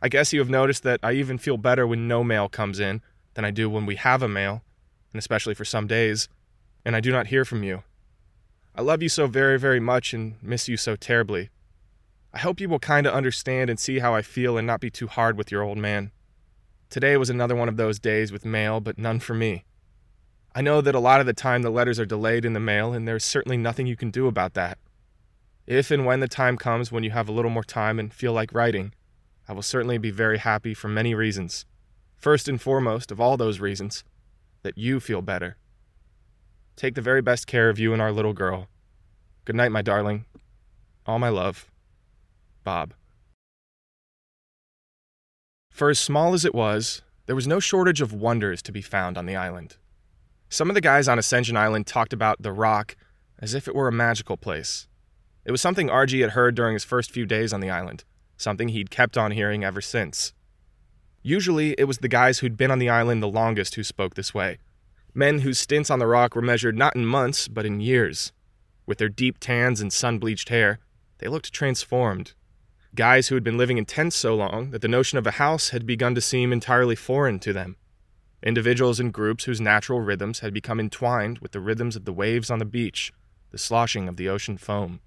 I 0.00 0.08
guess 0.08 0.32
you 0.32 0.40
have 0.40 0.48
noticed 0.48 0.82
that 0.84 1.00
I 1.02 1.12
even 1.12 1.36
feel 1.36 1.58
better 1.58 1.86
when 1.86 2.08
no 2.08 2.24
mail 2.24 2.48
comes 2.48 2.80
in 2.80 3.02
than 3.34 3.44
I 3.44 3.50
do 3.50 3.68
when 3.68 3.84
we 3.84 3.96
have 3.96 4.22
a 4.22 4.28
mail, 4.28 4.62
and 5.12 5.18
especially 5.18 5.54
for 5.54 5.66
some 5.66 5.86
days, 5.86 6.30
and 6.82 6.96
I 6.96 7.00
do 7.00 7.12
not 7.12 7.26
hear 7.26 7.44
from 7.44 7.62
you. 7.62 7.82
I 8.74 8.80
love 8.80 9.02
you 9.02 9.10
so 9.10 9.26
very, 9.26 9.58
very 9.58 9.80
much 9.80 10.14
and 10.14 10.36
miss 10.40 10.66
you 10.66 10.78
so 10.78 10.96
terribly. 10.96 11.50
I 12.32 12.38
hope 12.38 12.58
you 12.58 12.70
will 12.70 12.78
kind 12.78 13.06
of 13.06 13.12
understand 13.12 13.68
and 13.68 13.78
see 13.78 13.98
how 13.98 14.14
I 14.14 14.22
feel 14.22 14.56
and 14.56 14.66
not 14.66 14.80
be 14.80 14.90
too 14.90 15.08
hard 15.08 15.36
with 15.36 15.52
your 15.52 15.62
old 15.62 15.76
man. 15.76 16.12
Today 16.90 17.16
was 17.16 17.30
another 17.30 17.54
one 17.54 17.68
of 17.68 17.76
those 17.76 18.00
days 18.00 18.32
with 18.32 18.44
mail, 18.44 18.80
but 18.80 18.98
none 18.98 19.20
for 19.20 19.32
me. 19.32 19.64
I 20.56 20.60
know 20.60 20.80
that 20.80 20.96
a 20.96 20.98
lot 20.98 21.20
of 21.20 21.26
the 21.26 21.32
time 21.32 21.62
the 21.62 21.70
letters 21.70 22.00
are 22.00 22.04
delayed 22.04 22.44
in 22.44 22.52
the 22.52 22.58
mail, 22.58 22.92
and 22.92 23.06
there's 23.06 23.24
certainly 23.24 23.56
nothing 23.56 23.86
you 23.86 23.94
can 23.94 24.10
do 24.10 24.26
about 24.26 24.54
that. 24.54 24.76
If 25.68 25.92
and 25.92 26.04
when 26.04 26.18
the 26.18 26.26
time 26.26 26.56
comes 26.56 26.90
when 26.90 27.04
you 27.04 27.12
have 27.12 27.28
a 27.28 27.32
little 27.32 27.50
more 27.52 27.62
time 27.62 28.00
and 28.00 28.12
feel 28.12 28.32
like 28.32 28.52
writing, 28.52 28.92
I 29.48 29.52
will 29.52 29.62
certainly 29.62 29.98
be 29.98 30.10
very 30.10 30.38
happy 30.38 30.74
for 30.74 30.88
many 30.88 31.14
reasons. 31.14 31.64
First 32.16 32.48
and 32.48 32.60
foremost 32.60 33.12
of 33.12 33.20
all 33.20 33.36
those 33.36 33.60
reasons, 33.60 34.02
that 34.62 34.76
you 34.76 34.98
feel 34.98 35.22
better. 35.22 35.56
Take 36.74 36.96
the 36.96 37.00
very 37.00 37.22
best 37.22 37.46
care 37.46 37.70
of 37.70 37.78
you 37.78 37.92
and 37.92 38.02
our 38.02 38.10
little 38.10 38.32
girl. 38.32 38.66
Good 39.44 39.54
night, 39.54 39.70
my 39.70 39.82
darling. 39.82 40.24
All 41.06 41.20
my 41.20 41.28
love. 41.28 41.70
Bob. 42.64 42.94
For 45.80 45.88
as 45.88 45.98
small 45.98 46.34
as 46.34 46.44
it 46.44 46.54
was, 46.54 47.00
there 47.24 47.34
was 47.34 47.46
no 47.46 47.58
shortage 47.58 48.02
of 48.02 48.12
wonders 48.12 48.60
to 48.64 48.70
be 48.70 48.82
found 48.82 49.16
on 49.16 49.24
the 49.24 49.34
island. 49.34 49.78
Some 50.50 50.68
of 50.68 50.74
the 50.74 50.82
guys 50.82 51.08
on 51.08 51.18
Ascension 51.18 51.56
Island 51.56 51.86
talked 51.86 52.12
about 52.12 52.42
the 52.42 52.52
rock 52.52 52.96
as 53.38 53.54
if 53.54 53.66
it 53.66 53.74
were 53.74 53.88
a 53.88 53.90
magical 53.90 54.36
place. 54.36 54.88
It 55.46 55.52
was 55.52 55.62
something 55.62 55.88
RG 55.88 56.20
had 56.20 56.32
heard 56.32 56.54
during 56.54 56.74
his 56.74 56.84
first 56.84 57.10
few 57.10 57.24
days 57.24 57.54
on 57.54 57.60
the 57.60 57.70
island, 57.70 58.04
something 58.36 58.68
he'd 58.68 58.90
kept 58.90 59.16
on 59.16 59.30
hearing 59.30 59.64
ever 59.64 59.80
since. 59.80 60.34
Usually, 61.22 61.70
it 61.78 61.84
was 61.84 62.00
the 62.00 62.08
guys 62.08 62.40
who'd 62.40 62.58
been 62.58 62.70
on 62.70 62.78
the 62.78 62.90
island 62.90 63.22
the 63.22 63.26
longest 63.26 63.76
who 63.76 63.82
spoke 63.82 64.16
this 64.16 64.34
way. 64.34 64.58
Men 65.14 65.38
whose 65.38 65.58
stints 65.58 65.88
on 65.88 65.98
the 65.98 66.06
rock 66.06 66.34
were 66.34 66.42
measured 66.42 66.76
not 66.76 66.94
in 66.94 67.06
months, 67.06 67.48
but 67.48 67.64
in 67.64 67.80
years. 67.80 68.32
With 68.84 68.98
their 68.98 69.08
deep 69.08 69.38
tans 69.40 69.80
and 69.80 69.90
sun 69.90 70.18
bleached 70.18 70.50
hair, 70.50 70.78
they 71.20 71.28
looked 71.28 71.54
transformed, 71.54 72.34
Guys 72.94 73.28
who 73.28 73.36
had 73.36 73.44
been 73.44 73.56
living 73.56 73.78
in 73.78 73.84
tents 73.84 74.16
so 74.16 74.34
long 74.34 74.70
that 74.70 74.82
the 74.82 74.88
notion 74.88 75.16
of 75.16 75.26
a 75.26 75.32
house 75.32 75.68
had 75.68 75.86
begun 75.86 76.14
to 76.14 76.20
seem 76.20 76.52
entirely 76.52 76.96
foreign 76.96 77.38
to 77.38 77.52
them. 77.52 77.76
Individuals 78.42 78.98
and 78.98 79.12
groups 79.12 79.44
whose 79.44 79.60
natural 79.60 80.00
rhythms 80.00 80.40
had 80.40 80.52
become 80.52 80.80
entwined 80.80 81.38
with 81.38 81.52
the 81.52 81.60
rhythms 81.60 81.94
of 81.94 82.04
the 82.04 82.12
waves 82.12 82.50
on 82.50 82.58
the 82.58 82.64
beach, 82.64 83.12
the 83.52 83.58
sloshing 83.58 84.08
of 84.08 84.16
the 84.16 84.28
ocean 84.28 84.56
foam. 84.56 85.00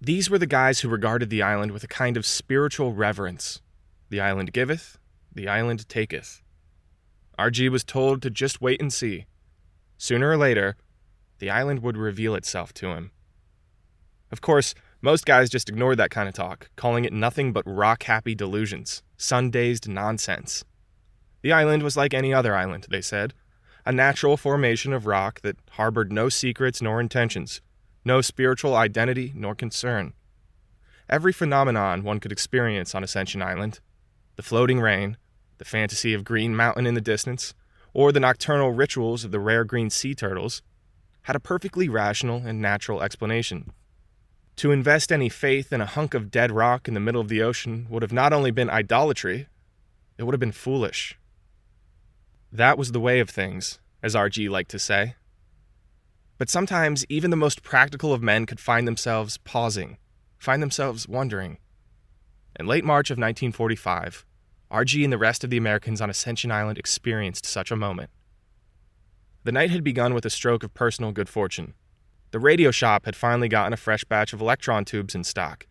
These 0.00 0.28
were 0.28 0.38
the 0.38 0.46
guys 0.46 0.80
who 0.80 0.88
regarded 0.88 1.30
the 1.30 1.42
island 1.42 1.70
with 1.72 1.84
a 1.84 1.88
kind 1.88 2.16
of 2.16 2.26
spiritual 2.26 2.92
reverence. 2.92 3.62
The 4.10 4.20
island 4.20 4.52
giveth, 4.52 4.98
the 5.34 5.48
island 5.48 5.88
taketh. 5.88 6.42
RG 7.38 7.70
was 7.70 7.84
told 7.84 8.20
to 8.20 8.30
just 8.30 8.60
wait 8.60 8.82
and 8.82 8.92
see. 8.92 9.24
Sooner 9.96 10.28
or 10.28 10.36
later, 10.36 10.76
the 11.38 11.48
island 11.48 11.80
would 11.80 11.96
reveal 11.96 12.34
itself 12.34 12.74
to 12.74 12.88
him. 12.88 13.12
Of 14.30 14.40
course, 14.40 14.74
most 15.04 15.26
guys 15.26 15.50
just 15.50 15.68
ignored 15.68 15.98
that 15.98 16.12
kind 16.12 16.28
of 16.28 16.34
talk, 16.34 16.70
calling 16.76 17.04
it 17.04 17.12
nothing 17.12 17.52
but 17.52 17.64
rock 17.66 18.04
happy 18.04 18.36
delusions, 18.36 19.02
sun 19.16 19.50
dazed 19.50 19.88
nonsense. 19.88 20.64
The 21.42 21.52
island 21.52 21.82
was 21.82 21.96
like 21.96 22.14
any 22.14 22.32
other 22.32 22.54
island, 22.54 22.86
they 22.88 23.00
said, 23.00 23.34
a 23.84 23.90
natural 23.90 24.36
formation 24.36 24.92
of 24.92 25.06
rock 25.06 25.40
that 25.40 25.56
harbored 25.72 26.12
no 26.12 26.28
secrets 26.28 26.80
nor 26.80 27.00
intentions, 27.00 27.60
no 28.04 28.20
spiritual 28.20 28.76
identity 28.76 29.32
nor 29.34 29.56
concern. 29.56 30.12
Every 31.08 31.32
phenomenon 31.32 32.04
one 32.04 32.20
could 32.20 32.30
experience 32.30 32.94
on 32.94 33.02
Ascension 33.02 33.42
Island 33.42 33.80
the 34.36 34.42
floating 34.42 34.80
rain, 34.80 35.18
the 35.58 35.64
fantasy 35.64 36.14
of 36.14 36.24
Green 36.24 36.56
Mountain 36.56 36.86
in 36.86 36.94
the 36.94 37.02
distance, 37.02 37.52
or 37.92 38.12
the 38.12 38.20
nocturnal 38.20 38.72
rituals 38.72 39.24
of 39.24 39.30
the 39.30 39.40
rare 39.40 39.64
green 39.64 39.90
sea 39.90 40.14
turtles 40.14 40.62
had 41.22 41.36
a 41.36 41.40
perfectly 41.40 41.88
rational 41.88 42.38
and 42.46 42.62
natural 42.62 43.02
explanation. 43.02 43.72
To 44.56 44.70
invest 44.70 45.10
any 45.10 45.28
faith 45.28 45.72
in 45.72 45.80
a 45.80 45.86
hunk 45.86 46.14
of 46.14 46.30
dead 46.30 46.50
rock 46.50 46.86
in 46.86 46.94
the 46.94 47.00
middle 47.00 47.20
of 47.20 47.28
the 47.28 47.42
ocean 47.42 47.86
would 47.88 48.02
have 48.02 48.12
not 48.12 48.32
only 48.32 48.50
been 48.50 48.70
idolatry, 48.70 49.48
it 50.18 50.24
would 50.24 50.34
have 50.34 50.40
been 50.40 50.52
foolish. 50.52 51.18
That 52.52 52.76
was 52.76 52.92
the 52.92 53.00
way 53.00 53.18
of 53.20 53.30
things, 53.30 53.80
as 54.02 54.14
RG 54.14 54.50
liked 54.50 54.70
to 54.72 54.78
say. 54.78 55.14
But 56.38 56.50
sometimes 56.50 57.06
even 57.08 57.30
the 57.30 57.36
most 57.36 57.62
practical 57.62 58.12
of 58.12 58.22
men 58.22 58.46
could 58.46 58.60
find 58.60 58.86
themselves 58.86 59.38
pausing, 59.38 59.96
find 60.38 60.62
themselves 60.62 61.08
wondering. 61.08 61.58
In 62.58 62.66
late 62.66 62.84
March 62.84 63.10
of 63.10 63.16
1945, 63.16 64.26
RG 64.70 65.04
and 65.04 65.12
the 65.12 65.18
rest 65.18 65.44
of 65.44 65.50
the 65.50 65.56
Americans 65.56 66.00
on 66.00 66.10
Ascension 66.10 66.50
Island 66.50 66.78
experienced 66.78 67.46
such 67.46 67.70
a 67.70 67.76
moment. 67.76 68.10
The 69.44 69.52
night 69.52 69.70
had 69.70 69.82
begun 69.82 70.14
with 70.14 70.24
a 70.26 70.30
stroke 70.30 70.62
of 70.62 70.74
personal 70.74 71.12
good 71.12 71.28
fortune. 71.28 71.74
The 72.32 72.40
radio 72.40 72.70
shop 72.70 73.04
had 73.04 73.14
finally 73.14 73.48
gotten 73.48 73.74
a 73.74 73.76
fresh 73.76 74.04
batch 74.04 74.32
of 74.32 74.40
electron 74.40 74.86
tubes 74.86 75.14
in 75.14 75.22
stock, 75.22 75.66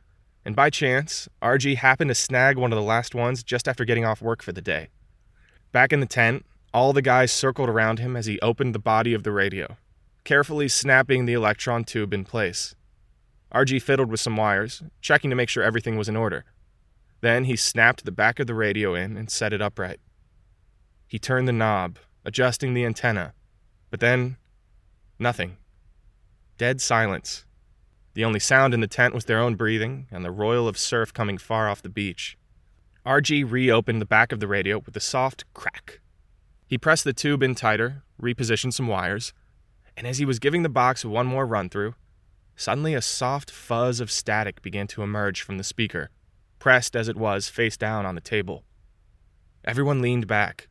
and 0.45 0.55
by 0.55 0.69
chance, 0.69 1.27
RG 1.41 1.77
happened 1.77 2.09
to 2.09 2.15
snag 2.15 2.55
one 2.55 2.71
of 2.71 2.77
the 2.77 2.83
last 2.83 3.15
ones 3.15 3.43
just 3.43 3.67
after 3.67 3.83
getting 3.83 4.05
off 4.05 4.21
work 4.21 4.43
for 4.43 4.51
the 4.51 4.61
day. 4.61 4.89
Back 5.71 5.91
in 5.91 6.01
the 6.01 6.05
tent, 6.05 6.45
all 6.71 6.93
the 6.93 7.01
guys 7.01 7.31
circled 7.31 7.67
around 7.67 7.97
him 7.97 8.15
as 8.15 8.27
he 8.27 8.39
opened 8.41 8.75
the 8.75 8.79
body 8.79 9.15
of 9.15 9.23
the 9.23 9.31
radio, 9.31 9.75
carefully 10.23 10.67
snapping 10.67 11.25
the 11.25 11.33
electron 11.33 11.83
tube 11.83 12.13
in 12.13 12.23
place. 12.23 12.75
RG 13.55 13.81
fiddled 13.81 14.11
with 14.11 14.19
some 14.19 14.37
wires, 14.37 14.83
checking 15.01 15.31
to 15.31 15.35
make 15.35 15.49
sure 15.49 15.63
everything 15.63 15.97
was 15.97 16.07
in 16.07 16.15
order. 16.15 16.45
Then 17.21 17.45
he 17.45 17.55
snapped 17.55 18.05
the 18.05 18.11
back 18.11 18.39
of 18.39 18.45
the 18.45 18.53
radio 18.53 18.93
in 18.93 19.17
and 19.17 19.31
set 19.31 19.51
it 19.51 19.63
upright. 19.63 19.99
He 21.07 21.17
turned 21.17 21.47
the 21.47 21.53
knob, 21.53 21.97
adjusting 22.23 22.75
the 22.75 22.85
antenna, 22.85 23.33
but 23.89 23.99
then 23.99 24.37
nothing. 25.17 25.57
Dead 26.61 26.79
silence. 26.79 27.43
The 28.13 28.23
only 28.23 28.39
sound 28.39 28.75
in 28.75 28.81
the 28.81 28.87
tent 28.87 29.15
was 29.15 29.25
their 29.25 29.39
own 29.39 29.55
breathing 29.55 30.05
and 30.11 30.23
the 30.23 30.29
roil 30.29 30.67
of 30.67 30.77
surf 30.77 31.11
coming 31.11 31.39
far 31.39 31.67
off 31.67 31.81
the 31.81 31.89
beach. 31.89 32.37
RG 33.03 33.49
reopened 33.49 33.99
the 33.99 34.05
back 34.05 34.31
of 34.31 34.39
the 34.39 34.47
radio 34.47 34.77
with 34.77 34.95
a 34.95 34.99
soft 34.99 35.43
crack. 35.55 36.01
He 36.67 36.77
pressed 36.77 37.03
the 37.03 37.13
tube 37.13 37.41
in 37.41 37.55
tighter, 37.55 38.03
repositioned 38.21 38.73
some 38.73 38.85
wires, 38.85 39.33
and 39.97 40.05
as 40.05 40.19
he 40.19 40.25
was 40.25 40.37
giving 40.37 40.61
the 40.61 40.69
box 40.69 41.03
one 41.03 41.25
more 41.25 41.47
run 41.47 41.67
through, 41.67 41.95
suddenly 42.55 42.93
a 42.93 43.01
soft 43.01 43.49
fuzz 43.49 43.99
of 43.99 44.11
static 44.11 44.61
began 44.61 44.85
to 44.85 45.01
emerge 45.01 45.41
from 45.41 45.57
the 45.57 45.63
speaker, 45.63 46.11
pressed 46.59 46.95
as 46.95 47.07
it 47.07 47.17
was 47.17 47.49
face 47.49 47.75
down 47.75 48.05
on 48.05 48.13
the 48.13 48.21
table. 48.21 48.65
Everyone 49.65 49.99
leaned 49.99 50.27
back. 50.27 50.67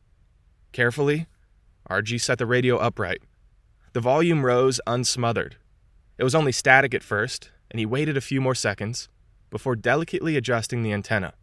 Carefully, 0.71 1.27
RG 1.89 2.21
set 2.21 2.37
the 2.37 2.45
radio 2.45 2.77
upright. 2.77 3.23
The 3.91 3.99
volume 3.99 4.45
rose 4.45 4.79
unsmothered. 4.87 5.57
It 6.21 6.23
was 6.23 6.35
only 6.35 6.51
static 6.51 6.93
at 6.93 7.01
first, 7.01 7.49
and 7.71 7.79
he 7.79 7.85
waited 7.87 8.15
a 8.15 8.21
few 8.21 8.41
more 8.41 8.53
seconds 8.53 9.09
before 9.49 9.75
delicately 9.75 10.37
adjusting 10.37 10.83
the 10.83 10.93
antenna. 10.93 11.33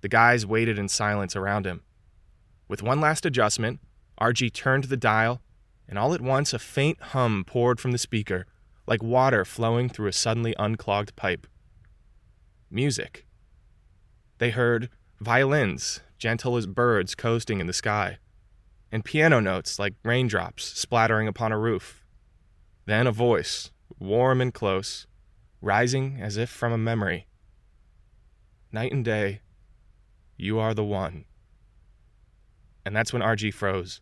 The 0.00 0.08
guys 0.08 0.44
waited 0.44 0.76
in 0.76 0.88
silence 0.88 1.36
around 1.36 1.68
him. 1.68 1.82
With 2.66 2.82
one 2.82 3.00
last 3.00 3.24
adjustment, 3.24 3.78
RG 4.20 4.52
turned 4.54 4.84
the 4.84 4.96
dial, 4.96 5.40
and 5.88 6.00
all 6.00 6.14
at 6.14 6.20
once 6.20 6.52
a 6.52 6.58
faint 6.58 7.00
hum 7.00 7.44
poured 7.46 7.78
from 7.78 7.92
the 7.92 7.96
speaker, 7.96 8.44
like 8.88 9.04
water 9.04 9.44
flowing 9.44 9.88
through 9.88 10.08
a 10.08 10.12
suddenly 10.12 10.56
unclogged 10.58 11.14
pipe. 11.14 11.46
Music. 12.72 13.24
They 14.38 14.50
heard 14.50 14.88
violins, 15.20 16.00
gentle 16.18 16.56
as 16.56 16.66
birds 16.66 17.14
coasting 17.14 17.60
in 17.60 17.68
the 17.68 17.72
sky, 17.72 18.18
and 18.90 19.04
piano 19.04 19.38
notes 19.38 19.78
like 19.78 19.94
raindrops 20.02 20.64
splattering 20.64 21.28
upon 21.28 21.52
a 21.52 21.58
roof. 21.58 22.04
Then 22.84 23.06
a 23.06 23.12
voice, 23.12 23.70
warm 23.98 24.40
and 24.40 24.52
close, 24.52 25.06
rising 25.60 26.18
as 26.20 26.36
if 26.36 26.50
from 26.50 26.72
a 26.72 26.78
memory. 26.78 27.26
Night 28.72 28.92
and 28.92 29.04
day, 29.04 29.40
you 30.36 30.58
are 30.58 30.74
the 30.74 30.84
one. 30.84 31.24
And 32.84 32.96
that's 32.96 33.12
when 33.12 33.22
RG 33.22 33.54
froze. 33.54 34.00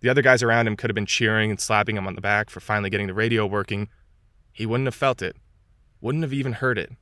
The 0.00 0.08
other 0.08 0.22
guys 0.22 0.42
around 0.42 0.68
him 0.68 0.76
could 0.76 0.90
have 0.90 0.94
been 0.94 1.06
cheering 1.06 1.50
and 1.50 1.60
slapping 1.60 1.96
him 1.96 2.06
on 2.06 2.14
the 2.14 2.20
back 2.20 2.50
for 2.50 2.60
finally 2.60 2.90
getting 2.90 3.08
the 3.08 3.14
radio 3.14 3.46
working. 3.46 3.88
He 4.52 4.64
wouldn't 4.64 4.86
have 4.86 4.94
felt 4.94 5.22
it, 5.22 5.36
wouldn't 6.00 6.22
have 6.22 6.32
even 6.32 6.52
heard 6.52 6.78
it. 6.78 6.92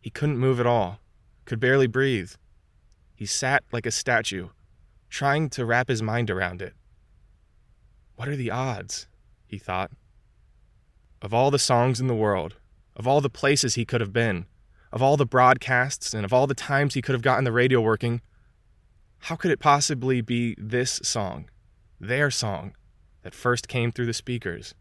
He 0.00 0.08
couldn't 0.08 0.38
move 0.38 0.60
at 0.60 0.66
all, 0.66 1.00
could 1.44 1.60
barely 1.60 1.86
breathe. 1.86 2.32
He 3.14 3.26
sat 3.26 3.64
like 3.70 3.84
a 3.84 3.90
statue, 3.90 4.48
trying 5.10 5.50
to 5.50 5.66
wrap 5.66 5.88
his 5.88 6.00
mind 6.00 6.30
around 6.30 6.62
it. 6.62 6.74
What 8.16 8.28
are 8.28 8.36
the 8.36 8.50
odds? 8.50 9.06
he 9.46 9.58
thought. 9.58 9.90
Of 11.22 11.34
all 11.34 11.50
the 11.50 11.58
songs 11.58 12.00
in 12.00 12.06
the 12.06 12.14
world, 12.14 12.56
of 12.96 13.06
all 13.06 13.20
the 13.20 13.28
places 13.28 13.74
he 13.74 13.84
could 13.84 14.00
have 14.00 14.12
been, 14.12 14.46
of 14.92 15.02
all 15.02 15.16
the 15.16 15.26
broadcasts, 15.26 16.14
and 16.14 16.24
of 16.24 16.32
all 16.32 16.46
the 16.46 16.54
times 16.54 16.94
he 16.94 17.02
could 17.02 17.14
have 17.14 17.22
gotten 17.22 17.44
the 17.44 17.52
radio 17.52 17.80
working, 17.80 18.22
how 19.24 19.36
could 19.36 19.50
it 19.50 19.60
possibly 19.60 20.22
be 20.22 20.54
this 20.58 20.98
song, 21.02 21.50
their 22.00 22.30
song, 22.30 22.74
that 23.22 23.34
first 23.34 23.68
came 23.68 23.92
through 23.92 24.06
the 24.06 24.14
speakers? 24.14 24.74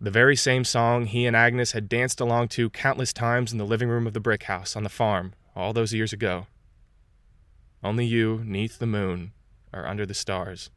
The 0.00 0.10
very 0.10 0.36
same 0.36 0.64
song 0.64 1.06
he 1.06 1.26
and 1.26 1.36
Agnes 1.36 1.72
had 1.72 1.88
danced 1.88 2.20
along 2.20 2.48
to 2.48 2.70
countless 2.70 3.12
times 3.12 3.52
in 3.52 3.58
the 3.58 3.64
living 3.64 3.88
room 3.88 4.06
of 4.06 4.14
the 4.14 4.20
brick 4.20 4.44
house 4.44 4.76
on 4.76 4.82
the 4.82 4.88
farm 4.88 5.34
all 5.54 5.72
those 5.72 5.92
years 5.94 6.12
ago. 6.12 6.46
Only 7.82 8.06
you, 8.06 8.42
neath 8.44 8.78
the 8.78 8.86
moon, 8.86 9.32
are 9.72 9.86
under 9.86 10.06
the 10.06 10.14
stars. 10.14 10.70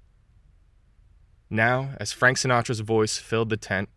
Now, 1.50 1.92
as 1.98 2.12
Frank 2.12 2.38
Sinatra's 2.38 2.82
voice 2.82 3.18
filled 3.18 3.50
the 3.50 3.58
tent, 3.58 3.90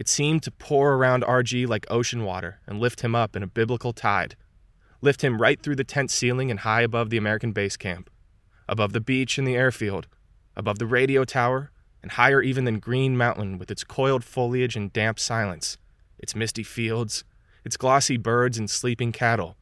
it 0.00 0.08
seemed 0.08 0.42
to 0.42 0.50
pour 0.50 0.94
around 0.94 1.22
RG 1.24 1.68
like 1.68 1.84
ocean 1.90 2.24
water 2.24 2.58
and 2.66 2.80
lift 2.80 3.02
him 3.02 3.14
up 3.14 3.36
in 3.36 3.42
a 3.42 3.46
biblical 3.46 3.92
tide, 3.92 4.34
lift 5.02 5.22
him 5.22 5.42
right 5.42 5.62
through 5.62 5.76
the 5.76 5.84
tent 5.84 6.10
ceiling 6.10 6.50
and 6.50 6.60
high 6.60 6.80
above 6.80 7.10
the 7.10 7.18
American 7.18 7.52
base 7.52 7.76
camp, 7.76 8.08
above 8.66 8.94
the 8.94 9.00
beach 9.02 9.36
and 9.36 9.46
the 9.46 9.56
airfield, 9.56 10.06
above 10.56 10.78
the 10.78 10.86
radio 10.86 11.22
tower, 11.22 11.70
and 12.02 12.12
higher 12.12 12.40
even 12.40 12.64
than 12.64 12.78
Green 12.78 13.14
Mountain 13.14 13.58
with 13.58 13.70
its 13.70 13.84
coiled 13.84 14.24
foliage 14.24 14.74
and 14.74 14.90
damp 14.90 15.18
silence, 15.18 15.76
its 16.18 16.34
misty 16.34 16.62
fields, 16.62 17.22
its 17.62 17.76
glossy 17.76 18.16
birds 18.16 18.56
and 18.56 18.70
sleeping 18.70 19.12
cattle, 19.12 19.58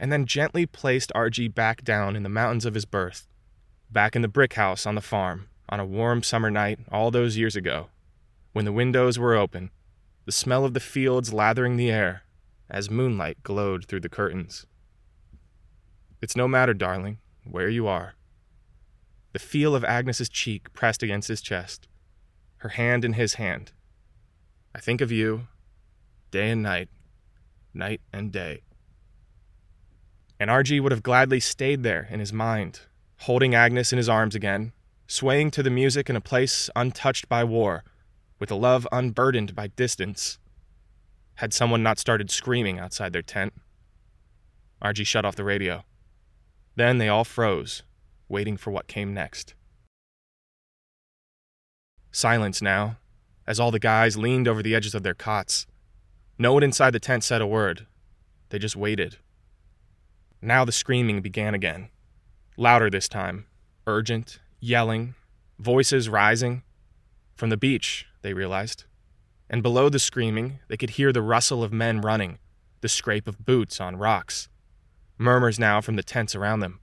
and 0.00 0.10
then 0.10 0.26
gently 0.26 0.66
placed 0.66 1.12
RG 1.14 1.54
back 1.54 1.84
down 1.84 2.16
in 2.16 2.24
the 2.24 2.28
mountains 2.28 2.64
of 2.64 2.74
his 2.74 2.86
birth, 2.86 3.28
back 3.88 4.16
in 4.16 4.22
the 4.22 4.26
brick 4.26 4.54
house 4.54 4.84
on 4.84 4.96
the 4.96 5.00
farm, 5.00 5.46
on 5.68 5.78
a 5.78 5.86
warm 5.86 6.24
summer 6.24 6.50
night 6.50 6.80
all 6.90 7.12
those 7.12 7.36
years 7.36 7.54
ago, 7.54 7.86
when 8.54 8.64
the 8.64 8.72
windows 8.72 9.18
were 9.18 9.34
open, 9.34 9.68
the 10.26 10.32
smell 10.32 10.64
of 10.64 10.74
the 10.74 10.80
fields 10.80 11.32
lathering 11.32 11.76
the 11.76 11.90
air 11.90 12.22
as 12.70 12.88
moonlight 12.88 13.42
glowed 13.42 13.84
through 13.84 13.98
the 13.98 14.08
curtains. 14.08 14.64
It's 16.22 16.36
no 16.36 16.46
matter, 16.46 16.72
darling, 16.72 17.18
where 17.42 17.68
you 17.68 17.88
are. 17.88 18.14
The 19.32 19.40
feel 19.40 19.74
of 19.74 19.84
Agnes's 19.84 20.28
cheek 20.28 20.72
pressed 20.72 21.02
against 21.02 21.26
his 21.26 21.42
chest, 21.42 21.88
her 22.58 22.70
hand 22.70 23.04
in 23.04 23.14
his 23.14 23.34
hand. 23.34 23.72
I 24.72 24.78
think 24.78 25.00
of 25.00 25.10
you 25.10 25.48
day 26.30 26.50
and 26.50 26.62
night, 26.62 26.88
night 27.74 28.00
and 28.12 28.30
day. 28.30 28.62
And 30.38 30.48
RG 30.48 30.80
would 30.80 30.92
have 30.92 31.02
gladly 31.02 31.40
stayed 31.40 31.82
there 31.82 32.06
in 32.08 32.20
his 32.20 32.32
mind, 32.32 32.82
holding 33.22 33.52
Agnes 33.52 33.92
in 33.92 33.96
his 33.96 34.08
arms 34.08 34.36
again, 34.36 34.72
swaying 35.08 35.50
to 35.50 35.62
the 35.64 35.70
music 35.70 36.08
in 36.08 36.14
a 36.14 36.20
place 36.20 36.70
untouched 36.76 37.28
by 37.28 37.42
war 37.42 37.82
with 38.44 38.50
a 38.50 38.54
love 38.54 38.86
unburdened 38.92 39.54
by 39.54 39.68
distance, 39.68 40.38
had 41.36 41.54
someone 41.54 41.82
not 41.82 41.98
started 41.98 42.30
screaming 42.30 42.78
outside 42.78 43.10
their 43.10 43.22
tent. 43.22 43.54
RG 44.82 45.06
shut 45.06 45.24
off 45.24 45.34
the 45.34 45.44
radio. 45.44 45.82
Then 46.76 46.98
they 46.98 47.08
all 47.08 47.24
froze, 47.24 47.84
waiting 48.28 48.58
for 48.58 48.70
what 48.70 48.86
came 48.86 49.14
next. 49.14 49.54
Silence 52.12 52.60
now, 52.60 52.98
as 53.46 53.58
all 53.58 53.70
the 53.70 53.78
guys 53.78 54.18
leaned 54.18 54.46
over 54.46 54.62
the 54.62 54.74
edges 54.74 54.94
of 54.94 55.02
their 55.02 55.14
cots. 55.14 55.66
No 56.38 56.52
one 56.52 56.62
inside 56.62 56.90
the 56.90 57.00
tent 57.00 57.24
said 57.24 57.40
a 57.40 57.46
word. 57.46 57.86
They 58.50 58.58
just 58.58 58.76
waited. 58.76 59.16
Now 60.42 60.66
the 60.66 60.70
screaming 60.70 61.22
began 61.22 61.54
again. 61.54 61.88
Louder 62.58 62.90
this 62.90 63.08
time, 63.08 63.46
urgent, 63.86 64.38
yelling, 64.60 65.14
voices 65.58 66.10
rising. 66.10 66.62
From 67.36 67.48
the 67.48 67.56
beach, 67.56 68.06
they 68.24 68.34
realized. 68.34 68.84
And 69.48 69.62
below 69.62 69.88
the 69.88 70.00
screaming, 70.00 70.58
they 70.66 70.76
could 70.76 70.90
hear 70.90 71.12
the 71.12 71.22
rustle 71.22 71.62
of 71.62 71.72
men 71.72 72.00
running, 72.00 72.38
the 72.80 72.88
scrape 72.88 73.28
of 73.28 73.44
boots 73.44 73.80
on 73.80 73.96
rocks. 73.96 74.48
Murmurs 75.18 75.60
now 75.60 75.80
from 75.80 75.94
the 75.94 76.02
tents 76.02 76.34
around 76.34 76.60
them. 76.60 76.80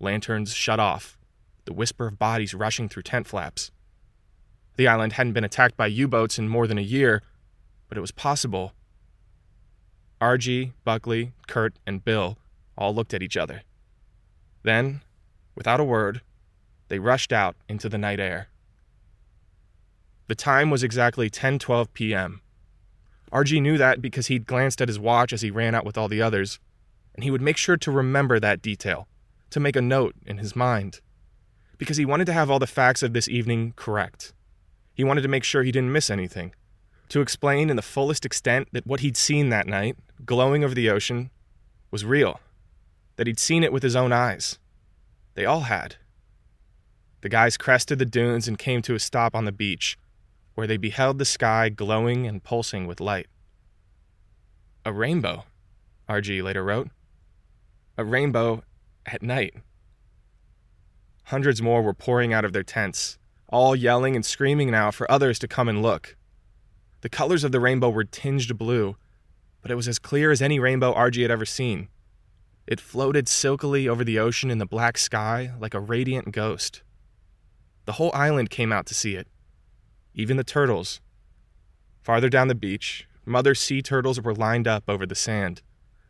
Lanterns 0.00 0.54
shut 0.54 0.80
off, 0.80 1.18
the 1.64 1.74
whisper 1.74 2.06
of 2.06 2.18
bodies 2.18 2.54
rushing 2.54 2.88
through 2.88 3.02
tent 3.02 3.26
flaps. 3.26 3.72
The 4.76 4.86
island 4.86 5.14
hadn't 5.14 5.32
been 5.32 5.44
attacked 5.44 5.76
by 5.76 5.88
U 5.88 6.06
boats 6.06 6.38
in 6.38 6.48
more 6.48 6.66
than 6.66 6.78
a 6.78 6.82
year, 6.82 7.22
but 7.88 7.98
it 7.98 8.02
was 8.02 8.12
possible. 8.12 8.72
RG, 10.20 10.72
Buckley, 10.84 11.32
Kurt, 11.48 11.74
and 11.86 12.04
Bill 12.04 12.38
all 12.78 12.94
looked 12.94 13.12
at 13.12 13.22
each 13.22 13.36
other. 13.36 13.62
Then, 14.62 15.02
without 15.56 15.80
a 15.80 15.84
word, 15.84 16.22
they 16.88 17.00
rushed 17.00 17.32
out 17.32 17.56
into 17.68 17.88
the 17.88 17.98
night 17.98 18.20
air. 18.20 18.48
The 20.28 20.34
time 20.34 20.70
was 20.70 20.82
exactly 20.82 21.30
10:12 21.30 21.88
p.m. 21.92 22.40
RG 23.32 23.60
knew 23.60 23.78
that 23.78 24.00
because 24.00 24.26
he'd 24.28 24.46
glanced 24.46 24.80
at 24.80 24.88
his 24.88 24.98
watch 24.98 25.32
as 25.32 25.42
he 25.42 25.50
ran 25.50 25.74
out 25.74 25.84
with 25.84 25.98
all 25.98 26.08
the 26.08 26.22
others, 26.22 26.58
and 27.14 27.24
he 27.24 27.30
would 27.30 27.42
make 27.42 27.56
sure 27.56 27.76
to 27.76 27.90
remember 27.90 28.38
that 28.40 28.62
detail, 28.62 29.08
to 29.50 29.60
make 29.60 29.76
a 29.76 29.82
note 29.82 30.14
in 30.24 30.38
his 30.38 30.56
mind, 30.56 31.00
because 31.78 31.96
he 31.96 32.04
wanted 32.04 32.24
to 32.26 32.32
have 32.32 32.50
all 32.50 32.58
the 32.58 32.66
facts 32.66 33.02
of 33.02 33.12
this 33.12 33.28
evening 33.28 33.72
correct. 33.76 34.32
He 34.94 35.04
wanted 35.04 35.22
to 35.22 35.28
make 35.28 35.44
sure 35.44 35.62
he 35.62 35.72
didn't 35.72 35.92
miss 35.92 36.10
anything, 36.10 36.54
to 37.08 37.20
explain 37.20 37.68
in 37.70 37.76
the 37.76 37.82
fullest 37.82 38.24
extent 38.24 38.68
that 38.72 38.86
what 38.86 39.00
he'd 39.00 39.16
seen 39.16 39.48
that 39.50 39.66
night, 39.66 39.96
glowing 40.24 40.64
over 40.64 40.74
the 40.74 40.90
ocean, 40.90 41.30
was 41.90 42.04
real. 42.04 42.40
that 43.16 43.26
he'd 43.26 43.38
seen 43.38 43.64
it 43.64 43.72
with 43.72 43.82
his 43.82 43.96
own 43.96 44.12
eyes. 44.12 44.58
They 45.34 45.44
all 45.44 45.60
had. 45.62 45.96
The 47.22 47.28
guys 47.28 47.56
crested 47.56 47.98
the 47.98 48.04
dunes 48.04 48.46
and 48.46 48.58
came 48.58 48.82
to 48.82 48.94
a 48.94 49.00
stop 49.00 49.34
on 49.34 49.46
the 49.46 49.52
beach, 49.52 49.98
where 50.56 50.66
they 50.66 50.78
beheld 50.78 51.18
the 51.18 51.24
sky 51.24 51.68
glowing 51.68 52.26
and 52.26 52.42
pulsing 52.42 52.86
with 52.86 52.98
light. 52.98 53.28
A 54.86 54.92
rainbow, 54.92 55.44
RG 56.08 56.42
later 56.42 56.64
wrote. 56.64 56.88
A 57.98 58.04
rainbow 58.04 58.62
at 59.04 59.22
night. 59.22 59.54
Hundreds 61.24 61.60
more 61.60 61.82
were 61.82 61.92
pouring 61.92 62.32
out 62.32 62.44
of 62.44 62.54
their 62.54 62.62
tents, 62.62 63.18
all 63.48 63.76
yelling 63.76 64.16
and 64.16 64.24
screaming 64.24 64.70
now 64.70 64.90
for 64.90 65.10
others 65.10 65.38
to 65.40 65.48
come 65.48 65.68
and 65.68 65.82
look. 65.82 66.16
The 67.02 67.10
colors 67.10 67.44
of 67.44 67.52
the 67.52 67.60
rainbow 67.60 67.90
were 67.90 68.04
tinged 68.04 68.56
blue, 68.56 68.96
but 69.60 69.70
it 69.70 69.76
was 69.76 69.88
as 69.88 69.98
clear 69.98 70.30
as 70.30 70.40
any 70.40 70.58
rainbow 70.58 70.94
RG 70.94 71.20
had 71.20 71.30
ever 71.30 71.44
seen. 71.44 71.88
It 72.66 72.80
floated 72.80 73.28
silkily 73.28 73.86
over 73.86 74.04
the 74.04 74.18
ocean 74.18 74.50
in 74.50 74.58
the 74.58 74.64
black 74.64 74.96
sky 74.96 75.52
like 75.60 75.74
a 75.74 75.80
radiant 75.80 76.32
ghost. 76.32 76.82
The 77.84 77.92
whole 77.92 78.10
island 78.14 78.48
came 78.48 78.72
out 78.72 78.86
to 78.86 78.94
see 78.94 79.16
it, 79.16 79.28
even 80.16 80.36
the 80.36 80.44
turtles. 80.44 81.00
Farther 82.02 82.28
down 82.28 82.48
the 82.48 82.54
beach, 82.54 83.06
mother 83.24 83.54
sea 83.54 83.82
turtles 83.82 84.20
were 84.20 84.34
lined 84.34 84.66
up 84.66 84.84
over 84.88 85.06
the 85.06 85.14
sand, 85.14 85.62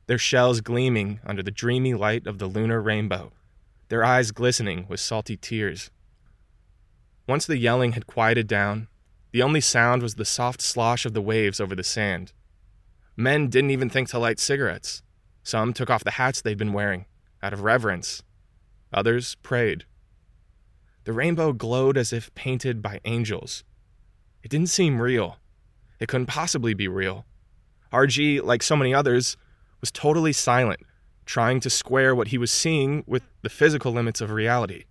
their 0.06 0.16
shells 0.16 0.60
gleaming 0.60 1.20
under 1.26 1.42
the 1.42 1.50
dreamy 1.50 1.92
light 1.92 2.26
of 2.26 2.38
the 2.38 2.46
lunar 2.46 2.80
rainbow, 2.80 3.32
their 3.88 4.04
eyes 4.04 4.30
glistening 4.30 4.86
with 4.88 5.00
salty 5.00 5.36
tears. 5.36 5.90
Once 7.26 7.44
the 7.44 7.58
yelling 7.58 7.92
had 7.92 8.06
quieted 8.06 8.46
down, 8.46 8.86
the 9.32 9.42
only 9.42 9.60
sound 9.60 10.00
was 10.00 10.14
the 10.14 10.24
soft 10.24 10.62
slosh 10.62 11.04
of 11.04 11.12
the 11.12 11.20
waves 11.20 11.60
over 11.60 11.74
the 11.74 11.82
sand. 11.82 12.32
Men 13.16 13.48
didn't 13.48 13.70
even 13.70 13.90
think 13.90 14.08
to 14.10 14.18
light 14.18 14.38
cigarettes. 14.38 15.02
Some 15.42 15.72
took 15.72 15.90
off 15.90 16.04
the 16.04 16.12
hats 16.12 16.40
they'd 16.40 16.56
been 16.56 16.72
wearing, 16.72 17.06
out 17.42 17.52
of 17.52 17.62
reverence. 17.62 18.22
Others 18.92 19.36
prayed. 19.42 19.84
The 21.04 21.12
rainbow 21.12 21.52
glowed 21.52 21.96
as 21.96 22.12
if 22.12 22.34
painted 22.34 22.80
by 22.80 23.00
angels. 23.04 23.64
It 24.46 24.50
didn't 24.50 24.68
seem 24.68 25.02
real. 25.02 25.38
It 25.98 26.06
couldn't 26.06 26.28
possibly 26.28 26.72
be 26.72 26.86
real. 26.86 27.26
RG, 27.92 28.44
like 28.44 28.62
so 28.62 28.76
many 28.76 28.94
others, 28.94 29.36
was 29.80 29.90
totally 29.90 30.32
silent, 30.32 30.78
trying 31.24 31.58
to 31.58 31.68
square 31.68 32.14
what 32.14 32.28
he 32.28 32.38
was 32.38 32.52
seeing 32.52 33.02
with 33.08 33.24
the 33.42 33.48
physical 33.48 33.90
limits 33.90 34.20
of 34.20 34.30
reality. 34.30 34.84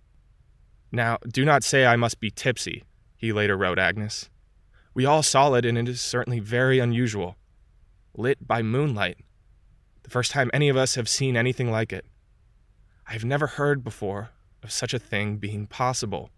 Now, 0.92 1.16
do 1.26 1.42
not 1.42 1.64
say 1.64 1.86
I 1.86 1.96
must 1.96 2.20
be 2.20 2.30
tipsy, 2.30 2.84
he 3.16 3.32
later 3.32 3.56
wrote 3.56 3.78
Agnes. 3.78 4.28
We 4.92 5.06
all 5.06 5.22
saw 5.22 5.54
it, 5.54 5.64
and 5.64 5.78
it 5.78 5.88
is 5.88 6.02
certainly 6.02 6.38
very 6.38 6.78
unusual. 6.78 7.38
Lit 8.14 8.46
by 8.46 8.60
moonlight. 8.60 9.16
The 10.02 10.10
first 10.10 10.32
time 10.32 10.50
any 10.52 10.68
of 10.68 10.76
us 10.76 10.96
have 10.96 11.08
seen 11.08 11.34
anything 11.34 11.70
like 11.70 11.94
it. 11.94 12.04
I 13.08 13.14
have 13.14 13.24
never 13.24 13.46
heard 13.46 13.82
before 13.82 14.32
of 14.62 14.70
such 14.70 14.92
a 14.92 14.98
thing 14.98 15.38
being 15.38 15.66
possible. 15.66 16.28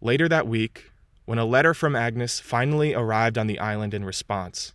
Later 0.00 0.26
that 0.26 0.48
week, 0.48 0.90
when 1.24 1.38
a 1.38 1.44
letter 1.44 1.72
from 1.72 1.96
Agnes 1.96 2.38
finally 2.40 2.94
arrived 2.94 3.38
on 3.38 3.46
the 3.46 3.58
island 3.58 3.94
in 3.94 4.04
response, 4.04 4.74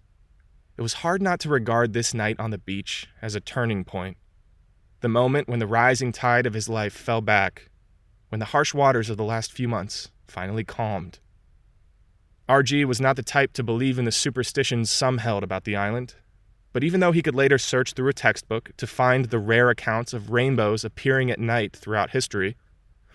it 0.77 0.81
was 0.81 0.93
hard 0.93 1.21
not 1.21 1.39
to 1.41 1.49
regard 1.49 1.93
this 1.93 2.13
night 2.13 2.39
on 2.39 2.51
the 2.51 2.57
beach 2.57 3.07
as 3.21 3.35
a 3.35 3.41
turning 3.41 3.83
point. 3.83 4.17
The 5.01 5.09
moment 5.09 5.47
when 5.47 5.59
the 5.59 5.67
rising 5.67 6.11
tide 6.11 6.45
of 6.45 6.53
his 6.53 6.67
life 6.67 6.93
fell 6.93 7.21
back, 7.21 7.69
when 8.29 8.39
the 8.39 8.45
harsh 8.45 8.73
waters 8.73 9.09
of 9.09 9.17
the 9.17 9.23
last 9.23 9.51
few 9.51 9.67
months 9.67 10.09
finally 10.27 10.63
calmed. 10.63 11.19
RG 12.47 12.85
was 12.85 12.99
not 12.99 13.15
the 13.15 13.23
type 13.23 13.53
to 13.53 13.63
believe 13.63 13.99
in 13.99 14.05
the 14.05 14.11
superstitions 14.11 14.89
some 14.89 15.19
held 15.19 15.43
about 15.43 15.65
the 15.65 15.75
island, 15.75 16.15
but 16.73 16.83
even 16.83 16.99
though 16.99 17.11
he 17.11 17.21
could 17.21 17.35
later 17.35 17.57
search 17.57 17.93
through 17.93 18.09
a 18.09 18.13
textbook 18.13 18.71
to 18.77 18.87
find 18.87 19.25
the 19.25 19.39
rare 19.39 19.69
accounts 19.69 20.13
of 20.13 20.31
rainbows 20.31 20.83
appearing 20.83 21.29
at 21.29 21.39
night 21.39 21.75
throughout 21.75 22.11
history, 22.11 22.55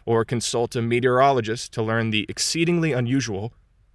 or 0.06 0.24
consult 0.24 0.76
a 0.76 0.82
meteorologist 0.82 1.72
to 1.72 1.82
learn 1.82 2.10
the 2.10 2.26
exceedingly 2.28 2.92
unusual, 2.92 3.52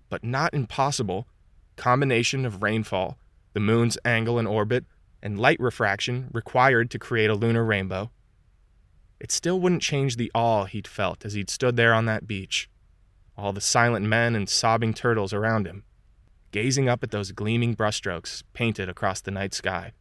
but 0.10 0.24
not 0.24 0.54
impossible, 0.54 1.28
combination 1.76 2.46
of 2.46 2.64
rainfall, 2.64 3.18
the 3.54 3.60
moon's 3.60 3.98
angle 4.04 4.40
in 4.40 4.48
orbit, 4.48 4.86
and 5.22 5.40
light 5.40 5.60
refraction 5.60 6.30
required 6.32 6.90
to 6.92 7.00
create 7.00 7.30
a 7.30 7.36
lunar 7.36 7.64
rainbow, 7.64 8.10
it 9.20 9.32
still 9.32 9.60
wouldn't 9.60 9.82
change 9.82 10.16
the 10.16 10.32
awe 10.34 10.66
he'd 10.66 10.88
felt 10.88 11.26
as 11.26 11.34
he'd 11.34 11.50
stood 11.50 11.76
there 11.76 11.94
on 11.94 12.06
that 12.06 12.26
beach, 12.26 12.70
all 13.38 13.52
the 13.52 13.62
silent 13.62 14.06
men 14.06 14.36
and 14.36 14.50
sobbing 14.50 14.94
turtles 14.94 15.34
around 15.34 15.68
him, 15.68 15.84
gazing 16.52 16.88
up 16.88 17.04
at 17.04 17.12
those 17.12 17.32
gleaming 17.32 17.76
brushstrokes 17.76 18.44
painted 18.54 18.88
across 18.88 19.22
the 19.22 19.32
night 19.32 19.54
sky. 19.54 19.94